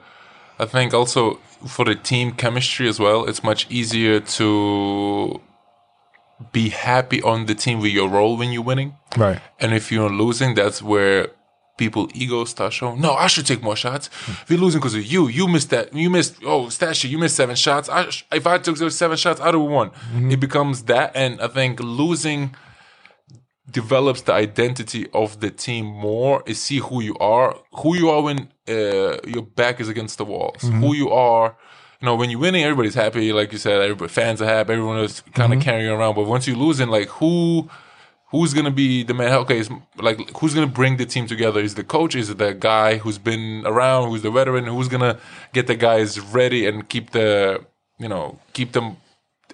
I 0.59 0.67
think 0.67 0.93
also 0.95 1.41
for 1.67 1.85
the 1.85 1.95
team 1.95 2.33
chemistry 2.33 2.87
as 2.87 3.01
well. 3.01 3.25
It's 3.27 3.43
much 3.43 3.67
easier 3.71 4.21
to 4.21 5.41
be 6.53 6.69
happy 6.69 7.23
on 7.23 7.47
the 7.47 7.55
team 7.55 7.81
with 7.81 7.93
your 7.93 8.09
role 8.09 8.37
when 8.37 8.53
you're 8.53 8.63
winning. 8.63 8.95
Right. 9.17 9.41
And 9.59 9.73
if 9.75 9.91
you're 9.91 10.11
losing, 10.11 10.55
that's 10.55 10.83
where 10.83 11.29
people 11.77 12.09
egos 12.15 12.51
start 12.51 12.73
showing. 12.73 13.01
No, 13.01 13.15
I 13.15 13.27
should 13.27 13.47
take 13.47 13.63
more 13.63 13.77
shots. 13.77 14.09
Hmm. 14.13 14.33
If 14.43 14.51
you're 14.51 14.59
losing 14.61 14.81
because 14.81 14.95
of 14.95 15.05
you, 15.05 15.29
you 15.29 15.49
missed 15.49 15.71
that. 15.71 15.93
You 15.95 16.11
missed. 16.11 16.37
Oh, 16.45 16.67
Stashy, 16.67 17.09
you 17.09 17.19
missed 17.19 17.37
seven 17.37 17.57
shots. 17.57 17.89
I, 17.89 18.11
sh- 18.11 18.25
if 18.33 18.47
I 18.47 18.59
took 18.59 18.77
those 18.79 18.97
seven 18.97 19.17
shots, 19.17 19.41
I'd 19.41 19.55
have 19.55 19.63
won. 19.63 19.91
Mm-hmm. 19.91 20.31
It 20.33 20.41
becomes 20.41 20.85
that, 20.85 21.13
and 21.15 21.41
I 21.41 21.49
think 21.49 21.81
losing 21.81 22.55
develops 23.71 24.23
the 24.23 24.33
identity 24.33 25.09
of 25.13 25.41
the 25.41 25.51
team 25.51 25.87
more. 25.87 26.43
Is 26.47 26.61
see 26.61 26.79
who 26.79 27.01
you 27.01 27.17
are, 27.19 27.57
who 27.73 27.97
you 27.97 28.11
are 28.11 28.23
when 28.23 28.49
uh, 28.69 29.19
your 29.27 29.43
back 29.43 29.81
is 29.81 29.89
against 29.89 30.19
the 30.19 30.25
walls, 30.25 30.63
mm-hmm. 30.63 30.81
who 30.81 30.95
you 30.95 31.11
are. 31.11 31.57
You 32.01 32.07
know, 32.07 32.17
when 32.17 32.31
you're 32.31 32.41
winning, 32.41 32.63
everybody's 32.65 32.95
happy. 32.95 33.31
Like 33.33 33.53
you 33.53 33.59
said, 33.59 33.83
everybody 33.83 34.11
fans 34.11 34.41
are 34.41 34.47
happy. 34.47 34.73
Everyone 34.73 34.99
is 35.01 35.21
kind 35.35 35.53
of 35.53 35.59
mm-hmm. 35.59 35.69
carrying 35.69 35.91
around. 35.91 36.15
But 36.15 36.27
once 36.27 36.47
you're 36.47 36.57
losing, 36.57 36.89
like 36.89 37.09
who 37.09 37.69
who's 38.31 38.55
gonna 38.55 38.71
be 38.71 39.03
the 39.03 39.15
man? 39.15 39.33
Okay, 39.45 39.59
it's 39.59 39.71
like 39.97 40.19
who's 40.39 40.55
gonna 40.55 40.67
bring 40.67 40.97
the 40.97 41.07
team 41.07 41.27
together? 41.27 41.61
Is 41.61 41.75
the 41.75 41.85
coach? 41.85 42.15
Is 42.15 42.31
it 42.31 42.39
the 42.39 42.55
guy 42.55 42.97
who's 42.99 43.19
been 43.19 43.65
around? 43.67 44.09
Who's 44.11 44.23
the 44.23 44.31
veteran? 44.31 44.65
Who's 44.67 44.89
gonna 44.89 45.19
get 45.53 45.67
the 45.67 45.77
guys 45.77 46.19
ready 46.21 46.67
and 46.67 46.89
keep 46.89 47.11
the 47.11 47.65
you 47.99 48.09
know 48.09 48.39
keep 48.53 48.73
them 48.73 48.97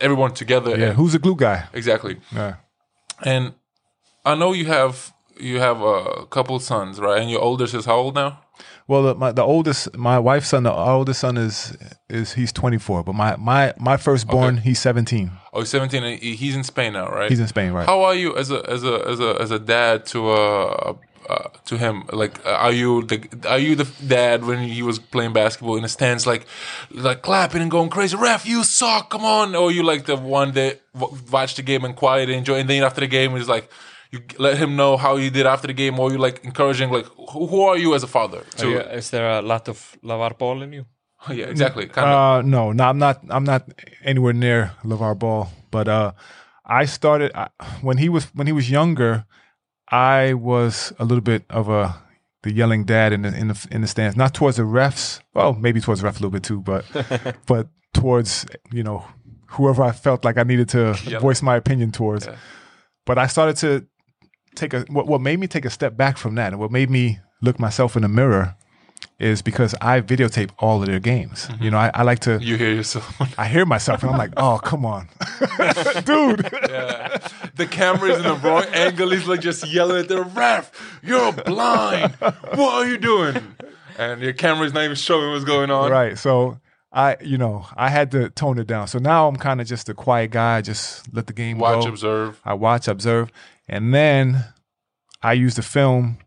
everyone 0.01 0.33
together? 0.35 0.71
Yeah. 0.77 0.87
And- 0.89 0.97
Who's 0.97 1.13
the 1.13 1.19
glue 1.19 1.37
guy? 1.37 1.65
exactly. 1.73 2.19
Yeah. 2.35 2.57
And 3.25 3.55
I 4.25 4.35
know 4.35 4.53
you 4.53 4.67
have 4.67 5.13
you 5.39 5.59
have 5.61 5.81
a 5.83 6.27
couple 6.27 6.59
sons, 6.61 6.99
right? 7.01 7.21
And 7.21 7.31
your 7.31 7.41
oldest 7.43 7.75
is 7.75 7.85
how 7.87 7.97
old 7.97 8.15
now? 8.15 8.41
Well, 8.89 9.03
the, 9.03 9.15
my, 9.17 9.33
the 9.33 9.43
oldest, 9.43 9.97
my 9.97 10.19
wife's 10.19 10.49
son, 10.49 10.63
the 10.63 10.73
oldest 10.73 11.21
son 11.21 11.37
is 11.37 11.77
is 12.09 12.35
he's 12.35 12.53
24, 12.53 13.03
but 13.03 13.15
my 13.15 13.35
my 13.37 13.75
my 13.79 13.97
firstborn, 13.97 14.59
he's 14.59 14.79
17. 14.79 15.33
Oh, 15.53 15.61
he's 15.61 15.71
17 15.71 16.05
and 16.05 16.23
he's 16.23 16.55
in 16.55 16.63
Spain 16.63 16.93
now, 16.93 17.09
right? 17.09 17.29
He's 17.29 17.41
in 17.41 17.49
Spain, 17.49 17.73
right? 17.73 17.87
How 17.87 18.03
are 18.03 18.15
you 18.15 18.37
as 18.37 18.53
a 18.53 18.65
as 18.71 18.85
a 18.85 19.09
as 19.09 19.19
a 19.19 19.37
as 19.41 19.51
a 19.51 19.59
dad 19.59 20.07
to 20.07 20.31
uh, 20.31 20.95
uh 21.29 21.49
to 21.65 21.79
him? 21.79 22.05
Like, 22.13 22.47
are 22.47 22.71
you 22.71 23.03
the 23.03 23.29
are 23.49 23.59
you 23.59 23.75
the 23.75 23.91
dad 24.07 24.45
when 24.45 24.69
he 24.69 24.83
was 24.83 25.01
playing 25.01 25.33
basketball 25.33 25.75
in 25.75 25.83
the 25.83 25.89
stands, 25.89 26.25
like 26.25 26.47
like 26.93 27.23
clapping 27.23 27.63
and 27.63 27.71
going 27.71 27.91
crazy? 27.91 28.17
Ref, 28.17 28.47
you 28.47 28.63
suck! 28.63 29.11
Come 29.11 29.25
on! 29.25 29.57
Or 29.57 29.73
you 29.73 29.83
like 29.83 30.07
the 30.07 30.17
one 30.17 30.53
that 30.53 30.81
watched 31.33 31.57
the 31.57 31.63
game 31.63 31.85
and 31.85 31.97
quiet 31.97 32.29
and 32.29 32.39
enjoy, 32.39 32.61
and 32.61 32.71
then 32.71 32.85
after 32.85 33.01
the 33.01 33.09
game 33.09 33.35
is 33.35 33.49
like. 33.49 33.69
You 34.17 34.23
let 34.39 34.57
him 34.59 34.77
know 34.77 34.97
how 34.97 35.17
you 35.17 35.31
did 35.31 35.47
after 35.47 35.67
the 35.67 35.73
game, 35.75 35.99
or 36.01 36.11
you 36.13 36.19
like 36.19 36.45
encouraging, 36.45 36.91
like 36.91 37.07
who, 37.33 37.47
who 37.47 37.61
are 37.63 37.77
you 37.79 37.95
as 37.95 38.03
a 38.03 38.07
father? 38.07 38.43
To, 38.59 38.69
you- 38.69 38.81
is 38.81 39.11
there 39.11 39.31
a 39.39 39.43
lot 39.43 39.69
of 39.69 39.97
LaVar 40.03 40.39
Ball 40.39 40.63
in 40.63 40.73
you? 40.73 40.85
yeah, 41.31 41.47
exactly. 41.47 41.87
Kind 41.87 42.09
of. 42.09 42.15
Uh, 42.15 42.43
no, 42.43 42.73
no, 42.73 42.85
I'm 42.85 42.99
not. 42.99 43.21
I'm 43.31 43.45
not 43.45 43.63
anywhere 44.05 44.33
near 44.35 44.73
LaVar 44.85 45.19
Ball. 45.19 45.49
But 45.71 45.89
uh, 45.89 46.13
I 46.65 46.85
started 46.87 47.31
I, 47.35 47.49
when 47.83 47.99
he 47.99 48.09
was 48.09 48.25
when 48.35 48.47
he 48.47 48.53
was 48.53 48.71
younger. 48.71 49.25
I 49.89 50.35
was 50.35 50.93
a 50.99 51.05
little 51.05 51.23
bit 51.23 51.45
of 51.49 51.69
a 51.69 51.95
the 52.43 52.53
yelling 52.53 52.85
dad 52.85 53.13
in 53.13 53.23
the 53.23 53.29
in 53.37 53.49
the 53.49 53.69
in 53.71 53.81
the 53.83 53.87
stands, 53.87 54.17
not 54.17 54.35
towards 54.35 54.57
the 54.57 54.65
refs. 54.65 55.21
Well, 55.35 55.53
maybe 55.55 55.81
towards 55.81 56.01
the 56.01 56.07
ref 56.07 56.15
a 56.17 56.19
little 56.19 56.31
bit 56.31 56.43
too, 56.43 56.61
but 56.61 56.85
but 57.47 57.69
towards 57.95 58.47
you 58.73 58.83
know 58.83 59.05
whoever 59.51 59.83
I 59.85 59.93
felt 59.93 60.25
like 60.25 60.37
I 60.39 60.43
needed 60.43 60.69
to 60.71 60.97
Yep. 61.07 61.21
voice 61.23 61.41
my 61.43 61.57
opinion 61.57 61.93
towards. 61.93 62.27
Yeah. 62.27 62.37
But 63.05 63.19
I 63.19 63.27
started 63.29 63.57
to 63.59 63.87
take 64.57 64.75
a 64.75 64.81
what 64.89 65.07
what 65.07 65.21
made 65.21 65.39
me 65.39 65.47
take 65.47 65.65
a 65.65 65.71
step 65.71 65.97
back 65.97 66.17
from 66.19 66.35
that, 66.37 66.53
and 66.53 66.61
what 66.61 66.71
made 66.71 66.91
me 66.91 67.21
look 67.43 67.59
myself 67.61 67.97
in 67.97 68.03
the 68.03 68.09
mirror 68.09 68.57
is 69.19 69.41
because 69.43 69.75
I 69.81 70.01
videotape 70.01 70.51
all 70.59 70.81
of 70.81 70.87
their 70.89 70.99
games. 71.01 71.47
Mm-hmm. 71.47 71.65
You 71.65 71.71
know, 71.71 71.79
I, 71.79 71.91
I 71.95 72.03
like 72.03 72.19
to 72.21 72.39
You 72.43 72.57
hear 72.57 72.73
yourself. 72.75 73.15
I 73.39 73.47
hear 73.47 73.65
myself 73.67 74.03
and 74.03 74.11
I'm 74.13 74.19
like, 74.19 74.33
oh 74.37 74.59
come 74.63 74.85
on, 74.85 75.09
dude. 76.05 76.49
yeah. 76.69 77.19
The 77.57 77.67
camera 77.71 78.11
is 78.11 78.19
in 78.19 78.25
the 78.25 78.35
wrong 78.37 78.65
angle. 78.73 79.11
He's 79.11 79.27
like 79.27 79.41
just 79.41 79.67
yelling 79.67 79.99
at 79.99 80.09
the 80.09 80.23
ref. 80.23 80.71
You're 81.03 81.33
blind. 81.33 82.15
What 82.15 82.75
are 82.75 82.87
you 82.87 82.99
doing? 82.99 83.37
And 83.99 84.21
your 84.21 84.35
camera's 84.35 84.75
not 84.75 84.85
even 84.85 84.97
showing 84.97 85.31
what's 85.33 85.45
going 85.45 85.71
on. 85.71 85.91
right. 85.91 86.19
So 86.19 86.59
I, 86.93 87.17
you 87.23 87.39
know, 87.39 87.67
I 87.77 87.89
had 87.89 88.11
to 88.13 88.29
tone 88.31 88.59
it 88.59 88.67
down. 88.67 88.89
So 88.89 88.99
now 88.99 89.29
I'm 89.29 89.37
kind 89.37 89.61
of 89.61 89.67
just 89.67 89.89
a 89.89 89.95
quiet 89.95 90.31
guy. 90.31 90.61
Just 90.63 91.13
let 91.15 91.27
the 91.27 91.33
game 91.33 91.59
Watch, 91.59 91.85
go. 91.85 91.89
observe. 91.91 92.41
I 92.45 92.55
watch, 92.55 92.89
observe, 92.89 93.31
and 93.69 93.93
then 93.95 94.45
I 95.23 95.33
use 95.35 95.55
the 95.57 95.63
film 95.63 96.19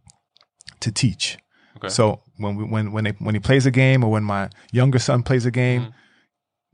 to 0.82 0.92
teach. 0.92 1.38
Okay. 1.78 1.90
So 1.90 2.22
when 2.38 2.56
we, 2.56 2.64
when 2.64 2.92
when 2.92 3.04
they 3.06 3.12
when 3.20 3.36
he 3.36 3.40
plays 3.40 3.66
a 3.66 3.72
game 3.72 4.04
or 4.04 4.12
when 4.12 4.24
my 4.24 4.50
younger 4.72 5.00
son 5.00 5.24
plays 5.24 5.46
a 5.46 5.52
game, 5.52 5.82
Mm-hmm. 5.82 5.92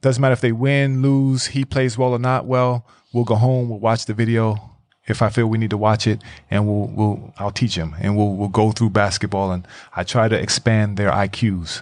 doesn't 0.01 0.22
matter 0.22 0.34
if 0.34 0.41
they 0.41 0.51
win, 0.51 1.01
lose, 1.01 1.47
he 1.47 1.66
plays 1.66 1.97
well 1.97 2.11
or 2.13 2.20
not 2.20 2.45
well. 2.45 2.86
We'll 3.13 3.24
go 3.24 3.36
home. 3.36 3.70
We'll 3.70 3.80
watch 3.80 4.05
the 4.05 4.13
video 4.13 4.72
if 5.07 5.22
I 5.22 5.30
feel 5.30 5.47
we 5.47 5.57
need 5.59 5.70
to 5.70 5.78
watch 5.78 6.07
it, 6.07 6.22
and 6.49 6.68
we'll 6.68 6.88
we'll 6.88 7.34
I'll 7.38 7.51
teach 7.51 7.76
him, 7.76 7.95
and 7.99 8.18
we'll 8.18 8.34
we'll 8.36 8.49
go 8.49 8.72
through 8.72 8.89
basketball, 8.91 9.51
and 9.51 9.68
I 9.95 10.03
try 10.03 10.28
to 10.28 10.36
expand 10.39 10.97
their 10.97 11.11
IQs. 11.11 11.82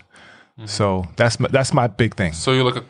Mm-hmm. 0.60 0.66
So 0.66 1.06
that's 1.16 1.40
my, 1.40 1.48
that's 1.50 1.74
my 1.74 1.88
big 1.88 2.16
thing. 2.16 2.34
So 2.34 2.52
you're 2.52 2.64
like 2.66 2.84
a, 2.84 2.86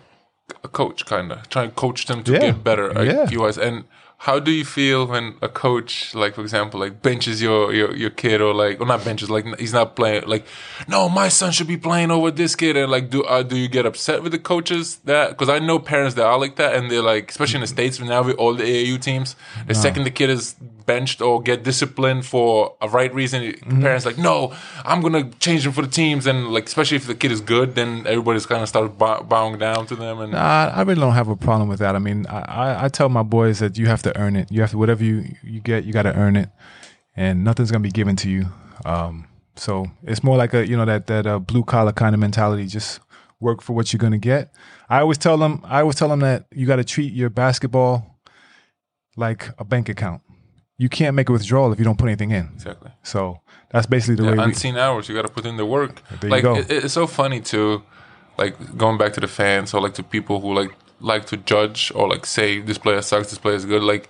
a 0.63 0.67
coach, 0.67 1.05
kind 1.05 1.31
of 1.31 1.47
trying 1.49 1.69
to 1.69 1.75
coach 1.75 2.05
them 2.07 2.23
to 2.23 2.31
Yeah. 2.33 2.39
get 2.39 2.63
better 2.63 2.87
Yeah. 3.03 3.25
IQ 3.25 3.37
wise. 3.37 3.57
And 3.57 3.85
how 4.27 4.39
do 4.39 4.51
you 4.51 4.63
feel 4.63 5.05
when 5.05 5.35
a 5.41 5.49
coach, 5.49 6.15
like 6.15 6.35
for 6.35 6.41
example, 6.41 6.79
like 6.79 7.01
benches 7.01 7.41
your 7.41 7.73
your, 7.73 7.93
your 7.93 8.09
kid, 8.09 8.39
or 8.39 8.53
like, 8.53 8.79
or 8.79 8.85
not 8.87 9.03
benches, 9.03 9.29
like 9.29 9.45
he's 9.59 9.73
not 9.73 9.97
playing, 9.97 10.23
like, 10.27 10.45
no, 10.87 11.09
my 11.09 11.27
son 11.27 11.51
should 11.51 11.67
be 11.67 11.75
playing 11.75 12.09
over 12.09 12.31
this 12.31 12.55
kid, 12.55 12.77
and 12.77 12.89
like, 12.89 13.09
do 13.09 13.23
uh, 13.25 13.43
do 13.43 13.57
you 13.57 13.67
get 13.67 13.85
upset 13.85 14.23
with 14.23 14.31
the 14.31 14.39
coaches 14.39 14.97
that? 15.03 15.31
Because 15.31 15.49
I 15.49 15.59
know 15.59 15.77
parents 15.77 16.15
that 16.15 16.25
are 16.25 16.39
like 16.39 16.55
that, 16.55 16.73
and 16.75 16.89
they're 16.89 17.01
like, 17.01 17.31
especially 17.31 17.55
in 17.57 17.61
the 17.61 17.67
states 17.67 17.99
now 17.99 18.23
with 18.23 18.37
all 18.37 18.53
the 18.53 18.63
AAU 18.63 19.01
teams, 19.01 19.35
the 19.67 19.75
second 19.75 20.05
the 20.05 20.11
kid 20.11 20.29
is 20.29 20.55
benched 20.85 21.21
or 21.21 21.41
get 21.41 21.63
disciplined 21.63 22.25
for 22.25 22.75
a 22.81 22.87
right 22.89 23.13
reason, 23.13 23.41
Mm-hmm. 23.43 23.81
parents 23.81 24.05
like, 24.05 24.17
no, 24.17 24.53
I'm 24.85 25.01
gonna 25.01 25.29
change 25.39 25.65
him 25.65 25.71
for 25.73 25.81
the 25.81 25.87
teams, 26.01 26.27
and 26.27 26.49
like, 26.55 26.65
especially 26.67 26.97
if 26.97 27.07
the 27.07 27.15
kid 27.15 27.31
is 27.31 27.41
good, 27.41 27.75
then 27.75 28.05
everybody's 28.07 28.45
kind 28.45 28.61
of 28.63 28.69
start 28.69 28.97
bow- 28.97 29.23
bowing 29.23 29.57
down 29.57 29.85
to 29.87 29.95
them, 29.95 30.19
and 30.19 30.35
I, 30.35 30.67
I 30.79 30.81
really 30.83 31.01
don't 31.01 31.13
have 31.13 31.27
a 31.29 31.35
problem 31.35 31.67
with 31.69 31.79
that. 31.79 31.95
I 31.95 31.99
mean, 31.99 32.25
I, 32.29 32.39
I, 32.39 32.85
I 32.85 32.87
tell 32.89 33.09
my 33.09 33.23
boys 33.23 33.59
that 33.59 33.77
you 33.77 33.87
have 33.87 34.01
to 34.03 34.12
earn 34.19 34.35
it. 34.35 34.51
You 34.51 34.61
have 34.61 34.71
to 34.71 34.77
whatever 34.77 35.03
you 35.03 35.35
you 35.43 35.59
get, 35.59 35.83
you 35.85 35.93
got 35.93 36.03
to 36.03 36.15
earn 36.15 36.35
it, 36.35 36.49
and 37.15 37.43
nothing's 37.43 37.71
gonna 37.71 37.83
be 37.83 37.91
given 37.91 38.15
to 38.17 38.29
you. 38.29 38.45
Um, 38.85 39.27
so 39.55 39.85
it's 40.03 40.23
more 40.23 40.37
like 40.37 40.53
a 40.53 40.67
you 40.67 40.75
know 40.77 40.85
that 40.85 41.07
that 41.07 41.27
uh, 41.27 41.39
blue 41.39 41.63
collar 41.63 41.91
kind 41.91 42.13
of 42.15 42.19
mentality. 42.19 42.65
Just 42.67 42.99
work 43.39 43.61
for 43.61 43.73
what 43.73 43.91
you're 43.93 43.99
gonna 43.99 44.17
get. 44.17 44.53
I 44.89 44.99
always 45.01 45.17
tell 45.17 45.37
them. 45.37 45.61
I 45.63 45.81
always 45.81 45.95
tell 45.95 46.09
them 46.09 46.19
that 46.21 46.45
you 46.53 46.65
got 46.67 46.77
to 46.77 46.83
treat 46.83 47.13
your 47.13 47.29
basketball 47.29 48.19
like 49.15 49.49
a 49.59 49.63
bank 49.63 49.89
account. 49.89 50.21
You 50.77 50.89
can't 50.89 51.15
make 51.15 51.29
a 51.29 51.31
withdrawal 51.31 51.71
if 51.71 51.79
you 51.79 51.85
don't 51.85 51.97
put 51.97 52.07
anything 52.07 52.31
in. 52.31 52.49
exactly. 52.55 52.91
So 53.03 53.39
that's 53.71 53.85
basically 53.85 54.15
the 54.15 54.23
Yeah, 54.23 54.31
way 54.31 54.37
we. 54.37 54.43
unseen 54.43 54.75
hours. 54.77 55.07
You 55.07 55.15
got 55.15 55.25
to 55.27 55.31
put 55.31 55.45
in 55.45 55.57
the 55.57 55.65
work. 55.65 56.01
There 56.19 56.29
you 56.29 56.29
like 56.29 56.43
go. 56.43 56.55
It, 56.57 56.71
it's 56.85 56.93
so 56.93 57.07
funny 57.07 57.39
too. 57.39 57.83
Like 58.37 58.75
going 58.77 58.97
back 58.97 59.13
to 59.13 59.19
the 59.21 59.27
fans 59.27 59.73
or 59.73 59.81
like 59.81 59.93
to 59.95 60.03
people 60.03 60.39
who 60.41 60.53
like 60.53 60.71
like 61.11 61.25
to 61.27 61.37
judge 61.37 61.91
or 61.95 62.07
like 62.09 62.25
say 62.25 62.59
this 62.61 62.77
player 62.77 63.01
sucks, 63.01 63.29
this 63.29 63.39
player 63.39 63.55
is 63.55 63.65
good. 63.65 63.83
Like 63.83 64.09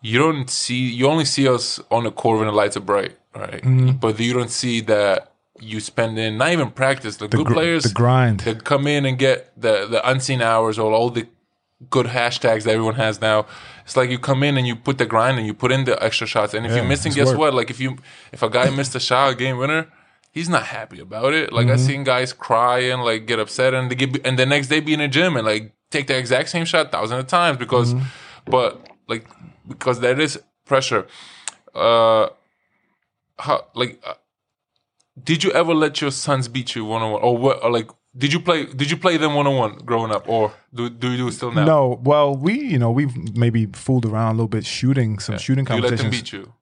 you 0.00 0.18
don't 0.18 0.48
see, 0.50 0.82
you 0.98 1.06
only 1.08 1.24
see 1.24 1.46
us 1.48 1.80
on 1.90 2.04
the 2.04 2.10
court 2.10 2.38
when 2.38 2.46
the 2.48 2.52
lights 2.54 2.76
are 2.76 2.80
bright, 2.92 3.16
right? 3.34 3.62
Mm-hmm. 3.62 3.92
But 4.02 4.18
you 4.18 4.32
don't 4.32 4.50
see 4.50 4.80
that 4.82 5.32
you 5.60 5.78
spend 5.80 6.18
in 6.18 6.38
not 6.38 6.50
even 6.52 6.70
practice. 6.70 7.16
The, 7.18 7.28
good 7.28 7.46
gr- 7.46 7.54
players, 7.54 7.82
the 7.84 7.92
grind. 7.94 8.40
they 8.40 8.54
come 8.54 8.86
in 8.86 9.04
and 9.06 9.18
get 9.18 9.52
the 9.60 9.86
the 9.94 10.00
unseen 10.08 10.40
hours 10.42 10.78
or 10.78 10.92
all 10.92 11.10
the 11.10 11.26
good 11.90 12.06
hashtags 12.06 12.62
that 12.64 12.70
everyone 12.72 12.94
has 12.96 13.20
now. 13.20 13.46
It's 13.84 13.96
like 13.96 14.10
you 14.10 14.18
come 14.18 14.42
in 14.44 14.56
and 14.56 14.66
you 14.66 14.76
put 14.76 14.98
the 14.98 15.06
grind 15.06 15.38
and 15.38 15.46
you 15.46 15.54
put 15.54 15.72
in 15.72 15.84
the 15.84 16.00
extra 16.02 16.26
shots. 16.26 16.54
And 16.54 16.64
if 16.64 16.70
Yeah, 16.70 16.78
you're 16.78 16.88
missing, 16.88 17.12
guess 17.12 17.28
work. 17.28 17.38
what? 17.38 17.54
Like 17.54 17.70
if 17.70 17.80
you 17.80 17.96
if 18.32 18.42
a 18.42 18.48
guy 18.48 18.70
missed 18.70 18.94
a 18.94 19.00
shot, 19.00 19.32
a 19.32 19.34
game 19.34 19.56
winner, 19.58 19.82
he's 20.32 20.48
not 20.48 20.64
happy 20.64 20.98
about 21.00 21.32
it. 21.34 21.52
Like 21.52 21.66
Mm-hmm. 21.66 21.72
I've 21.74 21.80
seen 21.80 22.04
guys 22.04 22.32
cry 22.32 22.78
and 22.92 23.02
like 23.04 23.26
get 23.26 23.38
upset 23.38 23.74
and 23.74 23.90
they 23.90 23.94
get 23.94 24.26
and 24.26 24.36
the 24.38 24.46
next 24.46 24.66
day 24.68 24.80
be 24.80 24.92
in 24.94 25.00
the 25.00 25.08
gym 25.08 25.36
and 25.36 25.46
like 25.46 25.72
take 25.90 26.06
the 26.08 26.16
exact 26.18 26.48
same 26.48 26.64
shot 26.64 26.90
thousands 26.90 27.20
of 27.20 27.26
times 27.28 27.56
because, 27.58 27.94
Mm-hmm. 27.94 28.50
but 28.50 28.68
like 29.08 29.24
because 29.68 30.00
there 30.00 30.18
is 30.20 30.40
pressure. 30.64 31.06
Uh, 31.74 32.28
how 33.38 33.66
like. 33.74 34.00
Uh, 34.06 34.14
did 35.22 35.44
you 35.44 35.50
ever 35.52 35.74
let 35.74 36.00
your 36.00 36.10
sons 36.10 36.48
beat 36.48 36.74
you 36.74 36.86
one 36.86 37.02
on 37.02 37.12
one, 37.12 37.22
or 37.22 37.36
what? 37.36 37.62
Or 37.62 37.70
like, 37.70 37.90
did 38.16 38.32
you 38.32 38.40
play? 38.40 38.64
Did 38.64 38.90
you 38.90 38.96
play 38.96 39.18
them 39.18 39.34
one 39.34 39.46
on 39.46 39.56
one 39.56 39.76
growing 39.84 40.10
up, 40.10 40.26
or 40.26 40.52
do 40.74 40.88
do 40.88 41.10
you 41.10 41.16
do 41.18 41.28
it 41.28 41.32
still 41.32 41.52
now? 41.52 41.64
No, 41.66 42.00
well, 42.02 42.34
we 42.34 42.54
you 42.58 42.78
know 42.78 42.90
we've 42.90 43.14
maybe 43.36 43.66
fooled 43.66 44.06
around 44.06 44.28
a 44.28 44.36
little 44.36 44.48
bit 44.48 44.64
shooting 44.64 45.18
some 45.18 45.36
shooting 45.36 45.66
competitions. 45.66 46.00
you 46.00 46.04
let 46.06 46.12
them 46.12 46.18
beat 46.22 46.32
you, 46.32 46.52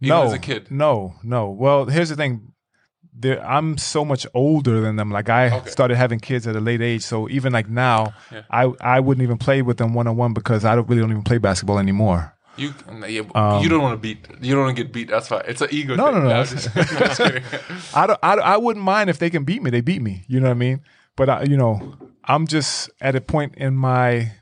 even 0.00 0.16
no, 0.16 0.22
as 0.26 0.32
a 0.32 0.38
kid. 0.38 0.70
No, 0.70 1.14
no. 1.24 1.50
Well, 1.50 1.86
here's 1.86 2.08
the 2.10 2.14
thing. 2.16 2.52
I'm 3.24 3.78
so 3.78 4.04
much 4.04 4.26
older 4.34 4.80
than 4.80 4.96
them. 4.96 5.10
Like 5.10 5.28
I 5.28 5.50
Okay. 5.58 5.70
started 5.70 5.96
having 5.96 6.20
kids 6.20 6.46
at 6.46 6.54
a 6.56 6.60
late 6.60 6.80
age, 6.80 7.02
so 7.02 7.28
even 7.28 7.52
like 7.52 7.68
now, 7.68 8.12
Yeah. 8.32 8.42
I 8.50 8.72
I 8.80 9.00
wouldn't 9.00 9.22
even 9.22 9.38
play 9.38 9.62
with 9.62 9.76
them 9.78 9.94
one 9.94 10.06
on 10.06 10.16
one 10.16 10.32
because 10.34 10.64
I 10.64 10.74
don't 10.76 10.88
really 10.88 11.00
don't 11.02 11.10
even 11.10 11.24
play 11.24 11.38
basketball 11.38 11.78
anymore. 11.78 12.34
You, 12.56 12.74
yeah, 13.06 13.22
but 13.22 13.62
you 13.62 13.68
don't 13.68 13.82
want 13.82 13.94
to 13.94 13.98
beat. 14.00 14.26
You 14.40 14.54
don't 14.56 14.64
want 14.64 14.76
to 14.76 14.82
get 14.82 14.92
beat. 14.92 15.08
That's 15.10 15.30
why 15.30 15.42
it's 15.46 15.60
an 15.60 15.68
ego. 15.70 15.92
Um, 15.92 15.98
No, 15.98 16.06
thing. 16.06 16.14
no, 16.14 16.28
no, 16.28 16.34
I'm 16.40 16.46
just. 16.46 17.94
I 17.94 18.06
don't, 18.08 18.18
I, 18.20 18.34
I 18.34 18.56
wouldn't 18.56 18.84
mind 18.84 19.10
if 19.10 19.18
they 19.18 19.30
can 19.30 19.44
beat 19.44 19.62
me. 19.62 19.70
They 19.70 19.80
beat 19.80 20.02
me. 20.02 20.24
You 20.26 20.40
know 20.40 20.46
what 20.46 20.52
I 20.52 20.54
mean? 20.66 20.80
But 21.14 21.28
I, 21.30 21.42
you 21.44 21.56
know, 21.56 21.94
I'm 22.24 22.46
just 22.48 22.90
at 23.00 23.14
a 23.14 23.20
point 23.20 23.54
in 23.56 23.76
my 23.76 24.32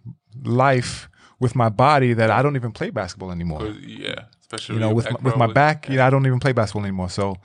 life 0.44 1.08
with 1.40 1.54
my 1.54 1.68
body 1.68 2.14
that 2.14 2.30
I 2.30 2.40
don't 2.42 2.56
even 2.56 2.72
play 2.72 2.88
basketball 2.90 3.30
anymore. 3.30 3.66
yeah, 3.80 4.24
especially 4.40 4.76
you 4.76 4.80
know, 4.80 4.92
with 4.94 5.10
my, 5.10 5.18
with 5.22 5.36
my 5.36 5.46
back, 5.52 5.88
you 5.88 5.96
know, 5.96 6.06
I 6.06 6.10
don't 6.10 6.26
even 6.26 6.40
play 6.40 6.52
basketball 6.52 6.84
anymore. 6.84 7.10
So, 7.10 7.36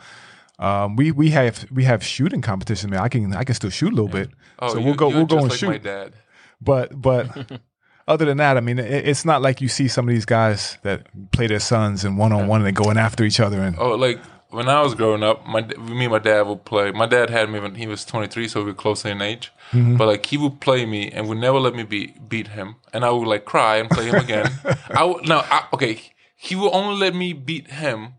um, 0.62 0.95
we 0.95 1.12
we 1.12 1.32
have 1.32 1.66
we 1.72 1.84
have 1.86 2.03
shooting 2.03 2.41
competition. 2.41 2.91
Man, 2.91 2.99
I 2.99 3.09
can 3.09 3.34
I 3.36 3.43
can 3.43 3.55
still 3.55 3.72
shoot 3.72 3.91
a 3.91 3.95
little 3.95 4.07
bit. 4.07 4.30
Oh, 4.59 4.70
so 4.70 4.80
you- 4.80 4.86
we'll 4.86 4.93
go 4.93 5.09
we'll 5.09 5.26
go 5.26 5.39
and 5.39 5.49
like 5.49 5.59
shoot. 5.59 5.70
My 5.70 5.78
dad. 5.80 6.14
But 6.62 7.01
but 7.01 7.59
other 8.07 8.26
than 8.26 8.38
that, 8.38 8.57
I 8.57 8.59
mean, 8.59 8.78
it, 8.78 9.07
it's 9.07 9.26
not 9.26 9.41
like 9.41 9.59
you 9.59 9.68
see 9.68 9.88
some 9.88 10.07
of 10.07 10.14
these 10.14 10.26
guys 10.26 10.78
that 10.84 11.07
play 11.32 11.47
their 11.47 11.59
sons 11.59 12.05
and 12.05 12.18
one 12.18 12.32
on 12.32 12.47
one 12.47 12.62
and 12.62 12.68
they 12.68 12.72
going 12.72 12.97
after 12.97 13.24
each 13.24 13.39
other 13.39 13.59
and 13.62 13.76
Oh, 13.80 13.95
like 13.95 14.20
when 14.51 14.68
I 14.68 14.82
was 14.82 14.93
growing 14.93 15.24
up, 15.24 15.47
my 15.47 15.62
me 15.62 16.03
and 16.05 16.12
my 16.12 16.20
dad 16.20 16.43
would 16.43 16.64
play. 16.64 16.91
My 16.91 17.07
dad 17.07 17.32
had 17.32 17.49
me 17.49 17.59
when 17.59 17.76
he 17.76 17.88
was 17.88 18.05
23, 18.05 18.47
so 18.47 18.59
we 18.59 18.68
were 18.68 18.74
close 18.76 19.03
in 19.03 19.22
age. 19.22 19.51
Mm-hmm. 19.72 19.97
But 19.97 20.07
like 20.07 20.26
he 20.28 20.38
would 20.38 20.59
play 20.62 20.86
me 20.86 21.09
and 21.09 21.28
would 21.28 21.39
never 21.39 21.57
let 21.59 21.74
me 21.74 21.84
beat 21.84 22.30
beat 22.30 22.49
him, 22.49 22.76
and 22.93 23.03
I 23.03 23.09
would 23.09 23.28
like 23.28 23.45
cry 23.45 23.78
and 23.78 23.89
play 23.89 24.05
him 24.05 24.16
again. 24.16 24.51
I 24.91 25.05
would 25.05 25.28
no, 25.28 25.39
I, 25.39 25.66
okay. 25.74 25.99
He 26.36 26.55
would 26.55 26.70
only 26.72 26.99
let 26.99 27.16
me 27.16 27.34
beat 27.34 27.72
him 27.72 28.16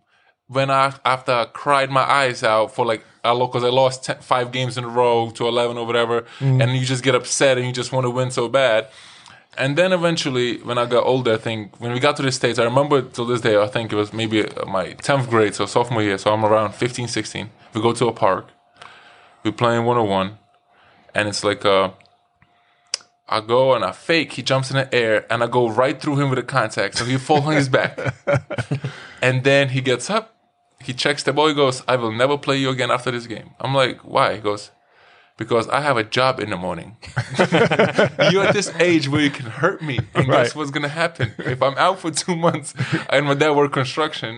when 0.48 0.70
I 0.70 0.94
after 1.04 1.32
I 1.32 1.44
cried 1.46 1.90
my 1.90 2.02
eyes 2.02 2.42
out 2.42 2.74
for 2.74 2.84
like 2.84 3.04
I 3.24 3.32
because 3.38 3.62
I 3.64 3.68
lost 3.68 4.04
10, 4.04 4.18
five 4.20 4.50
games 4.52 4.76
in 4.76 4.84
a 4.84 4.88
row 4.88 5.30
to 5.30 5.46
11 5.46 5.78
or 5.78 5.86
whatever, 5.86 6.22
Mm-hmm. 6.22 6.60
and 6.60 6.76
you 6.76 6.84
just 6.84 7.04
get 7.04 7.14
upset 7.14 7.56
and 7.58 7.66
you 7.66 7.72
just 7.72 7.92
want 7.92 8.04
to 8.04 8.10
win 8.10 8.30
so 8.30 8.48
bad. 8.48 8.88
And 9.58 9.76
then 9.76 9.92
eventually, 9.92 10.58
when 10.62 10.78
I 10.78 10.86
got 10.86 11.04
older, 11.04 11.34
I 11.34 11.36
think 11.36 11.78
when 11.78 11.92
we 11.92 12.00
got 12.00 12.16
to 12.16 12.22
the 12.22 12.32
States, 12.32 12.58
I 12.58 12.64
remember 12.64 13.02
till 13.02 13.26
this 13.26 13.42
day, 13.42 13.60
I 13.60 13.66
think 13.68 13.92
it 13.92 13.96
was 13.96 14.12
maybe 14.12 14.44
uh, 14.46 14.64
my 14.66 14.94
10th 14.94 15.28
grade, 15.28 15.54
so 15.54 15.66
sophomore 15.66 16.02
year. 16.02 16.16
So 16.18 16.32
I'm 16.32 16.42
around 16.44 16.74
15, 16.74 17.06
16. 17.06 17.50
We 17.74 17.82
go 17.82 17.92
to 17.92 18.08
a 18.08 18.12
park. 18.12 18.48
We're 19.44 19.52
playing 19.52 19.84
101. 19.84 20.38
And 21.14 21.28
it's 21.28 21.44
like, 21.44 21.66
uh, 21.66 21.90
I 23.32 23.40
go 23.40 23.74
and 23.74 23.82
I 23.82 23.92
fake. 23.92 24.34
He 24.34 24.42
jumps 24.42 24.70
in 24.70 24.76
the 24.76 24.94
air 24.94 25.26
and 25.32 25.42
I 25.42 25.46
go 25.46 25.68
right 25.68 25.98
through 25.98 26.20
him 26.20 26.28
with 26.28 26.38
a 26.38 26.42
contact. 26.42 26.98
So 26.98 27.06
he 27.06 27.16
falls 27.16 27.46
on 27.46 27.54
his 27.54 27.68
back. 27.68 27.98
and 29.22 29.42
then 29.42 29.70
he 29.70 29.80
gets 29.80 30.10
up. 30.10 30.36
He 30.80 30.92
checks 30.92 31.22
the 31.22 31.32
ball. 31.32 31.48
He 31.48 31.54
goes, 31.54 31.82
I 31.88 31.96
will 31.96 32.12
never 32.12 32.36
play 32.36 32.58
you 32.58 32.68
again 32.68 32.90
after 32.90 33.10
this 33.10 33.26
game. 33.26 33.50
I'm 33.58 33.74
like, 33.74 34.00
why? 34.00 34.34
He 34.34 34.40
goes, 34.40 34.70
because 35.42 35.66
I 35.68 35.80
have 35.88 35.96
a 35.96 36.04
job 36.18 36.40
in 36.40 36.48
the 36.50 36.56
morning. 36.66 36.96
You're 38.30 38.44
at 38.44 38.54
this 38.54 38.70
age 38.78 39.08
where 39.08 39.20
you 39.20 39.30
can 39.30 39.46
hurt 39.46 39.82
me, 39.82 39.96
and 40.14 40.26
guess 40.26 40.28
Right. 40.28 40.56
what's 40.56 40.70
gonna 40.70 40.88
happen 41.04 41.32
if 41.38 41.60
I'm 41.62 41.76
out 41.86 41.98
for 42.02 42.10
two 42.10 42.36
months 42.46 42.74
and 43.10 43.26
my 43.26 43.34
dad 43.34 43.52
work 43.52 43.72
construction? 43.72 44.32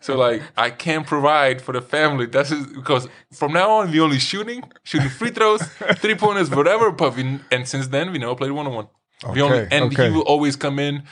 So 0.00 0.16
like 0.16 0.42
I 0.56 0.70
can't 0.70 1.06
provide 1.06 1.56
for 1.60 1.72
the 1.72 1.80
family. 1.80 2.26
That's 2.26 2.50
just, 2.50 2.74
because 2.74 3.08
from 3.32 3.52
now 3.52 3.68
on 3.78 3.90
we 3.92 4.00
only 4.00 4.18
shooting, 4.18 4.60
shooting 4.84 5.10
free 5.10 5.30
throws, 5.30 5.62
three 6.02 6.14
pointers, 6.14 6.48
whatever. 6.50 6.90
But 6.90 7.16
we, 7.16 7.22
and 7.50 7.62
since 7.72 7.88
then 7.88 8.12
we 8.12 8.18
never 8.18 8.34
played 8.34 8.52
one 8.52 8.66
on 8.66 8.74
one. 8.74 8.88
We 9.32 9.40
only 9.42 9.58
Okay, 9.60 9.76
and 9.76 9.84
okay. 9.92 10.08
he 10.08 10.14
will 10.16 10.22
always 10.34 10.56
come 10.56 10.78
in, 10.78 11.02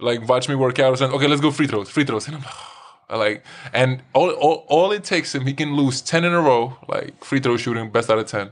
like 0.00 0.26
watch 0.28 0.48
me 0.48 0.54
work 0.54 0.78
out 0.78 0.92
or 0.92 0.96
something. 0.96 1.16
Okay, 1.18 1.28
let's 1.28 1.40
go 1.40 1.50
free 1.50 1.66
throws, 1.66 1.88
free 1.90 2.04
throws, 2.04 2.26
and 2.28 2.36
I'm 2.36 2.42
like. 2.42 2.54
Like, 3.08 3.44
and 3.72 4.02
all, 4.14 4.30
all 4.32 4.64
all 4.68 4.90
it 4.90 5.04
takes 5.04 5.32
him, 5.32 5.46
he 5.46 5.54
can 5.54 5.76
lose 5.76 6.02
ten 6.02 6.24
in 6.24 6.32
a 6.32 6.40
row, 6.40 6.76
like 6.88 7.22
free 7.24 7.38
throw 7.38 7.56
shooting, 7.56 7.88
best 7.90 8.10
out 8.10 8.18
of 8.18 8.26
ten. 8.26 8.50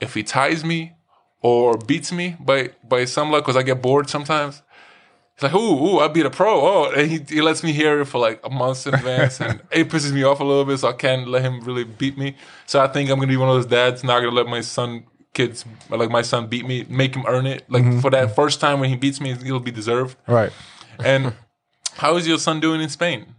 If 0.00 0.14
he 0.14 0.22
ties 0.22 0.64
me 0.64 0.92
or 1.40 1.76
beats 1.76 2.12
me 2.12 2.36
by 2.40 2.70
by 2.88 3.04
some 3.04 3.30
luck, 3.30 3.44
because 3.44 3.56
I 3.56 3.62
get 3.62 3.82
bored 3.82 4.08
sometimes. 4.08 4.62
He's 5.36 5.42
like, 5.42 5.54
ooh, 5.54 5.86
ooh, 5.86 5.98
I 5.98 6.06
beat 6.06 6.26
a 6.26 6.30
pro. 6.30 6.60
Oh, 6.60 6.92
and 6.92 7.10
he, 7.10 7.18
he 7.28 7.42
lets 7.42 7.64
me 7.64 7.72
hear 7.72 8.02
it 8.02 8.04
for 8.04 8.18
like 8.18 8.38
a 8.44 8.50
month 8.50 8.86
in 8.86 8.94
advance, 9.00 9.40
and 9.40 9.60
it 9.72 9.88
pisses 9.88 10.12
me 10.12 10.22
off 10.22 10.38
a 10.38 10.44
little 10.44 10.64
bit, 10.64 10.78
so 10.78 10.88
I 10.88 10.92
can't 10.92 11.26
let 11.26 11.42
him 11.42 11.60
really 11.62 11.82
beat 11.82 12.16
me. 12.16 12.36
So 12.66 12.80
I 12.80 12.86
think 12.86 13.10
I'm 13.10 13.16
gonna 13.16 13.26
be 13.26 13.36
one 13.36 13.48
of 13.48 13.56
those 13.56 13.66
dads 13.66 14.04
not 14.04 14.20
gonna 14.20 14.30
let 14.30 14.46
my 14.46 14.60
son 14.60 15.04
kids 15.34 15.64
like 15.90 16.10
my 16.10 16.22
son 16.22 16.46
beat 16.46 16.66
me, 16.66 16.86
make 16.88 17.14
him 17.14 17.24
earn 17.26 17.46
it. 17.46 17.68
Like 17.68 17.82
mm-hmm. 17.82 18.00
for 18.00 18.10
that 18.10 18.34
first 18.34 18.60
time 18.60 18.80
when 18.80 18.88
he 18.88 18.96
beats 18.96 19.20
me, 19.20 19.32
it'll 19.32 19.60
be 19.60 19.70
deserved. 19.70 20.16
Right. 20.26 20.52
And 21.04 21.34
how 21.96 22.16
is 22.16 22.26
your 22.26 22.38
son 22.38 22.60
doing 22.60 22.80
in 22.80 22.88
Spain? 22.88 23.34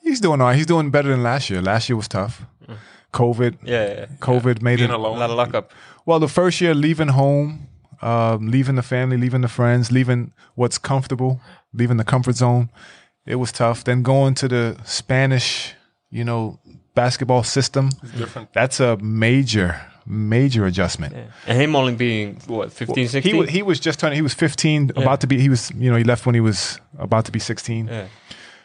He's 0.00 0.20
doing 0.20 0.40
all 0.40 0.46
right. 0.46 0.56
He's 0.56 0.66
doing 0.66 0.90
better 0.90 1.10
than 1.10 1.22
last 1.22 1.50
year. 1.50 1.60
Last 1.60 1.88
year 1.88 1.96
was 1.96 2.08
tough. 2.08 2.46
COVID. 3.12 3.58
Yeah, 3.62 3.86
yeah, 3.86 3.94
yeah. 4.00 4.06
COVID 4.20 4.62
made 4.62 4.76
Being 4.78 4.90
it. 4.90 4.94
a 4.94 4.98
lot 4.98 5.30
of 5.30 5.36
luck 5.36 5.54
up. 5.54 5.72
Well, 6.06 6.18
the 6.20 6.28
first 6.28 6.60
year 6.60 6.74
leaving 6.74 7.08
home, 7.08 7.68
um, 8.02 8.50
leaving 8.50 8.76
the 8.76 8.82
family, 8.82 9.16
leaving 9.16 9.40
the 9.42 9.48
friends, 9.48 9.90
leaving 9.90 10.32
what's 10.54 10.78
comfortable, 10.78 11.40
leaving 11.72 11.96
the 11.96 12.04
comfort 12.04 12.36
zone, 12.36 12.70
it 13.26 13.36
was 13.36 13.52
tough. 13.52 13.84
Then 13.84 14.02
going 14.02 14.34
to 14.36 14.48
the 14.48 14.76
Spanish, 14.84 15.74
you 16.10 16.24
know, 16.24 16.58
basketball 16.94 17.42
system. 17.42 17.90
different. 18.16 18.52
That's 18.52 18.80
a 18.80 18.96
major, 18.98 19.80
major 20.06 20.64
adjustment. 20.66 21.14
And 21.46 21.60
him 21.60 21.76
only 21.76 21.94
being 21.94 22.40
what 22.46 22.72
15, 22.72 23.08
16. 23.08 23.22
He 23.34 23.38
wa- 23.38 23.46
he 23.46 23.62
was 23.62 23.80
just 23.80 23.98
turning. 24.00 24.16
He 24.16 24.22
was 24.22 24.34
15, 24.34 24.92
about 24.96 25.20
to 25.20 25.26
be. 25.26 25.38
He 25.40 25.48
was 25.48 25.70
you 25.72 25.90
know 25.90 25.96
he 25.96 26.04
left 26.04 26.24
when 26.26 26.34
he 26.34 26.40
was 26.40 26.80
about 26.98 27.24
to 27.26 27.32
be 27.32 27.38
16. 27.38 27.86
yeah. 27.88 28.06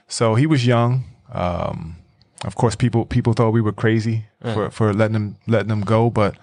So 0.08 0.36
he 0.36 0.46
was 0.48 0.66
young. 0.66 1.04
Um, 1.32 1.96
of 2.44 2.56
course, 2.56 2.76
people 2.76 3.06
people 3.06 3.34
thought 3.34 3.52
we 3.52 3.62
were 3.62 3.72
crazy 3.72 4.26
for, 4.42 4.70
for 4.70 4.94
letting 4.94 5.14
them 5.14 5.38
letting 5.48 5.72
him 5.72 5.82
go, 5.82 6.10
but 6.10 6.36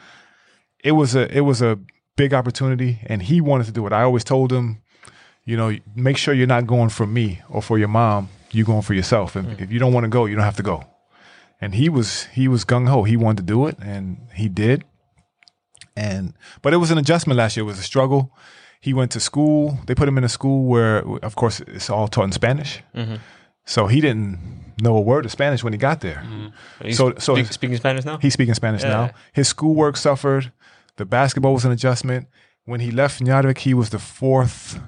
it 0.83 0.93
was 0.93 1.15
a 1.15 1.35
it 1.37 1.43
was 1.43 1.61
a 1.63 1.79
big 2.17 2.35
opportunity, 2.35 2.99
and 3.07 3.23
he 3.23 3.41
wanted 3.41 3.67
to 3.67 3.73
do 3.73 3.87
it. 3.87 3.93
I 3.93 4.03
always 4.03 4.25
told 4.25 4.53
him, 4.53 4.83
you 5.45 5.57
know, 5.57 5.77
make 5.95 6.17
sure 6.17 6.35
you're 6.35 6.47
not 6.47 6.67
going 6.67 6.91
for 6.91 7.07
me 7.07 7.41
or 7.49 7.63
for 7.63 7.79
your 7.79 7.89
mom. 7.89 8.29
You're 8.53 8.67
going 8.67 8.83
for 8.83 8.95
yourself, 8.95 9.37
and 9.37 9.49
mm. 9.49 9.61
if 9.61 9.71
you 9.71 9.79
don't 9.79 9.93
want 9.93 10.05
to 10.05 10.09
go, 10.09 10.27
you 10.27 10.35
don't 10.35 10.45
have 10.45 10.57
to 10.57 10.63
go. 10.63 10.85
And 11.61 11.75
he 11.75 11.89
was 11.89 12.25
he 12.33 12.49
was 12.49 12.65
gung 12.65 12.89
ho. 12.89 13.05
He 13.05 13.17
wanted 13.17 13.47
to 13.47 13.53
do 13.53 13.67
it, 13.67 13.79
and 13.79 14.19
he 14.35 14.49
did. 14.49 14.85
And 15.97 16.35
but 16.63 16.73
it 16.73 16.79
was 16.79 16.91
an 16.91 16.99
adjustment 16.99 17.37
last 17.37 17.57
year. 17.57 17.65
It 17.65 17.67
was 17.67 17.79
a 17.79 17.85
struggle. 17.85 18.33
He 18.81 18.95
went 18.95 19.11
to 19.13 19.21
school. 19.21 19.79
They 19.87 19.95
put 19.95 20.09
him 20.09 20.17
in 20.17 20.25
a 20.25 20.29
school 20.29 20.65
where, 20.65 21.07
of 21.23 21.37
course, 21.37 21.61
it's 21.61 21.91
all 21.91 22.09
taught 22.09 22.25
in 22.25 22.33
Spanish. 22.33 22.83
Mm-hmm. 22.95 23.17
So 23.67 23.87
he 23.89 24.01
didn't 24.01 24.70
know 24.81 24.97
a 24.97 25.01
word 25.01 25.25
of 25.25 25.31
Spanish 25.33 25.63
when 25.65 25.73
he 25.73 25.79
got 25.79 26.01
there. 26.01 26.23
Mm-hmm. 26.27 26.87
He's 26.87 26.97
So- 26.97 27.15
so- 27.19 27.35
speak- 27.35 27.53
speaking 27.53 27.77
Spanish 27.77 28.05
now. 28.05 28.19
He's 28.19 28.33
speaking 28.33 28.55
Spanish 28.55 28.83
Yeah. 28.83 28.89
now. 28.91 29.11
His 29.33 29.49
schoolwork 29.49 29.97
suffered. 29.97 30.53
The 30.97 31.05
basketball 31.05 31.55
was 31.55 31.65
an 31.65 31.73
adjustment. 31.73 32.27
When 32.65 32.81
he 32.81 32.91
left 32.91 33.21
Njarðvík, 33.23 33.59
he 33.59 33.75
was 33.75 33.91
the 33.91 33.99
fourth. 33.99 34.79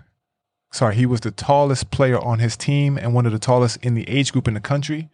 Sorry, 0.72 0.95
he 0.95 1.07
was 1.07 1.20
the 1.20 1.30
tallest 1.30 1.90
player 1.90 2.18
on 2.18 2.38
his 2.38 2.57
team 2.57 2.97
and 2.99 3.12
one 3.14 3.26
of 3.26 3.32
the 3.32 3.38
tallest 3.38 3.76
in 3.84 3.95
the 3.95 4.09
age 4.09 4.32
group 4.32 4.49
in 4.49 4.55
the 4.55 4.61
country. 4.61 5.11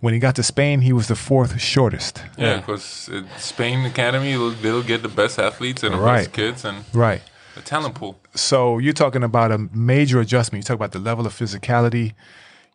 When 0.00 0.12
he 0.14 0.20
got 0.20 0.34
to 0.36 0.42
Spain, 0.42 0.80
he 0.80 0.92
was 0.92 1.06
the 1.08 1.14
fourth 1.14 1.60
shortest. 1.60 2.22
Yeah, 2.36 2.56
because 2.56 3.08
Spain 3.38 3.84
Academy, 3.84 4.32
they'll, 4.32 4.50
they'll 4.50 4.82
get 4.82 5.02
the 5.02 5.08
best 5.08 5.38
athletes 5.38 5.82
and 5.84 5.94
the 5.94 5.98
Right. 5.98 6.18
best 6.24 6.32
kids 6.32 6.64
and 6.64 6.84
Right. 6.92 7.22
the 7.54 7.60
talent 7.62 7.94
pool. 7.94 8.18
So 8.34 8.78
you're 8.78 8.92
talking 8.94 9.22
about 9.22 9.52
a 9.52 9.58
major 9.72 10.18
adjustment. 10.20 10.64
You 10.64 10.66
talk 10.66 10.74
about 10.76 10.90
the 10.92 10.98
level 10.98 11.24
of 11.26 11.32
physicality. 11.32 12.14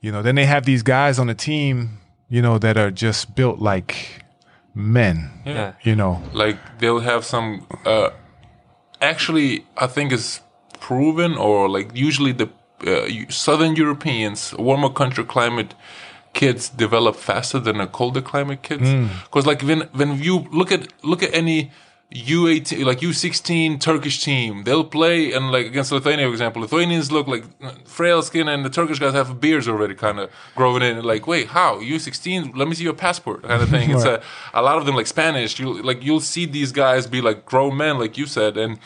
You 0.01 0.11
know, 0.11 0.21
then 0.21 0.35
they 0.35 0.45
have 0.45 0.65
these 0.65 0.83
guys 0.83 1.19
on 1.19 1.27
the 1.27 1.33
team, 1.35 1.99
you 2.29 2.41
know, 2.41 2.57
that 2.59 2.77
are 2.77 2.91
just 2.91 3.35
built 3.35 3.59
like 3.59 4.23
men. 4.75 5.31
yeah. 5.45 5.73
You 5.83 5.95
know, 5.95 6.21
like 6.33 6.57
they'll 6.79 6.99
have 6.99 7.25
some 7.25 7.65
uh 7.85 8.09
actually 9.01 9.63
i 9.77 9.85
think 9.87 10.11
it's 10.11 10.41
proven 10.79 11.35
or 11.37 11.69
like 11.69 11.91
usually 11.95 12.31
the 12.31 12.49
uh, 12.85 13.07
southern 13.29 13.75
europeans 13.75 14.53
warmer 14.57 14.89
country 14.89 15.23
climate 15.23 15.73
kids 16.33 16.69
develop 16.69 17.15
faster 17.15 17.59
than 17.59 17.77
the 17.77 17.87
colder 17.87 18.21
climate 18.21 18.61
kids 18.63 18.89
because 19.23 19.45
like 19.45 19.61
when 19.61 19.81
when 19.93 20.17
you 20.21 20.47
look 20.51 20.71
at 20.71 20.87
look 21.03 21.21
at 21.23 21.33
any 21.33 21.71
U18 22.13 22.85
like 22.85 22.99
U16 22.99 23.81
Turkish 23.81 24.23
team. 24.23 24.63
They'll 24.63 24.85
play 24.85 25.33
and 25.33 25.51
like 25.51 25.65
against 25.65 25.91
Lithuania 25.91 26.25
for 26.25 26.31
example. 26.31 26.61
Lithuanians 26.61 27.11
look 27.11 27.27
like 27.27 27.43
frail 27.85 28.21
skin 28.21 28.47
and 28.47 28.63
the 28.63 28.69
Turkish 28.69 28.97
guys 28.99 29.13
have 29.13 29.41
beards 29.41 29.67
already 29.67 29.93
kind 29.93 30.19
of 30.19 30.31
growing 30.55 30.83
in. 30.83 31.03
Like 31.03 31.27
wait 31.27 31.47
how? 31.47 31.79
U16 31.79 32.55
let 32.55 32.69
me 32.69 32.75
see 32.75 32.85
your 32.85 32.93
passport 32.93 33.43
kind 33.43 33.61
of 33.61 33.69
thing. 33.69 33.91
It's 33.91 34.05
a 34.05 34.21
a 34.53 34.61
lot 34.61 34.77
of 34.77 34.85
them 34.85 34.95
like 34.95 35.07
Spanish. 35.07 35.59
You 35.59 35.81
like 35.81 36.01
you'll 36.01 36.21
see 36.21 36.45
these 36.45 36.71
guys 36.71 37.07
be 37.07 37.19
like 37.19 37.45
grown 37.45 37.75
men 37.75 37.99
like 37.99 38.17
you 38.17 38.25
said 38.25 38.55
and 38.55 38.79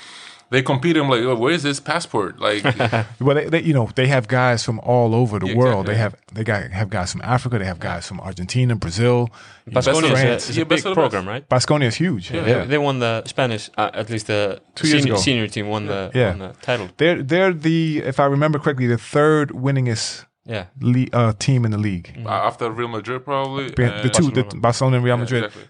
they 0.52 0.62
compete 0.62 0.96
I'm 0.98 1.10
like 1.10 1.22
oh, 1.24 1.36
where 1.36 1.54
is 1.54 1.64
this 1.64 1.80
passport 1.80 2.40
like 2.40 2.64
well, 3.26 3.36
they, 3.38 3.46
they, 3.54 3.62
you 3.64 3.74
know, 3.74 3.90
they 3.96 4.08
have 4.16 4.28
guys 4.28 4.64
from 4.64 4.78
all 4.82 5.16
over 5.16 5.40
the 5.40 5.48
Yeah, 5.48 5.56
world. 5.62 5.90
exactly. 5.90 5.94
They 5.94 6.00
have 6.04 6.14
they 6.36 6.44
got 6.44 6.72
have 6.80 6.90
guys 6.98 7.12
from 7.14 7.22
Africa. 7.36 7.58
They 7.60 7.66
have 7.66 7.80
guys 7.80 8.04
from 8.08 8.20
Argentina, 8.22 8.76
Brazil, 8.76 9.30
Baskonia 9.68 10.12
is 10.14 10.48
a, 10.48 10.50
is 10.52 10.58
Yeah, 10.58 10.62
a 10.62 10.66
big 10.66 10.70
best 10.70 10.86
of 10.86 10.92
the 10.96 11.02
program, 11.02 11.28
right? 11.28 11.44
Baskonia 11.50 11.88
is 11.88 11.96
huge. 11.96 12.32
Yeah, 12.32 12.44
They, 12.44 12.66
they 12.72 12.78
won 12.78 13.00
the 13.00 13.24
Spanish, 13.26 13.70
uh, 13.78 13.90
at 14.02 14.10
least 14.10 14.28
the 14.28 14.62
Two 14.76 14.88
years 14.88 15.02
senior, 15.04 15.14
ago. 15.16 15.22
senior 15.22 15.48
team 15.48 15.68
won 15.70 15.88
the, 15.88 16.12
Yeah. 16.14 16.30
won 16.30 16.40
the 16.40 16.54
title. 16.62 16.90
they're 16.98 17.24
they're 17.24 17.54
the 17.54 18.00
if 18.12 18.20
I 18.20 18.26
remember 18.26 18.60
correctly, 18.60 18.88
the 18.88 18.98
third 19.16 19.50
winningest 19.66 20.26
Yeah. 20.46 20.66
le- 20.82 21.12
uh, 21.14 21.34
team 21.46 21.66
in 21.66 21.72
the 21.72 21.78
league. 21.90 22.08
after 22.28 22.70
Real 22.70 22.88
Madrid 22.98 23.24
probably 23.24 23.70
The 23.70 23.84
and- 24.04 24.14
two, 24.14 24.30
the 24.32 24.44
Barcelona. 24.44 24.62
Barcelona 24.62 24.96
and 24.98 25.06
Real 25.06 25.16
Yeah, 25.18 25.24
Madrid. 25.24 25.44
exactly. 25.46 25.68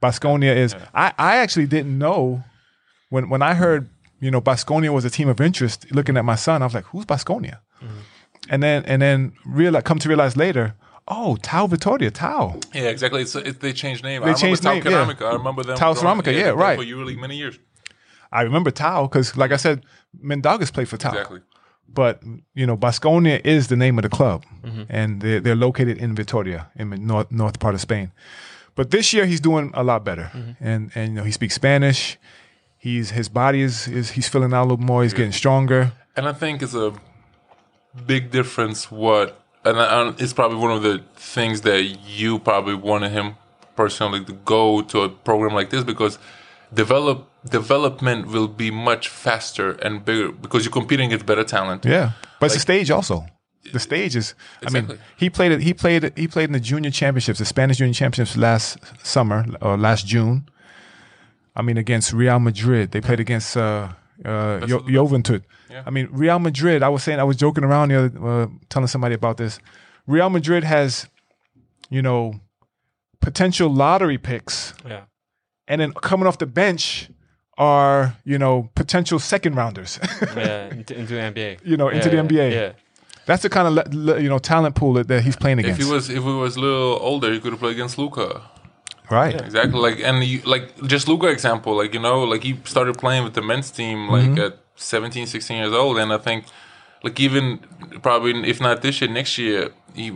Baskonia 0.00 0.54
is. 0.56 0.74
I, 0.94 1.12
I 1.18 1.36
actually 1.38 1.66
didn't 1.66 1.98
know 1.98 2.44
when 3.10 3.28
when 3.28 3.42
I 3.42 3.54
heard 3.54 3.88
you 4.20 4.30
know 4.30 4.40
Baskonia 4.40 4.92
was 4.92 5.04
a 5.04 5.10
team 5.10 5.28
of 5.28 5.40
interest. 5.40 5.86
Looking 5.92 6.16
at 6.16 6.24
my 6.24 6.36
son, 6.36 6.62
I 6.62 6.66
was 6.66 6.74
like, 6.74 6.84
"Who's 6.86 7.04
Baskonia?" 7.04 7.58
Mm-hmm. 7.82 7.98
And 8.50 8.62
then 8.62 8.84
and 8.84 9.02
then 9.02 9.32
realize, 9.44 9.82
come 9.84 9.98
to 9.98 10.08
realize 10.08 10.36
later, 10.36 10.74
oh, 11.08 11.36
Tau 11.42 11.66
Vitoria, 11.66 12.10
Tau. 12.10 12.58
Yeah, 12.74 12.82
exactly. 12.82 13.22
It's, 13.22 13.34
it, 13.34 13.60
they 13.60 13.72
changed 13.72 14.04
name. 14.04 14.22
They 14.22 14.30
I 14.30 14.34
changed 14.34 14.64
remember 14.64 14.90
name, 14.90 14.92
Tau 14.92 15.00
yeah. 15.00 15.14
Ceramica. 15.14 15.30
I 15.30 15.34
remember 15.34 15.62
them. 15.64 15.76
Tau 15.76 15.94
Ceramica, 15.94 16.32
yeah, 16.32 16.52
played 16.52 16.58
right. 16.58 16.78
For 16.78 16.84
EuroLeague 16.84 17.20
many 17.20 17.36
years. 17.36 17.58
I 18.30 18.42
remember 18.42 18.70
Tau 18.70 19.06
because, 19.06 19.36
like 19.36 19.52
I 19.52 19.56
said, 19.56 19.84
Mendagas 20.22 20.72
played 20.72 20.88
for 20.88 20.96
Tau. 20.96 21.10
Exactly. 21.10 21.40
But 21.88 22.22
you 22.54 22.66
know, 22.66 22.76
Baskonia 22.76 23.40
is 23.44 23.68
the 23.68 23.76
name 23.76 23.98
of 23.98 24.02
the 24.02 24.10
club, 24.10 24.44
mm-hmm. 24.62 24.82
and 24.90 25.22
they're, 25.22 25.40
they're 25.40 25.56
located 25.56 25.96
in 25.98 26.14
Vitoria, 26.14 26.70
in 26.76 26.90
the 26.90 26.98
north 26.98 27.32
north 27.32 27.58
part 27.58 27.74
of 27.74 27.80
Spain. 27.80 28.12
But 28.74 28.90
this 28.90 29.12
year 29.12 29.24
he's 29.24 29.40
doing 29.40 29.70
a 29.74 29.82
lot 29.82 30.04
better, 30.04 30.30
mm-hmm. 30.34 30.52
and 30.60 30.90
and 30.94 31.08
you 31.10 31.14
know 31.14 31.24
he 31.24 31.32
speaks 31.32 31.54
Spanish. 31.54 32.18
He's 32.88 33.10
his 33.20 33.28
body 33.42 33.60
is 33.68 33.76
is 34.00 34.06
he's 34.16 34.28
filling 34.32 34.52
out 34.56 34.62
a 34.66 34.68
little 34.70 34.86
more. 34.92 35.02
He's 35.02 35.12
getting 35.20 35.32
stronger. 35.44 35.80
And 36.16 36.24
I 36.32 36.32
think 36.42 36.62
it's 36.64 36.74
a 36.74 36.90
big 38.12 38.30
difference 38.38 38.90
what, 38.90 39.28
and 39.64 39.76
I, 39.78 40.14
it's 40.18 40.32
probably 40.32 40.58
one 40.66 40.72
of 40.78 40.82
the 40.88 40.96
things 41.34 41.60
that 41.68 41.80
you 42.18 42.38
probably 42.38 42.74
wanted 42.90 43.10
him 43.18 43.26
personally 43.76 44.24
to 44.24 44.32
go 44.56 44.82
to 44.92 44.96
a 45.06 45.08
program 45.28 45.54
like 45.60 45.70
this 45.70 45.84
because 45.84 46.18
develop 46.82 47.16
development 47.58 48.26
will 48.34 48.48
be 48.48 48.70
much 48.70 49.08
faster 49.08 49.72
and 49.84 50.04
bigger 50.04 50.32
because 50.44 50.60
you're 50.64 50.72
competing 50.80 51.06
against 51.08 51.26
better 51.26 51.44
talent. 51.44 51.84
Yeah, 51.84 52.12
but 52.40 52.46
it's 52.46 52.54
the 52.54 52.60
stage 52.60 52.90
also. 52.90 53.26
The 53.72 53.80
stage 53.80 54.16
is. 54.16 54.34
I 54.66 54.70
mean, 54.70 54.98
he 55.22 55.28
played 55.28 55.52
it. 55.52 55.60
He 55.60 55.74
played. 55.74 56.02
it- 56.04 56.16
He 56.16 56.26
played 56.34 56.48
in 56.50 56.52
the 56.58 56.64
junior 56.70 56.90
championships, 56.90 57.38
the 57.38 57.44
Spanish 57.44 57.76
junior 57.78 57.92
championships 58.02 58.36
last 58.36 58.78
summer 59.14 59.44
or 59.60 59.76
last 59.76 60.06
June. 60.06 60.48
I 61.58 61.62
mean, 61.62 61.76
against 61.76 62.12
Real 62.12 62.38
Madrid, 62.38 62.92
they 62.92 63.00
played 63.00 63.20
against 63.20 63.56
uh, 63.56 63.88
uh, 64.24 64.60
Ju- 64.66 64.80
Joventut. 64.88 65.42
I 65.84 65.90
mean, 65.90 66.08
Real 66.10 66.38
Madrid. 66.38 66.82
I 66.82 66.88
was 66.88 67.02
saying, 67.02 67.18
I 67.20 67.24
was 67.24 67.36
joking 67.36 67.64
around 67.64 67.90
the 67.90 67.96
other, 68.04 68.26
uh, 68.42 68.46
telling 68.70 68.86
somebody 68.86 69.14
about 69.14 69.36
this. 69.36 69.58
Real 70.06 70.30
Madrid 70.30 70.64
has, 70.64 71.08
you 71.90 72.00
know, 72.00 72.40
potential 73.20 73.68
lottery 73.68 74.18
picks, 74.18 74.72
Yeah. 74.88 75.02
and 75.66 75.80
then 75.80 75.92
coming 75.92 76.26
off 76.26 76.38
the 76.38 76.46
bench 76.46 77.10
are 77.58 78.16
you 78.24 78.38
know 78.38 78.70
potential 78.76 79.18
second 79.18 79.56
rounders. 79.56 79.98
yeah. 80.36 80.68
Into, 80.70 80.94
into 80.96 81.14
the 81.14 81.20
NBA. 81.20 81.58
you 81.64 81.76
know, 81.76 81.88
into 81.88 82.08
Yeah, 82.08 82.22
the 82.22 82.28
NBA. 82.28 82.52
Yeah. 82.52 82.72
That's 83.26 83.42
the 83.42 83.50
kind 83.50 83.66
of 83.68 83.74
le- 83.74 83.96
le- 84.14 84.20
you 84.20 84.28
know 84.28 84.38
talent 84.38 84.74
pool 84.76 84.92
that, 84.94 85.08
that 85.08 85.22
he's 85.24 85.36
playing 85.36 85.58
If 85.58 85.64
against. 85.64 85.82
he 85.82 85.92
was 85.92 86.08
if 86.08 86.22
he 86.22 86.30
was 86.30 86.56
a 86.56 86.60
little 86.60 86.98
older, 87.00 87.32
he 87.32 87.40
could 87.40 87.50
have 87.52 87.60
played 87.60 87.72
against 87.72 87.98
Luka. 87.98 88.42
Right. 89.10 89.40
Exactly. 89.40 89.80
Like 89.80 90.00
and 90.00 90.22
you, 90.24 90.40
like 90.42 90.64
just 90.86 91.08
Luka 91.08 91.28
example, 91.28 91.76
like 91.76 91.94
you 91.94 92.00
know, 92.00 92.24
like 92.24 92.42
he 92.44 92.58
started 92.64 92.98
playing 92.98 93.24
with 93.24 93.34
the 93.34 93.42
men's 93.42 93.70
team 93.70 94.08
like 94.08 94.24
Mm-hmm. 94.30 94.40
at 94.46 94.58
17, 94.76 95.26
16 95.26 95.56
years 95.56 95.72
old, 95.72 95.98
and 95.98 96.12
I 96.12 96.18
think 96.18 96.44
like 97.02 97.18
even 97.20 97.58
probably 98.02 98.32
if 98.48 98.60
not 98.60 98.82
this 98.82 99.00
year, 99.00 99.10
next 99.10 99.38
year 99.38 99.70
he 99.94 100.12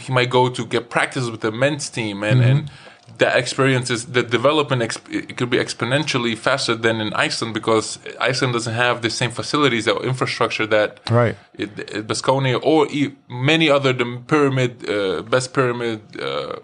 he 0.00 0.12
might 0.12 0.30
go 0.30 0.48
to 0.48 0.64
get 0.66 0.88
practice 0.90 1.28
with 1.30 1.40
the 1.40 1.52
men's 1.52 1.90
team 1.90 2.22
and 2.22 2.40
Mm-hmm. 2.40 2.50
and 2.50 2.70
that 3.18 3.36
experience 3.36 3.88
is 3.88 4.06
the 4.06 4.22
development 4.24 4.82
exp- 4.82 5.08
it 5.30 5.36
could 5.36 5.48
be 5.48 5.58
exponentially 5.58 6.36
faster 6.36 6.74
than 6.74 7.00
in 7.00 7.12
Iceland 7.14 7.54
because 7.54 8.00
Iceland 8.20 8.52
doesn't 8.54 8.74
have 8.74 9.00
the 9.00 9.10
same 9.10 9.30
facilities 9.30 9.86
or 9.86 10.02
infrastructure 10.04 10.66
that 10.66 10.98
Right. 11.08 11.36
it, 11.54 11.70
it, 11.78 12.06
Baskonia 12.08 12.58
or 12.62 12.88
e- 12.90 13.14
many 13.30 13.70
other 13.70 13.92
the 13.92 14.20
pyramid 14.26 14.72
uh, 14.90 15.22
best 15.22 15.54
pyramid 15.54 16.00
uh, 16.20 16.56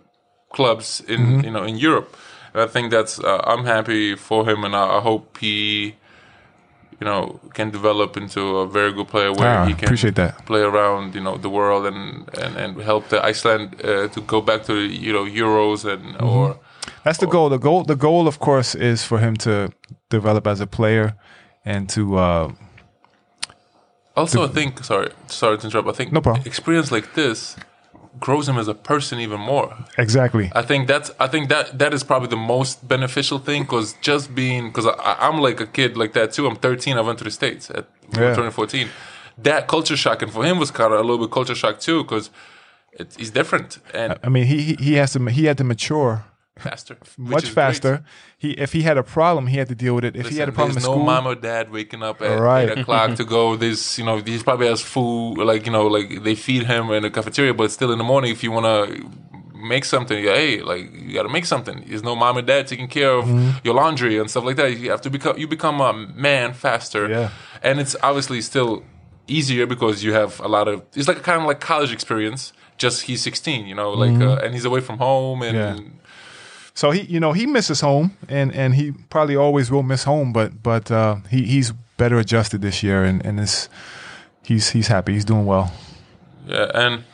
clubs 0.53 1.01
in 1.09 1.21
Mm-hmm. 1.21 1.45
you 1.45 1.51
know 1.51 1.65
in 1.65 1.77
Europe. 1.77 2.09
And 2.55 2.63
I 2.63 2.67
think 2.73 2.91
that's 2.93 3.19
uh, 3.19 3.41
I'm 3.53 3.65
happy 3.65 4.17
for 4.17 4.45
him 4.51 4.65
and 4.65 4.75
I, 4.75 4.99
I 4.99 5.01
hope 5.01 5.39
he 5.41 5.95
you 7.01 7.07
know 7.09 7.41
can 7.55 7.71
develop 7.71 8.17
into 8.17 8.41
a 8.59 8.67
very 8.67 8.93
good 8.93 9.09
player 9.09 9.33
where 9.33 9.59
Ah, 9.61 9.65
he 9.67 9.75
can 9.75 9.85
appreciate 9.85 10.15
that. 10.17 10.45
play 10.47 10.61
around 10.63 11.15
you 11.15 11.21
know 11.23 11.37
the 11.39 11.49
world 11.49 11.87
and 11.87 12.29
and, 12.45 12.57
and 12.57 12.81
help 12.83 13.09
the 13.09 13.19
Iceland 13.31 13.69
uh, 13.85 14.09
to 14.15 14.21
go 14.27 14.41
back 14.41 14.63
to 14.65 14.73
the, 14.75 14.87
you 15.07 15.13
know 15.13 15.25
Euros 15.25 15.85
and 15.85 16.03
Mm-hmm. 16.15 16.27
or 16.39 16.57
That's 17.05 17.19
the 17.19 17.27
goal. 17.27 17.49
The 17.51 17.59
goal. 17.59 17.85
The 17.85 17.97
goal, 17.97 18.27
of 18.29 18.39
course, 18.39 18.79
is 18.79 19.05
for 19.05 19.19
him 19.19 19.35
to 19.37 19.53
develop 20.11 20.47
as 20.47 20.61
a 20.61 20.67
player 20.67 21.15
and 21.65 21.89
to. 21.95 22.03
Uh, 22.19 22.53
also 24.17 24.45
I 24.45 24.49
think 24.49 24.85
sorry 24.85 25.09
sorry 25.27 25.59
to 25.59 25.65
interrupt 25.67 25.89
I 25.89 25.93
think 25.93 26.13
No 26.13 26.21
problem. 26.21 26.43
experience 26.47 26.95
like 26.95 27.09
this 27.15 27.57
grows 28.21 28.49
him 28.49 28.59
as 28.59 28.69
a 28.69 28.75
person 28.75 29.19
even 29.19 29.41
more 29.41 29.75
exactly. 29.99 30.51
I 30.55 30.63
think 30.63 30.87
that's 30.87 31.11
I 31.19 31.27
think 31.29 31.49
that 31.49 31.79
that 31.79 31.93
is 31.95 32.05
probably 32.05 32.29
the 32.29 32.37
most 32.37 32.87
beneficial 32.87 33.39
thing 33.39 33.63
because 33.63 33.95
just 34.03 34.35
being 34.35 34.69
because 34.69 34.87
I'm 35.05 35.39
like 35.41 35.61
a 35.61 35.67
kid 35.67 35.97
like 35.97 36.13
that 36.13 36.33
too. 36.33 36.47
I'm 36.47 36.57
13. 36.57 36.97
I 36.99 37.01
went 37.01 37.19
to 37.19 37.25
the 37.25 37.31
states 37.31 37.71
at 37.71 37.87
Yeah. 38.13 38.35
2014. 38.35 38.89
That 39.39 39.67
culture 39.67 39.97
shock 39.97 40.21
and 40.23 40.31
for 40.33 40.45
him 40.45 40.59
was 40.59 40.71
kind 40.71 40.93
of 40.93 40.99
a 41.01 41.03
little 41.03 41.19
bit 41.27 41.31
culture 41.33 41.55
shock 41.55 41.81
too 41.81 42.03
because 42.05 42.31
he's 43.17 43.31
different 43.31 43.79
and 43.95 44.19
I 44.23 44.29
mean, 44.29 44.45
he 44.47 44.59
he- 44.63 44.79
he 44.85 44.95
has 44.95 45.13
to. 45.15 45.25
He 45.27 45.47
had 45.47 45.57
to 45.59 45.65
mature 45.65 46.25
faster, 46.69 46.97
much 47.19 47.45
is 47.45 47.49
great. 47.51 47.55
faster. 47.55 48.05
He 48.39 48.51
if 48.53 48.73
he 48.73 48.83
had 48.83 48.97
a 48.99 49.03
problem, 49.17 49.47
he 49.53 49.57
had 49.63 49.69
to 49.69 49.75
deal 49.85 49.95
with 49.97 50.05
it. 50.05 50.17
If 50.17 50.29
he 50.29 50.39
had 50.39 50.49
a 50.49 50.53
Listen, 50.53 50.55
problem 50.55 50.71
in 50.71 50.75
there's 50.83 50.87
no 50.87 50.93
school, 50.95 51.05
mom 51.05 51.27
or 51.27 51.35
dad 51.35 51.71
waking 51.71 52.03
up 52.03 52.23
at 52.23 52.39
Right. 52.41 52.69
eight 52.71 52.79
o'clock 52.79 53.15
to 53.17 53.25
go. 53.25 53.43
This, 53.65 53.99
you 53.99 54.05
know, 54.05 54.17
he 54.19 54.39
probably 54.49 54.69
has 54.69 54.81
food, 54.95 55.35
like 55.53 55.67
you 55.67 55.73
know, 55.73 55.87
like 55.97 56.09
they 56.27 56.35
feed 56.35 56.63
him 56.73 56.91
in 56.91 57.03
the 57.03 57.11
cafeteria, 57.11 57.55
but 57.55 57.71
still 57.71 57.91
in 57.93 57.99
the 57.99 58.05
morning, 58.13 58.31
if 58.33 58.43
you 58.43 58.51
want 58.59 58.67
to 58.73 58.83
make 59.75 59.85
something, 59.85 60.19
you 60.19 60.29
hey, 60.31 60.61
like 60.73 60.85
you 60.93 61.13
got 61.15 61.23
to 61.23 61.29
make 61.29 61.47
something. 61.47 61.85
There's 61.87 62.03
no 62.03 62.15
mom 62.17 62.37
and 62.39 62.47
dad 62.47 62.67
taking 62.67 62.89
care 62.89 63.13
of 63.19 63.25
Mm-hmm. 63.27 63.59
your 63.67 63.75
laundry 63.75 64.19
and 64.19 64.29
stuff 64.31 64.45
like 64.45 64.57
that. 64.57 64.69
You 64.77 64.91
have 64.91 65.03
to 65.03 65.11
become 65.11 65.35
you 65.39 65.47
become 65.47 65.81
a 65.81 65.93
man 66.29 66.53
faster, 66.55 67.03
Yeah. 67.09 67.29
and 67.63 67.79
it's 67.83 67.95
obviously 68.03 68.41
still 68.41 68.83
easier 69.29 69.67
because 69.67 70.03
you 70.05 70.13
have 70.15 70.41
a 70.41 70.49
lot 70.57 70.67
of. 70.69 70.83
It's 70.99 71.07
like 71.09 71.23
kind 71.23 71.41
of 71.41 71.47
like 71.47 71.61
college 71.61 71.93
experience. 71.93 72.53
Just 72.79 73.03
he's 73.03 73.23
16, 73.23 73.67
you 73.67 73.75
know, 73.77 73.91
like 73.93 74.19
uh, 74.21 74.43
and 74.43 74.55
he's 74.55 74.65
away 74.65 74.81
from 74.81 74.99
home 74.99 75.43
and. 75.43 75.57
Mm-hmm. 75.57 75.85
Yeah. 75.87 75.91
So 76.75 76.91
he, 76.91 77.03
you 77.03 77.21
know, 77.21 77.33
he 77.33 77.47
misses 77.47 77.81
home, 77.81 78.17
and 78.29 78.55
and 78.55 78.75
he 78.75 78.93
probably 79.11 79.37
always 79.37 79.71
will 79.71 79.83
miss 79.83 80.05
home. 80.05 80.33
But 80.33 80.63
but 80.63 80.91
uh, 80.91 81.17
he 81.31 81.45
he's 81.45 81.73
better 81.97 82.19
adjusted 82.19 82.63
this 82.63 82.83
year, 82.83 83.05
and 83.05 83.25
and 83.27 83.39
is 83.41 83.69
he's 84.43 84.71
he's 84.71 84.89
happy. 84.89 85.13
He's 85.13 85.25
doing 85.25 85.47
well. 85.47 85.73
Yeah, 86.47 86.71
and 86.75 87.05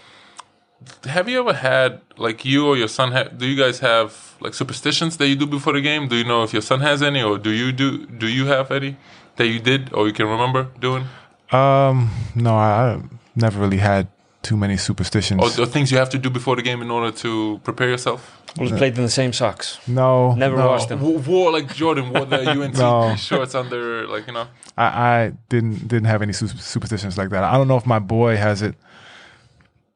have 1.04 1.28
you 1.28 1.40
ever 1.40 1.52
had 1.52 2.00
like 2.16 2.44
you 2.44 2.66
or 2.66 2.76
your 2.76 2.88
son? 2.88 3.12
Ha- 3.12 3.30
do 3.36 3.46
you 3.46 3.56
guys 3.56 3.80
have 3.80 4.36
like 4.40 4.54
superstitions 4.54 5.16
that 5.16 5.26
you 5.26 5.36
do 5.36 5.46
before 5.46 5.72
the 5.72 5.80
game? 5.80 6.08
Do 6.08 6.16
you 6.16 6.24
know 6.24 6.44
if 6.44 6.52
your 6.52 6.62
son 6.62 6.80
has 6.80 7.02
any, 7.02 7.22
or 7.22 7.38
do 7.38 7.50
you 7.50 7.72
do? 7.72 8.06
Do 8.06 8.28
you 8.28 8.46
have 8.46 8.70
any 8.70 8.96
that 9.36 9.46
you 9.46 9.60
did 9.60 9.92
or 9.92 10.06
you 10.06 10.12
can 10.12 10.26
remember 10.26 10.68
doing, 10.80 11.04
Um, 11.52 12.10
no, 12.34 12.56
I, 12.56 12.94
I 12.94 13.02
never 13.36 13.60
really 13.60 13.78
had 13.78 14.08
too 14.42 14.56
many 14.56 14.76
superstitions. 14.76 15.40
or, 15.58 15.62
or 15.62 15.66
things 15.66 15.90
you 15.90 15.98
have 15.98 16.10
to 16.10 16.18
do 16.18 16.30
before 16.30 16.56
the 16.56 16.62
game 16.62 16.80
in 16.82 16.90
order 16.90 17.10
to 17.18 17.60
prepare 17.64 17.88
yourself? 17.90 18.34
We 18.58 18.68
played 18.68 18.96
in 18.96 19.02
the 19.04 19.10
same 19.10 19.32
socks. 19.32 19.78
no, 19.86 20.34
Never 20.34 20.56
no. 20.56 20.68
washed 20.68 20.88
them. 20.88 20.98
W- 21.00 21.18
wore 21.18 21.52
like 21.52 21.74
Jordan 21.74 22.10
wore 22.12 22.24
the 22.24 22.48
UNC 22.50 22.74
No. 22.76 23.14
shorts 23.16 23.54
under, 23.54 24.06
like 24.08 24.26
you 24.26 24.32
know. 24.32 24.46
I, 24.76 24.84
I 24.86 25.32
didn't 25.48 25.86
didn't 25.88 26.06
have 26.06 26.22
any 26.22 26.32
su- 26.32 26.48
superstitions 26.48 27.18
like 27.18 27.30
that. 27.30 27.44
I 27.44 27.56
don't 27.58 27.68
know 27.68 27.76
if 27.76 27.86
my 27.86 27.98
boy 27.98 28.36
has 28.36 28.62
it. 28.62 28.74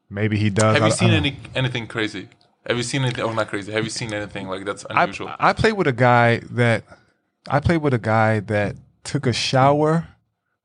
Maybe 0.09 0.37
he 0.37 0.49
does. 0.49 0.77
Have 0.77 0.85
you 0.85 0.91
seen 0.91 1.09
don't- 1.09 1.17
any 1.25 1.37
anything 1.55 1.87
crazy? 1.87 2.29
Have 2.67 2.77
you 2.77 2.83
seen 2.83 3.01
anything? 3.03 3.23
Oh, 3.25 3.33
not 3.33 3.47
crazy. 3.49 3.71
Have 3.73 3.83
you 3.83 3.89
seen 3.89 4.13
anything 4.13 4.47
like 4.47 4.63
that's 4.65 4.85
I, 4.89 5.03
unusual? 5.03 5.31
I 5.39 5.53
played 5.53 5.73
with 5.73 5.87
a 5.87 5.91
guy 5.93 6.37
that 6.51 6.83
I 7.49 7.59
played 7.59 7.81
with 7.81 7.93
a 7.93 7.97
guy 7.99 8.39
that 8.41 8.75
took 9.03 9.25
a 9.25 9.33
shower 9.33 10.07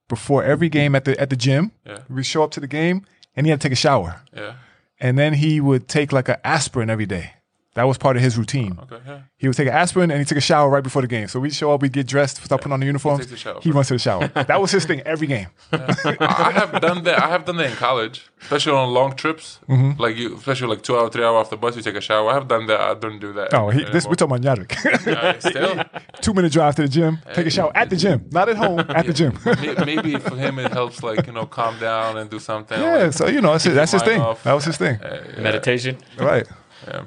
before 0.09 0.45
every 0.45 0.69
game 0.69 0.95
at 0.95 1.05
the 1.05 1.19
at 1.19 1.31
the 1.31 1.37
gym. 1.37 1.73
Yeah. 1.87 2.01
We 2.09 2.23
show 2.23 2.45
up 2.45 2.51
to 2.53 2.61
the 2.61 2.69
game 2.69 3.05
and 3.39 3.47
he 3.47 3.53
had 3.53 3.61
to 3.61 3.69
take 3.69 3.73
a 3.73 3.77
shower. 3.77 4.21
yeah. 4.37 4.55
And 5.01 5.17
then 5.17 5.33
he 5.35 5.61
would 5.61 5.87
take 5.87 6.13
like 6.13 6.29
an 6.29 6.39
aspirin 6.43 6.91
every 6.91 7.07
day. 7.07 7.35
That 7.75 7.85
was 7.85 7.97
part 7.97 8.17
of 8.17 8.23
his 8.23 8.37
routine. 8.37 8.77
Okay. 8.83 8.99
Yeah. 9.07 9.21
He 9.37 9.47
would 9.47 9.57
take 9.57 9.69
an 9.69 9.75
aspirin 9.75 10.11
and 10.11 10.19
he 10.19 10.25
took 10.25 10.39
a 10.39 10.41
shower 10.41 10.69
right 10.69 10.83
before 10.83 11.01
the 11.03 11.07
game. 11.07 11.29
So 11.29 11.39
we'd 11.39 11.55
show 11.55 11.73
up, 11.73 11.81
we'd 11.83 11.93
get 11.93 12.09
dressed, 12.09 12.43
start 12.43 12.61
putting 12.61 12.73
on 12.73 12.81
the 12.81 12.87
uniforms. 12.87 13.21
takes 13.21 13.33
a 13.33 13.37
shower 13.37 13.61
He 13.63 13.71
runs 13.71 13.87
to 13.89 13.95
the 13.95 13.99
shower. 14.01 14.27
that 14.35 14.61
was 14.61 14.73
his 14.73 14.85
thing 14.85 15.01
every 15.03 15.29
game. 15.29 15.47
I 15.71 16.51
have 16.55 16.81
done 16.81 17.05
that. 17.05 17.23
I 17.23 17.29
have 17.29 17.45
done 17.45 17.57
that 17.59 17.71
in 17.71 17.77
college, 17.77 18.27
especially 18.43 18.73
on 18.73 18.93
long 18.93 19.15
trips. 19.15 19.61
Mm-hmm. 19.69 20.01
Like 20.01 20.17
you, 20.17 20.35
especially 20.37 20.69
like 20.69 20.83
two 20.83 20.97
hour, 20.97 21.09
three 21.09 21.23
hour 21.23 21.37
off 21.37 21.51
the 21.51 21.57
bus, 21.57 21.77
you 21.77 21.83
take 21.83 21.95
a 21.95 22.01
shower. 22.01 22.31
I 22.31 22.35
have 22.35 22.49
done 22.49 22.67
that. 22.67 22.81
I 22.81 22.95
don't 22.95 23.21
do 23.21 23.33
that. 23.35 23.55
Oh, 23.55 23.69
he, 23.71 23.85
this 23.85 24.07
we're 24.07 24.15
talking 24.15 24.37
about 24.37 24.59
Yadvik. 24.59 25.07
Yeah, 25.07 25.39
still, 25.39 25.85
Two 26.21 26.35
minute 26.35 26.51
drive 26.51 26.75
to 26.77 26.83
the 26.83 26.89
gym, 26.89 27.19
take 27.35 27.47
a 27.47 27.51
shower 27.51 27.71
at 27.77 27.91
the 27.91 27.97
gym, 27.97 28.27
not 28.33 28.49
at 28.49 28.57
home, 28.57 28.81
at 28.81 29.07
the 29.07 29.13
gym. 29.13 29.39
Maybe 29.85 30.19
for 30.19 30.35
him 30.37 30.59
it 30.59 30.73
helps, 30.73 31.03
like 31.05 31.27
you 31.29 31.33
know, 31.33 31.47
calm 31.47 31.79
down 31.79 32.19
and 32.19 32.29
do 32.29 32.41
something. 32.41 32.81
yeah, 32.81 32.97
like, 33.05 33.13
so 33.13 33.29
you 33.29 33.41
know, 33.41 33.53
that's, 33.53 33.67
it, 33.67 33.75
that's 33.75 33.93
his 33.93 34.03
thing. 34.03 34.21
off. 34.21 34.43
That 34.43 34.55
was 34.55 34.65
his 34.65 34.77
thing. 34.77 34.97
uh, 35.01 35.23
yeah. 35.37 35.43
Meditation. 35.43 35.99
Right. 36.19 36.47
Yeah. 36.87 37.05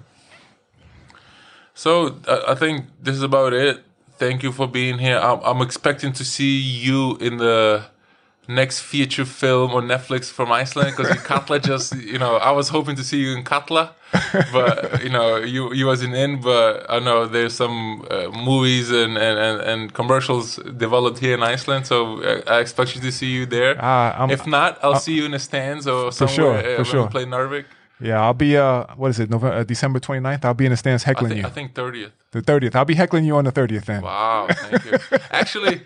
So 1.83 1.91
uh, 2.27 2.53
I 2.53 2.53
think 2.61 2.75
this 3.01 3.15
is 3.15 3.23
about 3.23 3.53
it. 3.53 3.75
Thank 4.19 4.43
you 4.43 4.51
for 4.51 4.67
being 4.67 4.99
here. 4.99 5.17
I'm, 5.17 5.39
I'm 5.49 5.61
expecting 5.63 6.13
to 6.13 6.23
see 6.23 6.55
you 6.59 7.17
in 7.17 7.37
the 7.37 7.85
next 8.47 8.81
feature 8.81 9.25
film 9.25 9.71
on 9.71 9.87
Netflix 9.87 10.31
from 10.37 10.51
Iceland 10.51 10.93
because 10.95 11.09
Katla 11.29 11.57
just, 11.59 11.95
you 11.95 12.19
know, 12.19 12.35
I 12.35 12.51
was 12.51 12.69
hoping 12.69 12.95
to 12.97 13.03
see 13.03 13.19
you 13.25 13.31
in 13.35 13.43
Katla, 13.43 13.83
but 14.53 15.03
you 15.03 15.09
know, 15.09 15.37
you 15.37 15.73
you 15.73 15.87
wasn't 15.87 16.13
in. 16.23 16.31
But 16.41 16.85
I 16.87 16.99
know 16.99 17.25
there's 17.25 17.55
some 17.63 18.05
uh, 18.11 18.29
movies 18.49 18.91
and, 18.91 19.17
and, 19.17 19.35
and, 19.47 19.57
and 19.71 19.79
commercials 19.91 20.57
developed 20.85 21.17
here 21.17 21.33
in 21.33 21.41
Iceland, 21.41 21.87
so 21.87 21.97
uh, 22.21 22.55
I 22.55 22.59
expect 22.59 22.95
you 22.95 23.01
to 23.01 23.11
see 23.11 23.31
you 23.37 23.47
there. 23.47 23.73
I'm- 24.19 24.29
if 24.29 24.45
not, 24.45 24.71
I'll 24.83 24.99
see 25.07 25.15
you 25.19 25.25
in 25.25 25.31
the 25.31 25.39
stands 25.49 25.87
or 25.87 26.11
somewhere 26.11 26.35
for 26.35 26.35
sure, 26.35 26.73
uh, 26.73 26.77
for 26.77 26.85
sure. 26.85 27.07
play 27.07 27.25
Njarðvík. 27.25 27.65
Yeah, 28.01 28.19
I'll 28.21 28.33
be 28.33 28.57
uh 28.57 28.85
what 28.95 29.09
is 29.09 29.19
it, 29.19 29.29
November 29.29 29.57
uh, 29.57 29.63
December 29.63 29.99
29th? 29.99 30.43
I'll 30.45 30.53
be 30.55 30.65
in 30.65 30.71
the 30.71 30.77
stands 30.77 31.03
I 31.03 31.07
heckling 31.09 31.29
think, 31.29 31.41
you. 31.41 31.47
I 31.47 31.51
think 31.51 31.73
30th. 31.73 32.11
the 32.31 32.41
30th. 32.41 32.75
I'll 32.75 32.85
be 32.85 32.95
heckling 32.95 33.25
you 33.25 33.35
on 33.37 33.45
the 33.45 33.51
30th 33.51 33.85
then. 33.85 34.01
Wow, 34.01 34.47
thank 34.49 34.85
you. 34.85 34.97
Actually, 35.31 35.81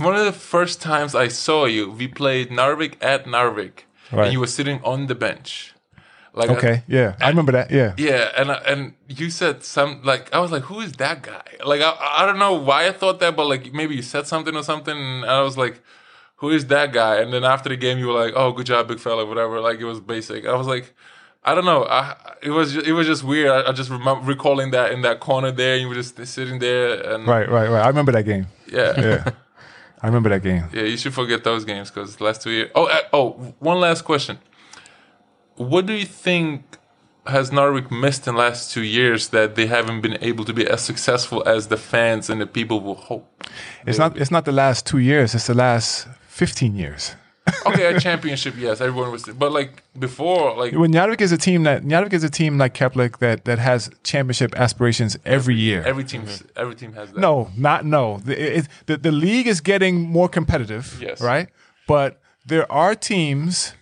one 0.00 0.16
of 0.16 0.24
the 0.24 0.32
first 0.32 0.82
times 0.82 1.14
I 1.14 1.28
saw 1.28 1.66
you, 1.66 1.90
we 1.90 2.08
played 2.08 2.50
Njarðvík 2.50 2.94
at 3.00 3.26
Njarðvík, 3.26 3.84
Right. 4.12 4.24
and 4.24 4.32
you 4.32 4.40
were 4.40 4.48
sitting 4.48 4.80
on 4.82 5.06
the 5.06 5.14
bench. 5.14 5.72
Like 6.32 6.50
Okay, 6.50 6.82
yeah. 6.88 7.16
I 7.20 7.28
remember 7.28 7.52
that. 7.52 7.70
Yeah. 7.70 7.94
yeah, 7.96 8.30
and 8.36 8.50
and 8.50 8.94
you 9.08 9.30
said 9.30 9.62
some 9.64 10.00
like 10.02 10.32
I 10.34 10.38
was 10.40 10.50
like, 10.52 10.62
who 10.64 10.80
is 10.80 10.92
that 10.94 11.22
guy? 11.22 11.42
Like 11.64 11.80
I, 11.80 11.92
I 12.18 12.26
don't 12.26 12.38
know 12.38 12.54
why 12.54 12.86
I 12.88 12.92
thought 12.92 13.18
that, 13.20 13.34
but 13.36 13.46
like 13.46 13.72
maybe 13.72 13.94
you 13.96 14.02
said 14.02 14.26
something 14.26 14.54
or 14.56 14.62
something, 14.64 14.96
and 14.96 15.24
I 15.24 15.42
was 15.42 15.56
like, 15.56 15.80
who 16.36 16.50
is 16.50 16.66
that 16.66 16.92
guy? 16.92 17.16
And 17.20 17.32
then 17.32 17.44
after 17.44 17.68
the 17.68 17.76
game, 17.76 17.98
you 17.98 18.06
were 18.08 18.18
like, 18.24 18.34
oh, 18.36 18.52
good 18.52 18.66
job, 18.66 18.88
big 18.88 19.00
fella, 19.00 19.24
whatever. 19.26 19.60
Like 19.60 19.78
it 19.80 19.84
was 19.86 20.00
basic. 20.00 20.44
I 20.46 20.54
was 20.54 20.66
like. 20.66 20.92
I 21.42 21.54
don't 21.54 21.64
know. 21.64 21.84
I, 21.84 22.16
it 22.42 22.50
was 22.50 22.76
it 22.76 22.92
was 22.92 23.06
just 23.06 23.24
weird. 23.24 23.50
I, 23.50 23.70
I 23.70 23.72
just 23.72 23.90
remember 23.90 24.26
recalling 24.26 24.72
that 24.72 24.92
in 24.92 25.02
that 25.02 25.20
corner 25.20 25.50
there. 25.50 25.76
You 25.76 25.88
were 25.88 25.94
just 25.94 26.16
sitting 26.26 26.58
there, 26.58 27.14
and 27.14 27.26
Right, 27.26 27.48
right, 27.48 27.70
right. 27.70 27.82
I 27.84 27.88
remember 27.88 28.12
that 28.12 28.24
game. 28.24 28.46
yeah, 28.70 29.00
Yeah. 29.00 29.30
I 30.02 30.06
remember 30.06 30.30
that 30.30 30.42
game. 30.42 30.64
Yeah, 30.72 30.84
you 30.84 30.96
should 30.96 31.12
forget 31.12 31.44
those 31.44 31.66
games 31.66 31.90
because 31.90 32.20
last 32.20 32.42
two 32.42 32.50
years. 32.50 32.70
Oh, 32.74 32.86
uh, 32.86 33.00
oh, 33.12 33.30
one 33.58 33.80
last 33.80 34.02
question. 34.02 34.38
What 35.56 35.84
do 35.84 35.92
you 35.92 36.06
think 36.06 36.78
has 37.26 37.50
Njarðvík 37.50 37.90
missed 37.90 38.26
in 38.26 38.34
the 38.34 38.40
last 38.40 38.72
two 38.72 38.82
years 38.82 39.28
that 39.28 39.56
they 39.56 39.66
haven't 39.66 40.00
been 40.00 40.16
able 40.22 40.46
to 40.46 40.54
be 40.54 40.66
as 40.66 40.80
successful 40.80 41.46
as 41.46 41.68
the 41.68 41.76
fans 41.76 42.30
and 42.30 42.40
the 42.40 42.46
people 42.46 42.80
will 42.80 42.94
hope? 42.94 43.26
It's 43.86 43.98
not 43.98 44.16
it's 44.16 44.30
not 44.30 44.44
the 44.46 44.52
last 44.52 44.86
2 44.86 44.98
years, 44.98 45.34
it's 45.34 45.46
the 45.46 45.54
last 45.54 46.08
15 46.28 46.74
years. 46.76 47.14
Okay, 47.66 47.94
a 47.94 48.00
championship, 48.00 48.54
yes, 48.56 48.80
everyone 48.80 49.10
was, 49.12 49.24
but 49.24 49.52
like 49.52 49.82
before, 49.98 50.56
like 50.56 50.72
When 50.74 50.92
Njarðvík 50.92 51.20
is 51.20 51.32
a 51.32 51.38
team 51.38 51.62
that 51.64 51.82
Njarðvík 51.82 52.12
is 52.12 52.24
a 52.24 52.30
team 52.30 52.58
like 52.58 52.74
Kepler 52.74 53.08
that 53.20 53.44
that 53.44 53.58
has 53.58 53.90
championship 54.02 54.54
aspirations 54.56 55.18
every 55.24 55.54
year. 55.56 55.82
every 55.84 56.04
team, 56.04 56.24
every 56.56 56.74
team 56.74 56.92
has 56.94 57.10
that. 57.12 57.20
No, 57.20 57.50
not 57.56 57.84
no. 57.84 58.18
The, 58.24 58.56
it, 58.58 58.68
the 58.86 58.96
the 58.96 59.12
league 59.12 59.46
is 59.46 59.60
getting 59.60 60.00
more 60.00 60.28
competitive, 60.28 60.98
Yes. 61.00 61.20
right? 61.20 61.48
But 61.86 62.20
there 62.46 62.70
are 62.72 62.94
teams 62.94 63.74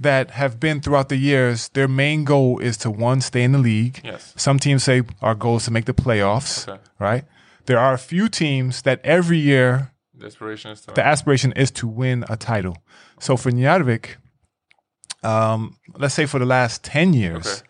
that 0.00 0.30
have 0.32 0.60
been 0.60 0.80
throughout 0.80 1.08
the 1.08 1.16
years. 1.16 1.68
Their 1.70 1.88
main 1.88 2.24
goal 2.24 2.58
is 2.60 2.76
to 2.78 2.90
one 2.90 3.20
stay 3.20 3.42
in 3.42 3.52
the 3.52 3.58
league. 3.58 4.00
Yes. 4.04 4.32
Some 4.36 4.58
teams 4.58 4.84
say 4.84 5.02
our 5.20 5.34
goal 5.34 5.56
is 5.56 5.64
to 5.64 5.70
make 5.72 5.86
the 5.86 5.94
playoffs, 5.94 6.68
Okay. 6.68 6.80
right? 7.00 7.24
There 7.66 7.78
are 7.78 7.94
a 7.94 7.98
few 7.98 8.28
teams 8.28 8.82
that 8.82 9.00
every 9.04 9.38
year 9.38 9.90
the 10.18 10.26
aspiration 10.26 10.70
is 10.72 10.80
to. 10.82 10.92
the 10.94 11.06
aspiration 11.06 11.52
is 11.52 11.70
to 11.72 11.86
win 11.86 12.24
a 12.28 12.36
title. 12.36 12.76
So 13.20 13.36
for 13.36 13.50
Njarðvík, 13.50 14.16
um, 15.22 15.76
let's 15.98 16.14
say 16.14 16.26
for 16.26 16.38
the 16.38 16.46
last 16.46 16.82
ten 16.84 17.12
years, 17.12 17.46
Okay. 17.46 17.64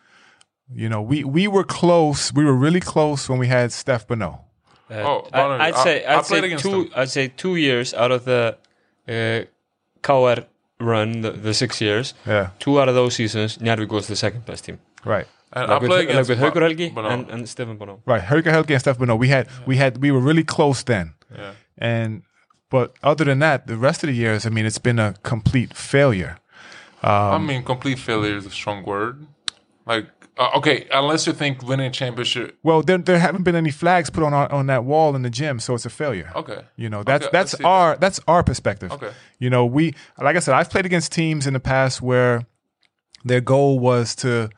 You 0.70 0.88
know, 0.90 1.00
we 1.00 1.24
we 1.24 1.48
were 1.48 1.64
close. 1.64 2.30
We 2.34 2.44
were 2.44 2.52
really 2.66 2.80
close 2.80 3.26
when 3.30 3.38
we 3.38 3.46
had 3.46 3.72
Steph 3.72 4.06
Bonneau. 4.06 4.44
Uh, 4.90 4.94
Oh, 4.96 5.28
I, 5.32 5.68
I'd 5.68 5.76
say 5.76 6.04
I 6.04 6.18
I'd 6.18 6.24
played 6.26 6.42
say 6.44 6.56
two. 6.58 6.82
him. 6.82 6.90
I'd 6.94 7.08
say 7.08 7.28
two 7.28 7.56
years 7.56 7.94
out 7.94 8.10
of 8.12 8.26
the 8.26 8.58
uh, 9.08 9.44
KR 10.02 10.42
run, 10.78 11.22
the, 11.22 11.30
the 11.30 11.54
six 11.54 11.80
years. 11.80 12.12
Yeah, 12.26 12.50
Two 12.58 12.78
out 12.82 12.88
of 12.90 12.94
those 12.94 13.14
seasons, 13.14 13.56
Njarðvík 13.58 13.88
was 13.90 14.08
the 14.08 14.16
second 14.16 14.44
best 14.44 14.64
team. 14.64 14.78
right. 15.06 15.26
And 15.54 15.70
Like 15.70 15.70
I 15.70 15.78
with, 15.80 15.88
play 15.88 15.98
like 16.00 16.08
against 16.10 16.28
with 16.28 16.38
Ba- 16.40 16.60
Helgi 16.60 16.90
Bono. 16.94 17.08
and, 17.08 17.30
and 17.30 17.48
Stefan 17.48 17.78
Bonneau. 17.78 18.02
Right, 18.04 18.20
Hurricane 18.20 18.52
Helgi 18.52 18.74
and 18.74 18.80
Steph 18.82 18.98
Bonneau. 18.98 19.16
We 19.16 19.28
had 19.28 19.48
we 19.66 19.78
had 19.78 19.96
we 20.02 20.10
were 20.10 20.20
really 20.20 20.44
close 20.44 20.82
then. 20.82 21.14
Yeah. 21.34 21.52
And 21.78 22.22
but 22.70 22.94
other 23.02 23.24
than 23.24 23.38
that, 23.40 23.66
the 23.66 23.76
rest 23.76 24.02
of 24.02 24.08
the 24.08 24.14
years, 24.14 24.46
I 24.46 24.50
mean, 24.50 24.66
it's 24.66 24.78
been 24.78 24.98
a 24.98 25.14
complete 25.22 25.76
failure. 25.76 26.38
I 27.02 27.38
mean, 27.38 27.62
complete 27.62 27.98
failure 27.98 28.36
is 28.36 28.46
a 28.46 28.50
strong 28.50 28.84
word. 28.84 29.26
Like, 29.86 30.06
uh, 30.36 30.50
okay, 30.56 30.86
unless 30.92 31.26
you 31.26 31.32
think 31.32 31.62
winning 31.62 31.86
a 31.86 31.90
championship. 31.90 32.56
Well, 32.62 32.82
there 32.82 32.98
there 32.98 33.18
haven't 33.18 33.42
been 33.42 33.56
any 33.56 33.70
flags 33.70 34.10
put 34.10 34.22
on 34.22 34.32
our, 34.32 34.50
on 34.52 34.66
that 34.66 34.84
wall 34.84 35.16
in 35.16 35.22
the 35.22 35.30
gym, 35.30 35.58
so 35.58 35.74
it's 35.74 35.86
a 35.86 35.90
failure. 35.90 36.30
Okay. 36.36 36.60
You 36.76 36.88
know, 36.88 37.02
that's 37.02 37.26
Okay, 37.26 37.30
that's 37.32 37.54
our 37.62 37.96
that's 37.96 38.20
our 38.28 38.44
perspective. 38.44 38.92
Okay. 38.92 39.10
You 39.38 39.50
know, 39.50 39.66
we 39.66 39.94
like 40.20 40.36
I 40.36 40.38
said, 40.38 40.54
I've 40.54 40.70
played 40.70 40.86
against 40.86 41.12
teams 41.12 41.46
in 41.46 41.54
the 41.54 41.60
past 41.60 42.00
where 42.00 42.46
their 43.24 43.40
goal 43.40 43.80
was 43.80 44.14
to 44.16 44.50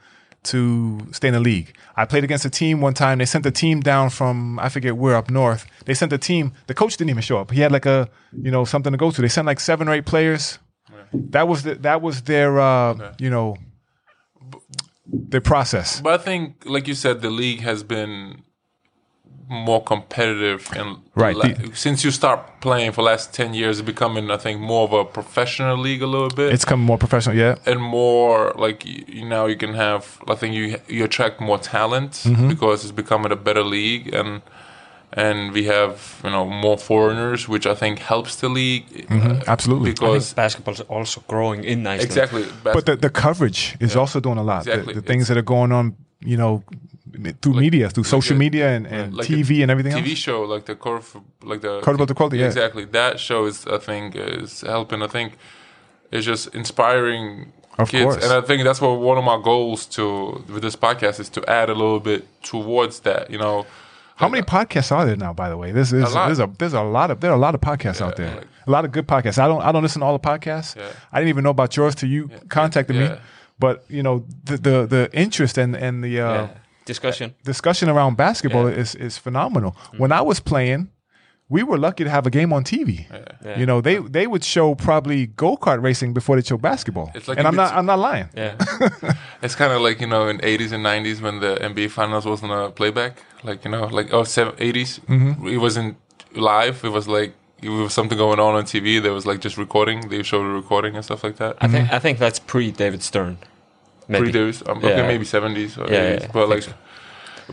to 0.43 1.01
stay 1.13 1.29
in 1.29 1.35
the 1.35 1.41
league. 1.41 1.77
I 1.97 2.05
played 2.05 2.25
against 2.25 2.45
a 2.45 2.51
team 2.51 2.81
one 2.81 2.95
time. 2.95 3.19
They 3.19 3.27
sent 3.27 3.45
a 3.47 3.51
team 3.51 3.81
down 3.81 4.11
from 4.11 4.59
I 4.59 4.69
forget 4.69 4.97
where 4.97 5.17
up 5.17 5.31
north. 5.31 5.67
They 5.85 5.95
sent 5.95 6.13
a 6.13 6.19
team. 6.19 6.53
The 6.67 6.75
coach 6.75 6.97
didn't 6.97 7.11
even 7.11 7.23
show 7.23 7.39
up. 7.39 7.51
He 7.51 7.61
had 7.61 7.73
like 7.73 7.87
a 7.87 8.09
you 8.43 8.51
know 8.51 8.65
something 8.65 8.93
to 8.93 8.99
go 8.99 9.11
to. 9.11 9.21
They 9.21 9.29
sent 9.29 9.47
like 9.47 9.61
seven 9.61 9.89
or 9.89 9.93
eight 9.93 10.07
players. 10.07 10.59
That 11.13 11.49
was 11.49 11.65
the, 11.65 11.75
that 11.77 12.03
was 12.03 12.23
their 12.23 12.61
uh, 12.61 13.15
you 13.19 13.31
know 13.31 13.57
their 15.07 15.41
process. 15.41 16.01
But 16.01 16.21
I 16.21 16.23
think, 16.23 16.65
like 16.67 16.87
you 16.87 16.95
said, 16.95 17.21
the 17.21 17.31
league 17.31 17.61
has 17.61 17.83
been 17.83 18.43
more 19.51 19.83
competitive 19.83 20.69
and 20.77 20.97
Right, 21.17 21.35
la- 21.37 21.73
since 21.75 22.05
you 22.05 22.13
start 22.13 22.61
playing 22.61 22.93
for 22.93 23.03
the 23.03 23.11
last 23.11 23.35
10 23.35 23.53
years 23.53 23.79
it's 23.81 23.87
becoming 23.87 24.31
i 24.31 24.37
think 24.37 24.61
more 24.61 24.85
of 24.85 24.93
a 24.93 25.05
professional 25.05 25.77
league 25.77 26.03
a 26.03 26.07
little 26.07 26.29
bit 26.31 26.53
It's 26.55 26.65
becoming 26.65 26.87
more 26.87 26.99
professional. 26.99 27.37
Yeah. 27.37 27.57
and 27.67 27.81
more 27.81 28.53
like 28.57 28.87
you, 28.87 29.05
you 29.09 29.25
now 29.29 29.47
you 29.47 29.57
can 29.57 29.75
have 29.75 30.03
i 30.29 30.35
think 30.37 30.55
you 30.55 30.77
you 30.89 31.05
attract 31.05 31.41
more 31.41 31.59
talent 31.59 32.13
Mm-hmm. 32.25 32.49
because 32.49 32.85
it's 32.85 32.93
becoming 32.95 33.33
a 33.33 33.37
better 33.37 33.65
league 33.65 34.15
and 34.15 34.41
and 35.13 35.53
we 35.53 35.65
have 35.65 36.21
you 36.25 36.31
know 36.31 36.45
more 36.47 36.79
foreigners 36.79 37.49
which 37.49 37.67
i 37.67 37.75
think 37.75 37.99
helps 37.99 38.37
the 38.37 38.49
league 38.49 38.85
uh, 39.11 39.15
Mm-hmm. 39.15 39.51
Absolutely. 39.55 39.91
because 39.93 40.35
Basketball 40.35 40.75
is 40.75 40.81
also 40.83 41.23
growing 41.27 41.65
in 41.65 41.79
Iceland. 41.87 42.03
exactly 42.11 42.45
But 42.63 42.87
the, 42.87 42.97
the 42.97 43.11
coverage 43.11 43.77
is 43.81 43.97
also 43.97 44.21
doing 44.21 44.39
a 44.39 44.43
lot. 44.45 44.65
The- 44.65 44.71
Exactly. 44.73 44.95
The, 44.95 45.03
things 45.03 45.27
that 45.29 45.37
are 45.37 45.43
going 45.57 45.73
on, 45.73 45.97
you 46.33 46.37
know, 46.37 46.63
through 47.43 47.55
media, 47.55 47.89
through 47.91 48.05
social 48.05 48.37
a- 48.37 48.39
media 48.39 48.69
and, 48.77 48.87
and 48.87 49.15
like 49.15 49.29
a 49.29 49.33
TV 49.33 49.63
and 49.63 49.71
everything 49.71 49.93
TV 49.93 50.11
else. 50.11 50.19
show 50.19 50.43
like 50.43 50.65
the 50.67 50.75
Curve, 50.77 51.17
like 51.43 51.61
the 51.61 51.81
Curve 51.81 51.95
about 51.97 52.09
the 52.09 52.15
Quality, 52.15 52.39
yeah. 52.39 52.47
exactly. 52.47 52.85
That 52.87 53.19
show 53.21 53.47
is, 53.47 53.67
I 53.67 53.79
think, 53.79 54.15
is 54.17 54.61
helping. 54.63 55.03
I 55.03 55.07
think 55.07 55.37
it's 56.13 56.27
just 56.27 56.55
inspiring 56.55 57.53
Of 57.79 57.89
kids, 57.91 58.05
course. 58.05 58.25
and 58.25 58.33
I 58.33 58.41
think 58.41 58.65
that's 58.65 58.81
what 58.81 59.01
one 59.01 59.19
of 59.19 59.25
my 59.25 59.41
goals 59.43 59.87
to 59.97 60.45
with 60.49 60.63
this 60.63 60.77
podcast 60.77 61.21
is 61.21 61.29
to 61.31 61.41
add 61.49 61.69
a 61.71 61.75
little 61.75 62.01
bit 62.01 62.27
towards 62.43 63.01
that. 63.01 63.31
You 63.31 63.39
know, 63.39 63.67
How 64.17 64.29
many 64.29 64.43
podcasts 64.43 64.93
are 64.93 65.05
there 65.07 65.17
now? 65.17 65.33
By 65.33 65.49
the 65.49 65.57
way, 65.57 65.71
A 65.71 65.75
lot. 65.75 66.27
there's 66.27 66.39
a 66.41 66.51
there's 66.59 66.75
a 66.75 66.83
lot 66.83 67.11
of 67.11 67.21
there 67.21 67.31
are 67.31 67.37
a 67.37 67.41
lot 67.47 67.55
of 67.55 67.61
podcasts 67.61 68.01
out 68.01 68.17
there. 68.17 68.35
like- 68.37 68.47
a 68.67 68.71
lot 68.71 68.85
of 68.85 68.93
good 68.93 69.07
podcasts. 69.09 69.39
I 69.39 69.49
don't 69.49 69.63
I 69.63 69.73
don't 69.73 69.83
listen 69.83 70.01
to 70.01 70.07
all 70.07 70.17
the 70.19 70.29
podcasts. 70.33 70.77
Yeah. 70.77 70.85
I 71.13 71.19
didn't 71.19 71.31
even 71.31 71.43
know 71.45 71.51
about 71.51 71.77
yours 71.77 71.95
till 71.95 72.09
you 72.11 72.29
contacted 72.51 72.95
Yeah. 72.97 73.09
me. 73.15 73.19
But 73.59 73.85
you 73.89 74.03
know 74.03 74.25
the 74.45 74.57
the, 74.59 74.87
the 74.87 75.11
interest 75.13 75.59
and 75.59 75.75
and 75.75 76.05
the 76.05 76.21
uh, 76.21 76.33
Yeah. 76.35 76.49
Discussion. 76.85 77.31
Uh, 77.31 77.45
discussion 77.45 77.89
around 77.89 78.17
basketball 78.17 78.69
Yeah. 78.71 78.77
is 78.81 78.95
is 78.95 79.19
phenomenal. 79.19 79.73
Mm. 79.93 79.99
When 80.01 80.13
I 80.13 80.23
was 80.23 80.41
playing, 80.41 80.89
we 81.49 81.63
were 81.63 81.79
lucky 81.79 82.05
to 82.05 82.11
have 82.11 82.27
a 82.27 82.31
game 82.31 82.53
on 82.53 82.65
TV. 82.65 83.07
Yeah. 83.45 83.59
You 83.59 83.67
know, 83.67 83.81
they 83.81 83.99
they 83.99 84.27
would 84.27 84.45
show 84.45 84.75
probably 84.75 85.27
go 85.27 85.57
kart 85.57 85.83
racing 85.83 86.15
before 86.15 86.37
they 86.37 86.43
show 86.47 86.57
basketball. 86.59 87.11
It's 87.15 87.29
like 87.29 87.39
and 87.39 87.47
I'm 87.49 87.57
not 87.57 87.73
I'm 87.75 87.87
not 87.87 87.99
lying. 87.99 88.29
Yeah. 88.37 88.55
it's 89.43 89.55
kind 89.55 89.73
of 89.73 89.81
like 89.83 90.01
you 90.01 90.07
know 90.07 90.29
in 90.29 90.39
80s 90.39 90.73
and 90.73 90.85
90s 90.85 91.21
when 91.21 91.41
the 91.41 91.57
NBA 91.61 91.91
finals 91.91 92.25
wasn't 92.25 92.53
a 92.53 92.71
playback, 92.71 93.23
like 93.43 93.65
you 93.65 93.71
know, 93.71 93.85
like 93.87 94.13
oh 94.13 94.25
seven, 94.25 94.55
80s, 94.57 95.01
Mm-hmm. 95.01 95.49
it 95.49 95.59
wasn't 95.59 95.97
live. 96.35 96.85
It 96.85 96.93
was 96.93 97.07
like. 97.09 97.35
If 97.63 97.67
there 97.67 97.83
was 97.83 97.93
something 97.93 98.17
going 98.17 98.41
on 98.41 98.55
on 98.55 98.65
TV. 98.65 99.03
There 99.03 99.13
was 99.13 99.27
like 99.27 99.41
just 99.41 99.59
recording. 99.59 100.09
They 100.09 100.23
showed 100.23 100.45
the 100.45 100.55
recording 100.63 100.97
and 100.97 101.05
stuff 101.05 101.23
like 101.23 101.37
that. 101.37 101.59
I 101.61 101.69
think 101.69 101.85
mm-hmm. 101.89 101.95
I 101.95 101.99
think 101.99 102.19
that's 102.19 102.39
pre 102.39 102.71
David 102.71 103.03
Stern. 103.03 103.37
Maybe. 104.11 104.25
Pre 104.25 104.33
days, 104.33 104.63
um, 104.69 104.79
okay, 104.79 105.07
maybe 105.07 105.25
seventies 105.25 105.79
or 105.79 105.87
Yeah, 105.89 106.17
80s, 106.17 106.21
yeah, 106.21 106.31
but 106.35 106.43
I 106.43 106.55
like, 106.55 106.65
think 106.65 106.77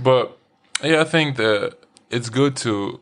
but 0.07 0.37
yeah, 0.83 1.01
I 1.01 1.03
think 1.13 1.37
that 1.37 1.77
it's 2.09 2.29
good 2.29 2.55
to. 2.65 2.99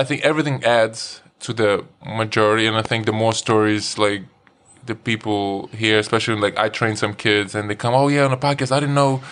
I 0.00 0.04
think 0.04 0.22
everything 0.30 0.62
adds 0.64 1.20
to 1.40 1.52
the 1.52 1.84
majority, 2.04 2.66
and 2.66 2.76
I 2.76 2.82
think 2.82 3.06
the 3.06 3.12
more 3.12 3.32
stories 3.32 3.98
like 3.98 4.22
the 4.86 4.94
people 4.94 5.68
here, 5.82 5.98
especially 5.98 6.40
like 6.40 6.56
I 6.58 6.68
train 6.68 6.96
some 6.96 7.14
kids, 7.14 7.54
and 7.54 7.68
they 7.68 7.74
come, 7.76 7.94
oh 7.94 8.08
yeah, 8.08 8.24
on 8.24 8.30
the 8.30 8.36
podcast, 8.48 8.72
I 8.72 8.80
didn't 8.80 8.94
know. 8.94 9.22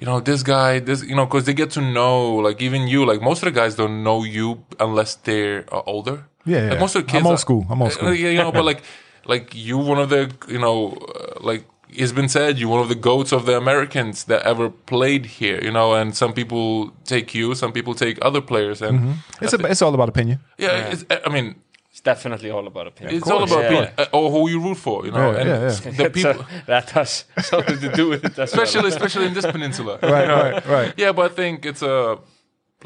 You 0.00 0.06
know 0.06 0.20
this 0.20 0.42
guy, 0.42 0.80
this 0.80 1.02
you 1.02 1.14
know, 1.14 1.24
because 1.24 1.44
they 1.44 1.54
get 1.54 1.70
to 1.72 1.80
know, 1.80 2.34
like 2.46 2.60
even 2.60 2.88
you, 2.88 3.06
like 3.06 3.20
most 3.22 3.42
of 3.42 3.46
the 3.46 3.58
guys 3.60 3.74
don't 3.76 4.02
know 4.02 4.24
you 4.24 4.64
unless 4.80 5.14
they're 5.14 5.64
uh, 5.72 5.82
older. 5.86 6.26
Yeah, 6.44 6.64
yeah. 6.64 6.70
Like 6.70 6.80
most 6.80 6.96
of 6.96 7.06
the 7.06 7.12
kids. 7.12 7.20
I'm 7.20 7.26
old 7.26 7.34
are- 7.34 7.38
school. 7.38 7.66
I'm 7.70 7.80
old 7.80 7.90
uh, 7.92 7.94
school. 7.94 8.14
yeah, 8.14 8.30
you 8.30 8.38
know, 8.38 8.52
but 8.52 8.64
like, 8.70 8.82
like 9.24 9.54
you, 9.54 9.78
one 9.78 9.98
of 9.98 10.10
the, 10.10 10.30
you 10.48 10.58
know, 10.58 10.92
uh, 10.92 11.40
like 11.40 11.64
it's 11.96 12.12
been 12.12 12.28
said, 12.28 12.58
you're 12.58 12.70
one 12.70 12.80
of 12.80 12.88
the 12.88 12.94
goats 13.10 13.32
of 13.32 13.46
the 13.46 13.56
Americans 13.56 14.24
that 14.24 14.42
ever 14.42 14.68
played 14.70 15.24
here. 15.26 15.58
You 15.62 15.72
know, 15.72 15.94
and 15.94 16.14
some 16.16 16.32
people 16.32 16.90
take 17.04 17.34
you, 17.34 17.54
some 17.54 17.72
people 17.72 17.94
take 17.94 18.18
other 18.28 18.40
players, 18.40 18.82
and 18.82 18.98
Mm-hmm. 19.00 19.44
It's 19.44 19.52
a, 19.54 19.58
it's 19.66 19.82
all 19.82 19.94
about 19.94 20.08
opinion. 20.08 20.38
yeah, 20.58 20.92
It's, 20.92 21.04
I 21.26 21.30
mean, 21.36 21.54
It's 21.90 22.00
definitely 22.00 22.50
all 22.50 22.66
about 22.66 22.86
opinion. 22.86 23.16
it's 23.16 23.30
all 23.30 23.42
about 23.44 23.62
yeah. 23.64 23.68
people, 23.86 24.04
uh, 24.04 24.16
or 24.18 24.30
who 24.34 24.48
you 24.50 24.60
root 24.66 24.78
for. 24.78 25.06
You 25.06 25.12
know, 25.12 25.30
Yeah, 25.32 25.38
and 25.40 25.48
yeah, 25.48 25.60
yeah. 25.62 26.02
the 26.02 26.10
people, 26.18 26.34
So 26.34 26.46
that 26.66 26.90
has 26.90 27.24
something 27.52 27.78
to 27.84 27.88
do 28.00 28.08
with 28.10 28.24
it 28.24 28.32
as 28.32 28.36
well. 28.38 28.44
especially 28.64 28.88
especially 28.94 29.26
in 29.30 29.34
this 29.34 29.46
peninsula. 29.46 29.98
Right, 30.14 30.28
right, 30.28 30.66
right. 30.66 30.92
Yeah, 31.02 31.12
but 31.16 31.30
I 31.30 31.34
think 31.40 31.64
it's 31.70 31.82
a 31.82 32.18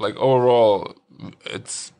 like 0.04 0.16
overall, 0.16 0.94
it's 1.56 1.92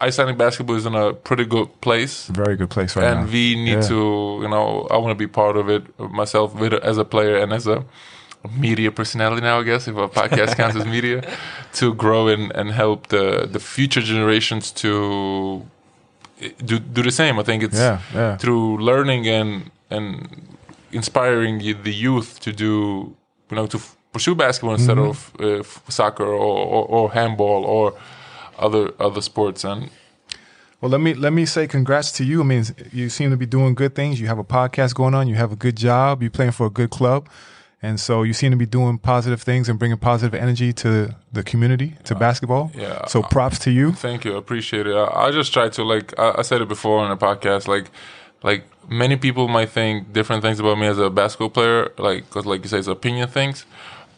Icelandic 0.00 0.36
basketball 0.38 0.76
is 0.76 0.86
in 0.86 0.94
a 0.94 1.12
pretty 1.14 1.44
good 1.44 1.68
place. 1.80 2.26
Very 2.28 2.56
good 2.56 2.70
place 2.70 2.94
right 2.96 3.06
and 3.10 3.20
now. 3.26 3.32
we 3.32 3.54
need 3.56 3.80
Yeah. 3.82 3.88
to 3.92 3.98
you 4.42 4.48
know 4.48 4.86
i 4.90 4.96
want 5.02 5.10
to 5.16 5.20
be 5.26 5.30
part 5.42 5.56
of 5.56 5.68
it 5.68 5.82
myself 6.22 6.54
with 6.60 6.72
as 6.90 6.98
a 6.98 7.04
player 7.04 7.36
and 7.42 7.52
as 7.52 7.66
a 7.66 7.78
media 8.66 8.90
personality 8.92 9.40
now 9.42 9.58
i 9.60 9.64
guess 9.64 9.88
if 9.88 9.96
a 9.96 10.08
podcast 10.08 10.50
counts 10.56 10.76
as 10.76 10.84
media 10.84 11.18
to 11.72 11.86
grow 11.94 12.28
and, 12.34 12.44
and 12.58 12.70
help 12.82 12.98
the 13.08 13.24
the 13.54 13.58
future 13.58 14.02
generations 14.12 14.64
to 14.82 14.90
do, 16.64 16.78
do 16.78 17.02
the 17.02 17.10
same 17.10 17.38
i 17.38 17.42
think 17.42 17.62
it's 17.62 17.78
Yeah, 17.78 17.98
yeah. 18.14 18.36
through 18.36 18.78
learning 18.90 19.26
and 19.28 19.70
and 19.90 20.06
inspiring 20.92 21.58
the 21.82 21.92
youth 22.06 22.38
to 22.40 22.50
do 22.52 22.72
you 23.50 23.56
know 23.56 23.66
to 23.66 23.78
f- 23.78 23.96
pursue 24.12 24.34
basketball 24.34 24.74
instead 24.74 24.96
Mm-hmm. 24.98 25.10
of 25.10 25.32
uh, 25.40 25.60
f- 25.60 25.82
soccer 25.88 26.24
or, 26.24 26.56
or, 26.76 26.84
or 26.96 27.12
handball 27.12 27.64
or 27.64 27.92
other 28.58 28.92
other 28.98 29.20
sports 29.20 29.64
and 29.64 29.90
Well, 30.80 30.90
let 30.90 31.00
me 31.00 31.14
let 31.14 31.32
me 31.32 31.46
say 31.46 31.66
congrats 31.66 32.12
to 32.12 32.24
you. 32.24 32.40
I 32.40 32.44
mean, 32.44 32.64
you 32.92 33.08
seem 33.08 33.30
to 33.30 33.36
be 33.36 33.46
doing 33.46 33.74
good 33.74 33.94
things. 33.94 34.20
You 34.20 34.26
have 34.28 34.38
a 34.38 34.44
podcast 34.44 34.94
going 34.94 35.14
on. 35.14 35.28
You 35.28 35.36
have 35.36 35.52
a 35.52 35.56
good 35.56 35.76
job. 35.76 36.22
You're 36.22 36.30
playing 36.30 36.52
for 36.52 36.66
a 36.66 36.70
good 36.70 36.90
club, 36.90 37.28
and 37.82 37.98
so 37.98 38.22
you 38.24 38.32
seem 38.32 38.50
to 38.50 38.56
be 38.56 38.66
doing 38.66 38.98
positive 38.98 39.40
things 39.42 39.68
and 39.68 39.78
bringing 39.78 39.98
positive 39.98 40.34
energy 40.34 40.72
to 40.74 41.14
the 41.32 41.42
community 41.42 41.94
to 42.04 42.14
basketball. 42.14 42.70
yeah, 42.74 43.06
So 43.06 43.22
props 43.22 43.58
to 43.60 43.70
you. 43.70 43.92
Thank 43.92 44.24
you, 44.24 44.36
appreciate 44.36 44.86
it. 44.86 44.94
I, 44.94 45.26
I 45.26 45.30
just 45.30 45.52
try 45.52 45.68
to 45.70 45.82
like 45.82 46.18
I, 46.18 46.36
I 46.38 46.42
said 46.42 46.60
it 46.60 46.68
before 46.68 46.98
on 47.00 47.10
the 47.10 47.16
podcast, 47.16 47.66
like 47.68 47.90
like 48.42 48.64
many 48.88 49.16
people 49.16 49.48
might 49.48 49.70
think 49.70 50.12
different 50.12 50.42
things 50.42 50.60
about 50.60 50.78
me 50.78 50.86
as 50.86 50.98
a 50.98 51.08
basketball 51.10 51.50
player, 51.50 51.90
like 51.98 52.26
because 52.26 52.44
like 52.46 52.62
you 52.62 52.68
say, 52.68 52.78
it's 52.78 52.86
opinion 52.88 53.28
things. 53.28 53.64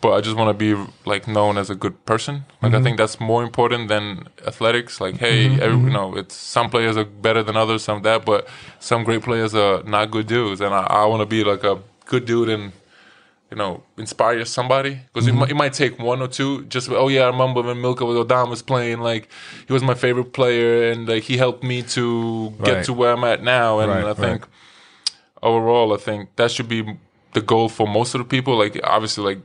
But 0.01 0.13
I 0.13 0.21
just 0.21 0.37
want 0.37 0.49
to 0.49 0.55
be 0.55 0.91
like 1.05 1.27
known 1.27 1.59
as 1.59 1.71
a 1.71 1.75
good 1.75 2.05
person. 2.07 2.45
Like 2.63 2.73
I 2.73 2.77
mm-hmm. 2.77 2.85
think 2.85 2.99
that's 2.99 3.19
more 3.19 3.43
important 3.43 3.89
than 3.89 4.29
athletics. 4.47 5.01
Like, 5.01 5.17
hey, 5.17 5.49
mm-hmm, 5.49 5.61
every, 5.61 5.77
you 5.77 5.83
mm-hmm. 5.85 5.93
know, 5.93 6.17
it's 6.17 6.37
some 6.37 6.71
players 6.71 6.97
are 6.97 7.05
better 7.05 7.43
than 7.43 7.57
others, 7.57 7.83
some 7.83 8.03
that, 8.03 8.25
but 8.25 8.49
some 8.79 9.03
great 9.03 9.23
players 9.23 9.55
are 9.57 9.83
not 9.83 10.13
good 10.13 10.29
dudes, 10.29 10.61
and 10.61 10.73
I, 10.73 10.83
I 10.83 11.07
want 11.07 11.21
to 11.21 11.27
be 11.27 11.43
like 11.43 11.65
a 11.65 11.81
good 12.07 12.27
dude 12.27 12.49
and 12.49 12.73
you 13.51 13.57
know, 13.57 13.83
inspire 13.97 14.45
somebody 14.45 15.01
because 15.07 15.27
it, 15.27 15.33
might, 15.33 15.51
it 15.51 15.55
might 15.55 15.73
take 15.73 15.99
one 15.99 16.21
or 16.21 16.29
two. 16.29 16.65
Just 16.67 16.91
oh 16.91 17.09
yeah, 17.09 17.23
I 17.23 17.27
remember 17.29 17.63
when 17.63 17.81
Milka 17.81 18.05
with 18.05 18.17
Odom 18.19 18.51
was 18.51 18.61
playing. 18.61 19.01
Like 19.01 19.29
he 19.67 19.73
was 19.73 19.83
my 19.83 19.95
favorite 19.95 20.33
player, 20.35 20.91
and 20.91 21.09
like 21.09 21.23
he 21.23 21.39
helped 21.39 21.63
me 21.65 21.83
to 21.83 22.51
get 22.63 22.75
Right. 22.75 22.85
to 22.85 22.93
where 22.93 23.13
I'm 23.13 23.25
at 23.25 23.43
now. 23.43 23.79
And 23.79 23.91
Right, 23.91 24.05
I 24.05 24.13
think 24.13 24.47
overall, 25.43 25.95
I 25.95 25.97
think 25.97 26.37
that 26.37 26.51
should 26.51 26.69
be 26.69 26.99
the 27.33 27.41
goal 27.41 27.71
for 27.71 27.87
most 27.87 28.15
of 28.15 28.19
the 28.19 28.27
people. 28.27 28.59
Like 28.59 28.79
obviously, 28.85 29.25
like 29.25 29.43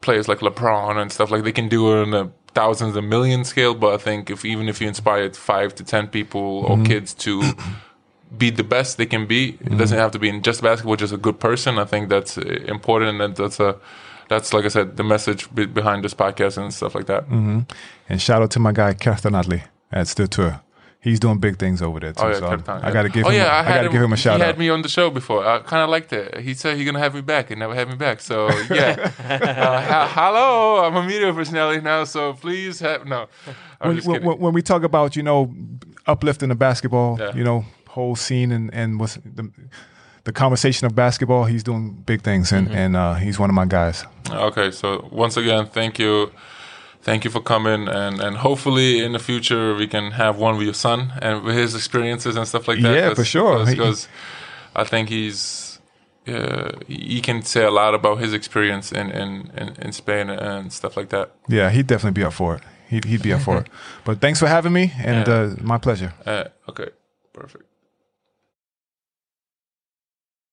players 0.00 0.28
like 0.28 0.38
LeBron 0.38 0.96
and 0.96 1.12
stuff 1.12 1.30
like 1.30 1.44
they 1.44 1.52
can 1.52 1.68
do 1.68 1.92
it 1.92 2.06
on 2.06 2.14
a 2.14 2.30
thousands 2.54 2.96
and 2.96 3.08
million 3.08 3.44
scale. 3.44 3.74
But 3.74 3.94
I 3.94 3.96
think 3.98 4.30
if 4.30 4.44
even 4.44 4.68
if 4.68 4.80
you 4.80 4.88
inspired 4.88 5.36
five 5.36 5.74
to 5.76 5.84
ten 5.84 6.08
people 6.08 6.40
or 6.40 6.82
kids 6.84 7.14
to 7.14 7.42
be 8.36 8.50
the 8.50 8.64
best 8.64 8.98
they 8.98 9.06
can 9.06 9.26
be, 9.26 9.58
it 9.60 9.76
doesn't 9.78 9.98
have 9.98 10.10
to 10.12 10.18
be 10.18 10.28
in 10.28 10.42
just 10.42 10.62
basketball, 10.62 10.96
just 10.96 11.12
a 11.12 11.18
good 11.18 11.40
person. 11.40 11.78
I 11.78 11.84
think 11.84 12.08
that's 12.08 12.38
uh, 12.38 12.42
important, 12.66 13.20
and 13.20 13.36
that's 13.36 13.60
a 13.60 13.78
that's 14.28 14.52
like 14.52 14.64
I 14.64 14.68
said, 14.68 14.96
the 14.96 15.04
message 15.04 15.52
be- 15.54 15.66
behind 15.66 16.04
this 16.04 16.14
podcast 16.14 16.58
and 16.58 16.72
stuff 16.72 16.94
like 16.94 17.06
that. 17.06 17.24
Mm-hmm. 17.24 17.60
And 18.08 18.22
shout 18.22 18.42
out 18.42 18.50
to 18.52 18.60
my 18.60 18.72
guy 18.72 18.94
Kjartan 18.94 19.38
Atli 19.38 19.62
at 19.90 20.08
Still 20.08 20.26
Tour. 20.28 20.60
He's 21.00 21.20
doing 21.20 21.38
big 21.38 21.58
things 21.58 21.80
over 21.80 22.00
there 22.00 22.12
too. 22.12 22.24
Oh 22.24 22.28
yeah, 22.28 22.38
so 22.40 22.46
I 22.82 22.90
got 22.90 23.02
to 23.04 23.08
give 23.08 23.24
oh, 23.24 23.28
him. 23.28 23.36
yeah, 23.36 23.54
I, 23.54 23.62
had 23.62 23.74
got 23.76 23.82
to 23.84 23.88
give 23.90 24.02
him 24.02 24.12
a 24.12 24.16
shout 24.16 24.36
he 24.38 24.42
out. 24.42 24.46
had 24.46 24.58
me 24.58 24.68
on 24.68 24.82
the 24.82 24.88
show 24.88 25.10
before. 25.10 25.46
I 25.46 25.60
kind 25.60 25.82
of 25.82 25.90
liked 25.90 26.12
it. 26.12 26.38
He 26.40 26.54
said 26.54 26.76
he's 26.76 26.84
gonna 26.86 26.98
have 26.98 27.14
me 27.14 27.20
back, 27.20 27.50
and 27.52 27.60
never 27.60 27.72
had 27.74 27.88
me 27.88 27.94
back. 27.94 28.20
So 28.20 28.48
yeah, 28.70 29.12
uh, 29.28 30.08
hello, 30.08 30.84
I'm 30.84 30.96
a 30.96 31.02
media 31.06 31.32
personality 31.32 31.80
now, 31.82 32.02
so 32.04 32.32
please 32.32 32.80
have 32.80 33.06
no. 33.06 33.28
When, 33.80 33.98
when, 33.98 34.24
when- 34.24 34.38
when 34.38 34.52
we 34.54 34.60
talk 34.62 34.82
about 34.82 35.14
you 35.14 35.22
know 35.22 35.54
uplifting 36.06 36.48
the 36.48 36.54
basketball, 36.56 37.16
Yeah. 37.20 37.32
you 37.34 37.44
know 37.44 37.64
whole 37.88 38.16
scene 38.16 38.50
and 38.52 38.74
and 38.74 38.98
what's 39.00 39.14
the 39.24 39.50
the 40.24 40.32
conversation 40.32 40.86
of 40.86 40.94
basketball, 40.96 41.44
he's 41.44 41.62
doing 41.62 41.92
big 42.06 42.22
things 42.22 42.52
and 42.52 42.66
Mm-hmm. 42.66 42.76
and 42.76 42.96
uh, 42.96 43.14
he's 43.14 43.38
one 43.38 43.50
of 43.50 43.54
my 43.54 43.66
guys. 43.66 44.04
Okay, 44.30 44.72
so 44.72 45.08
once 45.12 45.36
again, 45.36 45.66
thank 45.66 45.98
you, 45.98 46.32
thank 47.08 47.24
you 47.24 47.30
for 47.36 47.42
coming, 47.42 47.88
and 47.88 48.20
and 48.26 48.36
hopefully 48.36 48.90
in 49.06 49.12
the 49.12 49.18
future 49.30 49.64
we 49.82 49.86
can 49.94 50.12
have 50.12 50.34
one 50.46 50.54
with 50.58 50.66
your 50.70 50.74
son 50.86 51.00
and 51.24 51.34
with 51.44 51.56
his 51.56 51.74
experiences 51.74 52.36
and 52.36 52.46
stuff 52.46 52.64
like 52.68 52.80
that. 52.82 52.94
Yeah, 52.94 53.14
for 53.14 53.24
sure. 53.24 53.64
Because 53.66 54.08
I 54.82 54.84
think 54.84 55.08
he's. 55.08 55.64
Uh, 56.26 56.70
he 56.86 57.20
can 57.22 57.42
say 57.42 57.64
a 57.64 57.70
lot 57.70 57.94
about 57.94 58.18
his 58.24 58.32
experience 58.34 58.92
in, 59.00 59.10
in, 59.10 59.30
in, 59.60 59.68
in 59.84 59.92
Spain 59.92 60.28
and 60.30 60.70
stuff 60.72 60.94
like 60.98 61.08
that. 61.08 61.26
Yeah, 61.48 61.70
he'd 61.70 61.86
definitely 61.86 62.20
be 62.22 62.26
up 62.26 62.34
for 62.34 62.54
it. 62.56 62.62
He'd, 62.90 63.04
he'd 63.04 63.22
be 63.22 63.32
up 63.32 63.40
for 63.40 63.56
it. 63.60 63.66
But 64.04 64.20
thanks 64.20 64.38
for 64.38 64.46
having 64.46 64.72
me, 64.72 64.92
and 65.04 65.26
Yeah. 65.26 65.34
uh, 65.34 65.54
my 65.62 65.78
pleasure. 65.78 66.12
Uh, 66.26 66.44
okay, 66.68 66.88
perfect. 67.32 67.64